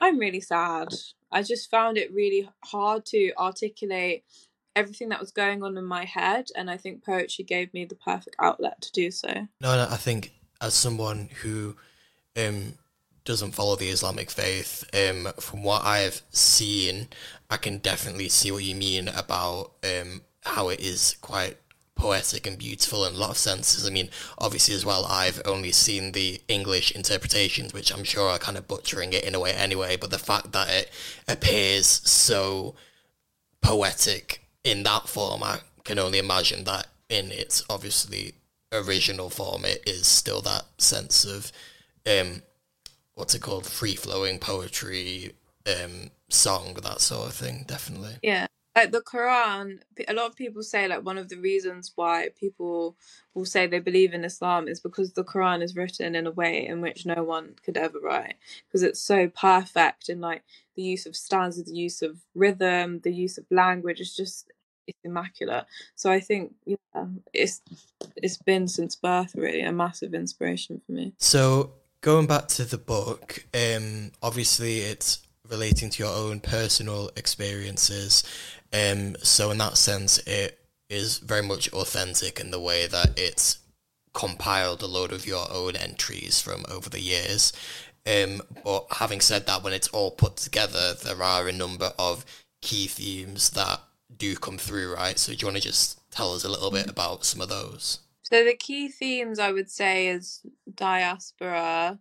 I'm 0.00 0.18
really 0.18 0.42
sad. 0.42 0.88
I 1.32 1.42
just 1.42 1.70
found 1.70 1.96
it 1.96 2.12
really 2.12 2.48
hard 2.62 3.06
to 3.06 3.32
articulate 3.38 4.24
everything 4.76 5.08
that 5.08 5.20
was 5.20 5.32
going 5.32 5.62
on 5.62 5.78
in 5.78 5.86
my 5.86 6.04
head 6.04 6.48
and 6.54 6.70
I 6.70 6.76
think 6.76 7.02
poetry 7.02 7.44
gave 7.44 7.72
me 7.72 7.86
the 7.86 7.94
perfect 7.94 8.36
outlet 8.38 8.82
to 8.82 8.92
do 8.92 9.10
so. 9.10 9.28
No, 9.62 9.74
no, 9.74 9.88
I 9.90 9.96
think 9.96 10.32
as 10.60 10.74
someone 10.74 11.30
who 11.40 11.74
um, 12.36 12.74
doesn't 13.24 13.52
follow 13.52 13.76
the 13.76 13.88
Islamic 13.88 14.30
faith, 14.30 14.84
um, 14.92 15.32
from 15.40 15.62
what 15.62 15.82
I've 15.86 16.20
seen, 16.30 17.08
I 17.48 17.56
can 17.56 17.78
definitely 17.78 18.28
see 18.28 18.50
what 18.50 18.64
you 18.64 18.74
mean 18.74 19.08
about 19.08 19.72
um, 19.82 20.20
how 20.44 20.68
it 20.68 20.80
is 20.80 21.16
quite 21.22 21.56
poetic 21.96 22.46
and 22.46 22.58
beautiful 22.58 23.04
in 23.04 23.14
a 23.14 23.18
lot 23.18 23.30
of 23.30 23.38
senses. 23.38 23.86
I 23.86 23.90
mean, 23.90 24.10
obviously, 24.38 24.74
as 24.74 24.84
well, 24.84 25.04
I've 25.06 25.42
only 25.44 25.72
seen 25.72 26.12
the 26.12 26.40
English 26.46 26.92
interpretations, 26.92 27.72
which 27.72 27.92
I'm 27.92 28.04
sure 28.04 28.28
are 28.28 28.38
kind 28.38 28.56
of 28.56 28.68
butchering 28.68 29.12
it 29.12 29.24
in 29.24 29.34
a 29.34 29.40
way 29.40 29.52
anyway, 29.52 29.96
but 29.96 30.10
the 30.10 30.18
fact 30.18 30.52
that 30.52 30.70
it 30.70 30.90
appears 31.26 31.86
so 31.86 32.74
poetic 33.62 34.46
in 34.62 34.82
that 34.84 35.08
form, 35.08 35.42
I 35.42 35.60
can 35.84 35.98
only 35.98 36.18
imagine 36.18 36.64
that 36.64 36.86
in 37.08 37.32
its 37.32 37.64
obviously 37.68 38.34
original 38.72 39.30
form, 39.30 39.64
it 39.64 39.82
is 39.86 40.06
still 40.06 40.42
that 40.42 40.64
sense 40.78 41.24
of 41.24 41.50
um, 42.06 42.42
what's 43.14 43.34
it 43.34 43.42
called, 43.42 43.66
free 43.66 43.94
flowing 43.94 44.38
poetry, 44.38 45.32
um, 45.66 46.10
song, 46.28 46.74
that 46.82 47.00
sort 47.00 47.28
of 47.28 47.34
thing. 47.34 47.64
Definitely. 47.66 48.16
Yeah. 48.22 48.46
Like 48.76 48.92
the 48.92 49.00
Quran, 49.00 49.78
a 50.06 50.12
lot 50.12 50.26
of 50.26 50.36
people 50.36 50.62
say 50.62 50.86
like 50.86 51.02
one 51.02 51.16
of 51.16 51.30
the 51.30 51.38
reasons 51.38 51.92
why 51.94 52.28
people 52.38 52.94
will 53.32 53.46
say 53.46 53.66
they 53.66 53.78
believe 53.78 54.12
in 54.12 54.22
Islam 54.22 54.68
is 54.68 54.80
because 54.80 55.14
the 55.14 55.24
Quran 55.24 55.62
is 55.62 55.74
written 55.74 56.14
in 56.14 56.26
a 56.26 56.30
way 56.30 56.66
in 56.66 56.82
which 56.82 57.06
no 57.06 57.24
one 57.24 57.54
could 57.64 57.78
ever 57.78 57.98
write 57.98 58.34
because 58.68 58.82
it's 58.82 59.00
so 59.00 59.28
perfect 59.28 60.10
in 60.10 60.20
like 60.20 60.42
the 60.74 60.82
use 60.82 61.06
of 61.06 61.16
stanzas, 61.16 61.64
the 61.64 61.74
use 61.74 62.02
of 62.02 62.18
rhythm, 62.34 63.00
the 63.00 63.12
use 63.12 63.38
of 63.38 63.46
language. 63.50 63.98
It's 63.98 64.14
just 64.14 64.52
it's 64.86 64.98
immaculate. 65.02 65.64
So 65.94 66.10
I 66.10 66.20
think 66.20 66.54
yeah, 66.66 67.06
it's 67.32 67.62
it's 68.14 68.36
been 68.36 68.68
since 68.68 68.94
birth 68.94 69.34
really 69.34 69.62
a 69.62 69.72
massive 69.72 70.12
inspiration 70.12 70.82
for 70.84 70.92
me. 70.92 71.14
So 71.16 71.72
going 72.02 72.26
back 72.26 72.48
to 72.48 72.66
the 72.66 72.78
book, 72.78 73.46
um, 73.54 74.12
obviously 74.22 74.80
it's 74.80 75.26
relating 75.48 75.90
to 75.90 76.02
your 76.02 76.14
own 76.14 76.40
personal 76.40 77.10
experiences. 77.16 78.22
Um, 78.76 79.16
so 79.22 79.50
in 79.50 79.58
that 79.58 79.78
sense, 79.78 80.18
it 80.26 80.58
is 80.90 81.18
very 81.18 81.42
much 81.42 81.72
authentic 81.72 82.38
in 82.38 82.50
the 82.50 82.60
way 82.60 82.86
that 82.86 83.18
it's 83.18 83.58
compiled 84.12 84.82
a 84.82 84.86
load 84.86 85.12
of 85.12 85.26
your 85.26 85.46
own 85.50 85.76
entries 85.76 86.40
from 86.40 86.64
over 86.70 86.90
the 86.90 87.00
years. 87.00 87.52
Um, 88.06 88.42
but 88.64 88.86
having 88.92 89.20
said 89.20 89.46
that, 89.46 89.62
when 89.62 89.72
it's 89.72 89.88
all 89.88 90.10
put 90.10 90.36
together, 90.36 90.94
there 90.94 91.22
are 91.22 91.48
a 91.48 91.52
number 91.52 91.92
of 91.98 92.24
key 92.60 92.86
themes 92.86 93.50
that 93.50 93.80
do 94.16 94.36
come 94.36 94.58
through, 94.58 94.94
right? 94.94 95.18
So 95.18 95.32
do 95.32 95.38
you 95.38 95.46
want 95.46 95.56
to 95.56 95.62
just 95.62 95.98
tell 96.10 96.34
us 96.34 96.44
a 96.44 96.48
little 96.48 96.70
bit 96.70 96.88
about 96.88 97.24
some 97.24 97.40
of 97.40 97.48
those? 97.48 98.00
So 98.22 98.44
the 98.44 98.54
key 98.54 98.88
themes 98.88 99.38
I 99.38 99.52
would 99.52 99.70
say 99.70 100.08
is 100.08 100.42
diaspora, 100.74 101.98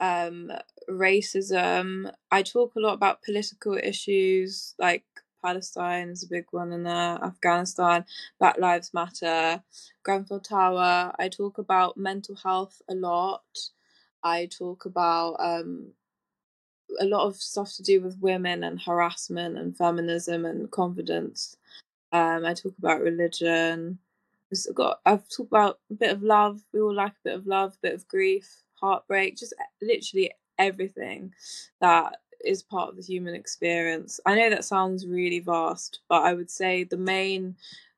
um, 0.00 0.52
racism. 0.88 2.12
I 2.30 2.42
talk 2.42 2.74
a 2.76 2.80
lot 2.80 2.94
about 2.94 3.22
political 3.22 3.76
issues 3.76 4.74
like 4.78 5.04
Palestine 5.44 6.08
is 6.08 6.22
a 6.22 6.28
big 6.28 6.46
one 6.52 6.72
in 6.72 6.84
there, 6.84 7.18
Afghanistan, 7.22 8.04
Black 8.38 8.56
Lives 8.58 8.94
Matter, 8.94 9.62
Grenfell 10.02 10.40
Tower. 10.40 11.14
I 11.18 11.28
talk 11.28 11.58
about 11.58 11.98
mental 11.98 12.34
health 12.34 12.80
a 12.88 12.94
lot. 12.94 13.44
I 14.22 14.46
talk 14.46 14.86
about 14.86 15.34
um, 15.38 15.92
a 16.98 17.04
lot 17.04 17.26
of 17.26 17.36
stuff 17.36 17.74
to 17.74 17.82
do 17.82 18.00
with 18.00 18.20
women 18.20 18.64
and 18.64 18.80
harassment 18.80 19.58
and 19.58 19.76
feminism 19.76 20.46
and 20.46 20.70
confidence. 20.70 21.56
Um, 22.10 22.46
I 22.46 22.54
talk 22.54 22.74
about 22.78 23.02
religion. 23.02 23.98
I've 24.50 24.74
got 24.74 25.00
I've 25.04 25.28
talked 25.28 25.50
about 25.50 25.80
a 25.90 25.94
bit 25.94 26.12
of 26.12 26.22
love. 26.22 26.60
We 26.72 26.80
all 26.80 26.94
like 26.94 27.12
a 27.12 27.24
bit 27.24 27.34
of 27.34 27.46
love, 27.46 27.74
a 27.74 27.88
bit 27.88 27.94
of 27.94 28.08
grief, 28.08 28.62
heartbreak, 28.80 29.36
just 29.36 29.52
literally 29.82 30.32
everything 30.58 31.34
that 31.80 32.18
is 32.44 32.62
part 32.62 32.90
of 32.90 32.96
the 32.96 33.02
human 33.02 33.34
experience. 33.34 34.20
I 34.26 34.34
know 34.34 34.50
that 34.50 34.64
sounds 34.64 35.06
really 35.06 35.40
vast, 35.40 36.00
but 36.08 36.22
I 36.22 36.34
would 36.34 36.50
say 36.50 36.84
the 36.84 36.96
main 36.96 37.56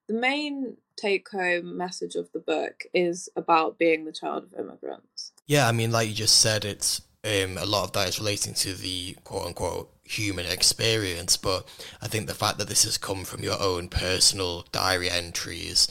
the 0.08 0.14
main 0.14 0.76
take 0.96 1.28
home 1.28 1.76
message 1.76 2.14
of 2.14 2.30
the 2.32 2.38
book 2.38 2.84
is 2.94 3.28
about 3.36 3.78
being 3.78 4.04
the 4.04 4.12
child 4.12 4.44
of 4.44 4.58
immigrants. 4.58 5.32
Yeah, 5.46 5.68
I 5.68 5.72
mean, 5.72 5.92
like 5.92 6.08
you 6.08 6.14
just 6.14 6.40
said, 6.40 6.64
it's 6.64 7.02
um, 7.24 7.58
a 7.58 7.66
lot 7.66 7.84
of 7.84 7.92
that 7.92 8.08
is 8.08 8.18
relating 8.18 8.54
to 8.54 8.74
the 8.74 9.16
quote 9.24 9.46
unquote 9.46 9.92
human 10.04 10.46
experience, 10.46 11.36
but 11.36 11.66
I 12.00 12.08
think 12.08 12.26
the 12.26 12.34
fact 12.34 12.58
that 12.58 12.68
this 12.68 12.84
has 12.84 12.98
come 12.98 13.24
from 13.24 13.42
your 13.42 13.60
own 13.60 13.88
personal 13.88 14.64
diary 14.72 15.10
entries 15.10 15.88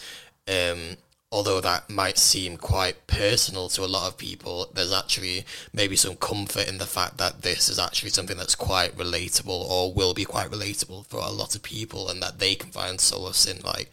um, 0.48 0.98
although 1.36 1.60
that 1.60 1.90
might 1.90 2.18
seem 2.18 2.56
quite 2.56 3.08
personal 3.08 3.68
to 3.68 3.84
a 3.84 3.94
lot 3.96 4.08
of 4.08 4.18
people, 4.18 4.72
there's 4.74 4.94
actually 4.94 5.46
maybe 5.74 5.98
some 5.98 6.16
comfort 6.16 6.66
in 6.66 6.78
the 6.78 6.86
fact 6.86 7.18
that 7.18 7.42
this 7.42 7.68
is 7.68 7.78
actually 7.78 8.10
something 8.10 8.38
that's 8.38 8.56
quite 8.56 8.96
relatable 8.96 9.50
or 9.50 9.94
will 9.94 10.14
be 10.14 10.24
quite 10.24 10.50
relatable 10.50 11.06
for 11.08 11.20
a 11.20 11.30
lot 11.30 11.54
of 11.54 11.62
people 11.62 12.08
and 12.08 12.24
that 12.24 12.40
they 12.40 12.56
can 12.56 12.72
find 12.72 13.02
solace 13.02 13.46
in 13.46 13.60
like 13.64 13.92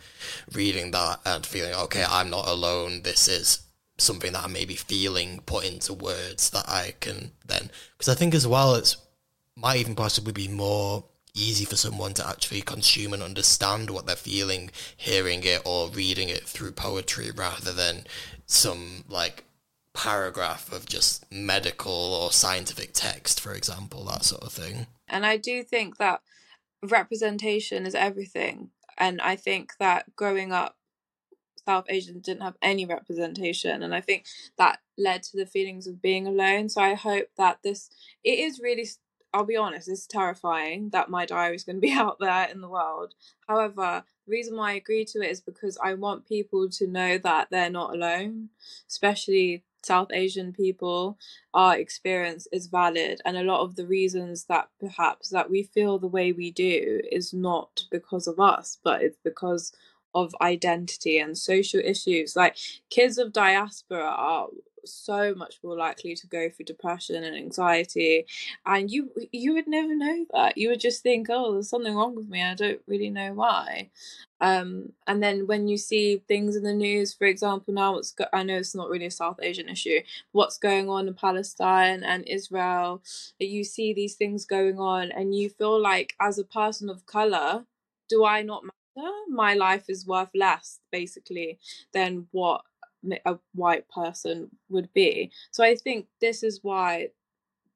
reading 0.52 0.92
that 0.92 1.18
and 1.26 1.44
feeling, 1.44 1.74
okay, 1.74 2.04
I'm 2.08 2.30
not 2.30 2.46
alone. 2.46 3.02
This 3.02 3.26
is 3.26 3.62
something 3.98 4.34
that 4.34 4.44
I 4.44 4.46
may 4.46 4.64
be 4.64 4.76
feeling 4.76 5.42
put 5.44 5.64
into 5.64 5.94
words 5.94 6.48
that 6.50 6.68
I 6.68 6.94
can 7.00 7.32
then, 7.44 7.72
because 7.98 8.08
I 8.08 8.14
think 8.14 8.36
as 8.36 8.46
well, 8.46 8.76
it's 8.76 8.96
might 9.56 9.78
even 9.78 9.96
possibly 9.96 10.32
be 10.32 10.46
more 10.46 11.02
easy 11.34 11.64
for 11.64 11.76
someone 11.76 12.14
to 12.14 12.26
actually 12.26 12.60
consume 12.60 13.12
and 13.12 13.22
understand 13.22 13.90
what 13.90 14.06
they're 14.06 14.16
feeling, 14.16 14.70
hearing 14.96 15.42
it 15.44 15.62
or 15.64 15.88
reading 15.88 16.28
it 16.28 16.44
through 16.44 16.72
poetry 16.72 17.30
rather 17.30 17.72
than 17.72 18.04
some 18.46 19.04
like 19.08 19.44
paragraph 19.94 20.72
of 20.72 20.86
just 20.86 21.30
medical 21.30 21.92
or 21.92 22.32
scientific 22.32 22.92
text, 22.92 23.40
for 23.40 23.54
example, 23.54 24.04
that 24.04 24.24
sort 24.24 24.42
of 24.42 24.52
thing. 24.52 24.86
And 25.08 25.24
I 25.26 25.36
do 25.36 25.62
think 25.62 25.98
that 25.98 26.20
representation 26.82 27.86
is 27.86 27.94
everything. 27.94 28.70
And 28.98 29.20
I 29.20 29.36
think 29.36 29.72
that 29.78 30.14
growing 30.16 30.52
up, 30.52 30.76
South 31.66 31.84
Asians 31.88 32.24
didn't 32.24 32.42
have 32.42 32.56
any 32.60 32.84
representation. 32.84 33.82
And 33.82 33.94
I 33.94 34.00
think 34.00 34.26
that 34.58 34.80
led 34.98 35.22
to 35.24 35.36
the 35.36 35.46
feelings 35.46 35.86
of 35.86 36.02
being 36.02 36.26
alone. 36.26 36.68
So 36.68 36.80
I 36.80 36.94
hope 36.94 37.28
that 37.38 37.58
this, 37.62 37.88
it 38.24 38.38
is 38.38 38.60
really 38.60 38.88
I'll 39.34 39.44
be 39.44 39.56
honest, 39.56 39.88
it's 39.88 40.06
terrifying 40.06 40.90
that 40.90 41.08
my 41.08 41.24
diary 41.24 41.56
is 41.56 41.64
going 41.64 41.76
to 41.76 41.80
be 41.80 41.92
out 42.04 42.18
there 42.20 42.48
in 42.50 42.60
the 42.60 42.68
world. 42.68 43.14
However, 43.48 44.04
the 44.26 44.30
reason 44.30 44.56
why 44.56 44.72
I 44.72 44.74
agree 44.74 45.04
to 45.06 45.20
it 45.20 45.30
is 45.30 45.40
because 45.40 45.78
I 45.82 45.94
want 45.94 46.28
people 46.28 46.68
to 46.70 46.86
know 46.86 47.18
that 47.18 47.48
they're 47.50 47.70
not 47.70 47.94
alone, 47.94 48.50
especially 48.88 49.64
South 49.82 50.08
Asian 50.12 50.52
people. 50.52 51.18
Our 51.52 51.76
experience 51.76 52.46
is 52.52 52.68
valid, 52.68 53.20
and 53.24 53.36
a 53.36 53.42
lot 53.42 53.62
of 53.62 53.76
the 53.76 53.86
reasons 53.86 54.44
that 54.44 54.68
perhaps 54.78 55.30
that 55.30 55.50
we 55.50 55.62
feel 55.62 55.98
the 55.98 56.06
way 56.06 56.32
we 56.32 56.50
do 56.50 57.00
is 57.10 57.32
not 57.32 57.84
because 57.90 58.26
of 58.26 58.38
us, 58.38 58.78
but 58.82 59.02
it's 59.02 59.18
because 59.24 59.72
of 60.14 60.34
identity 60.40 61.18
and 61.18 61.36
social 61.36 61.80
issues. 61.80 62.36
Like 62.36 62.56
kids 62.90 63.18
of 63.18 63.32
diaspora 63.32 64.04
are 64.04 64.48
so 64.84 65.34
much 65.34 65.58
more 65.62 65.76
likely 65.76 66.14
to 66.16 66.26
go 66.26 66.48
through 66.50 66.66
depression 66.66 67.24
and 67.24 67.36
anxiety. 67.36 68.26
And 68.66 68.90
you 68.90 69.10
you 69.32 69.54
would 69.54 69.68
never 69.68 69.94
know 69.94 70.26
that. 70.32 70.58
You 70.58 70.70
would 70.70 70.80
just 70.80 71.02
think 71.02 71.28
oh 71.30 71.52
there's 71.54 71.68
something 71.70 71.94
wrong 71.94 72.14
with 72.16 72.28
me. 72.28 72.42
I 72.42 72.54
don't 72.54 72.80
really 72.86 73.10
know 73.10 73.34
why. 73.34 73.90
Um, 74.40 74.92
and 75.06 75.22
then 75.22 75.46
when 75.46 75.68
you 75.68 75.76
see 75.78 76.22
things 76.28 76.56
in 76.56 76.64
the 76.64 76.74
news 76.74 77.14
for 77.14 77.26
example 77.26 77.72
now 77.72 77.92
what's 77.94 78.10
go- 78.12 78.26
i 78.32 78.42
know 78.42 78.56
it's 78.56 78.74
not 78.74 78.90
really 78.90 79.06
a 79.06 79.10
south 79.10 79.38
asian 79.40 79.68
issue 79.68 80.00
what's 80.32 80.58
going 80.58 80.88
on 80.90 81.06
in 81.06 81.14
palestine 81.14 82.02
and 82.02 82.26
israel 82.28 83.02
you 83.38 83.64
see 83.64 83.92
these 83.94 84.16
things 84.16 84.44
going 84.44 84.78
on 84.80 85.12
and 85.12 85.34
you 85.34 85.48
feel 85.48 85.80
like 85.80 86.14
as 86.20 86.38
a 86.38 86.44
person 86.44 86.90
of 86.90 87.06
color 87.06 87.64
do 88.08 88.24
i 88.24 88.42
not 88.42 88.64
matter? 88.64 89.08
My 89.28 89.54
life 89.54 89.84
is 89.88 90.06
worth 90.06 90.30
less 90.34 90.80
basically 90.90 91.58
than 91.92 92.26
what 92.32 92.62
a 93.24 93.38
white 93.54 93.88
person 93.88 94.50
would 94.68 94.92
be. 94.92 95.30
So 95.50 95.64
I 95.64 95.74
think 95.74 96.06
this 96.20 96.42
is 96.42 96.60
why 96.62 97.08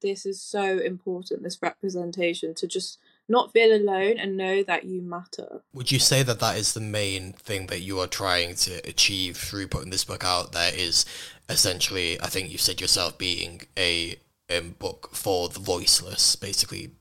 this 0.01 0.25
is 0.25 0.41
so 0.41 0.77
important 0.77 1.43
this 1.43 1.61
representation 1.61 2.53
to 2.55 2.67
just 2.67 2.99
not 3.29 3.51
feel 3.51 3.75
alone 3.75 4.17
and 4.17 4.37
know 4.37 4.63
that 4.63 4.85
you 4.85 5.01
matter. 5.01 5.61
Would 5.73 5.91
you 5.91 5.99
say 5.99 6.23
that 6.23 6.39
that 6.39 6.57
is 6.57 6.73
the 6.73 6.79
main 6.79 7.33
thing 7.33 7.67
that 7.67 7.81
you 7.81 7.99
are 7.99 8.07
trying 8.07 8.55
to 8.55 8.75
achieve 8.87 9.37
through 9.37 9.67
putting 9.67 9.89
this 9.89 10.05
book 10.05 10.23
out 10.23 10.53
there 10.53 10.71
is 10.73 11.05
essentially 11.49 12.19
I 12.21 12.27
think 12.27 12.51
you 12.51 12.57
said 12.57 12.79
yourself 12.79 13.17
being 13.17 13.61
a 13.77 14.15
um, 14.55 14.75
book 14.79 15.09
for 15.13 15.49
the 15.49 15.59
voiceless 15.59 16.35
basically 16.35 16.91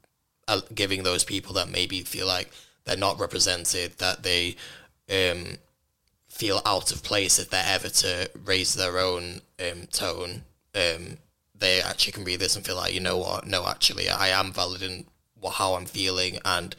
uh, 0.48 0.60
giving 0.74 1.02
those 1.02 1.24
people 1.24 1.54
that 1.54 1.68
maybe 1.68 2.00
feel 2.00 2.26
like 2.26 2.50
they're 2.84 2.96
not 2.96 3.20
represented 3.20 3.98
that 3.98 4.22
they 4.22 4.56
um 5.10 5.58
feel 6.36 6.60
out 6.66 6.92
of 6.92 7.02
place 7.02 7.38
if 7.38 7.48
they're 7.48 7.64
ever 7.66 7.88
to 7.88 8.30
raise 8.44 8.74
their 8.74 8.98
own 8.98 9.40
um, 9.58 9.86
tone. 9.90 10.42
Um, 10.74 11.16
they 11.58 11.80
actually 11.80 12.12
can 12.12 12.24
read 12.24 12.40
this 12.40 12.56
and 12.56 12.64
feel 12.64 12.76
like, 12.76 12.92
you 12.92 13.00
know 13.00 13.16
what, 13.16 13.46
no, 13.46 13.66
actually, 13.66 14.10
I 14.10 14.28
am 14.28 14.52
valid 14.52 14.82
in 14.82 15.06
what, 15.40 15.54
how 15.54 15.74
I'm 15.74 15.86
feeling 15.86 16.38
and 16.44 16.76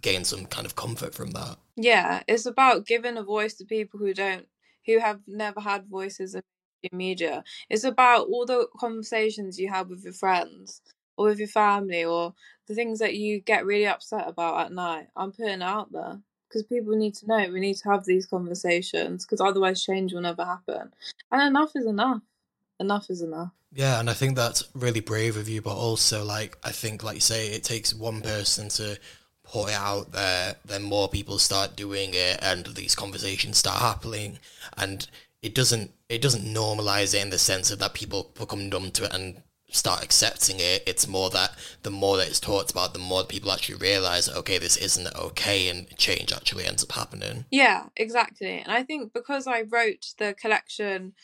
gain 0.00 0.24
some 0.24 0.46
kind 0.46 0.64
of 0.64 0.76
comfort 0.76 1.14
from 1.14 1.32
that. 1.32 1.56
Yeah, 1.76 2.22
it's 2.26 2.46
about 2.46 2.86
giving 2.86 3.18
a 3.18 3.22
voice 3.22 3.54
to 3.54 3.66
people 3.66 4.00
who 4.00 4.14
don't, 4.14 4.46
who 4.86 4.98
have 4.98 5.20
never 5.26 5.60
had 5.60 5.86
voices 5.86 6.34
in 6.34 6.42
media. 6.90 7.44
It's 7.68 7.84
about 7.84 8.28
all 8.28 8.46
the 8.46 8.66
conversations 8.78 9.58
you 9.58 9.68
have 9.68 9.90
with 9.90 10.04
your 10.04 10.14
friends 10.14 10.80
or 11.18 11.26
with 11.26 11.38
your 11.38 11.48
family 11.48 12.02
or 12.02 12.32
the 12.66 12.74
things 12.74 12.98
that 13.00 13.14
you 13.16 13.40
get 13.40 13.66
really 13.66 13.86
upset 13.86 14.26
about 14.26 14.64
at 14.64 14.72
night. 14.72 15.08
I'm 15.14 15.32
putting 15.32 15.60
it 15.60 15.62
out 15.62 15.92
there 15.92 16.20
because 16.50 16.64
people 16.64 16.96
need 16.96 17.14
to 17.14 17.26
know. 17.26 17.48
We 17.50 17.60
need 17.60 17.76
to 17.76 17.88
have 17.88 18.04
these 18.04 18.26
conversations 18.26 19.24
because 19.24 19.40
otherwise 19.40 19.84
change 19.84 20.12
will 20.12 20.20
never 20.20 20.44
happen. 20.44 20.92
And 21.30 21.42
enough 21.42 21.72
is 21.76 21.86
enough. 21.86 22.22
Enough 22.80 23.10
is 23.10 23.22
enough. 23.22 23.52
Yeah, 23.72 24.00
and 24.00 24.10
I 24.10 24.14
think 24.14 24.34
that's 24.34 24.64
really 24.74 25.00
brave 25.00 25.36
of 25.36 25.48
you, 25.48 25.62
but 25.62 25.76
also 25.76 26.24
like 26.24 26.58
I 26.64 26.72
think 26.72 27.04
like 27.04 27.14
you 27.14 27.20
say, 27.20 27.48
it 27.48 27.62
takes 27.62 27.94
one 27.94 28.20
person 28.20 28.68
to 28.70 28.98
put 29.44 29.68
it 29.68 29.74
out 29.74 30.12
there, 30.12 30.56
then 30.64 30.82
more 30.82 31.08
people 31.08 31.38
start 31.38 31.76
doing 31.76 32.10
it 32.12 32.38
and 32.42 32.66
these 32.66 32.94
conversations 32.94 33.58
start 33.58 33.80
happening 33.80 34.38
and 34.76 35.08
it 35.42 35.54
doesn't 35.54 35.92
it 36.08 36.22
doesn't 36.22 36.44
normalize 36.44 37.14
it 37.14 37.22
in 37.22 37.30
the 37.30 37.38
sense 37.38 37.70
of 37.70 37.78
that 37.78 37.94
people 37.94 38.30
become 38.38 38.68
numb 38.68 38.90
to 38.92 39.04
it 39.04 39.14
and 39.14 39.42
start 39.70 40.02
accepting 40.02 40.56
it. 40.58 40.82
It's 40.86 41.06
more 41.08 41.30
that 41.30 41.52
the 41.82 41.90
more 41.90 42.16
that 42.16 42.28
it's 42.28 42.40
talked 42.40 42.70
about, 42.70 42.92
the 42.92 42.98
more 42.98 43.24
people 43.24 43.52
actually 43.52 43.76
realize, 43.76 44.28
okay, 44.28 44.58
this 44.58 44.76
isn't 44.76 45.14
okay, 45.14 45.68
and 45.68 45.88
change 45.96 46.32
actually 46.32 46.66
ends 46.66 46.82
up 46.82 46.92
happening. 46.92 47.44
Yeah, 47.50 47.86
exactly. 47.96 48.58
And 48.58 48.72
I 48.72 48.82
think 48.82 49.12
because 49.12 49.46
I 49.46 49.62
wrote 49.62 50.06
the 50.18 50.34
collection 50.34 51.14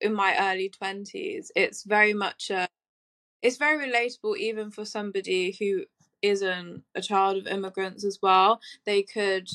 in 0.00 0.14
my 0.14 0.36
early 0.38 0.68
twenties, 0.68 1.50
it's 1.56 1.82
very 1.84 2.12
much 2.12 2.50
a, 2.50 2.68
it's 3.42 3.56
very 3.56 3.86
relatable 3.86 4.36
even 4.36 4.70
for 4.70 4.84
somebody 4.84 5.56
who 5.58 5.84
isn't 6.22 6.82
a 6.94 7.02
child 7.02 7.36
of 7.36 7.46
immigrants 7.46 8.04
as 8.04 8.18
well. 8.22 8.60
They 8.84 9.02
could 9.02 9.48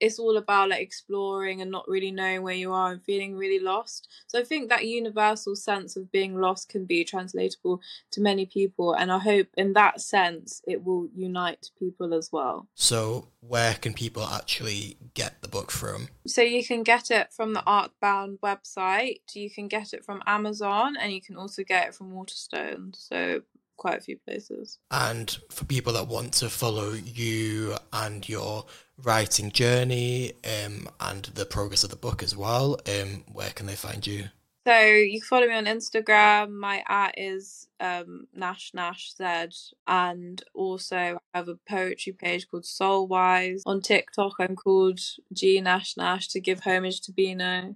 it's 0.00 0.18
all 0.18 0.36
about 0.36 0.70
like 0.70 0.80
exploring 0.80 1.60
and 1.60 1.70
not 1.70 1.88
really 1.88 2.10
knowing 2.10 2.42
where 2.42 2.54
you 2.54 2.72
are 2.72 2.92
and 2.92 3.02
feeling 3.02 3.36
really 3.36 3.62
lost. 3.62 4.08
So 4.26 4.38
I 4.38 4.44
think 4.44 4.68
that 4.68 4.86
universal 4.86 5.54
sense 5.54 5.96
of 5.96 6.10
being 6.10 6.40
lost 6.40 6.68
can 6.68 6.86
be 6.86 7.04
translatable 7.04 7.80
to 8.12 8.20
many 8.20 8.46
people 8.46 8.94
and 8.94 9.12
I 9.12 9.18
hope 9.18 9.48
in 9.56 9.74
that 9.74 10.00
sense 10.00 10.62
it 10.66 10.84
will 10.84 11.08
unite 11.14 11.70
people 11.78 12.14
as 12.14 12.30
well. 12.32 12.66
So 12.74 13.28
where 13.40 13.74
can 13.74 13.92
people 13.92 14.24
actually 14.24 14.96
get 15.14 15.42
the 15.42 15.48
book 15.48 15.70
from? 15.70 16.08
So 16.26 16.42
you 16.42 16.64
can 16.64 16.82
get 16.82 17.10
it 17.10 17.32
from 17.32 17.52
the 17.52 17.60
Arkbound 17.60 18.38
website, 18.40 19.20
you 19.34 19.50
can 19.50 19.68
get 19.68 19.92
it 19.92 20.04
from 20.04 20.22
Amazon 20.26 20.96
and 20.96 21.12
you 21.12 21.20
can 21.20 21.36
also 21.36 21.62
get 21.62 21.88
it 21.88 21.94
from 21.94 22.12
Waterstone. 22.12 22.92
So 22.96 23.42
quite 23.80 23.98
a 23.98 24.02
few 24.02 24.18
places. 24.18 24.78
And 24.90 25.36
for 25.50 25.64
people 25.64 25.94
that 25.94 26.06
want 26.06 26.34
to 26.34 26.50
follow 26.50 26.92
you 26.92 27.76
and 27.92 28.28
your 28.28 28.66
writing 29.02 29.50
journey 29.50 30.34
um, 30.44 30.88
and 31.00 31.24
the 31.34 31.46
progress 31.46 31.82
of 31.82 31.90
the 31.90 31.96
book 31.96 32.22
as 32.22 32.36
well, 32.36 32.78
um, 32.86 33.24
where 33.32 33.50
can 33.50 33.66
they 33.66 33.74
find 33.74 34.06
you? 34.06 34.26
So 34.66 34.78
you 34.78 35.20
can 35.20 35.26
follow 35.26 35.46
me 35.46 35.54
on 35.54 35.64
Instagram. 35.64 36.50
My 36.50 36.84
at 36.86 37.14
is 37.16 37.66
um, 37.80 38.26
Nash 38.34 38.72
Nash 38.74 39.14
Z, 39.16 39.48
and 39.86 40.42
also 40.54 41.18
I 41.34 41.38
have 41.38 41.48
a 41.48 41.58
poetry 41.66 42.12
page 42.12 42.46
called 42.46 42.64
Soulwise. 42.64 43.62
On 43.64 43.80
TikTok, 43.80 44.34
I'm 44.38 44.56
called 44.56 45.00
G 45.32 45.62
Nash 45.62 45.96
Nash 45.96 46.28
to 46.28 46.40
give 46.40 46.60
homage 46.60 47.00
to 47.02 47.12
Beano. 47.12 47.74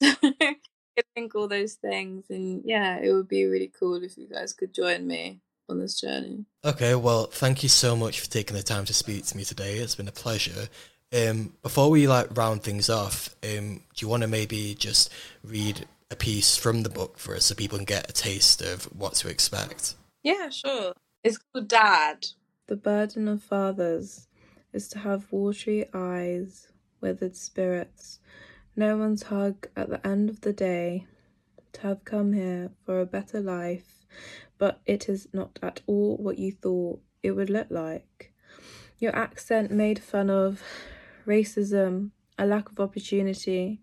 Think 1.14 1.34
all 1.34 1.48
those 1.48 1.74
things, 1.74 2.26
and 2.30 2.62
yeah, 2.64 2.98
it 2.98 3.12
would 3.12 3.28
be 3.28 3.44
really 3.44 3.70
cool 3.78 4.02
if 4.02 4.16
you 4.16 4.28
guys 4.28 4.52
could 4.52 4.72
join 4.72 5.06
me 5.06 5.40
on 5.68 5.78
this 5.78 6.00
journey. 6.00 6.44
Okay, 6.64 6.94
well, 6.94 7.26
thank 7.26 7.62
you 7.62 7.68
so 7.68 7.96
much 7.96 8.20
for 8.20 8.30
taking 8.30 8.56
the 8.56 8.62
time 8.62 8.84
to 8.86 8.94
speak 8.94 9.26
to 9.26 9.36
me 9.36 9.44
today. 9.44 9.78
It's 9.78 9.94
been 9.94 10.08
a 10.08 10.12
pleasure. 10.12 10.68
Um, 11.12 11.54
before 11.62 11.90
we 11.90 12.06
like 12.06 12.36
round 12.36 12.62
things 12.62 12.88
off, 12.88 13.34
um, 13.42 13.82
do 13.94 14.04
you 14.04 14.08
want 14.08 14.22
to 14.22 14.28
maybe 14.28 14.74
just 14.74 15.10
read 15.42 15.86
a 16.10 16.16
piece 16.16 16.56
from 16.56 16.82
the 16.82 16.90
book 16.90 17.18
for 17.18 17.34
us 17.34 17.46
so 17.46 17.54
people 17.54 17.78
can 17.78 17.84
get 17.84 18.08
a 18.08 18.12
taste 18.12 18.62
of 18.62 18.84
what 18.96 19.14
to 19.14 19.28
expect? 19.28 19.94
Yeah, 20.22 20.50
sure. 20.50 20.92
It's 21.24 21.38
called 21.38 21.68
Dad. 21.68 22.26
The 22.66 22.76
burden 22.76 23.26
of 23.28 23.42
fathers 23.42 24.28
is 24.72 24.88
to 24.88 25.00
have 25.00 25.32
watery 25.32 25.88
eyes, 25.92 26.68
withered 27.00 27.36
spirits, 27.36 28.20
no 28.76 28.96
one's 28.96 29.24
hug 29.24 29.68
at 29.76 29.88
the 29.88 30.06
end 30.06 30.30
of 30.30 30.40
the 30.40 30.52
day, 30.52 31.06
to 31.72 31.82
have 31.82 32.04
come 32.04 32.32
here 32.32 32.70
for 32.84 33.00
a 33.00 33.06
better 33.06 33.40
life, 33.40 34.06
but 34.58 34.80
it 34.86 35.08
is 35.08 35.28
not 35.32 35.58
at 35.62 35.80
all 35.86 36.16
what 36.16 36.38
you 36.38 36.52
thought 36.52 37.00
it 37.22 37.32
would 37.32 37.50
look 37.50 37.68
like. 37.70 38.32
Your 38.98 39.14
accent 39.14 39.70
made 39.70 39.98
fun 39.98 40.30
of 40.30 40.62
racism, 41.26 42.10
a 42.38 42.46
lack 42.46 42.70
of 42.70 42.80
opportunity, 42.80 43.80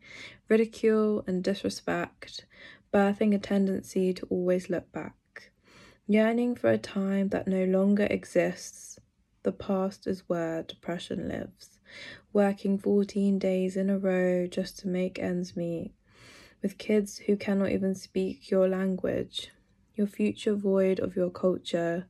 ridicule, 0.50 1.24
and 1.28 1.44
disrespect, 1.44 2.46
birthing 2.94 3.34
a 3.34 3.40
tendency 3.40 4.14
to 4.14 4.26
always 4.30 4.70
look 4.70 4.92
back. 4.92 5.52
Yearning 6.08 6.56
for 6.56 6.70
a 6.70 6.78
time 6.78 7.30
that 7.30 7.48
no 7.48 7.66
longer 7.66 8.08
exists, 8.10 9.00
the 9.44 9.52
past 9.52 10.08
is 10.08 10.24
where 10.28 10.64
depression 10.64 11.28
lives. 11.28 11.80
Working 12.38 12.78
14 12.78 13.40
days 13.40 13.76
in 13.76 13.90
a 13.90 13.98
row 13.98 14.46
just 14.46 14.78
to 14.82 14.88
make 14.88 15.18
ends 15.18 15.58
meet, 15.58 15.96
with 16.62 16.78
kids 16.78 17.18
who 17.18 17.36
cannot 17.36 17.72
even 17.72 17.96
speak 17.96 18.52
your 18.52 18.68
language, 18.70 19.50
your 19.96 20.06
future 20.06 20.54
void 20.54 21.00
of 21.00 21.16
your 21.16 21.32
culture, 21.32 22.06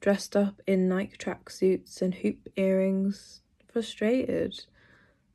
dressed 0.00 0.34
up 0.34 0.60
in 0.66 0.88
Nike 0.88 1.16
tracksuits 1.16 2.02
and 2.02 2.12
hoop 2.12 2.48
earrings, 2.56 3.42
frustrated. 3.68 4.64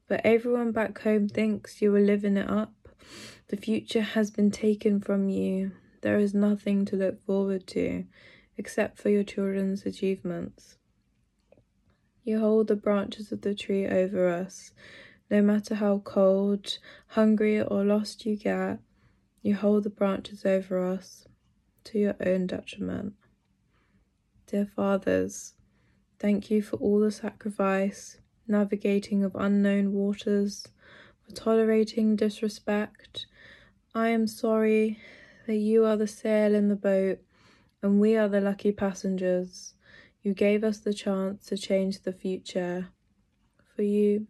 But 0.10 0.20
everyone 0.26 0.74
back 0.74 1.00
home 1.00 1.30
thinks 1.30 1.82
you 1.82 1.96
are 1.96 2.02
living 2.02 2.36
it 2.36 2.50
up. 2.50 2.90
The 3.48 3.56
future 3.56 4.02
has 4.02 4.30
been 4.30 4.52
taken 4.52 5.00
from 5.00 5.30
you. 5.30 5.72
There 6.02 6.20
is 6.20 6.34
nothing 6.34 6.84
to 6.88 6.98
look 6.98 7.22
forward 7.22 7.66
to 7.68 8.04
except 8.58 8.98
for 8.98 9.08
your 9.08 9.24
children's 9.24 9.86
achievements. 9.86 10.80
You 12.24 12.40
hold 12.40 12.68
the 12.68 12.76
branches 12.76 13.32
of 13.32 13.42
the 13.42 13.54
tree 13.54 13.86
over 13.86 14.30
us. 14.30 14.72
No 15.30 15.42
matter 15.42 15.76
how 15.76 16.00
cold, 16.00 16.78
hungry, 17.08 17.62
or 17.62 17.84
lost 17.84 18.26
you 18.26 18.38
get, 18.38 18.80
you 19.42 19.56
hold 19.56 19.84
the 19.84 19.90
branches 19.90 20.46
over 20.46 20.86
us 20.86 21.28
to 21.86 22.00
your 22.00 22.16
own 22.26 22.48
detriment. 22.48 23.14
Dear 24.48 24.66
fathers, 24.66 25.56
thank 26.20 26.50
you 26.50 26.62
for 26.62 26.78
all 26.78 27.00
the 27.00 27.12
sacrifice, 27.12 28.20
navigating 28.48 29.24
of 29.24 29.36
unknown 29.36 29.92
waters, 29.92 30.68
for 31.22 31.34
tolerating 31.34 32.16
disrespect. 32.16 33.26
I 33.94 34.10
am 34.10 34.28
sorry 34.28 35.00
that 35.46 35.56
you 35.56 35.86
are 35.86 35.98
the 35.98 36.08
sail 36.08 36.56
in 36.56 36.70
the 36.70 36.76
boat 36.76 37.20
and 37.82 38.00
we 38.00 38.16
are 38.16 38.30
the 38.30 38.40
lucky 38.40 38.72
passengers. 38.72 39.73
You 40.24 40.34
gave 40.34 40.64
us 40.64 40.78
the 40.78 40.94
chance 40.94 41.46
to 41.48 41.58
change 41.58 42.04
the 42.04 42.14
future. 42.14 42.88
For 43.76 43.82
you, 43.82 44.28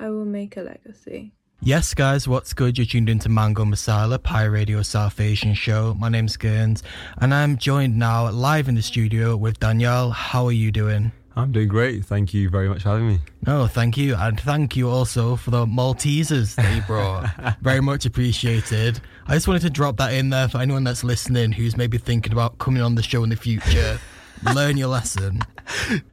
I 0.00 0.08
will 0.08 0.24
make 0.24 0.56
a 0.56 0.62
legacy. 0.62 1.34
Yes, 1.60 1.92
guys, 1.92 2.26
what's 2.26 2.54
good? 2.54 2.78
You're 2.78 2.86
tuned 2.86 3.10
into 3.10 3.28
Mango 3.28 3.66
Masala, 3.66 4.22
Pi 4.22 4.44
Radio 4.44 4.80
South 4.80 5.20
Asian 5.20 5.52
show. 5.52 5.92
My 5.98 6.08
name's 6.08 6.38
Gerns, 6.38 6.82
and 7.18 7.34
I'm 7.34 7.58
joined 7.58 7.98
now 7.98 8.30
live 8.30 8.66
in 8.66 8.76
the 8.76 8.82
studio 8.82 9.36
with 9.36 9.60
Daniyaal. 9.60 10.12
How 10.12 10.46
are 10.46 10.52
you 10.52 10.72
doing? 10.72 11.12
I'm 11.36 11.52
doing 11.52 11.68
great. 11.68 12.06
Thank 12.06 12.32
you 12.32 12.48
very 12.48 12.70
much 12.70 12.84
for 12.84 12.90
having 12.90 13.08
me. 13.08 13.18
No, 13.46 13.66
thank 13.66 13.98
you. 13.98 14.14
And 14.14 14.40
thank 14.40 14.74
you 14.74 14.88
also 14.88 15.36
for 15.36 15.50
the 15.50 15.66
Maltesers 15.66 16.54
that 16.54 16.74
you 16.74 16.80
brought. 16.82 17.58
very 17.60 17.82
much 17.82 18.06
appreciated. 18.06 19.00
I 19.26 19.34
just 19.34 19.48
wanted 19.48 19.62
to 19.62 19.70
drop 19.70 19.98
that 19.98 20.14
in 20.14 20.30
there 20.30 20.48
for 20.48 20.58
anyone 20.58 20.84
that's 20.84 21.04
listening 21.04 21.52
who's 21.52 21.76
maybe 21.76 21.98
thinking 21.98 22.32
about 22.32 22.56
coming 22.58 22.82
on 22.82 22.94
the 22.94 23.02
show 23.02 23.22
in 23.22 23.28
the 23.28 23.36
future. 23.36 23.98
Learn 24.54 24.76
your 24.76 24.88
lesson. 24.88 25.40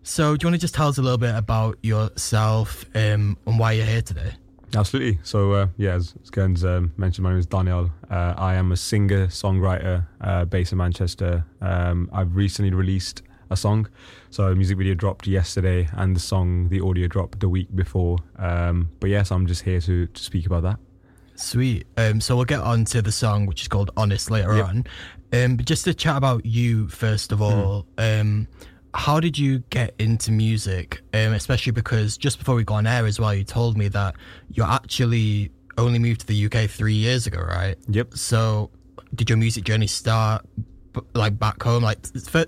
So, 0.04 0.36
do 0.38 0.46
you 0.46 0.48
want 0.50 0.56
to 0.56 0.62
just 0.62 0.74
tell 0.74 0.88
us 0.88 0.98
a 0.98 1.02
little 1.02 1.18
bit 1.18 1.36
about 1.36 1.78
yourself 1.82 2.86
um, 2.96 3.38
and 3.46 3.60
why 3.60 3.74
you're 3.74 3.86
here 3.86 4.02
today? 4.02 4.32
Absolutely. 4.74 5.20
So, 5.24 5.52
uh, 5.52 5.68
yeah, 5.78 5.96
as, 5.96 6.14
as 6.24 6.30
Gerns 6.32 6.64
um, 6.64 6.94
mentioned, 6.96 7.24
my 7.24 7.32
name 7.32 7.40
is 7.40 7.48
Daniyaal. 7.48 7.92
Uh, 8.10 8.34
I 8.38 8.56
am 8.56 8.72
a 8.72 8.78
singer, 8.78 9.28
songwriter 9.28 10.08
uh, 10.22 10.46
based 10.46 10.72
in 10.72 10.78
Manchester. 10.78 11.46
Um, 11.60 12.10
I've 12.14 12.36
recently 12.36 12.72
released 12.74 13.24
a 13.50 13.58
song. 13.58 13.90
So, 14.30 14.46
a 14.46 14.56
music 14.56 14.78
video 14.78 14.94
dropped 14.94 15.28
yesterday, 15.28 15.90
and 15.94 16.16
the 16.16 16.22
song, 16.22 16.70
the 16.70 16.80
audio 16.80 17.08
dropped 17.08 17.42
the 17.42 17.50
week 17.50 17.68
before. 17.76 18.18
Um, 18.38 18.90
but 19.02 19.10
yes, 19.10 19.32
I'm 19.32 19.46
just 19.46 19.64
here 19.64 19.82
to, 19.82 20.08
to 20.08 20.24
speak 20.24 20.46
about 20.46 20.64
that. 20.64 20.80
Sweet. 21.36 21.88
Um, 21.98 22.22
so 22.22 22.36
we'll 22.36 22.46
get 22.46 22.60
on 22.60 22.86
to 22.86 23.02
the 23.02 23.12
song, 23.12 23.48
which 23.48 23.64
is 23.64 23.68
called 23.68 23.90
"Honest" 23.98 24.30
later 24.30 24.56
Yep. 24.58 24.66
on. 24.68 24.86
Um, 25.34 25.56
but 25.56 25.66
just 25.66 25.86
to 25.86 25.94
chat 25.94 26.18
about 26.18 26.46
you 26.46 26.88
first 26.88 27.32
of 27.32 27.42
all, 27.42 27.86
um, 27.98 28.48
how 28.94 29.20
did 29.20 29.38
you 29.38 29.60
get 29.70 29.94
into 30.00 30.32
music? 30.32 31.02
Um, 31.14 31.34
especially 31.34 31.72
because 31.72 32.18
just 32.18 32.40
before 32.40 32.56
we 32.56 32.64
go 32.64 32.76
on 32.76 32.88
air 32.88 33.06
as 33.06 33.20
well, 33.20 33.34
you 33.34 33.44
told 33.44 33.78
me 33.78 33.88
that 33.90 34.16
you 34.52 34.64
actually 34.64 35.52
only 35.78 36.00
moved 36.00 36.22
to 36.22 36.28
the 36.28 36.46
UK 36.46 36.70
three 36.70 36.94
years 36.94 37.28
ago, 37.28 37.40
right? 37.40 37.78
Yep. 37.88 38.16
So, 38.16 38.72
did 39.16 39.30
your 39.30 39.38
music 39.38 39.64
journey 39.64 39.88
start 39.88 40.46
like 41.14 41.38
back 41.40 41.62
home? 41.64 41.84
Like, 41.84 42.02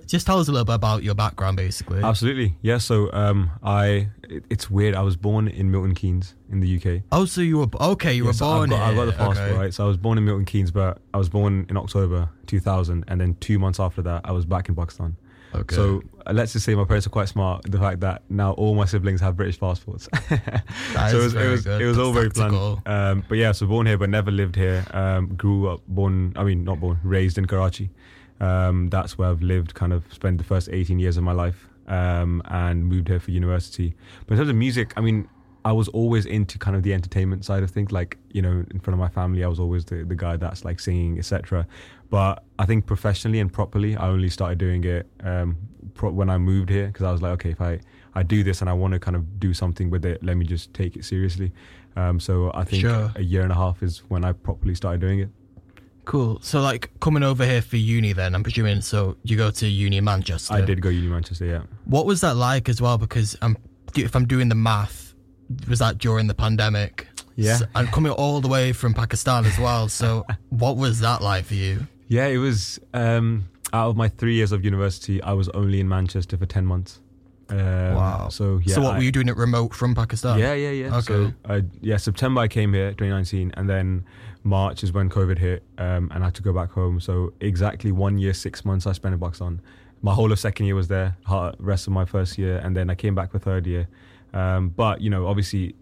just 0.06 0.26
tell 0.28 0.40
us 0.40 0.48
a 0.48 0.52
little 0.52 0.66
bit 0.66 0.76
about 0.76 1.04
your 1.04 1.16
background, 1.16 1.58
basically. 1.58 2.02
Absolutely. 2.04 2.56
Yeah. 2.62 2.78
So, 2.78 3.12
um, 3.14 3.52
I 3.64 4.10
it, 4.30 4.46
it's 4.50 4.70
weird. 4.70 4.96
I 4.96 5.02
was 5.02 5.16
born 5.16 5.48
in 5.48 5.72
Milton 5.72 5.96
Keynes 5.96 6.36
in 6.50 6.60
the 6.60 6.78
UK. 6.78 7.04
oh, 7.12 7.26
so 7.26 7.42
you 7.42 7.58
were 7.60 7.68
okay? 7.82 8.14
You 8.14 8.26
Yes, 8.26 8.42
were 8.42 8.48
born. 8.48 8.74
I've 8.74 8.96
got, 8.96 9.06
the 9.06 9.12
passport, 9.14 9.38
okay. 9.38 9.58
right? 9.58 9.74
So 9.74 9.86
I 9.86 9.88
was 9.88 9.98
born 9.98 10.18
in 10.18 10.26
Milton 10.26 10.46
Keynes, 10.46 10.72
but 10.72 11.00
I 11.14 11.18
was 11.18 11.30
born 11.30 11.66
in 11.70 11.78
October 11.78 12.30
2000, 12.48 13.06
and 13.08 13.20
then 13.22 13.36
two 13.40 13.60
months 13.60 13.80
after 13.80 14.02
that, 14.04 14.22
I 14.26 14.32
was 14.32 14.46
back 14.46 14.70
in 14.70 14.76
Pakistan. 14.76 15.16
Okay. 15.56 15.76
So 15.76 16.02
uh, 16.26 16.34
let's 16.34 16.54
just 16.54 16.66
say 16.66 16.74
my 16.74 16.84
parents 16.84 17.06
are 17.06 17.12
quite 17.12 17.30
smart. 17.30 17.62
The 17.70 17.78
fact 17.78 18.00
that 18.00 18.24
now 18.28 18.54
all 18.54 18.74
my 18.74 18.86
siblings 18.86 19.22
have 19.22 19.38
British 19.38 19.60
passports. 19.60 20.10
So 21.10 21.20
it 21.20 21.24
was, 21.24 21.36
it 21.36 21.48
was, 21.48 21.66
it 21.68 21.86
was 21.86 22.00
all 22.00 22.12
very 22.12 22.30
tactical. 22.30 22.82
planned. 22.84 23.20
Um, 23.20 23.26
but 23.30 23.38
yeah, 23.38 23.52
so 23.52 23.68
born 23.68 23.86
here, 23.86 23.98
but 23.98 24.10
never 24.10 24.32
lived 24.32 24.56
here. 24.56 24.84
Um, 24.92 25.36
grew 25.36 25.70
up, 25.70 25.82
born. 25.88 26.34
I 26.36 26.44
mean, 26.44 26.64
not 26.64 26.80
born, 26.80 27.00
raised 27.04 27.38
in 27.38 27.46
Karachi. 27.46 27.90
Um, 28.44 28.90
that's 28.90 29.18
where 29.18 29.30
I've 29.30 29.42
lived. 29.42 29.74
Kind 29.74 29.94
of 29.94 30.02
spent 30.14 30.38
the 30.38 30.44
first 30.44 30.70
18 30.72 31.00
years 31.00 31.18
of 31.18 31.24
my 31.24 31.32
life, 31.32 31.68
um, 31.88 32.42
and 32.46 32.86
moved 32.86 33.08
here 33.08 33.20
for 33.20 33.32
university. 33.32 33.96
But 34.26 34.34
in 34.34 34.38
terms 34.40 34.50
of 34.50 34.56
music, 34.56 34.94
I 34.98 35.02
mean, 35.02 35.28
I 35.66 35.72
was 35.72 35.88
always 35.90 36.26
into 36.26 36.60
kind 36.60 36.76
of 36.76 36.84
the 36.84 36.94
entertainment 36.94 37.46
side 37.46 37.64
of 37.64 37.72
things. 37.72 37.92
Like 37.92 38.18
you 38.32 38.42
know, 38.42 38.66
in 38.72 38.80
front 38.82 38.96
of 38.96 39.00
my 39.00 39.10
family, 39.10 39.44
I 39.44 39.48
was 39.48 39.60
always 39.60 39.86
the, 39.86 40.04
the 40.04 40.16
guy 40.16 40.36
that's 40.38 40.66
like 40.66 40.80
singing, 40.80 41.18
etc. 41.18 41.66
But 42.10 42.44
I 42.60 42.66
think 42.66 42.86
professionally 42.86 43.40
and 43.40 43.52
properly, 43.52 43.96
I 43.96 44.08
only 44.10 44.30
started 44.30 44.58
doing 44.58 44.84
it 44.84 45.08
um, 45.24 45.58
pro- 45.94 46.12
when 46.12 46.30
I 46.30 46.38
moved 46.38 46.70
here 46.70 46.88
because 46.88 47.04
I 47.06 47.12
was 47.12 47.22
like, 47.22 47.32
okay, 47.34 47.52
if 47.52 47.62
I 47.62 47.80
I 48.14 48.24
do 48.24 48.44
this 48.44 48.62
and 48.62 48.70
I 48.70 48.74
want 48.74 48.94
to 48.94 49.00
kind 49.00 49.16
of 49.16 49.40
do 49.40 49.54
something 49.54 49.90
with 49.90 50.06
it, 50.06 50.22
let 50.24 50.36
me 50.38 50.46
just 50.46 50.74
take 50.74 50.96
it 50.98 51.06
seriously. 51.06 51.52
Um, 51.96 52.20
so 52.20 52.52
I 52.54 52.64
think 52.66 52.82
Sure. 52.82 53.12
a 53.16 53.22
year 53.24 53.42
and 53.44 53.52
a 53.52 53.56
half 53.56 53.82
is 53.82 54.00
when 54.10 54.24
I 54.26 54.34
properly 54.34 54.76
started 54.76 55.00
doing 55.02 55.20
it. 55.20 55.30
Cool. 56.06 56.40
So, 56.42 56.62
like, 56.62 56.92
coming 57.00 57.24
over 57.24 57.46
here 57.46 57.62
for 57.62 57.78
uni, 57.78 58.14
then 58.14 58.36
I'm 58.36 58.44
presuming. 58.44 58.82
So, 58.82 59.16
you 59.24 59.38
go 59.38 59.52
to 59.52 59.68
uni 59.68 59.98
in 59.98 60.04
Manchester. 60.04 60.54
I 60.54 60.62
did 60.62 60.82
go 60.82 60.90
uni 60.90 61.08
Manchester, 61.08 61.46
yeah. 61.46 61.62
What 61.86 62.06
was 62.06 62.22
that 62.22 62.36
like 62.36 62.68
as 62.70 62.82
well? 62.82 62.98
Because 62.98 63.38
I'm, 63.42 63.56
if 63.96 64.16
I'm 64.16 64.26
doing 64.28 64.50
the 64.50 64.56
math, 64.56 65.14
was 65.70 65.80
that 65.80 65.98
during 66.00 66.28
the 66.28 66.34
pandemic? 66.34 67.08
Yeah. 67.36 67.54
S- 67.54 67.64
and 67.76 67.88
coming 67.92 68.12
all 68.12 68.42
the 68.42 68.48
way 68.50 68.74
from 68.74 68.94
Pakistan 68.94 69.46
as 69.46 69.58
well. 69.58 69.88
So, 69.88 70.26
what 70.50 70.76
was 70.78 71.00
that 71.00 71.22
like 71.22 71.46
for 71.46 71.56
you? 71.56 71.88
Yeah, 72.08 72.28
it 72.28 72.38
was. 72.38 72.80
Um, 72.94 73.46
out 73.72 73.90
of 73.90 73.96
my 73.98 74.08
three 74.10 74.36
years 74.36 74.52
of 74.52 74.64
university, 74.64 75.22
I 75.24 75.34
was 75.34 75.50
only 75.50 75.80
in 75.80 75.88
Manchester 75.90 76.38
for 76.38 76.46
ten 76.46 76.66
months. 76.66 77.00
Um, 77.50 77.96
Wow. 77.96 78.30
So 78.30 78.60
yeah. 78.64 78.76
so, 78.76 78.82
what 78.82 78.94
I- 78.96 78.98
were 78.98 79.04
you 79.04 79.12
doing 79.12 79.30
it 79.30 79.38
remote 79.38 79.74
from 79.74 79.96
Pakistan? 79.96 80.38
Yeah, 80.38 80.54
yeah, 80.54 80.70
yeah. 80.72 80.96
Okay. 80.98 81.06
So, 81.14 81.34
uh, 81.46 81.62
yeah, 81.82 81.98
September 81.98 82.42
I 82.42 82.48
came 82.48 82.74
here, 82.74 82.90
2019, 82.92 83.52
and 83.56 83.70
then 83.70 84.06
March 84.44 84.84
is 84.84 84.92
when 84.92 85.10
COVID 85.10 85.38
hit, 85.38 85.64
um, 85.78 86.12
and 86.14 86.24
I 86.24 86.28
had 86.28 86.36
to 86.36 86.42
go 86.42 86.54
back 86.54 86.72
home. 86.72 87.00
So 87.00 87.34
exactly 87.40 87.92
one 87.92 88.18
year, 88.18 88.34
six 88.34 88.66
months 88.66 88.86
I 88.86 88.92
spent 88.92 89.14
in 89.14 89.20
Pakistan. 89.20 89.62
My 90.02 90.14
whole 90.14 90.32
of 90.34 90.40
second 90.40 90.66
year 90.66 90.76
was 90.76 90.90
there, 90.90 91.18
rest 91.60 91.88
of 91.88 91.94
my 91.94 92.06
first 92.06 92.38
year, 92.38 92.58
and 92.58 92.76
then 92.76 92.90
I 92.90 92.96
came 92.96 93.16
back 93.16 93.32
for 93.32 93.40
third 93.40 93.66
year. 93.66 93.88
Um, 94.34 94.70
but 94.70 95.00
you 95.00 95.10
know, 95.10 95.28
obviously, 95.28 95.76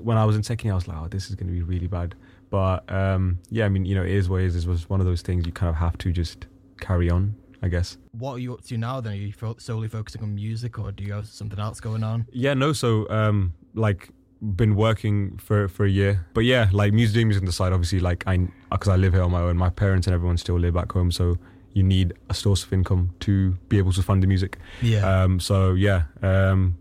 when 0.00 0.16
I 0.16 0.24
was 0.24 0.36
in 0.36 0.42
second 0.42 0.66
year, 0.66 0.72
I 0.72 0.76
was 0.76 0.88
like, 0.88 0.96
oh, 0.96 1.08
this 1.08 1.28
is 1.28 1.34
going 1.34 1.48
to 1.48 1.52
be 1.52 1.62
really 1.62 1.86
bad. 1.86 2.14
But 2.48 2.90
um, 2.90 3.38
yeah, 3.50 3.66
I 3.66 3.68
mean, 3.68 3.84
you 3.84 3.94
know, 3.94 4.02
it 4.02 4.10
is 4.10 4.28
what 4.28 4.40
it 4.40 4.46
is. 4.46 4.54
This 4.54 4.66
was 4.66 4.88
one 4.88 5.00
of 5.00 5.06
those 5.06 5.22
things 5.22 5.46
you 5.46 5.52
kind 5.52 5.70
of 5.70 5.76
have 5.76 5.98
to 5.98 6.12
just 6.12 6.46
carry 6.80 7.10
on, 7.10 7.34
I 7.62 7.68
guess. 7.68 7.98
What 8.12 8.32
are 8.34 8.38
you 8.38 8.54
up 8.54 8.64
to 8.64 8.78
now 8.78 9.00
then? 9.00 9.12
Are 9.12 9.16
you 9.16 9.32
solely 9.58 9.88
focusing 9.88 10.22
on 10.22 10.34
music 10.34 10.78
or 10.78 10.90
do 10.90 11.04
you 11.04 11.12
have 11.12 11.26
something 11.26 11.58
else 11.58 11.80
going 11.80 12.02
on? 12.02 12.26
Yeah, 12.32 12.54
no. 12.54 12.72
So, 12.72 13.08
um, 13.10 13.52
like, 13.74 14.08
been 14.42 14.74
working 14.74 15.36
for 15.38 15.68
for 15.68 15.84
a 15.84 15.90
year, 15.90 16.26
but 16.34 16.40
yeah, 16.40 16.68
like 16.72 16.92
music 16.92 17.14
doing 17.14 17.28
music 17.28 17.42
on 17.42 17.46
the 17.46 17.52
side. 17.52 17.72
Obviously, 17.72 18.00
like 18.00 18.24
I 18.26 18.48
because 18.70 18.88
I 18.88 18.96
live 18.96 19.12
here 19.12 19.22
on 19.22 19.30
my 19.30 19.40
own. 19.40 19.56
My 19.56 19.70
parents 19.70 20.06
and 20.06 20.14
everyone 20.14 20.36
still 20.36 20.58
live 20.58 20.74
back 20.74 20.92
home, 20.92 21.10
so 21.10 21.36
you 21.72 21.82
need 21.82 22.14
a 22.28 22.34
source 22.34 22.64
of 22.64 22.72
income 22.72 23.14
to 23.20 23.52
be 23.68 23.78
able 23.78 23.92
to 23.92 24.02
fund 24.02 24.22
the 24.22 24.26
music. 24.26 24.58
Yeah. 24.82 25.22
Um, 25.22 25.40
so 25.40 25.74
yeah, 25.74 26.04
um, 26.22 26.76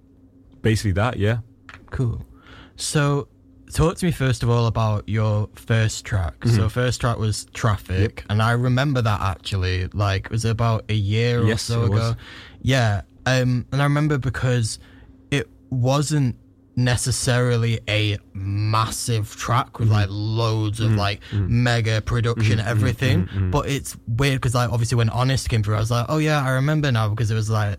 basically 0.61 0.93
that. 0.93 1.17
Yeah. 1.17 1.39
Cool. 1.91 2.25
So, 2.75 3.27
talk 3.73 3.97
to 3.97 4.05
me 4.05 4.11
first 4.11 4.41
of 4.41 4.49
all 4.49 4.67
about 4.67 5.07
your 5.07 5.49
first 5.53 6.05
track. 6.05 6.39
Mm-hmm. 6.39 6.55
So, 6.55 6.69
first 6.69 7.01
track 7.01 7.17
was 7.17 7.45
Traffic, 7.53 8.23
and 8.29 8.41
I 8.41 8.51
remember 8.51 9.01
that 9.01 9.21
actually. 9.21 9.87
Like, 9.87 10.25
it 10.25 10.31
was 10.31 10.45
about 10.45 10.85
a 10.89 10.93
year 10.93 11.43
or 11.43 11.57
so 11.57 11.83
ago? 11.83 11.93
was. 11.93 12.15
Yeah. 12.61 13.01
Um, 13.25 13.65
and 13.71 13.81
I 13.81 13.83
remember 13.83 14.17
because 14.17 14.79
it 15.29 15.49
wasn't 15.69 16.35
necessarily 16.85 17.79
a 17.87 18.17
massive 18.33 19.35
track 19.35 19.79
with 19.79 19.89
Mm-hmm. 19.89 19.97
like 19.97 20.07
loads 20.09 20.79
of 20.79 20.91
like 20.93 21.19
mega 21.33 22.01
production 22.01 22.59
everything. 22.59 23.25
Mm-hmm. 23.25 23.51
but 23.51 23.67
it's 23.69 23.97
weird 24.07 24.35
because 24.39 24.53
like 24.55 24.71
obviously 24.71 24.95
when 24.97 25.09
honest 25.09 25.49
came 25.49 25.63
through 25.63 25.75
i 25.75 25.79
was 25.79 25.89
like 25.91 26.05
oh 26.09 26.17
yeah 26.17 26.43
i 26.45 26.49
remember 26.51 26.91
now 26.91 27.09
because 27.09 27.31
it 27.31 27.35
was 27.35 27.49
like 27.49 27.77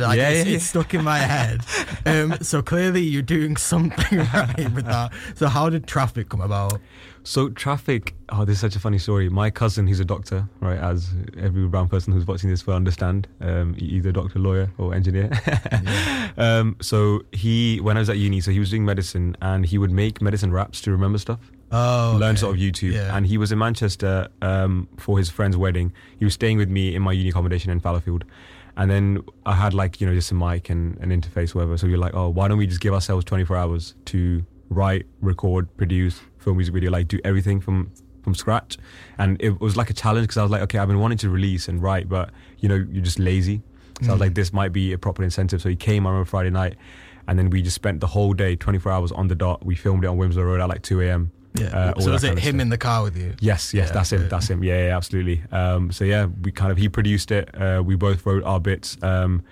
like 0.00 0.18
Yeah, 0.18 0.28
it's, 0.30 0.48
yeah. 0.48 0.56
it's 0.56 0.66
stuck 0.66 0.94
in 0.94 1.02
my 1.04 1.18
head. 1.18 1.60
Um 2.06 2.36
so 2.42 2.60
clearly 2.60 3.00
you're 3.02 3.22
doing 3.22 3.56
something 3.56 4.18
right 4.34 4.70
with 4.74 4.84
that. 4.84 5.10
So 5.36 5.46
how 5.48 5.70
did 5.70 5.86
traffic 5.86 6.28
come 6.28 6.42
about 6.42 6.78
So 7.26 7.48
traffic. 7.48 8.14
Oh, 8.28 8.44
this 8.44 8.56
is 8.56 8.60
such 8.60 8.76
a 8.76 8.80
funny 8.80 8.98
story. 8.98 9.30
My 9.30 9.50
cousin, 9.50 9.86
he's 9.86 9.98
a 9.98 10.04
doctor, 10.04 10.46
right? 10.60 10.78
As 10.78 11.08
every 11.38 11.66
brown 11.66 11.88
person 11.88 12.12
who's 12.12 12.26
watching 12.26 12.50
this 12.50 12.66
will 12.66 12.74
understand, 12.74 13.26
um, 13.40 13.74
either 13.78 14.12
doctor, 14.12 14.38
lawyer, 14.38 14.70
or 14.76 14.94
engineer. 14.94 15.30
um, 16.36 16.76
so 16.82 17.22
he, 17.32 17.80
when 17.80 17.96
I 17.96 18.00
was 18.00 18.10
at 18.10 18.18
uni, 18.18 18.40
so 18.42 18.50
he 18.50 18.58
was 18.60 18.68
doing 18.70 18.84
medicine, 18.84 19.36
and 19.40 19.64
he 19.64 19.78
would 19.78 19.90
make 19.90 20.20
medicine 20.20 20.52
raps 20.52 20.80
to 20.82 20.90
remember 20.92 21.16
stuff. 21.18 21.40
oh 21.72 22.16
Learn 22.20 22.32
okay. 22.32 22.40
sort 22.40 22.56
of 22.56 22.60
YouTube, 22.60 22.92
Yeah. 22.92 23.16
and 23.16 23.26
he 23.26 23.38
was 23.38 23.50
in 23.52 23.58
Manchester 23.58 24.28
um, 24.42 24.86
for 24.98 25.16
his 25.16 25.30
friend's 25.30 25.56
wedding. 25.56 25.92
He 26.18 26.24
was 26.26 26.34
staying 26.34 26.58
with 26.58 26.68
me 26.68 26.94
in 26.94 27.00
my 27.02 27.12
uni 27.12 27.30
accommodation 27.30 27.70
in 27.70 27.80
Fallowfield. 27.80 28.24
And 28.76 28.90
then 28.90 29.22
I 29.46 29.54
had 29.54 29.72
like, 29.72 30.00
you 30.00 30.06
know, 30.06 30.14
just 30.14 30.30
a 30.30 30.34
mic 30.34 30.68
and 30.68 30.98
an 30.98 31.08
interface, 31.10 31.54
whatever. 31.54 31.78
So 31.78 31.86
we 31.86 31.94
are 31.94 31.98
like, 31.98 32.12
oh, 32.14 32.28
why 32.28 32.48
don't 32.48 32.58
we 32.58 32.66
just 32.66 32.80
give 32.80 32.92
ourselves 32.92 33.24
24 33.24 33.56
hours 33.56 33.94
to 34.06 34.44
write, 34.68 35.06
record, 35.20 35.74
produce, 35.76 36.20
film 36.44 36.56
music 36.58 36.74
video, 36.74 36.90
like 36.90 37.08
do 37.08 37.18
everything 37.24 37.60
from 37.60 37.90
from 38.22 38.34
scratch. 38.34 38.78
And 39.18 39.36
it 39.40 39.60
was 39.60 39.76
like 39.76 39.90
a 39.90 39.94
challenge 39.94 40.24
because 40.24 40.38
I 40.38 40.42
was 40.42 40.50
like, 40.50 40.62
okay, 40.62 40.78
I've 40.78 40.88
been 40.88 40.98
wanting 41.00 41.18
to 41.18 41.28
release 41.30 41.68
and 41.68 41.82
write, 41.82 42.08
but 42.08 42.30
you 42.58 42.68
know, 42.68 42.76
you're 42.76 43.02
just 43.04 43.18
lazy. 43.18 43.62
So 44.02 44.08
I 44.08 44.12
was 44.12 44.20
like, 44.20 44.34
this 44.34 44.52
might 44.52 44.72
be 44.72 44.92
a 44.92 44.98
proper 44.98 45.22
incentive. 45.22 45.60
So 45.62 45.68
he 45.68 45.76
came 45.76 46.04
on 46.06 46.20
a 46.20 46.24
Friday 46.24 46.50
night, 46.50 46.74
and 47.28 47.38
then 47.38 47.48
we 47.50 47.62
just 47.62 47.76
spent 47.76 48.00
the 48.00 48.06
whole 48.08 48.32
day, 48.32 48.56
24 48.56 48.90
hours 48.92 49.12
on 49.12 49.28
the 49.28 49.34
dot. 49.34 49.64
We 49.64 49.74
filmed 49.76 50.04
it 50.04 50.08
on 50.08 50.16
Wilmslow 50.18 50.44
Road 50.44 50.60
at 50.60 50.68
like 50.68 50.82
2 50.82 51.00
a.m. 51.02 51.30
yeah 51.58 51.66
uh, 51.94 52.00
so 52.00 52.10
was 52.12 52.24
it 52.24 52.38
him 52.38 52.58
in 52.60 52.70
the 52.70 52.78
car 52.78 53.02
with 53.04 53.16
you 53.16 53.34
Yes, 53.40 53.72
yes, 53.74 53.88
Yeah, 53.88 53.92
that's 53.94 54.10
him. 54.12 54.22
yeah. 54.22 54.28
That's 54.28 54.48
him. 54.50 54.64
Yeah, 54.64 54.86
yeah, 54.88 54.96
absolutely. 54.96 55.42
Um, 55.52 55.92
so 55.92 56.04
yeah, 56.04 56.26
we 56.42 56.50
kind 56.50 56.72
of 56.72 56.78
he 56.78 56.88
produced 56.88 57.30
it. 57.30 57.54
Uh, 57.54 57.82
we 57.84 57.94
both 57.94 58.24
wrote 58.26 58.42
our 58.44 58.58
bits, 58.58 58.96
um, 59.02 59.42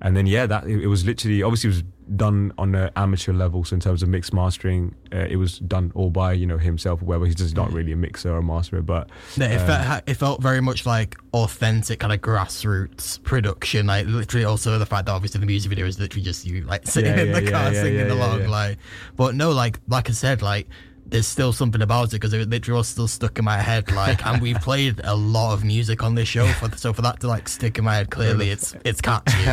and 0.00 0.16
then 0.16 0.26
yeah, 0.26 0.46
that 0.46 0.64
it, 0.66 0.82
it 0.84 0.86
was 0.86 1.04
literally 1.04 1.42
obviously 1.42 1.68
it 1.68 1.74
was 1.74 1.82
done 2.16 2.52
on 2.58 2.74
an 2.74 2.90
amateur 2.96 3.32
level. 3.32 3.64
So 3.64 3.74
in 3.74 3.80
terms 3.80 4.02
of 4.02 4.08
mix 4.08 4.32
mastering, 4.32 4.94
uh, 5.12 5.26
it 5.28 5.36
was 5.36 5.58
done 5.58 5.92
all 5.94 6.10
by 6.10 6.32
you 6.32 6.46
know 6.46 6.58
himself. 6.58 7.02
Whether 7.02 7.24
he's 7.26 7.34
just 7.34 7.56
not 7.56 7.72
really 7.72 7.92
a 7.92 7.96
mixer 7.96 8.32
or 8.32 8.38
a 8.38 8.42
masterer, 8.42 8.84
but 8.84 9.10
No, 9.36 9.46
it, 9.46 9.56
um, 9.56 9.66
felt, 9.66 10.02
it 10.06 10.14
felt 10.14 10.42
very 10.42 10.60
much 10.60 10.86
like 10.86 11.16
authentic 11.32 12.00
kind 12.00 12.12
of 12.12 12.20
grassroots 12.20 13.22
production. 13.22 13.86
Like 13.86 14.06
literally, 14.06 14.44
also 14.44 14.78
the 14.78 14.86
fact 14.86 15.06
that 15.06 15.12
obviously 15.12 15.40
the 15.40 15.46
music 15.46 15.68
video 15.70 15.86
is 15.86 15.98
literally 15.98 16.24
just 16.24 16.46
you 16.46 16.62
like 16.62 16.86
sitting 16.86 17.12
Yeah, 17.16 17.22
in 17.22 17.32
the 17.32 17.42
yeah, 17.44 17.50
car 17.50 17.72
yeah, 17.72 17.82
singing 17.82 18.10
along. 18.10 18.46
Like, 18.46 18.78
but 19.16 19.34
no, 19.34 19.52
like 19.52 19.78
like 19.88 20.08
I 20.08 20.12
said, 20.12 20.42
like 20.42 20.68
there's 21.06 21.26
still 21.26 21.52
something 21.52 21.82
about 21.82 22.08
it 22.08 22.12
because 22.12 22.32
it 22.32 22.48
literally 22.48 22.78
was 22.78 22.88
still 22.88 23.08
stuck 23.08 23.38
in 23.38 23.44
my 23.44 23.58
head. 23.58 23.90
Like, 23.92 24.24
and 24.26 24.40
we've 24.40 24.60
played 24.60 25.00
a 25.04 25.14
lot 25.14 25.52
of 25.52 25.64
music 25.64 26.02
on 26.02 26.14
this 26.14 26.28
show, 26.28 26.46
for 26.54 26.74
so 26.76 26.92
for 26.92 27.02
that 27.02 27.20
to 27.20 27.28
like 27.28 27.48
stick 27.48 27.78
in 27.78 27.84
my 27.84 27.94
head, 27.96 28.10
clearly 28.10 28.50
it's 28.54 28.74
it's 28.84 29.00
catchy. 29.00 29.44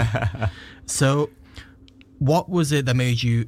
so, 0.86 1.30
what 2.19 2.49
was 2.49 2.71
it 2.71 2.85
that 2.85 2.95
made 2.95 3.21
you? 3.23 3.47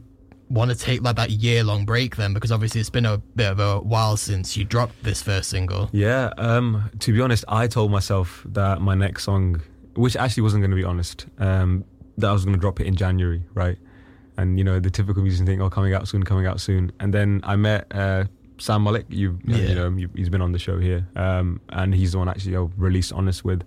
Want 0.50 0.70
to 0.70 0.76
take 0.76 1.02
like 1.02 1.16
that 1.16 1.30
year 1.30 1.64
long 1.64 1.86
break 1.86 2.18
then 2.18 2.34
because 2.34 2.52
obviously 2.52 2.82
it's 2.82 2.90
been 2.90 3.06
a 3.06 3.20
bit 3.20 3.48
of 3.50 3.60
a 3.62 3.80
while 3.80 4.18
since 4.18 4.58
you 4.58 4.66
dropped 4.66 5.02
this 5.02 5.22
first 5.22 5.50
single. 5.50 5.90
Yeah, 5.94 6.34
um, 6.38 6.92
to 7.00 7.14
be 7.14 7.22
honest, 7.22 7.46
I 7.48 7.68
told 7.68 7.90
myself 7.90 8.46
that 8.50 8.82
my 8.82 8.94
next 8.94 9.24
song, 9.24 9.62
which 9.96 10.18
actually 10.18 10.44
wasn't 10.44 10.64
going 10.64 10.72
to 10.72 10.76
be 10.76 10.84
honest, 10.84 11.26
um, 11.38 11.86
that 12.18 12.30
I 12.30 12.34
was 12.34 12.44
going 12.44 12.54
to 12.56 12.60
drop 12.60 12.82
it 12.82 12.88
in 12.88 12.98
January, 12.98 13.42
right? 13.54 13.78
And 14.36 14.58
you 14.58 14.66
know 14.66 14.78
the 14.82 14.90
typical 14.90 15.22
musician 15.24 15.46
thing, 15.46 15.62
oh, 15.62 15.70
coming 15.70 15.94
out 15.94 16.10
soon, 16.10 16.24
coming 16.24 16.46
out 16.48 16.60
soon. 16.60 16.92
And 17.00 17.14
then 17.14 17.40
I 17.46 17.56
met 17.56 17.88
uh, 17.96 18.26
Sam 18.58 18.84
Malik. 18.84 19.06
You, 19.08 19.40
Yeah. 19.46 19.56
you 19.58 19.76
know, 19.76 19.90
you, 19.92 20.10
he's 20.18 20.28
been 20.28 20.42
on 20.42 20.52
the 20.52 20.60
show 20.60 20.80
here, 20.80 21.08
um, 21.16 21.62
and 21.70 21.96
he's 21.96 22.12
the 22.12 22.18
one 22.18 22.28
actually 22.28 22.58
I 22.58 22.68
released 22.76 23.14
Honest 23.14 23.46
with. 23.46 23.64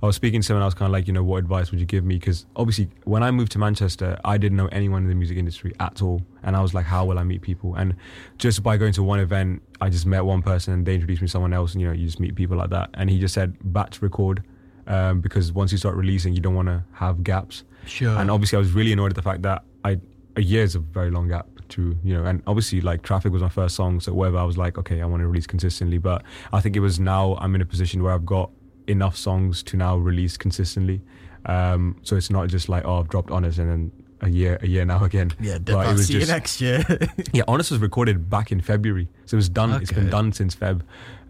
I 0.00 0.06
was 0.06 0.14
speaking 0.14 0.42
to 0.42 0.52
him, 0.52 0.56
and 0.56 0.62
I 0.62 0.66
was 0.66 0.74
kind 0.74 0.88
of 0.88 0.92
like, 0.92 1.06
you 1.08 1.12
know, 1.12 1.24
what 1.24 1.38
advice 1.38 1.70
would 1.70 1.80
you 1.80 1.86
give 1.86 2.04
me? 2.04 2.16
Because 2.16 2.46
obviously, 2.54 2.88
when 3.04 3.22
I 3.22 3.30
moved 3.30 3.52
to 3.52 3.58
Manchester, 3.58 4.18
I 4.24 4.38
didn't 4.38 4.56
know 4.56 4.68
anyone 4.68 5.02
in 5.02 5.08
the 5.08 5.14
music 5.14 5.36
industry 5.36 5.72
at 5.80 6.02
all, 6.02 6.22
and 6.42 6.54
I 6.54 6.60
was 6.60 6.72
like, 6.72 6.86
how 6.86 7.04
will 7.04 7.18
I 7.18 7.24
meet 7.24 7.42
people? 7.42 7.74
And 7.74 7.96
just 8.38 8.62
by 8.62 8.76
going 8.76 8.92
to 8.92 9.02
one 9.02 9.18
event, 9.18 9.62
I 9.80 9.88
just 9.90 10.06
met 10.06 10.24
one 10.24 10.42
person, 10.42 10.72
and 10.72 10.86
they 10.86 10.94
introduced 10.94 11.20
me 11.20 11.26
to 11.26 11.32
someone 11.32 11.52
else, 11.52 11.72
and 11.72 11.80
you 11.80 11.88
know, 11.88 11.94
you 11.94 12.06
just 12.06 12.20
meet 12.20 12.34
people 12.36 12.56
like 12.56 12.70
that. 12.70 12.90
And 12.94 13.10
he 13.10 13.18
just 13.18 13.34
said, 13.34 13.56
batch 13.72 14.00
record, 14.00 14.44
um, 14.86 15.20
because 15.20 15.52
once 15.52 15.72
you 15.72 15.78
start 15.78 15.96
releasing, 15.96 16.32
you 16.32 16.40
don't 16.40 16.54
want 16.54 16.68
to 16.68 16.84
have 16.92 17.24
gaps. 17.24 17.64
Sure. 17.86 18.16
And 18.16 18.30
obviously, 18.30 18.56
I 18.56 18.60
was 18.60 18.72
really 18.72 18.92
annoyed 18.92 19.10
at 19.10 19.16
the 19.16 19.22
fact 19.22 19.42
that 19.42 19.64
I 19.84 19.98
a 20.36 20.42
year 20.42 20.62
is 20.62 20.76
a 20.76 20.78
very 20.78 21.10
long 21.10 21.28
gap 21.28 21.48
to 21.70 21.96
you 22.02 22.14
know. 22.14 22.24
And 22.24 22.42
obviously, 22.46 22.80
like 22.80 23.02
Traffic 23.02 23.32
was 23.32 23.42
my 23.42 23.48
first 23.48 23.74
song, 23.74 24.00
so 24.00 24.12
whatever. 24.12 24.38
I 24.38 24.44
was 24.44 24.56
like, 24.56 24.78
okay, 24.78 25.02
I 25.02 25.06
want 25.06 25.22
to 25.22 25.26
release 25.26 25.46
consistently. 25.46 25.98
But 25.98 26.22
I 26.52 26.60
think 26.60 26.76
it 26.76 26.80
was 26.80 27.00
now 27.00 27.36
I'm 27.40 27.54
in 27.54 27.60
a 27.60 27.66
position 27.66 28.02
where 28.02 28.12
I've 28.12 28.26
got 28.26 28.50
enough 28.88 29.16
songs 29.16 29.62
to 29.64 29.76
now 29.76 29.96
release 29.96 30.36
consistently. 30.36 31.00
Um, 31.46 31.96
so 32.02 32.16
it's 32.16 32.30
not 32.30 32.48
just 32.48 32.68
like 32.68 32.84
oh, 32.84 33.00
I've 33.00 33.08
dropped 33.08 33.30
Honest 33.30 33.58
and 33.58 33.70
then 33.70 33.92
a 34.20 34.28
year, 34.28 34.58
a 34.60 34.66
year 34.66 34.84
now 34.84 35.04
again. 35.04 35.32
yeah, 35.40 35.58
But 35.58 35.76
I'll 35.86 35.96
see 35.98 36.18
you 36.18 36.26
next 36.26 36.60
year. 36.60 36.84
Yeah, 37.32 37.42
Honest 37.46 37.70
was 37.70 37.80
recorded 37.80 38.28
back 38.28 38.50
in 38.50 38.60
February, 38.60 39.08
so 39.26 39.36
it 39.36 39.38
was 39.38 39.48
done. 39.48 39.72
It's 39.80 39.92
been 39.92 40.10
done 40.10 40.32
since 40.32 40.56
Feb. 40.56 40.82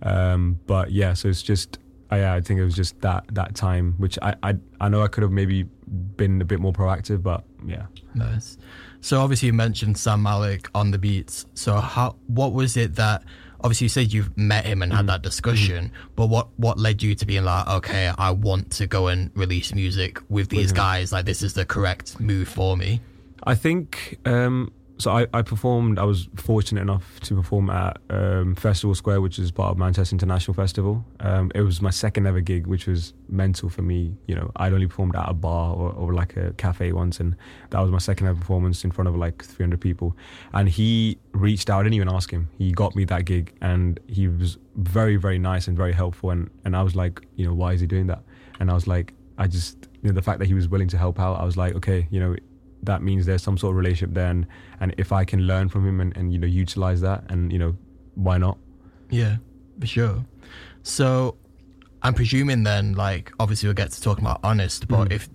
Um, 0.03 0.59
but 0.67 0.91
yeah, 0.91 1.13
so 1.15 1.29
it's 1.29 1.43
just, 1.43 1.79
uh, 2.11 2.17
yeah, 2.17 2.35
I 2.35 2.41
think 2.41 2.61
it 2.61 2.65
was 2.65 2.75
just 2.75 2.99
that 3.01 3.25
that 3.33 3.55
time, 3.55 3.95
which 3.99 4.19
I 4.23 4.35
I, 4.43 4.55
I 4.81 4.89
know 4.89 5.03
I 5.03 5.09
could 5.09 5.23
have 5.23 5.33
maybe 5.33 5.65
been 6.17 6.41
a 6.41 6.45
bit 6.45 6.61
more 6.61 6.73
proactive, 6.73 7.23
but 7.23 7.45
yeah. 7.67 7.87
Nice. 8.15 8.57
So 9.01 9.21
obviously 9.21 9.47
you 9.47 9.53
mentioned 9.53 9.99
Sam 9.99 10.23
Malik 10.23 10.69
on 10.75 10.91
the 10.91 10.99
beats. 10.99 11.47
So 11.55 11.77
how 11.77 12.17
what 12.27 12.53
was 12.53 12.77
it 12.77 12.95
that 12.97 13.23
obviously 13.61 13.87
you 13.87 13.89
said 13.89 14.13
you've 14.13 14.37
met 14.37 14.65
him 14.65 14.83
and 14.83 14.93
had 14.93 15.05
mm. 15.05 15.09
that 15.09 15.23
discussion, 15.23 15.87
mm. 15.87 16.11
but 16.17 16.27
what 16.29 16.49
what 16.57 16.79
led 16.79 17.03
you 17.03 17.15
to 17.15 17.27
being 17.27 17.45
like, 17.45 17.67
okay, 17.69 18.13
I 18.17 18.31
want 18.31 18.71
to 18.73 18.87
go 18.87 19.09
and 19.09 19.31
release 19.35 19.75
music 19.75 20.21
with 20.29 20.49
these 20.49 20.69
mm-hmm. 20.69 20.77
guys, 20.77 21.13
like 21.13 21.25
this 21.25 21.43
is 21.43 21.55
the 21.55 21.65
correct 21.65 22.21
move 22.21 22.49
for 22.49 22.77
me. 22.77 23.01
I 23.45 23.55
think 23.55 24.19
um, 24.25 24.73
so. 24.99 25.11
I, 25.11 25.27
I 25.33 25.43
performed. 25.43 25.99
I 25.99 26.05
was 26.05 26.29
fortunate 26.37 26.81
enough 26.83 27.21
to 27.21 27.35
perform 27.35 27.71
at 27.71 27.99
um, 28.11 28.55
Festival 28.55 28.95
Square, 28.95 29.21
which 29.21 29.39
is 29.39 29.51
part 29.51 29.71
of 29.71 29.79
Manchester 29.79 30.15
International 30.15 30.55
Festival. 30.55 31.05
Um, 31.21 31.51
it 31.55 31.63
was 31.63 31.81
my 31.81 31.91
second 31.91 32.27
ever 32.27 32.41
gig, 32.41 32.67
which 32.67 32.87
was 32.87 33.15
mental 33.29 33.69
for 33.69 33.83
me. 33.83 34.17
You 34.27 34.35
know, 34.35 34.51
I'd 34.57 34.73
only 34.73 34.87
performed 34.87 35.17
at 35.17 35.29
a 35.29 35.35
bar 35.35 35.75
or, 35.75 35.93
or 35.93 36.15
like 36.15 36.37
a 36.37 36.53
cafe 36.55 36.93
once, 36.93 37.21
and 37.21 37.37
that 37.71 37.81
was 37.81 37.91
my 37.91 37.99
second 37.99 38.27
ever 38.27 38.39
performance 38.39 38.85
in 38.85 38.91
front 38.91 39.09
of 39.09 39.17
like 39.17 39.45
300 39.45 39.81
people. 39.81 40.17
And 40.53 40.69
he 40.69 41.19
reached 41.33 41.71
out. 41.71 41.81
I 41.81 41.83
didn't 41.85 41.95
even 41.95 42.09
ask 42.09 42.31
him. 42.31 42.49
He 42.59 42.73
got 42.73 42.95
me 42.97 43.05
that 43.05 43.25
gig, 43.25 43.55
and 43.61 43.99
he 44.07 44.29
was 44.29 44.59
very, 44.77 45.17
very 45.17 45.39
nice 45.39 45.69
and 45.69 45.77
very 45.77 45.93
helpful. 45.93 46.31
And 46.31 46.51
and 46.65 46.77
I 46.77 46.83
was 46.83 46.95
like, 46.95 47.27
you 47.37 47.47
know, 47.47 47.55
why 47.55 47.73
is 47.73 47.81
he 47.81 47.87
doing 47.87 48.07
that? 48.09 48.23
And 48.61 48.71
I 48.71 48.75
was 48.75 48.87
like, 48.87 49.15
I 49.39 49.47
just 49.47 49.89
you 50.03 50.11
know 50.11 50.15
the 50.15 50.23
fact 50.23 50.39
that 50.41 50.47
he 50.47 50.55
was 50.55 50.69
willing 50.69 50.89
to 50.89 50.99
help 50.99 51.19
out. 51.21 51.41
I 51.41 51.45
was 51.45 51.57
like, 51.57 51.75
okay, 51.77 52.09
you 52.11 52.21
know 52.21 52.37
that 52.85 53.03
means 53.03 53.27
there's 53.27 53.43
some 53.43 53.59
sort 53.59 53.73
of 53.73 53.77
relationship 53.77 54.15
there, 54.15 54.31
and, 54.31 54.47
and 54.81 54.95
if 54.99 55.13
I 55.13 55.25
can 55.25 55.41
learn 55.47 55.69
from 55.69 55.87
him 55.87 56.01
and, 56.01 56.17
and 56.17 56.33
you 56.33 56.39
know 56.39 56.47
utilize 56.47 57.01
that, 57.03 57.25
and 57.29 57.53
you 57.53 57.59
know 57.59 57.77
why 58.15 58.39
not? 58.39 58.59
Yeah, 59.11 59.37
for 59.81 59.87
sure. 59.87 60.25
So 60.83 61.37
I'm 62.03 62.15
presuming 62.15 62.63
then, 62.63 62.95
like, 62.95 63.33
obviously 63.41 63.67
we'll 63.69 63.75
get 63.75 63.91
to 63.93 64.01
talking 64.03 64.25
about 64.25 64.41
honest, 64.45 64.87
but 64.89 65.09
Mhm. 65.09 65.13
if 65.13 65.29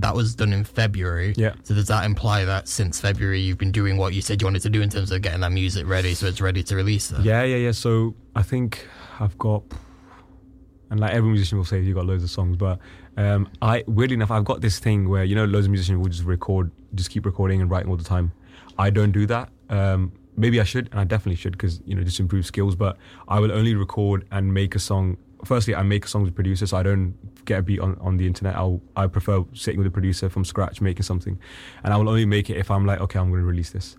that 0.00 0.14
was 0.14 0.34
done 0.34 0.52
in 0.52 0.64
February, 0.64 1.34
Yeah. 1.36 1.54
so 1.64 1.74
does 1.74 1.88
that 1.88 2.04
imply 2.04 2.44
that 2.44 2.68
since 2.68 3.00
February 3.00 3.40
you've 3.40 3.58
been 3.58 3.72
doing 3.72 3.96
what 3.96 4.14
you 4.14 4.22
said 4.22 4.40
you 4.40 4.46
wanted 4.46 4.62
to 4.62 4.70
do 4.70 4.80
in 4.82 4.88
terms 4.90 5.10
of 5.10 5.22
getting 5.22 5.40
that 5.40 5.50
music 5.52 5.86
ready, 5.88 6.14
so 6.14 6.26
it's 6.26 6.40
ready 6.40 6.62
to 6.64 6.76
release? 6.76 7.08
Then? 7.08 7.22
Yeah, 7.24 7.42
yeah, 7.42 7.56
yeah. 7.56 7.72
So 7.72 8.14
I 8.36 8.42
think 8.42 8.86
I've 9.18 9.36
got, 9.38 9.62
and 10.90 11.00
like 11.00 11.12
every 11.12 11.30
musician 11.30 11.58
will 11.58 11.64
say, 11.64 11.80
you've 11.80 11.96
got 11.96 12.06
loads 12.06 12.22
of 12.22 12.30
songs, 12.30 12.56
but 12.56 12.78
um, 13.18 13.48
I 13.60 13.84
weirdly 13.86 14.14
enough, 14.14 14.30
I've 14.30 14.44
got 14.44 14.60
this 14.60 14.78
thing 14.78 15.08
where 15.08 15.24
you 15.24 15.34
know, 15.34 15.44
loads 15.44 15.66
of 15.66 15.70
musicians 15.72 15.98
will 15.98 16.08
just 16.08 16.24
record, 16.24 16.70
just 16.94 17.10
keep 17.10 17.26
recording 17.26 17.60
and 17.60 17.70
writing 17.70 17.90
all 17.90 17.96
the 17.96 18.04
time. 18.04 18.32
I 18.78 18.90
don't 18.90 19.12
do 19.12 19.26
that. 19.26 19.50
Um, 19.68 20.12
maybe 20.36 20.60
I 20.60 20.64
should, 20.64 20.88
and 20.92 21.00
I 21.00 21.04
definitely 21.04 21.34
should, 21.36 21.52
because 21.52 21.80
you 21.84 21.94
know, 21.96 22.02
just 22.04 22.20
improve 22.20 22.46
skills. 22.46 22.74
But 22.76 22.96
I 23.26 23.40
will 23.40 23.52
only 23.52 23.74
record 23.74 24.24
and 24.30 24.54
make 24.54 24.74
a 24.74 24.78
song. 24.78 25.16
Firstly, 25.44 25.74
I 25.74 25.82
make 25.82 26.06
songs 26.06 26.26
with 26.26 26.34
producers, 26.34 26.70
so 26.70 26.76
I 26.76 26.82
don't 26.82 27.14
get 27.44 27.58
a 27.58 27.62
beat 27.62 27.80
on, 27.80 27.96
on 28.00 28.16
the 28.18 28.26
internet. 28.26 28.54
I'll 28.56 28.80
I 28.96 29.06
prefer 29.08 29.44
sitting 29.52 29.78
with 29.78 29.86
a 29.86 29.90
producer 29.90 30.28
from 30.30 30.44
scratch, 30.44 30.80
making 30.80 31.02
something, 31.02 31.38
and 31.84 31.92
I 31.92 31.96
will 31.96 32.08
only 32.08 32.26
make 32.26 32.50
it 32.50 32.56
if 32.56 32.70
I'm 32.70 32.86
like, 32.86 33.00
okay, 33.00 33.18
I'm 33.18 33.30
going 33.30 33.42
to 33.42 33.46
release 33.46 33.70
this. 33.70 33.96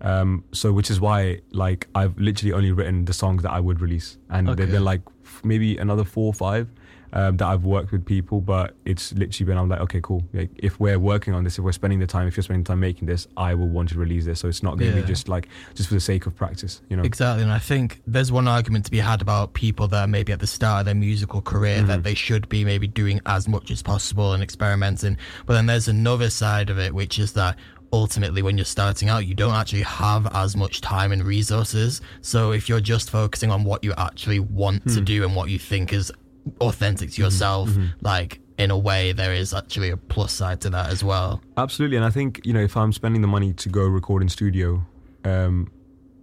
Um, 0.00 0.44
so 0.52 0.72
which 0.72 0.90
is 0.90 1.00
why 1.00 1.40
like 1.52 1.86
I've 1.94 2.18
literally 2.18 2.52
only 2.52 2.72
written 2.72 3.04
the 3.06 3.14
songs 3.14 3.42
that 3.42 3.52
I 3.52 3.60
would 3.60 3.80
release, 3.80 4.18
and 4.30 4.48
Okay. 4.48 4.62
they've 4.64 4.72
been 4.72 4.84
like 4.84 5.00
f- 5.24 5.42
maybe 5.44 5.78
another 5.78 6.04
four 6.04 6.26
or 6.26 6.34
five 6.34 6.68
um, 7.14 7.36
that 7.38 7.46
I've 7.46 7.64
worked 7.64 7.92
with 7.92 8.04
people, 8.04 8.40
but 8.40 8.74
it's 8.84 9.12
literally 9.14 9.46
been 9.46 9.56
I'm 9.56 9.68
like 9.68 9.80
okay 9.80 10.00
cool. 10.02 10.22
Like 10.34 10.50
if 10.56 10.78
we're 10.80 10.98
working 10.98 11.32
on 11.32 11.44
this, 11.44 11.58
if 11.58 11.64
we're 11.64 11.72
spending 11.72 12.00
the 12.00 12.06
time, 12.06 12.28
if 12.28 12.36
you're 12.36 12.42
spending 12.44 12.64
time 12.64 12.80
making 12.80 13.06
this, 13.06 13.26
I 13.36 13.54
will 13.54 13.68
want 13.68 13.88
to 13.90 13.98
release 13.98 14.24
this. 14.26 14.40
So 14.40 14.48
it's 14.48 14.62
not 14.62 14.76
going 14.78 14.90
to 14.90 14.96
Yeah. 14.98 15.02
be 15.02 15.08
just 15.08 15.28
like 15.28 15.48
just 15.74 15.88
for 15.88 15.94
the 15.94 16.00
sake 16.00 16.26
of 16.26 16.34
practice, 16.36 16.82
you 16.90 16.96
know. 16.96 17.04
Exactly, 17.04 17.42
and 17.44 17.52
I 17.52 17.58
think 17.60 18.02
there's 18.06 18.30
one 18.32 18.48
argument 18.48 18.84
to 18.86 18.90
be 18.90 18.98
had 18.98 19.22
about 19.22 19.54
people 19.54 19.88
that 19.88 20.00
are 20.02 20.06
maybe 20.08 20.32
at 20.32 20.40
the 20.40 20.46
start 20.46 20.80
of 20.80 20.84
their 20.86 20.94
musical 20.94 21.40
career 21.40 21.78
Mm-hmm. 21.78 21.86
that 21.86 22.02
they 22.02 22.14
should 22.14 22.48
be 22.48 22.64
maybe 22.64 22.86
doing 22.86 23.20
as 23.26 23.48
much 23.48 23.70
as 23.70 23.82
possible 23.82 24.32
and 24.34 24.42
experimenting. 24.42 25.16
But 25.46 25.54
then 25.54 25.66
there's 25.66 25.88
another 25.88 26.30
side 26.30 26.68
of 26.68 26.78
it, 26.78 26.94
which 26.94 27.18
is 27.18 27.32
that 27.34 27.56
ultimately 27.92 28.42
when 28.42 28.58
you're 28.58 28.64
starting 28.64 29.08
out, 29.08 29.24
you 29.26 29.34
don't 29.34 29.54
actually 29.54 29.82
have 29.82 30.26
as 30.34 30.56
much 30.56 30.80
time 30.80 31.12
and 31.12 31.22
resources. 31.24 32.00
So 32.22 32.50
if 32.52 32.68
you're 32.68 32.80
just 32.80 33.08
focusing 33.08 33.50
on 33.52 33.62
what 33.62 33.84
you 33.84 33.94
actually 33.96 34.40
want 34.40 34.86
to 34.88 34.98
Hmm. 34.98 35.04
do 35.04 35.24
and 35.24 35.36
what 35.36 35.48
you 35.48 35.58
think 35.60 35.92
is 35.92 36.10
authentic 36.60 37.08
Mm-hmm. 37.10 37.16
to 37.16 37.22
yourself, 37.22 37.70
like 38.00 38.40
in 38.58 38.70
a 38.70 38.78
way, 38.78 39.12
there 39.12 39.32
is 39.32 39.52
actually 39.52 39.90
a 39.90 39.96
plus 39.96 40.32
side 40.32 40.60
to 40.60 40.70
that 40.70 40.90
as 40.90 41.02
well. 41.02 41.40
Absolutely, 41.56 41.96
and 41.96 42.06
I 42.06 42.10
think 42.10 42.40
you 42.44 42.52
know 42.52 42.60
if 42.62 42.76
I'm 42.76 42.92
spending 42.92 43.22
the 43.22 43.28
money 43.28 43.52
to 43.52 43.68
go 43.68 43.82
record 43.86 44.22
in 44.22 44.28
studio, 44.28 44.84
um, 45.24 45.70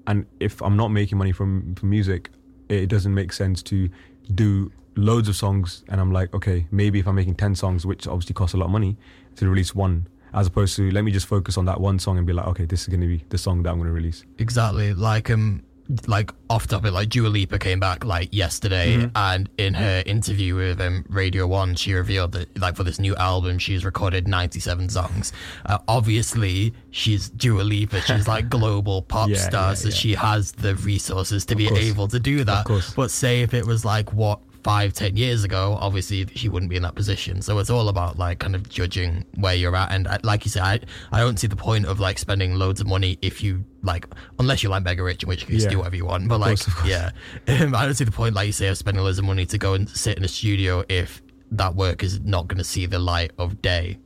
and 0.07 0.25
if 0.39 0.61
I'm 0.61 0.77
not 0.77 0.89
making 0.89 1.17
money 1.17 1.31
from 1.31 1.75
from 1.75 1.89
music, 1.89 2.29
it 2.69 2.87
doesn't 2.87 3.13
make 3.13 3.33
sense 3.33 3.61
to 3.63 3.89
do 4.33 4.71
loads 4.95 5.27
of 5.27 5.35
songs. 5.35 5.83
And 5.89 5.99
I'm 6.01 6.11
like, 6.11 6.33
okay, 6.33 6.67
maybe 6.71 6.99
if 6.99 7.07
I'm 7.07 7.15
making 7.15 7.35
ten 7.35 7.55
songs, 7.55 7.85
which 7.85 8.07
obviously 8.07 8.33
costs 8.33 8.53
a 8.53 8.57
lot 8.57 8.65
of 8.65 8.71
money, 8.71 8.97
to 9.35 9.49
release 9.49 9.75
one, 9.75 10.07
as 10.33 10.47
opposed 10.47 10.75
to 10.77 10.89
let 10.91 11.03
me 11.03 11.11
just 11.11 11.27
focus 11.27 11.57
on 11.57 11.65
that 11.65 11.81
one 11.81 11.99
song 11.99 12.17
and 12.17 12.25
be 12.25 12.33
like, 12.33 12.47
okay, 12.47 12.65
this 12.65 12.81
is 12.83 12.87
going 12.87 13.01
to 13.01 13.07
be 13.07 13.23
the 13.29 13.37
song 13.37 13.63
that 13.63 13.69
I'm 13.71 13.77
going 13.77 13.87
to 13.87 13.93
release. 13.93 14.23
Exactly. 14.37 14.93
Like 14.93 15.29
um 15.29 15.63
like 16.07 16.31
off 16.49 16.67
topic, 16.67 16.91
like 16.93 17.09
Dua 17.09 17.27
Lipa 17.27 17.57
came 17.59 17.79
back 17.79 18.03
like 18.05 18.29
yesterday 18.33 18.97
Mm-hmm. 18.97 19.09
and 19.15 19.49
in 19.57 19.73
her 19.73 20.03
interview 20.05 20.55
with 20.55 20.79
um, 20.81 21.05
Radio 21.09 21.47
One 21.47 21.75
she 21.75 21.93
revealed 21.93 22.31
that 22.33 22.57
like 22.59 22.75
for 22.75 22.83
this 22.83 22.99
new 22.99 23.15
album 23.15 23.57
she's 23.59 23.83
recorded 23.85 24.27
ninety 24.27 24.59
seven 24.59 24.89
songs. 24.89 25.31
Uh, 25.65 25.77
obviously 25.87 26.73
she's 26.91 27.29
Dua 27.29 27.61
Lipa, 27.61 28.01
she's 28.01 28.27
like 28.27 28.49
global 28.57 29.01
pop 29.01 29.29
Yeah, 29.29 29.37
star, 29.37 29.69
yeah, 29.69 29.73
so 29.75 29.89
yeah. 29.89 29.95
she 29.95 30.13
has 30.15 30.51
the 30.51 30.75
resources 30.75 31.45
to 31.45 31.55
be 31.55 31.67
course. 31.67 31.79
able 31.79 32.07
to 32.09 32.19
do 32.19 32.43
that. 32.43 32.65
course. 32.65 32.93
But 32.93 33.11
say 33.11 33.41
if 33.41 33.53
it 33.53 33.65
was 33.65 33.85
like 33.85 34.11
what 34.13 34.39
five, 34.63 34.93
ten 34.93 35.17
years 35.17 35.43
ago, 35.43 35.77
obviously 35.79 36.25
she 36.35 36.47
wouldn't 36.49 36.69
be 36.69 36.75
in 36.75 36.83
that 36.83 36.95
position. 36.95 37.41
So 37.41 37.57
it's 37.59 37.69
all 37.69 37.89
about 37.89 38.17
like 38.19 38.39
kind 38.39 38.55
of 38.55 38.69
judging 38.69 39.25
where 39.35 39.55
you're 39.55 39.75
at. 39.75 39.91
And 39.91 40.07
uh, 40.07 40.19
like 40.23 40.45
you 40.45 40.51
said, 40.51 40.63
I, 40.63 40.79
I 41.11 41.19
don't 41.19 41.37
see 41.39 41.47
the 41.47 41.55
point 41.55 41.85
of 41.85 41.99
like 41.99 42.19
spending 42.19 42.55
loads 42.55 42.79
of 42.81 42.87
money 42.87 43.17
if 43.21 43.41
you 43.43 43.65
like, 43.81 44.05
unless 44.39 44.61
you're 44.61 44.69
like 44.69 44.83
Mega 44.83 45.01
Rich, 45.03 45.23
in 45.23 45.29
which 45.29 45.47
case 45.47 45.63
Yeah. 45.63 45.69
do 45.69 45.77
whatever 45.79 45.95
you 45.95 46.05
want. 46.05 46.27
But 46.27 46.39
like, 46.39 46.49
course, 46.59 46.65
course. 46.73 46.87
yeah, 46.87 47.09
um, 47.47 47.73
I 47.75 47.85
don't 47.85 47.95
see 47.95 48.03
the 48.03 48.11
point, 48.11 48.35
like 48.35 48.45
you 48.47 48.53
say, 48.53 48.67
of 48.67 48.77
spending 48.77 49.03
loads 49.03 49.17
of 49.17 49.25
money 49.25 49.45
to 49.47 49.57
go 49.57 49.73
and 49.73 49.89
sit 49.89 50.17
in 50.17 50.23
a 50.23 50.27
studio 50.27 50.83
if 50.89 51.21
that 51.51 51.75
work 51.75 52.03
is 52.03 52.19
not 52.21 52.47
going 52.47 52.59
to 52.59 52.63
see 52.63 52.85
the 52.85 52.99
light 52.99 53.31
of 53.37 53.61
day. 53.61 53.97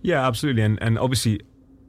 Yeah, 0.00 0.26
absolutely, 0.26 0.62
and 0.62 0.82
and 0.82 0.98
obviously, 0.98 1.40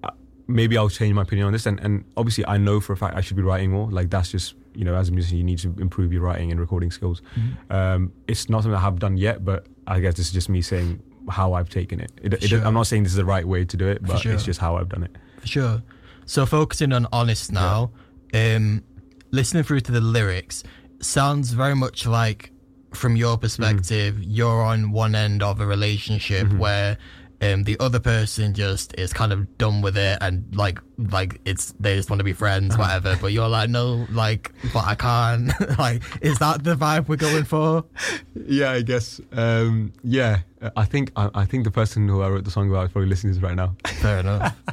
uh, 0.04 0.12
maybe 0.48 0.78
I'll 0.78 0.90
change 0.90 1.14
my 1.16 1.24
opinion 1.24 1.48
on 1.48 1.54
this. 1.54 1.66
And 1.66 1.80
and 1.80 2.04
obviously, 2.18 2.46
I 2.46 2.58
know 2.58 2.80
for 2.80 2.94
a 2.94 2.98
fact 2.98 3.16
I 3.16 3.22
should 3.22 3.38
be 3.38 3.44
writing 3.44 3.72
more. 3.72 3.90
Like 3.90 4.10
that's 4.10 4.30
just 4.30 4.56
you 4.76 4.84
know, 4.84 4.96
as 4.96 5.10
a 5.10 5.12
musician, 5.12 5.38
you 5.38 5.44
need 5.44 5.60
to 5.60 5.76
improve 5.80 6.12
your 6.14 6.22
writing 6.22 6.52
and 6.52 6.60
recording 6.60 6.92
skills. 6.92 7.22
Um, 7.70 8.12
it's 8.28 8.50
not 8.50 8.64
something 8.64 8.76
I 8.76 8.82
have 8.82 9.00
done 9.00 9.18
yet, 9.18 9.44
but 9.44 9.68
I 9.88 10.00
guess 10.00 10.16
this 10.16 10.28
is 10.28 10.34
just 10.34 10.50
me 10.50 10.62
saying 10.62 11.02
how 11.30 11.54
I've 11.54 11.70
taken 11.70 12.00
it. 12.00 12.12
it, 12.22 12.34
it 12.34 12.44
Sure. 12.44 12.62
I'm 12.64 12.74
not 12.74 12.88
saying 12.88 13.04
this 13.04 13.14
is 13.14 13.18
the 13.18 13.26
right 13.26 13.48
way 13.48 13.66
to 13.66 13.78
do 13.78 13.88
it, 13.88 14.04
but 14.04 14.20
sure. 14.20 14.34
it's 14.34 14.44
just 14.44 14.60
how 14.60 14.78
I've 14.78 14.90
done 14.90 15.04
it. 15.04 15.16
For 15.40 15.48
sure. 15.48 15.84
So 16.26 16.46
focusing 16.46 16.94
on 16.94 17.08
honest 17.12 17.52
now, 17.52 17.92
um, 18.34 18.84
listening 19.32 19.64
through 19.64 19.82
to 19.82 19.92
the 19.92 20.02
lyrics 20.02 20.64
sounds 21.00 21.52
very 21.52 21.76
much 21.76 22.06
like, 22.06 22.52
from 22.94 23.16
your 23.16 23.38
perspective, 23.38 24.22
you're 24.24 24.62
on 24.62 24.92
one 24.92 25.16
end 25.16 25.42
of 25.42 25.60
a 25.60 25.66
relationship 25.66 26.52
where 26.54 26.98
um, 27.44 27.64
the 27.64 27.78
other 27.80 28.00
person 28.00 28.54
just 28.54 28.94
is 28.98 29.12
kind 29.12 29.34
of 29.34 29.58
done 29.58 29.82
with 29.82 29.98
it 29.98 30.18
and 30.22 30.56
like 30.56 30.80
like 30.98 31.42
it's 31.46 31.74
they 31.80 31.96
just 31.96 32.10
want 32.10 32.20
to 32.20 32.24
be 32.24 32.34
friends, 32.34 32.78
whatever. 32.78 33.18
But 33.20 33.34
you're 33.34 33.48
like, 33.48 33.70
no, 33.70 34.06
like, 34.12 34.52
but 34.74 34.86
I 34.86 34.96
can't. 34.96 35.52
like, 35.80 36.04
is 36.22 36.40
that 36.40 36.64
the 36.64 36.76
vibe 36.76 37.08
we're 37.08 37.16
going 37.16 37.44
for? 37.44 37.86
Yeah, 38.36 38.72
I 38.72 38.82
guess. 38.82 39.20
Um, 39.32 39.94
yeah, 40.04 40.40
I 40.76 40.86
think 40.86 41.12
I, 41.16 41.30
I 41.34 41.46
think 41.46 41.64
the 41.64 41.72
person 41.72 42.08
who 42.08 42.22
I 42.22 42.30
wrote 42.30 42.46
the 42.46 42.52
song 42.52 42.70
about 42.70 42.86
is 42.86 42.92
probably 42.92 43.10
listening 43.10 43.34
to 43.34 43.40
this 43.40 43.44
right 43.44 43.56
now. 43.56 43.76
Fair 43.86 44.20
enough. 44.20 44.56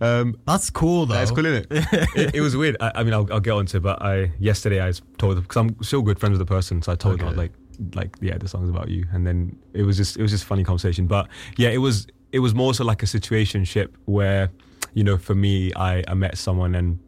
Um, 0.00 0.38
That's 0.46 0.70
cool 0.70 1.06
though. 1.06 1.14
That's 1.14 1.30
cool, 1.30 1.46
isn't 1.46 1.66
it? 1.70 1.86
it? 2.14 2.34
It 2.36 2.40
was 2.40 2.56
weird. 2.56 2.76
I, 2.80 2.92
I 2.96 3.04
mean, 3.04 3.14
I'll, 3.14 3.26
I'll 3.32 3.40
get 3.40 3.52
onto 3.52 3.78
it, 3.78 3.80
but 3.80 4.00
I 4.00 4.32
yesterday 4.38 4.86
I 4.86 4.92
told 5.16 5.36
them 5.36 5.42
because 5.42 5.56
I'm 5.56 5.82
still 5.82 6.02
good 6.02 6.20
friends 6.20 6.38
with 6.38 6.46
the 6.46 6.52
person, 6.52 6.82
so 6.82 6.92
I 6.92 6.94
told 6.94 7.18
them 7.18 7.26
I 7.26 7.30
was 7.30 7.38
like, 7.38 7.52
like, 7.94 8.16
yeah, 8.20 8.38
the 8.38 8.48
song's 8.48 8.68
about 8.68 8.88
you, 8.88 9.06
and 9.12 9.26
then 9.26 9.58
it 9.72 9.82
was 9.82 9.96
just 9.96 10.16
it 10.16 10.22
was 10.22 10.30
just 10.30 10.44
funny 10.44 10.64
conversation. 10.64 11.06
But 11.06 11.28
yeah, 11.56 11.70
it 11.70 11.78
was 11.78 12.06
it 12.32 12.40
was 12.40 12.54
more 12.54 12.74
so 12.74 12.84
like 12.84 13.02
a 13.02 13.06
situationship 13.06 13.88
where, 14.04 14.50
you 14.94 15.02
know, 15.02 15.16
for 15.16 15.34
me, 15.34 15.72
I, 15.74 16.04
I 16.06 16.14
met 16.14 16.36
someone 16.36 16.74
and 16.74 16.98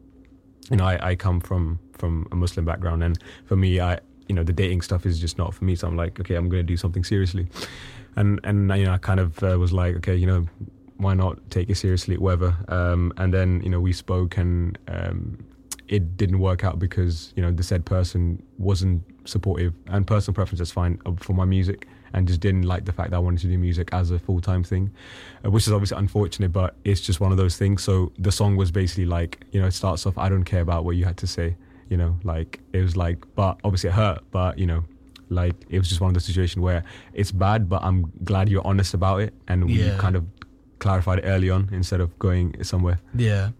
you 0.69 0.77
know, 0.77 0.85
I, 0.85 1.09
I 1.09 1.15
come 1.15 1.39
from 1.39 1.79
from 1.93 2.27
a 2.31 2.35
Muslim 2.35 2.65
background, 2.65 3.03
and 3.03 3.19
for 3.45 3.55
me, 3.55 3.79
I 3.79 3.99
you 4.27 4.35
know 4.35 4.43
the 4.43 4.53
dating 4.53 4.81
stuff 4.81 5.05
is 5.05 5.19
just 5.19 5.37
not 5.37 5.53
for 5.53 5.65
me. 5.65 5.75
So 5.75 5.87
I'm 5.87 5.97
like, 5.97 6.19
okay, 6.19 6.35
I'm 6.35 6.49
going 6.49 6.65
to 6.65 6.67
do 6.67 6.77
something 6.77 7.03
seriously, 7.03 7.47
and 8.15 8.39
and 8.43 8.69
you 8.77 8.85
know, 8.85 8.93
I 8.93 8.97
kind 8.97 9.19
of 9.19 9.43
uh, 9.43 9.59
was 9.59 9.73
like, 9.73 9.95
okay, 9.97 10.15
you 10.15 10.25
know, 10.25 10.45
why 10.97 11.13
not 11.13 11.37
take 11.49 11.69
it 11.69 11.75
seriously, 11.75 12.17
whatever. 12.17 12.55
Um, 12.69 13.11
and 13.17 13.33
then 13.33 13.61
you 13.63 13.69
know, 13.69 13.81
we 13.81 13.91
spoke, 13.91 14.37
and 14.37 14.77
um, 14.87 15.43
it 15.87 16.15
didn't 16.15 16.39
work 16.39 16.63
out 16.63 16.79
because 16.79 17.33
you 17.35 17.41
know 17.43 17.51
the 17.51 17.63
said 17.63 17.85
person 17.85 18.41
wasn't 18.57 19.03
supportive, 19.25 19.73
and 19.87 20.05
personal 20.07 20.33
preference 20.35 20.59
is 20.61 20.71
fine 20.71 20.99
uh, 21.05 21.11
for 21.17 21.33
my 21.33 21.45
music. 21.45 21.87
And 22.13 22.27
just 22.27 22.41
didn't 22.41 22.63
like 22.63 22.83
the 22.83 22.91
fact 22.91 23.11
that 23.11 23.15
I 23.15 23.19
wanted 23.19 23.39
to 23.39 23.47
do 23.47 23.57
music 23.57 23.87
as 23.93 24.11
a 24.11 24.19
full 24.19 24.41
time 24.41 24.65
thing, 24.65 24.91
uh, 25.45 25.49
which 25.49 25.65
is 25.65 25.71
obviously 25.71 25.97
unfortunate, 25.97 26.51
but 26.51 26.75
it's 26.83 26.99
just 26.99 27.21
one 27.21 27.31
of 27.31 27.37
those 27.37 27.55
things. 27.55 27.83
So 27.83 28.11
the 28.19 28.33
song 28.33 28.57
was 28.57 28.69
basically 28.69 29.05
like, 29.05 29.45
you 29.53 29.61
know, 29.61 29.67
it 29.67 29.71
starts 29.71 30.05
off, 30.05 30.17
I 30.17 30.27
don't 30.27 30.43
care 30.43 30.59
about 30.59 30.83
what 30.83 30.97
you 30.97 31.05
had 31.05 31.15
to 31.19 31.27
say, 31.27 31.55
you 31.87 31.95
know, 31.95 32.19
like 32.25 32.59
it 32.73 32.81
was 32.81 32.97
like, 32.97 33.23
but 33.35 33.61
obviously 33.63 33.91
it 33.91 33.93
hurt, 33.93 34.19
but 34.31 34.59
you 34.59 34.65
know, 34.65 34.83
like 35.29 35.55
it 35.69 35.79
was 35.79 35.87
just 35.87 36.01
one 36.01 36.09
of 36.09 36.13
those 36.15 36.25
situations 36.25 36.61
where 36.61 36.83
it's 37.13 37.31
bad, 37.31 37.69
but 37.69 37.81
I'm 37.81 38.11
glad 38.25 38.49
you're 38.49 38.67
honest 38.67 38.93
about 38.93 39.21
it, 39.21 39.33
and 39.47 39.63
we 39.67 39.81
Yeah. 39.81 39.97
kind 39.97 40.17
of 40.17 40.25
clarified 40.79 41.19
it 41.19 41.23
early 41.23 41.49
on 41.49 41.69
instead 41.71 42.01
of 42.01 42.19
going 42.19 42.61
somewhere. 42.61 42.99
Yeah. 43.15 43.51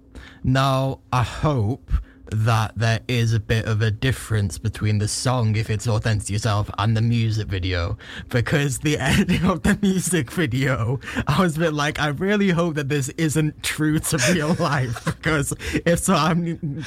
Now, 0.44 1.00
I 1.14 1.24
hope 1.24 1.90
that 2.32 2.74
there 2.78 3.00
is 3.08 3.34
a 3.34 3.40
bit 3.40 3.66
of 3.66 3.82
a 3.82 3.92
difference 3.92 4.58
between 4.58 4.98
the 5.00 5.08
song, 5.08 5.56
if 5.56 5.70
it's 5.70 5.88
authentic 5.88 6.28
to 6.28 6.34
yourself, 6.34 6.70
and 6.78 6.96
the 6.96 7.02
music 7.02 7.48
video. 7.48 7.98
Because 8.30 8.80
the 8.80 8.98
ending 9.00 9.44
of 9.46 9.64
the 9.64 9.78
music 9.82 10.32
video, 10.32 11.00
I 11.28 11.42
was 11.42 11.58
a 11.58 11.60
bit 11.60 11.74
like, 11.74 12.00
I 12.00 12.08
really 12.08 12.50
hope 12.50 12.76
that 12.76 12.90
this 12.90 13.10
isn't 13.10 13.62
true 13.64 14.00
to 14.00 14.34
real 14.34 14.54
life. 14.60 15.04
Because 15.06 15.54
if 15.86 16.00
so, 16.00 16.16
I 16.16 16.34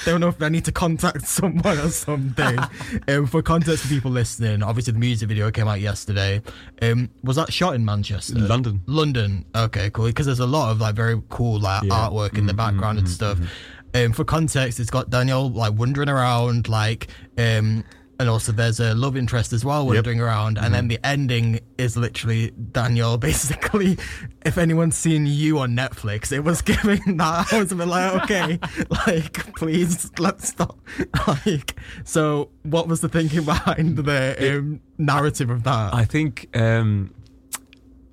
don't 0.04 0.20
know 0.20 0.28
if 0.28 0.42
I 0.42 0.48
need 0.48 0.64
to 0.64 0.72
contact 0.72 1.26
someone 1.26 1.78
or 1.78 1.90
something. 1.90 2.58
um, 3.08 3.26
for 3.26 3.42
context 3.42 3.82
for 3.84 3.88
people 3.88 4.10
listening, 4.10 4.62
obviously 4.62 4.92
the 4.94 4.98
music 4.98 5.28
video 5.28 5.50
came 5.50 5.68
out 5.68 5.80
yesterday. 5.80 6.42
Um, 6.80 7.10
was 7.22 7.36
that 7.36 7.52
shot 7.52 7.74
in 7.74 7.84
Manchester? 7.84 8.38
London. 8.38 8.82
London. 8.86 9.44
Okay, 9.54 9.90
cool. 9.90 10.06
Because 10.06 10.26
there's 10.26 10.40
a 10.40 10.46
lot 10.46 10.70
of 10.70 10.80
like 10.80 10.94
very 10.94 11.20
cool 11.28 11.60
like 11.60 11.82
Yeah. 11.84 12.08
artwork 12.08 12.38
in 12.38 12.46
the 12.46 12.54
background 12.54 12.98
and 12.98 13.08
stuff. 13.08 13.38
Um, 13.94 14.12
for 14.12 14.24
context, 14.24 14.80
it's 14.80 14.90
got 14.90 15.10
Daniyaal 15.10 15.54
like 15.54 15.74
wandering 15.74 16.08
around, 16.08 16.68
like 16.68 17.08
um, 17.38 17.84
and 18.18 18.28
also 18.28 18.52
there's 18.52 18.80
a 18.80 18.94
love 18.94 19.16
interest 19.16 19.52
as 19.52 19.64
well 19.64 19.86
wandering 19.86 20.20
around, 20.20 20.58
and 20.58 20.74
then 20.74 20.88
the 20.88 20.98
ending 21.04 21.60
is 21.78 21.96
literally 21.96 22.50
Daniyaal 22.50 23.18
basically. 23.20 23.98
If 24.44 24.58
anyone's 24.58 24.96
seen 24.96 25.26
you 25.26 25.58
on 25.58 25.76
Netflix, 25.76 26.32
it 26.32 26.40
was 26.40 26.62
giving 26.72 27.16
that. 27.18 27.52
I 27.52 27.58
was 27.60 27.72
a 27.72 27.76
bit 27.76 27.88
like, 27.88 28.22
okay, 28.24 28.58
like 29.06 29.54
please 29.56 30.10
let's 30.18 30.48
stop. 30.48 30.78
Like, 31.26 31.74
so 32.04 32.50
what 32.62 32.88
was 32.88 33.00
the 33.00 33.08
thinking 33.08 33.44
behind 33.44 33.96
the 33.96 34.58
um, 34.58 34.80
narrative 34.98 35.50
of 35.50 35.62
that? 35.64 35.94
I 35.94 36.04
think 36.04 36.48
um, 36.56 37.14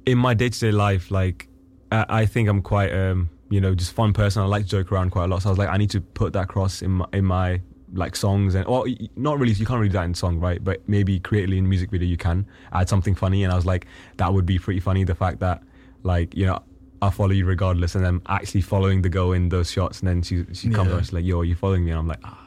in 0.06 0.18
my 0.18 0.34
day 0.34 0.50
to 0.50 0.60
day 0.60 0.72
life, 0.72 1.12
like 1.12 1.48
I, 1.92 2.06
I 2.10 2.26
think 2.26 2.50
I'm 2.50 2.62
quite 2.62 2.94
um, 2.94 3.30
you 3.52 3.62
know 3.62 3.76
just 3.76 3.92
fun 3.94 4.14
person. 4.14 4.42
I 4.42 4.46
like 4.46 4.64
to 4.64 4.70
joke 4.70 4.92
around 4.92 5.12
quite 5.12 5.26
a 5.26 5.28
lot. 5.28 5.44
So 5.44 5.50
I 5.50 5.52
was 5.52 5.60
like, 5.60 5.70
I 5.70 5.78
need 5.78 5.92
to 5.92 6.02
put 6.02 6.34
that 6.34 6.44
across 6.46 6.82
in 6.82 6.92
my, 6.92 7.06
in 7.14 7.26
my 7.26 7.62
like 7.94 8.16
songs. 8.16 8.56
And 8.56 8.66
or 8.66 8.86
not 9.18 9.38
really 9.38 9.54
you 9.54 9.66
can't 9.66 9.80
really 9.80 9.90
do 9.90 9.98
that 10.00 10.06
in 10.06 10.14
song 10.16 10.40
right? 10.40 10.64
But 10.64 10.82
maybe 10.88 11.20
creatively 11.20 11.58
in 11.58 11.68
music 11.68 11.92
video 11.92 12.08
you 12.08 12.18
can 12.18 12.48
add 12.72 12.88
something 12.90 13.14
funny. 13.14 13.44
And 13.44 13.52
i 13.52 13.56
was 13.56 13.66
like 13.66 13.86
that 14.18 14.34
would 14.34 14.46
be 14.46 14.58
pretty 14.58 14.80
funny. 14.80 15.04
The 15.04 15.16
fact 15.16 15.40
that 15.42 15.62
like 16.04 16.34
you 16.36 16.46
know 16.46 16.64
i 17.02 17.10
follow 17.10 17.32
you 17.32 17.46
regardless. 17.46 17.94
And 17.96 18.06
then 18.06 18.22
actually 18.28 18.62
following 18.62 19.02
the 19.02 19.10
girl 19.10 19.34
in 19.34 19.50
those 19.50 19.70
shots. 19.70 20.00
And 20.00 20.08
then 20.08 20.22
she 20.24 20.46
she 20.54 20.70
comes 20.70 20.90
Yeah. 20.90 20.96
on 20.96 21.02
she's 21.04 21.14
like 21.14 21.26
yo 21.26 21.42
are 21.42 21.46
you 21.46 21.56
following 21.56 21.84
me? 21.84 21.92
And 21.92 22.00
i'm 22.00 22.08
like 22.08 22.22
ah. 22.24 22.38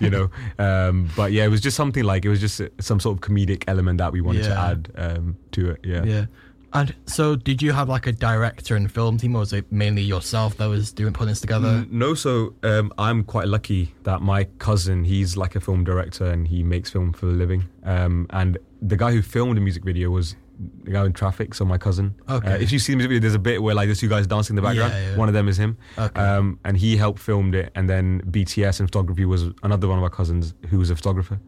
you 0.00 0.10
know? 0.10 0.30
Um 0.58 1.08
but 1.16 1.32
yeah 1.32 1.44
it 1.44 1.48
was 1.48 1.62
just 1.62 1.76
something 1.76 2.04
like 2.04 2.26
it 2.26 2.28
was 2.28 2.40
just 2.40 2.60
some 2.80 3.00
sort 3.00 3.16
of 3.16 3.20
comedic 3.22 3.64
element 3.68 3.96
that 3.98 4.12
we 4.12 4.20
wanted 4.20 4.44
to 4.44 4.54
add 4.54 4.92
um 4.96 5.36
to 5.52 5.70
it. 5.70 5.80
Yeah. 5.84 6.04
Yeah. 6.04 6.26
And 6.72 6.94
so, 7.06 7.36
did 7.36 7.60
you 7.60 7.72
have 7.72 7.88
like 7.88 8.06
a 8.06 8.12
director 8.12 8.76
and 8.76 8.90
film 8.90 9.18
team, 9.18 9.34
or 9.34 9.40
was 9.40 9.52
it 9.52 9.70
mainly 9.72 10.02
yourself 10.02 10.56
that 10.58 10.66
was 10.66 10.92
doing 10.92 11.12
putting 11.12 11.30
this 11.30 11.40
together? 11.40 11.84
No, 11.90 12.14
so 12.14 12.54
um, 12.62 12.92
I'm 12.96 13.24
quite 13.24 13.48
lucky 13.48 13.94
that 14.04 14.22
my 14.22 14.44
cousin, 14.58 15.04
he's 15.04 15.36
like 15.36 15.56
a 15.56 15.60
film 15.60 15.84
director 15.84 16.26
and 16.26 16.46
he 16.46 16.62
makes 16.62 16.90
film 16.90 17.12
for 17.12 17.26
a 17.26 17.32
living. 17.32 17.64
Um, 17.84 18.26
and 18.30 18.58
the 18.80 18.96
guy 18.96 19.12
who 19.12 19.22
filmed 19.22 19.56
the 19.56 19.60
music 19.60 19.84
video 19.84 20.10
was 20.10 20.36
the 20.84 20.92
guy 20.92 21.04
in 21.04 21.12
traffic, 21.12 21.54
so 21.54 21.64
my 21.64 21.78
cousin. 21.78 22.14
Okay. 22.28 22.52
Uh, 22.52 22.56
if 22.56 22.70
you 22.70 22.78
see 22.78 22.92
the 22.92 22.96
music 22.98 23.10
video, 23.10 23.20
there's 23.20 23.34
a 23.34 23.38
bit 23.38 23.62
where 23.62 23.74
like 23.74 23.88
there's 23.88 24.00
two 24.00 24.08
guys 24.08 24.26
dancing 24.26 24.56
in 24.56 24.56
the 24.56 24.62
background. 24.62 24.92
Yeah, 24.92 25.10
yeah. 25.10 25.16
One 25.16 25.28
of 25.28 25.34
them 25.34 25.48
is 25.48 25.58
him. 25.58 25.76
Okay. 25.98 26.20
Um, 26.20 26.58
and 26.64 26.76
he 26.76 26.96
helped 26.96 27.18
filmed 27.18 27.54
it. 27.54 27.72
And 27.74 27.88
then 27.88 28.22
BTS 28.30 28.80
and 28.80 28.88
photography 28.88 29.24
was 29.24 29.46
another 29.62 29.88
one 29.88 29.98
of 29.98 30.04
our 30.04 30.10
cousins 30.10 30.54
who 30.68 30.78
was 30.78 30.90
a 30.90 30.96
photographer. 30.96 31.40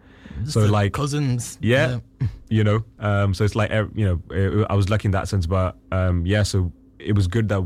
So 0.45 0.65
like 0.67 0.93
cousins. 0.93 1.59
yeah, 1.61 2.01
you 2.49 2.65
know. 2.65 2.85
Um, 2.99 3.35
so 3.35 3.45
it's 3.45 3.55
like 3.55 3.71
you 3.95 4.21
know, 4.31 4.67
I 4.69 4.75
was 4.75 4.89
lucky 4.91 5.07
in 5.07 5.13
that 5.13 5.29
sense, 5.29 5.47
but 5.47 5.77
um, 5.93 6.27
yeah. 6.27 6.43
So 6.43 6.73
it 6.99 7.17
was 7.17 7.27
good 7.27 7.49
that 7.49 7.61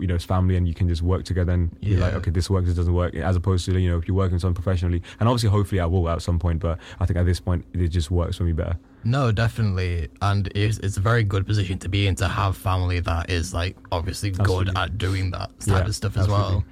you 0.00 0.06
know 0.06 0.16
it's 0.16 0.24
family 0.24 0.56
and 0.56 0.66
you 0.66 0.74
can 0.74 0.88
just 0.88 1.02
work 1.02 1.24
together 1.24 1.52
and 1.52 1.78
be 1.80 1.96
like, 1.96 2.12
okay, 2.14 2.30
this 2.30 2.50
works, 2.50 2.66
this 2.66 2.76
doesn't 2.76 2.92
work, 2.94 3.14
as 3.14 3.36
opposed 3.36 3.64
to 3.66 3.78
you 3.78 3.90
know 3.90 3.98
if 3.98 4.06
you're 4.08 4.16
working 4.16 4.38
someone 4.38 4.54
professionally. 4.54 5.02
And 5.20 5.28
obviously, 5.28 5.48
hopefully, 5.48 5.80
I 5.80 5.86
will 5.86 6.08
at 6.08 6.22
some 6.22 6.38
point, 6.38 6.60
but 6.60 6.78
I 6.98 7.06
think 7.06 7.18
at 7.18 7.26
this 7.26 7.40
point 7.40 7.64
it 7.72 7.88
just 7.88 8.10
works 8.10 8.36
for 8.36 8.44
me 8.44 8.52
better. 8.52 8.76
No, 9.02 9.32
definitely, 9.32 10.08
and 10.20 10.50
it's 10.54 10.78
it's 10.78 10.96
a 10.96 11.00
very 11.00 11.24
good 11.24 11.46
position 11.46 11.78
to 11.78 11.88
be 11.88 12.06
in 12.06 12.14
to 12.16 12.28
have 12.28 12.56
family 12.56 13.00
that 13.00 13.30
is 13.30 13.54
like 13.54 13.76
obviously 13.90 14.30
Absolutely. 14.30 14.66
good 14.66 14.76
at 14.76 14.98
doing 14.98 15.30
that 15.30 15.50
type 15.60 15.84
Yeah, 15.84 15.86
of 15.88 15.94
stuff 15.94 16.16
as 16.16 16.28
well. 16.28 16.64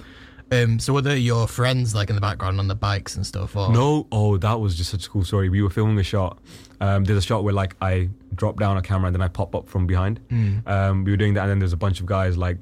Um, 0.51 0.79
so 0.79 0.93
were 0.93 1.03
there 1.03 1.17
your 1.17 1.47
friends 1.47 1.95
like 1.95 2.09
in 2.09 2.15
the 2.15 2.21
background 2.21 2.59
on 2.59 2.69
the 2.69 2.75
bikes 2.75 3.17
and 3.17 3.27
stuff? 3.27 3.55
Or? 3.55 3.71
No, 3.73 4.07
oh, 4.11 4.37
that 4.39 4.61
was 4.61 4.77
just 4.77 4.91
such 4.91 5.07
a 5.07 5.11
cool 5.11 5.25
story. 5.25 5.49
We 5.49 5.63
were 5.63 5.71
filming 5.71 5.99
a 5.99 6.03
shot. 6.03 6.39
Um, 6.81 7.05
there's 7.05 7.19
a 7.19 7.27
shot 7.27 7.45
where 7.45 7.55
like 7.55 7.77
I 7.83 8.09
drop 8.35 8.59
down 8.59 8.77
a 8.77 8.83
camera 8.83 9.09
and 9.09 9.15
then 9.15 9.23
I 9.23 9.29
pop 9.29 9.55
up 9.55 9.69
from 9.69 9.87
behind. 9.87 10.21
Hmm. 10.31 10.59
Um, 10.67 11.05
we 11.05 11.11
were 11.11 11.17
doing 11.17 11.35
that, 11.35 11.43
and 11.43 11.51
then 11.51 11.59
there's 11.59 11.73
a 11.73 11.79
bunch 11.79 12.01
of 12.01 12.07
guys 12.07 12.37
like 12.37 12.59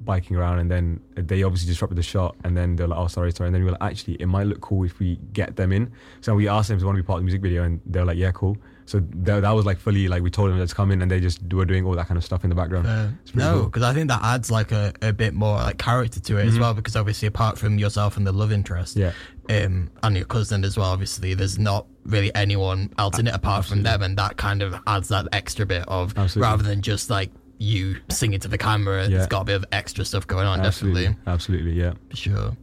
biking 0.00 0.36
around, 0.36 0.58
and 0.60 0.70
then 0.70 1.00
they 1.14 1.42
obviously 1.42 1.68
disrupted 1.68 1.98
the 1.98 2.02
shot, 2.02 2.34
and 2.44 2.56
then 2.56 2.76
they're 2.76 2.86
like, 2.86 2.98
"Oh, 2.98 3.08
sorry, 3.08 3.30
sorry," 3.32 3.48
and 3.48 3.54
then 3.54 3.62
we 3.62 3.66
were 3.66 3.72
like, 3.72 3.82
"Actually, 3.82 4.14
it 4.14 4.26
might 4.26 4.46
look 4.46 4.60
cool 4.60 4.84
if 4.84 4.98
we 4.98 5.18
get 5.32 5.56
them 5.56 5.72
in." 5.72 5.92
So 6.22 6.34
we 6.34 6.48
asked 6.48 6.68
them 6.68 6.76
if 6.76 6.80
they 6.80 6.86
want 6.86 6.96
to 6.96 7.02
be 7.02 7.06
part 7.06 7.18
of 7.18 7.22
the 7.22 7.26
music 7.26 7.42
video, 7.42 7.64
and 7.64 7.80
they're 7.84 8.04
like, 8.04 8.16
"Yeah, 8.16 8.30
cool." 8.32 8.56
So 8.88 9.00
that, 9.00 9.40
that 9.42 9.50
was 9.50 9.66
like 9.66 9.78
fully 9.78 10.08
like 10.08 10.22
we 10.22 10.30
told 10.30 10.50
them 10.50 10.58
let's 10.58 10.72
come 10.72 10.90
in, 10.90 11.02
and 11.02 11.10
they 11.10 11.20
just 11.20 11.40
were 11.52 11.66
doing 11.66 11.84
all 11.84 11.94
that 11.94 12.08
kind 12.08 12.16
of 12.16 12.24
stuff 12.24 12.42
in 12.42 12.48
the 12.50 12.56
background. 12.56 12.86
Uh, 12.86 13.08
no, 13.34 13.52
cool. 13.54 13.64
because 13.66 13.82
I 13.82 13.92
think 13.92 14.08
that 14.08 14.22
adds 14.22 14.50
like 14.50 14.72
a, 14.72 14.94
a 15.02 15.12
bit 15.12 15.34
more 15.34 15.56
like 15.56 15.76
character 15.78 16.20
to 16.20 16.38
it 16.38 16.46
as 16.46 16.58
well. 16.58 16.72
Because 16.72 16.96
obviously, 16.96 17.28
apart 17.28 17.58
from 17.58 17.78
yourself 17.78 18.16
and 18.16 18.26
the 18.26 18.32
love 18.32 18.50
interest, 18.50 18.96
Yeah. 18.96 19.12
um, 19.50 19.90
and 20.02 20.16
your 20.16 20.24
cousin 20.24 20.64
as 20.64 20.78
well, 20.78 20.90
obviously, 20.90 21.34
there's 21.34 21.58
not 21.58 21.86
really 22.06 22.34
anyone 22.34 22.90
else 22.98 23.18
in 23.18 23.26
it 23.26 23.34
apart 23.34 23.66
from 23.66 23.82
them, 23.82 24.02
and 24.02 24.16
that 24.16 24.38
kind 24.38 24.62
of 24.62 24.74
adds 24.86 25.08
that 25.08 25.28
extra 25.32 25.66
bit 25.66 25.84
of 25.86 26.16
Absolutely. 26.16 26.48
rather 26.50 26.62
than 26.62 26.80
just 26.80 27.10
like 27.10 27.30
you 27.58 27.96
singing 28.08 28.40
to 28.40 28.48
the 28.48 28.56
camera. 28.56 29.02
Yeah. 29.02 29.08
There's 29.18 29.26
got 29.26 29.42
a 29.42 29.44
bit 29.44 29.56
of 29.56 29.64
extra 29.70 30.04
stuff 30.06 30.26
going 30.26 30.46
on, 30.46 30.60
absolutely, 30.60 31.08
definitely. 31.08 31.32
absolutely, 31.32 31.72
yeah, 31.72 31.92
sure. 32.14 32.56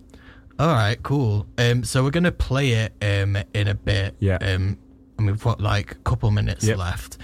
All 0.57 0.67
right, 0.69 0.97
cool. 1.03 1.45
Um, 1.57 1.83
so 1.83 2.03
we're 2.03 2.11
gonna 2.11 2.31
play 2.31 2.71
it 2.71 2.93
um 3.01 3.37
in 3.53 3.67
a 3.67 3.75
bit. 3.75 4.15
Yeah. 4.19 4.37
Um, 4.37 4.77
and 5.17 5.27
we've 5.27 5.43
got 5.43 5.59
like 5.61 5.91
a 5.91 5.95
couple 5.95 6.29
minutes 6.31 6.63
Yep. 6.65 6.77
left. 6.77 7.17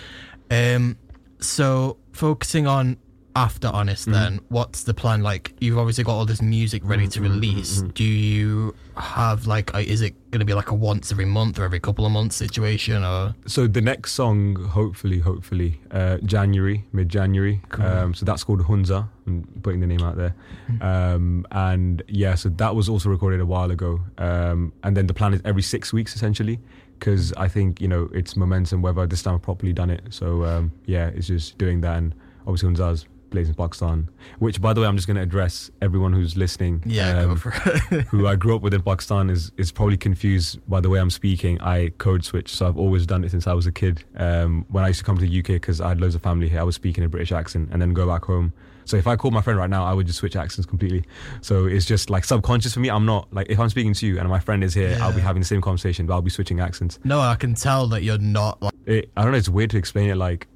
Um, 0.50 0.98
so 1.40 1.98
focusing 2.12 2.68
on 2.68 2.98
after 3.34 3.70
honest, 3.70 4.04
Mm-hmm. 4.10 4.12
then 4.14 4.40
what's 4.50 4.84
the 4.84 4.94
plan? 4.94 5.24
Like, 5.24 5.54
you've 5.62 5.78
obviously 5.78 6.04
got 6.04 6.16
all 6.16 6.26
this 6.26 6.42
music 6.42 6.82
ready 6.84 7.08
to 7.08 7.22
Mm-hmm, 7.22 7.32
release. 7.32 7.82
Do 7.94 8.04
you 8.04 8.76
have 8.98 9.48
like, 9.48 9.74
a, 9.74 9.80
is 9.90 10.02
it 10.02 10.16
gonna 10.32 10.44
be 10.44 10.54
like 10.54 10.70
a 10.70 10.74
once 10.74 11.14
every 11.14 11.24
month 11.24 11.58
or 11.58 11.64
every 11.64 11.80
couple 11.80 12.06
of 12.06 12.12
months 12.12 12.36
situation, 12.36 13.06
or 13.06 13.34
So 13.48 13.68
the 13.68 13.80
next 13.80 14.12
song, 14.16 14.56
hopefully, 14.56 15.20
hopefully, 15.20 15.80
uh, 15.92 16.18
January, 16.26 16.84
mid 16.92 17.08
January. 17.08 17.62
Um, 17.80 18.14
so 18.14 18.26
that's 18.26 18.44
called 18.44 18.64
Hunza. 18.64 19.08
I'm 19.26 19.48
putting 19.64 19.80
the 19.80 19.88
name 19.88 20.02
out 20.02 20.18
there. 20.18 20.36
Um, 20.82 21.46
and 21.52 22.04
yeah, 22.10 22.36
so 22.36 22.50
that 22.50 22.76
was 22.76 22.90
also 22.90 23.08
recorded 23.10 23.40
a 23.40 23.46
while 23.46 23.72
ago. 23.72 24.02
Um, 24.18 24.74
and 24.84 24.98
then 24.98 25.08
the 25.08 25.14
plan 25.14 25.34
is 25.34 25.42
every 25.46 25.62
six 25.62 25.94
weeks 25.94 26.16
essentially, 26.16 26.60
because 27.02 27.34
I 27.34 27.48
think 27.48 27.82
you 27.82 27.88
know 27.88 28.10
it's 28.14 28.38
momentum 28.38 28.84
whether 28.84 29.06
this 29.08 29.24
time 29.24 29.36
I've 29.36 29.42
properly 29.42 29.74
done 29.74 29.90
it. 29.90 30.04
So 30.12 30.46
um, 30.46 30.72
yeah, 30.86 31.08
it's 31.08 31.28
just 31.28 31.58
doing 31.58 31.82
that. 31.82 31.98
And 31.98 32.16
obviously 32.46 32.68
Hunza's 32.68 33.06
plays 33.32 33.48
in 33.48 33.56
Pakistan, 33.56 34.08
which 34.40 34.62
by 34.62 34.74
the 34.74 34.82
way 34.82 34.88
I'm 34.88 34.96
just 34.96 35.08
going 35.08 35.16
to 35.16 35.24
address 35.24 35.72
everyone 35.82 36.14
who's 36.14 36.38
listening. 36.38 36.84
yeah, 36.86 37.24
go 37.24 37.32
um, 37.32 37.38
for 37.38 37.54
it. 37.66 38.04
who 38.10 38.28
I 38.28 38.36
grew 38.36 38.56
up 38.56 38.62
with 38.62 38.74
in 38.74 38.84
Pakistan 38.84 39.30
is 39.32 39.52
is 39.58 39.72
probably 39.72 39.98
confused 39.98 40.60
by 40.70 40.80
the 40.80 40.90
way 40.90 41.00
I'm 41.00 41.10
speaking. 41.10 41.60
I 41.60 41.90
code 41.98 42.24
switch, 42.24 42.54
so 42.54 42.68
I've 42.68 42.78
always 42.78 43.08
done 43.08 43.24
it 43.24 43.32
since 43.32 43.48
I 43.48 43.54
was 43.54 43.66
a 43.66 43.72
kid. 43.72 44.04
Um, 44.16 44.66
when 44.70 44.84
I 44.84 44.90
used 44.90 45.00
to 45.00 45.06
come 45.06 45.18
to 45.18 45.26
the 45.26 45.40
UK 45.40 45.48
because 45.48 45.82
I 45.82 45.90
had 45.90 46.00
loads 46.00 46.14
of 46.14 46.22
family 46.22 46.50
here, 46.50 46.60
I 46.60 46.64
was 46.64 46.76
speaking 46.76 47.04
a 47.04 47.10
British 47.10 47.32
accent 47.32 47.70
and 47.72 47.82
then 47.82 47.94
go 47.94 48.08
back 48.08 48.26
home. 48.26 48.54
So 48.86 48.98
if 48.98 49.08
I 49.08 49.16
call 49.16 49.32
my 49.32 49.42
friend 49.42 49.58
right 49.58 49.70
now, 49.70 49.86
I 49.86 49.94
would 49.94 50.08
just 50.08 50.20
switch 50.20 50.36
accents 50.36 50.66
completely. 50.66 51.04
So 51.42 51.66
it's 51.66 51.86
just 51.86 52.10
like 52.10 52.24
subconscious 52.24 52.74
for 52.74 52.80
me. 52.80 52.90
I'm 52.90 53.06
not 53.06 53.32
like 53.34 53.48
if 53.50 53.60
I'm 53.60 53.70
speaking 53.70 53.94
to 53.94 54.08
you 54.08 54.20
and 54.20 54.28
my 54.30 54.40
friend 54.40 54.64
is 54.64 54.74
here, 54.74 54.98
I'll 55.02 55.14
be 55.14 55.22
having 55.22 55.42
the 55.42 55.48
same 55.48 55.62
conversation, 55.62 56.06
but 56.06 56.14
I'll 56.14 56.22
be 56.22 56.30
switching 56.30 56.60
accents. 56.60 57.00
no, 57.04 57.20
I 57.20 57.36
can 57.36 57.54
tell 57.56 57.88
that 57.88 58.04
you're 58.04 58.18
not 58.18 58.62
like. 58.62 58.74
It, 58.86 59.12
I 59.16 59.24
don't 59.24 59.32
know. 59.32 59.38
It's 59.38 59.50
weird 59.50 59.70
to 59.72 59.78
explain 59.78 60.10
it. 60.10 60.16
Like, 60.16 60.48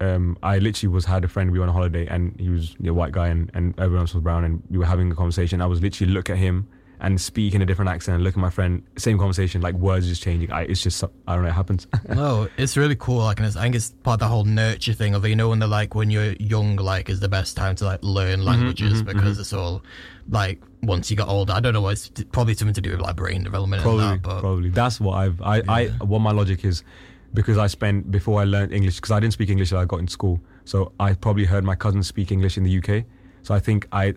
um, 0.00 0.36
I 0.42 0.58
literally 0.58 0.92
was 0.92 1.04
had 1.04 1.24
a 1.24 1.28
friend. 1.28 1.50
We 1.50 1.58
were 1.58 1.64
on 1.64 1.68
a 1.68 1.72
holiday, 1.72 2.06
and 2.06 2.38
he 2.40 2.48
was 2.48 2.74
a 2.84 2.92
white 2.92 3.12
guy, 3.12 3.28
and, 3.28 3.50
and 3.54 3.78
everyone 3.78 4.00
else 4.00 4.14
was 4.14 4.22
brown, 4.22 4.44
and 4.44 4.62
we 4.70 4.78
were 4.78 4.86
having 4.86 5.10
a 5.10 5.14
conversation. 5.14 5.60
I 5.60 5.66
was 5.66 5.80
literally 5.80 6.12
look 6.12 6.30
at 6.30 6.36
him 6.36 6.68
and 7.00 7.20
speak 7.20 7.54
in 7.54 7.62
a 7.62 7.66
different 7.66 7.90
accent, 7.90 8.16
and 8.16 8.24
look 8.24 8.34
at 8.34 8.40
my 8.40 8.50
friend, 8.50 8.82
same 8.96 9.18
conversation, 9.18 9.60
like 9.60 9.74
words 9.74 10.06
just 10.06 10.22
changing. 10.22 10.50
I, 10.52 10.62
it's 10.62 10.82
just 10.82 11.02
I 11.26 11.34
don't 11.34 11.42
know. 11.42 11.48
It 11.48 11.52
happens. 11.52 11.86
No, 12.14 12.48
it's 12.56 12.76
really 12.76 12.96
cool. 12.96 13.18
Like, 13.18 13.38
and 13.38 13.46
it's, 13.46 13.56
I 13.56 13.62
think 13.62 13.74
it's 13.74 13.90
part 14.02 14.14
of 14.14 14.20
the 14.20 14.28
whole 14.28 14.44
nurture 14.44 14.92
thing 14.92 15.14
of 15.14 15.26
you 15.26 15.34
know 15.34 15.48
when 15.48 15.58
they're 15.58 15.68
like 15.68 15.94
when 15.94 16.10
you're 16.10 16.32
young, 16.34 16.76
like 16.76 17.08
is 17.08 17.20
the 17.20 17.28
best 17.28 17.56
time 17.56 17.74
to 17.76 17.84
like 17.84 18.00
learn 18.02 18.38
mm-hmm, 18.38 18.48
languages 18.48 19.02
mm-hmm, 19.02 19.06
because 19.06 19.32
mm-hmm. 19.32 19.40
it's 19.40 19.52
all 19.52 19.82
like 20.28 20.62
once 20.82 21.10
you 21.10 21.16
get 21.16 21.26
older. 21.26 21.52
I 21.52 21.60
don't 21.60 21.72
know. 21.72 21.88
It's 21.88 22.10
probably 22.32 22.54
something 22.54 22.74
to 22.74 22.80
do 22.80 22.90
with 22.90 23.00
like 23.00 23.16
brain 23.16 23.42
development 23.42 23.82
probably, 23.82 24.04
and 24.04 24.12
that. 24.14 24.22
But 24.22 24.40
probably. 24.40 24.70
That's 24.70 25.00
what 25.00 25.14
I've. 25.14 25.42
I, 25.42 25.62
I 25.68 25.86
what 26.04 26.20
my 26.20 26.30
logic 26.30 26.64
is, 26.64 26.84
because 27.32 27.58
I 27.58 27.66
spent 27.66 28.10
before 28.10 28.40
I 28.40 28.44
learned 28.44 28.72
English 28.72 28.96
because 28.96 29.10
I 29.10 29.20
didn't 29.20 29.32
speak 29.32 29.50
English 29.50 29.70
till 29.70 29.78
I 29.78 29.84
got 29.84 30.00
in 30.00 30.08
school. 30.08 30.40
So 30.64 30.92
I 30.98 31.14
probably 31.14 31.44
heard 31.44 31.64
my 31.64 31.74
cousins 31.74 32.06
speak 32.06 32.30
English 32.30 32.56
in 32.56 32.64
the 32.64 32.78
UK. 32.78 33.04
So 33.42 33.54
I 33.54 33.60
think 33.60 33.86
I 33.92 34.14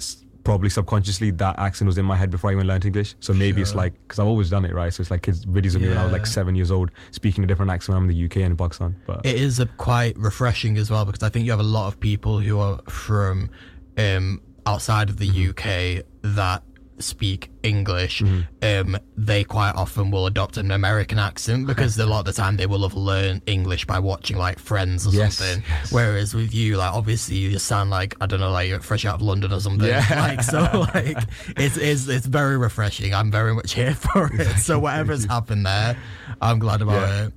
probably 0.48 0.70
subconsciously 0.70 1.30
that 1.30 1.60
accent 1.60 1.88
was 1.88 1.98
in 1.98 2.06
my 2.06 2.16
head 2.16 2.30
before 2.32 2.50
I 2.50 2.54
even 2.54 2.68
learned 2.68 2.86
English. 2.86 3.16
So 3.20 3.34
maybe 3.34 3.62
it's 3.62 3.76
like 3.76 3.92
because 4.04 4.18
I've 4.18 4.28
always 4.28 4.50
done 4.50 4.64
it 4.64 4.74
right. 4.74 4.94
So 4.94 5.02
it's 5.02 5.12
like 5.12 5.24
kids 5.24 5.46
videos 5.46 5.76
of 5.76 5.82
me 5.82 5.90
when 5.90 5.98
I 5.98 6.04
was 6.06 6.14
like 6.14 6.26
seven 6.26 6.56
years 6.56 6.72
old 6.72 6.90
speaking 7.12 7.44
a 7.44 7.48
different 7.48 7.70
accent 7.70 7.90
when 7.90 8.04
I'm 8.04 8.10
in 8.10 8.16
the 8.16 8.26
UK 8.28 8.38
and 8.48 8.58
Pakistan. 8.58 8.96
But 9.06 9.26
it 9.26 9.36
is 9.36 9.60
a 9.60 9.66
quite 9.66 10.18
refreshing 10.18 10.78
as 10.78 10.90
well 10.90 11.04
because 11.04 11.22
I 11.22 11.28
think 11.28 11.44
you 11.44 11.52
have 11.52 11.60
a 11.60 11.64
lot 11.64 11.90
of 11.90 12.00
people 12.00 12.40
who 12.40 12.60
are 12.60 12.80
from 12.88 13.50
um, 13.98 14.42
outside 14.66 15.10
of 15.10 15.18
the 15.18 15.28
Mm-hmm. 15.28 16.00
UK 16.00 16.06
that 16.36 16.64
speak 17.00 17.50
English. 17.64 18.22
Um, 18.62 18.98
they 19.16 19.44
quite 19.44 19.74
often 19.76 20.10
will 20.12 20.26
adopt 20.26 20.58
an 20.58 20.72
American 20.72 21.20
accent 21.20 21.68
because 21.68 21.98
a 22.00 22.06
lot 22.06 22.20
of 22.20 22.26
the 22.26 22.34
time 22.34 22.58
they 22.58 22.66
will 22.66 22.82
have 22.88 22.96
learned 22.96 23.42
English 23.46 23.86
by 23.86 24.00
watching 24.00 24.38
like 24.38 24.58
Friends 24.60 25.06
or 25.06 25.12
Yes, 25.12 25.36
something. 25.38 25.64
yes. 25.68 25.92
Whereas 25.92 26.34
with 26.34 26.54
you, 26.54 26.78
like 26.78 26.94
obviously 26.94 27.36
you 27.38 27.52
just 27.52 27.66
sound 27.68 27.90
like 27.90 28.16
I 28.22 28.26
don't 28.26 28.40
know, 28.40 28.52
like 28.52 28.70
you're 28.70 28.80
fresh 28.80 29.06
out 29.06 29.16
of 29.16 29.22
London 29.22 29.52
or 29.54 29.60
something. 29.60 29.88
Yeah. 29.88 30.06
Like 30.28 30.42
so, 30.42 30.62
like 30.94 31.18
it's 31.56 31.78
it's 31.78 32.08
it's 32.08 32.26
very 32.26 32.58
refreshing. 32.58 33.14
I'm 33.14 33.32
very 33.32 33.54
much 33.54 33.74
here 33.74 33.94
for 34.06 34.30
it. 34.34 34.58
So 34.60 34.80
whatever's 34.80 35.26
happened 35.26 35.66
there, 35.66 35.98
I'm 36.42 36.60
glad 36.60 36.82
about 36.82 37.08
Yeah. 37.08 37.28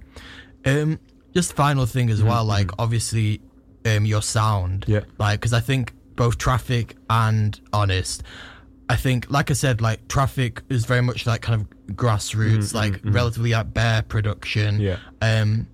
it. 0.65 0.83
Um, 0.83 0.99
just 1.35 1.53
final 1.55 1.87
thing 1.87 2.11
as 2.11 2.23
well, 2.23 2.45
like 2.45 2.71
obviously, 2.79 3.41
um, 3.85 4.05
your 4.07 4.23
sound, 4.23 4.85
Yeah. 4.89 5.01
like 5.19 5.41
because 5.41 5.53
I 5.53 5.61
think 5.61 5.93
both 6.17 6.37
traffic 6.39 6.97
and 7.09 7.59
honest 7.73 8.23
I 8.91 8.97
think, 8.97 9.31
like 9.31 9.51
I 9.51 9.55
said, 9.55 9.81
like 9.81 10.07
traffic 10.09 10.63
is 10.69 10.85
very 10.85 11.01
much 11.03 11.27
like 11.27 11.43
kind 11.43 11.61
of 11.61 11.95
grassroots, 11.97 12.71
Mhm, 12.73 12.75
like 12.75 12.93
mhm, 12.95 13.01
mhm. 13.11 13.15
relatively 13.15 13.53
like 13.53 13.73
bare 13.73 14.03
production. 14.03 14.81
Yeah. 14.81 14.97
Um, 15.23 15.69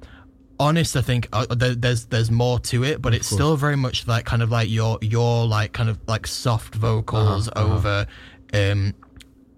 honest, 0.58 0.96
I 0.96 1.02
think 1.02 1.28
uh, 1.32 1.46
there, 1.54 1.74
there's 1.74 2.06
there's 2.06 2.30
more 2.30 2.58
to 2.70 2.84
it, 2.84 3.00
but 3.02 3.14
it's 3.14 3.28
course. 3.28 3.38
still 3.38 3.56
very 3.56 3.76
much 3.76 4.06
like 4.06 4.24
kind 4.26 4.42
of 4.42 4.50
like 4.50 4.68
your 4.68 4.98
your 5.00 5.46
like 5.46 5.72
kind 5.72 5.88
of 5.88 5.98
like 6.06 6.26
soft 6.26 6.74
vocals 6.74 7.48
Uh-huh, 7.48 7.64
uh-huh. 7.64 7.74
over. 7.74 8.06
Um, 8.52 8.94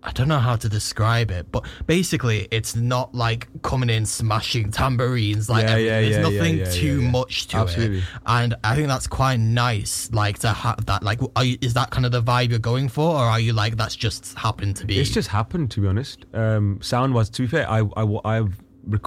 I 0.08 0.12
don't 0.12 0.26
know 0.26 0.38
how 0.38 0.56
to 0.56 0.70
describe 0.70 1.30
it, 1.30 1.52
but 1.52 1.66
basically, 1.86 2.48
it's 2.50 2.74
not 2.74 3.14
like 3.14 3.46
coming 3.60 3.90
in 3.90 4.06
smashing 4.06 4.70
tambourines. 4.70 5.50
Like 5.50 5.64
Yeah, 5.64 5.76
yeah, 5.76 6.00
there's 6.00 6.16
yeah, 6.16 6.22
nothing 6.22 6.72
too 6.72 7.02
much 7.02 7.48
to 7.48 7.58
Absolutely. 7.58 7.98
it, 7.98 8.04
and 8.24 8.54
I 8.64 8.74
think 8.74 8.88
that's 8.88 9.06
quite 9.06 9.36
nice. 9.36 10.08
Like 10.10 10.38
to 10.38 10.48
have 10.48 10.86
that. 10.86 11.02
Like, 11.02 11.20
are 11.36 11.44
you, 11.44 11.58
is 11.60 11.74
that 11.74 11.90
kind 11.90 12.06
of 12.06 12.12
the 12.12 12.22
vibe 12.22 12.48
you're 12.48 12.58
going 12.58 12.88
for, 12.88 13.16
or 13.16 13.24
are 13.24 13.38
you 13.38 13.52
like 13.52 13.76
that's 13.76 13.94
just 13.94 14.32
happened 14.38 14.76
to 14.76 14.86
be? 14.86 14.98
It's 14.98 15.10
just 15.10 15.28
happened, 15.28 15.70
to 15.72 15.82
be 15.82 15.88
honest. 15.88 16.24
Um, 16.32 16.80
sound 16.80 17.12
wise, 17.12 17.28
to 17.28 17.42
be 17.42 17.48
fair, 17.48 17.70
I, 17.70 17.80
I, 17.94 18.18
I've 18.24 18.56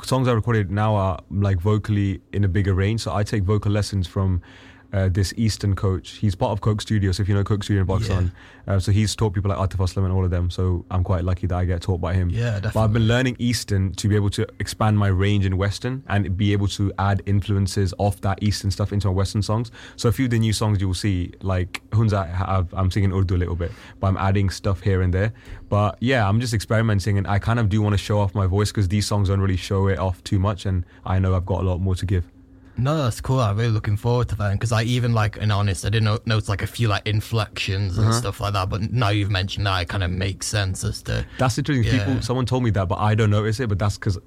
songs 0.03 0.27
I 0.27 0.33
recorded 0.33 0.69
now 0.69 0.93
are 0.93 1.19
like 1.31 1.59
vocally 1.59 2.21
in 2.31 2.43
a 2.43 2.47
bigger 2.47 2.75
range. 2.75 3.01
So 3.01 3.11
I 3.11 3.23
take 3.23 3.41
vocal 3.41 3.71
lessons 3.71 4.05
from 4.05 4.43
uh, 4.93 5.09
this 5.09 5.33
Eastern 5.37 5.75
coach. 5.75 6.11
He's 6.11 6.35
part 6.35 6.51
of 6.51 6.61
Coke 6.61 6.81
Studio. 6.81 7.11
So 7.11 7.23
if 7.23 7.29
you 7.29 7.35
know 7.35 7.43
Coke 7.43 7.63
Studio 7.63 7.81
in 7.81 7.87
Pakistan, 7.87 8.31
uh, 8.67 8.79
so 8.79 8.91
he's 8.91 9.15
taught 9.15 9.33
people 9.33 9.49
like 9.49 9.57
Atif 9.57 9.77
Aslam 9.77 10.05
and 10.05 10.13
all 10.13 10.23
of 10.23 10.31
them. 10.31 10.49
So 10.49 10.85
I'm 10.91 11.03
quite 11.03 11.23
lucky 11.23 11.47
that 11.47 11.55
I 11.55 11.65
get 11.65 11.81
taught 11.81 12.01
by 12.01 12.13
him. 12.13 12.29
Yeah, 12.29 12.53
definitely. 12.53 12.71
But 12.73 12.83
I've 12.83 12.93
been 12.93 13.07
learning 13.07 13.35
Eastern 13.39 13.93
to 13.93 14.07
be 14.07 14.15
able 14.15 14.29
to 14.31 14.47
expand 14.59 14.97
my 14.97 15.07
range 15.07 15.45
in 15.45 15.57
Western 15.57 16.03
and 16.07 16.35
be 16.37 16.53
able 16.53 16.67
to 16.69 16.91
add 16.99 17.21
influences 17.25 17.93
of 17.99 18.19
that 18.21 18.41
Eastern 18.43 18.71
stuff 18.71 18.91
into 18.91 19.07
my 19.07 19.13
Western 19.13 19.41
songs. 19.41 19.71
So 19.95 20.09
a 20.09 20.11
few 20.11 20.25
of 20.25 20.31
the 20.31 20.39
new 20.39 20.53
songs 20.53 20.81
you 20.81 20.87
will 20.87 20.93
see, 20.93 21.33
like 21.41 21.81
Hunza, 21.91 22.27
have, 22.27 22.73
I'm 22.73 22.91
singing 22.91 23.13
Urdu 23.13 23.35
a 23.35 23.37
little 23.37 23.55
bit, 23.55 23.71
but 23.99 24.07
I'm 24.07 24.17
adding 24.17 24.49
stuff 24.49 24.81
here 24.81 25.01
and 25.01 25.13
there. 25.13 25.33
But 25.69 25.97
yeah, 25.99 26.27
I'm 26.27 26.39
just 26.39 26.53
experimenting 26.53 27.17
and 27.17 27.27
I 27.27 27.39
kind 27.39 27.59
of 27.59 27.69
do 27.69 27.81
want 27.81 27.93
to 27.93 27.97
show 27.97 28.19
off 28.19 28.35
my 28.35 28.45
voice 28.45 28.71
because 28.71 28.87
these 28.87 29.07
songs 29.07 29.29
don't 29.29 29.41
really 29.41 29.57
show 29.57 29.87
it 29.87 29.99
off 29.99 30.23
too 30.23 30.39
much 30.39 30.65
and 30.65 30.85
I 31.05 31.19
know 31.19 31.35
I've 31.35 31.45
got 31.45 31.61
a 31.61 31.63
lot 31.63 31.79
more 31.79 31.95
to 31.95 32.05
give. 32.05 32.30
No, 32.77 33.03
that's 33.03 33.21
cool. 33.21 33.39
I'm 33.39 33.57
really 33.57 33.69
looking 33.71 33.97
forward 33.97 34.29
to 34.29 34.35
that 34.35 34.53
because 34.53 34.71
I 34.71 34.83
even 34.83 35.13
like, 35.13 35.37
in 35.37 35.51
honest, 35.51 35.85
I 35.85 35.89
didn't 35.89 36.05
know, 36.05 36.19
notice 36.25 36.49
like 36.49 36.61
a 36.61 36.67
few 36.67 36.87
like 36.87 37.05
inflections 37.07 37.97
and 37.97 38.07
Uh-huh. 38.07 38.17
stuff 38.17 38.39
like 38.39 38.53
that. 38.53 38.69
But 38.69 38.91
now 38.91 39.09
you've 39.09 39.29
mentioned 39.31 39.65
that, 39.67 39.81
it 39.81 39.87
kind 39.89 40.03
of 40.03 40.11
makes 40.11 40.47
sense 40.47 40.83
as 40.83 41.01
to 41.03 41.25
That's 41.37 41.57
interesting. 41.57 41.85
Yeah. 41.85 42.05
People, 42.05 42.21
someone 42.21 42.45
told 42.45 42.63
me 42.63 42.69
that, 42.71 42.87
but 42.87 42.97
I 42.99 43.13
don't 43.15 43.29
notice 43.29 43.59
it. 43.59 43.69
But 43.69 43.77
that's 43.79 43.97
because 43.97 44.17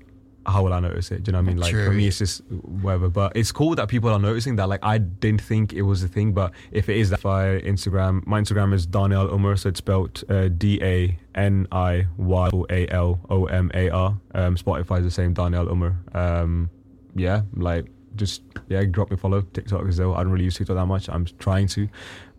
how 0.46 0.62
will 0.62 0.74
I 0.74 0.80
notice 0.80 1.10
it? 1.10 1.22
Do 1.22 1.30
you 1.30 1.32
know 1.32 1.38
what 1.38 1.44
I 1.44 1.48
mean? 1.48 1.56
Like 1.56 1.72
for 1.72 1.90
me, 1.90 2.06
it's 2.06 2.18
just 2.18 2.42
whatever. 2.50 3.08
But 3.08 3.34
it's 3.34 3.50
cool 3.50 3.74
that 3.76 3.88
people 3.88 4.10
are 4.10 4.18
noticing 4.18 4.56
that. 4.56 4.68
Like 4.68 4.80
I 4.84 4.98
didn't 4.98 5.40
think 5.40 5.72
it 5.72 5.80
was 5.82 6.02
a 6.02 6.08
thing, 6.08 6.32
but 6.34 6.52
if 6.70 6.90
it 6.90 6.98
is, 6.98 7.08
that 7.10 7.20
via 7.20 7.60
Instagram, 7.62 8.26
my 8.26 8.40
Instagram 8.42 8.74
is 8.74 8.86
Daniyaal 8.86 9.32
Omar, 9.32 9.56
so 9.56 9.70
it's 9.70 9.78
spelled 9.78 10.22
uh, 10.28 10.48
D 10.48 10.78
A 10.82 11.18
N 11.34 11.66
I 11.72 12.06
Y 12.18 12.50
A 12.68 12.86
L 12.88 13.20
O 13.30 13.46
M 13.46 13.70
A 13.72 13.88
R. 13.88 14.18
Um, 14.34 14.56
Spotify 14.56 14.98
is 14.98 15.04
the 15.04 15.10
same, 15.10 15.34
Daniyaal 15.34 15.70
Omar. 15.70 15.96
Um, 16.12 16.68
yeah, 17.16 17.42
like 17.56 17.86
just 18.16 18.42
yeah, 18.68 18.84
drop 18.84 19.10
me 19.10 19.14
a 19.14 19.16
follow 19.18 19.40
TikTok 19.42 19.86
as 19.86 19.98
well. 20.00 20.14
I 20.14 20.22
don't 20.22 20.32
really 20.32 20.44
use 20.44 20.56
TikTok 20.56 20.76
that 20.76 20.86
much. 20.86 21.08
I'm 21.08 21.26
trying 21.38 21.68
to, 21.68 21.88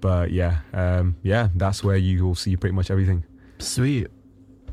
but 0.02 0.31
yeah, 0.31 0.60
um, 0.73 1.15
yeah, 1.23 1.49
that's 1.56 1.84
where 1.84 1.97
you 1.97 2.26
will 2.26 2.35
see 2.35 2.56
pretty 2.57 2.76
much 2.76 2.89
everything. 2.91 3.23
sweet. 3.60 4.07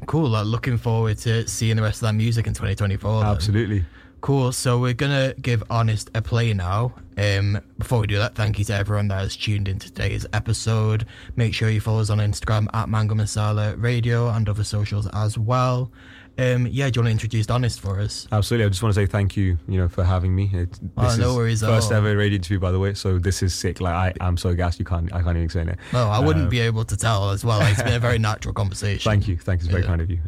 Cool. 0.07 0.31
Like, 0.31 0.47
looking 0.47 0.79
forward 0.79 1.19
to 1.19 1.47
seeing 1.47 1.77
the 1.77 1.83
rest 1.83 2.03
of 2.03 2.09
that 2.09 2.15
music 2.15 2.49
in 2.49 2.55
2024. 2.55 3.21
then. 3.21 3.29
Absolutely. 3.31 3.85
Cool. 4.21 4.53
So 4.53 4.79
we're 4.79 4.95
gonna 4.95 5.35
give 5.41 5.63
Honest 5.71 6.11
a 6.15 6.23
play 6.23 6.53
now. 6.55 6.95
Um, 7.19 7.61
before 7.79 8.01
we 8.01 8.07
do 8.07 8.19
that, 8.19 8.35
thank 8.37 8.59
you 8.59 8.65
to 8.67 8.75
everyone 8.75 9.09
that 9.09 9.19
has 9.21 9.37
tuned 9.37 9.67
in 9.69 9.79
today's 9.81 10.27
episode. 10.33 11.07
Make 11.37 11.55
sure 11.55 11.71
you 11.71 11.81
follow 11.81 12.01
us 12.01 12.09
on 12.11 12.19
Instagram 12.19 12.69
at 12.73 12.89
Mango 12.89 13.15
Masala 13.17 13.75
Radio 13.83 14.29
and 14.29 14.49
other 14.49 14.65
socials 14.65 15.09
as 15.13 15.37
well. 15.39 15.91
Um, 16.39 16.67
yeah, 16.67 16.89
do 16.89 16.99
you 16.99 17.03
want 17.03 17.07
to 17.09 17.11
introduce 17.11 17.49
Honest 17.51 17.81
for 17.81 18.01
us? 18.01 18.27
Absolutely. 18.33 18.67
I 18.67 18.69
just 18.71 18.83
want 18.83 18.95
to 18.95 19.01
say 19.01 19.07
thank 19.07 19.37
you, 19.37 19.59
you 19.69 19.79
know, 19.79 19.89
for 19.89 20.03
having 20.03 20.35
me. 20.35 20.51
It, 20.53 20.73
this 20.73 20.81
Oh, 20.97 21.17
no 21.17 21.31
is 21.31 21.37
worries 21.37 21.61
First 21.61 21.93
ever 21.93 22.17
radio 22.17 22.37
interview, 22.37 22.59
by 22.59 22.73
the 22.73 22.79
way. 22.79 22.95
So 22.95 23.19
this 23.19 23.43
is 23.43 23.55
sick. 23.55 23.81
Like 23.81 23.95
I, 23.95 24.25
I'm 24.27 24.37
so 24.37 24.55
gassed. 24.55 24.79
You 24.79 24.85
can't. 24.87 25.13
I 25.13 25.19
can't 25.19 25.31
even 25.37 25.43
explain 25.45 25.69
it. 25.69 25.79
No, 25.93 26.09
I 26.09 26.19
wouldn't 26.19 26.45
Um, 26.45 26.51
be 26.51 26.61
able 26.61 26.85
to 26.87 26.97
tell 26.97 27.31
as 27.31 27.45
well. 27.45 27.61
It's 27.63 27.83
been 27.83 27.93
a 27.93 27.99
very 28.01 28.19
natural 28.31 28.55
conversation. 28.55 29.11
Thank 29.11 29.29
you. 29.29 29.37
Thank 29.37 29.61
you. 29.61 29.67
It's 29.67 29.71
very 29.71 29.83
Yeah. 29.83 29.89
kind 29.89 30.01
of 30.01 30.11
you. 30.11 30.21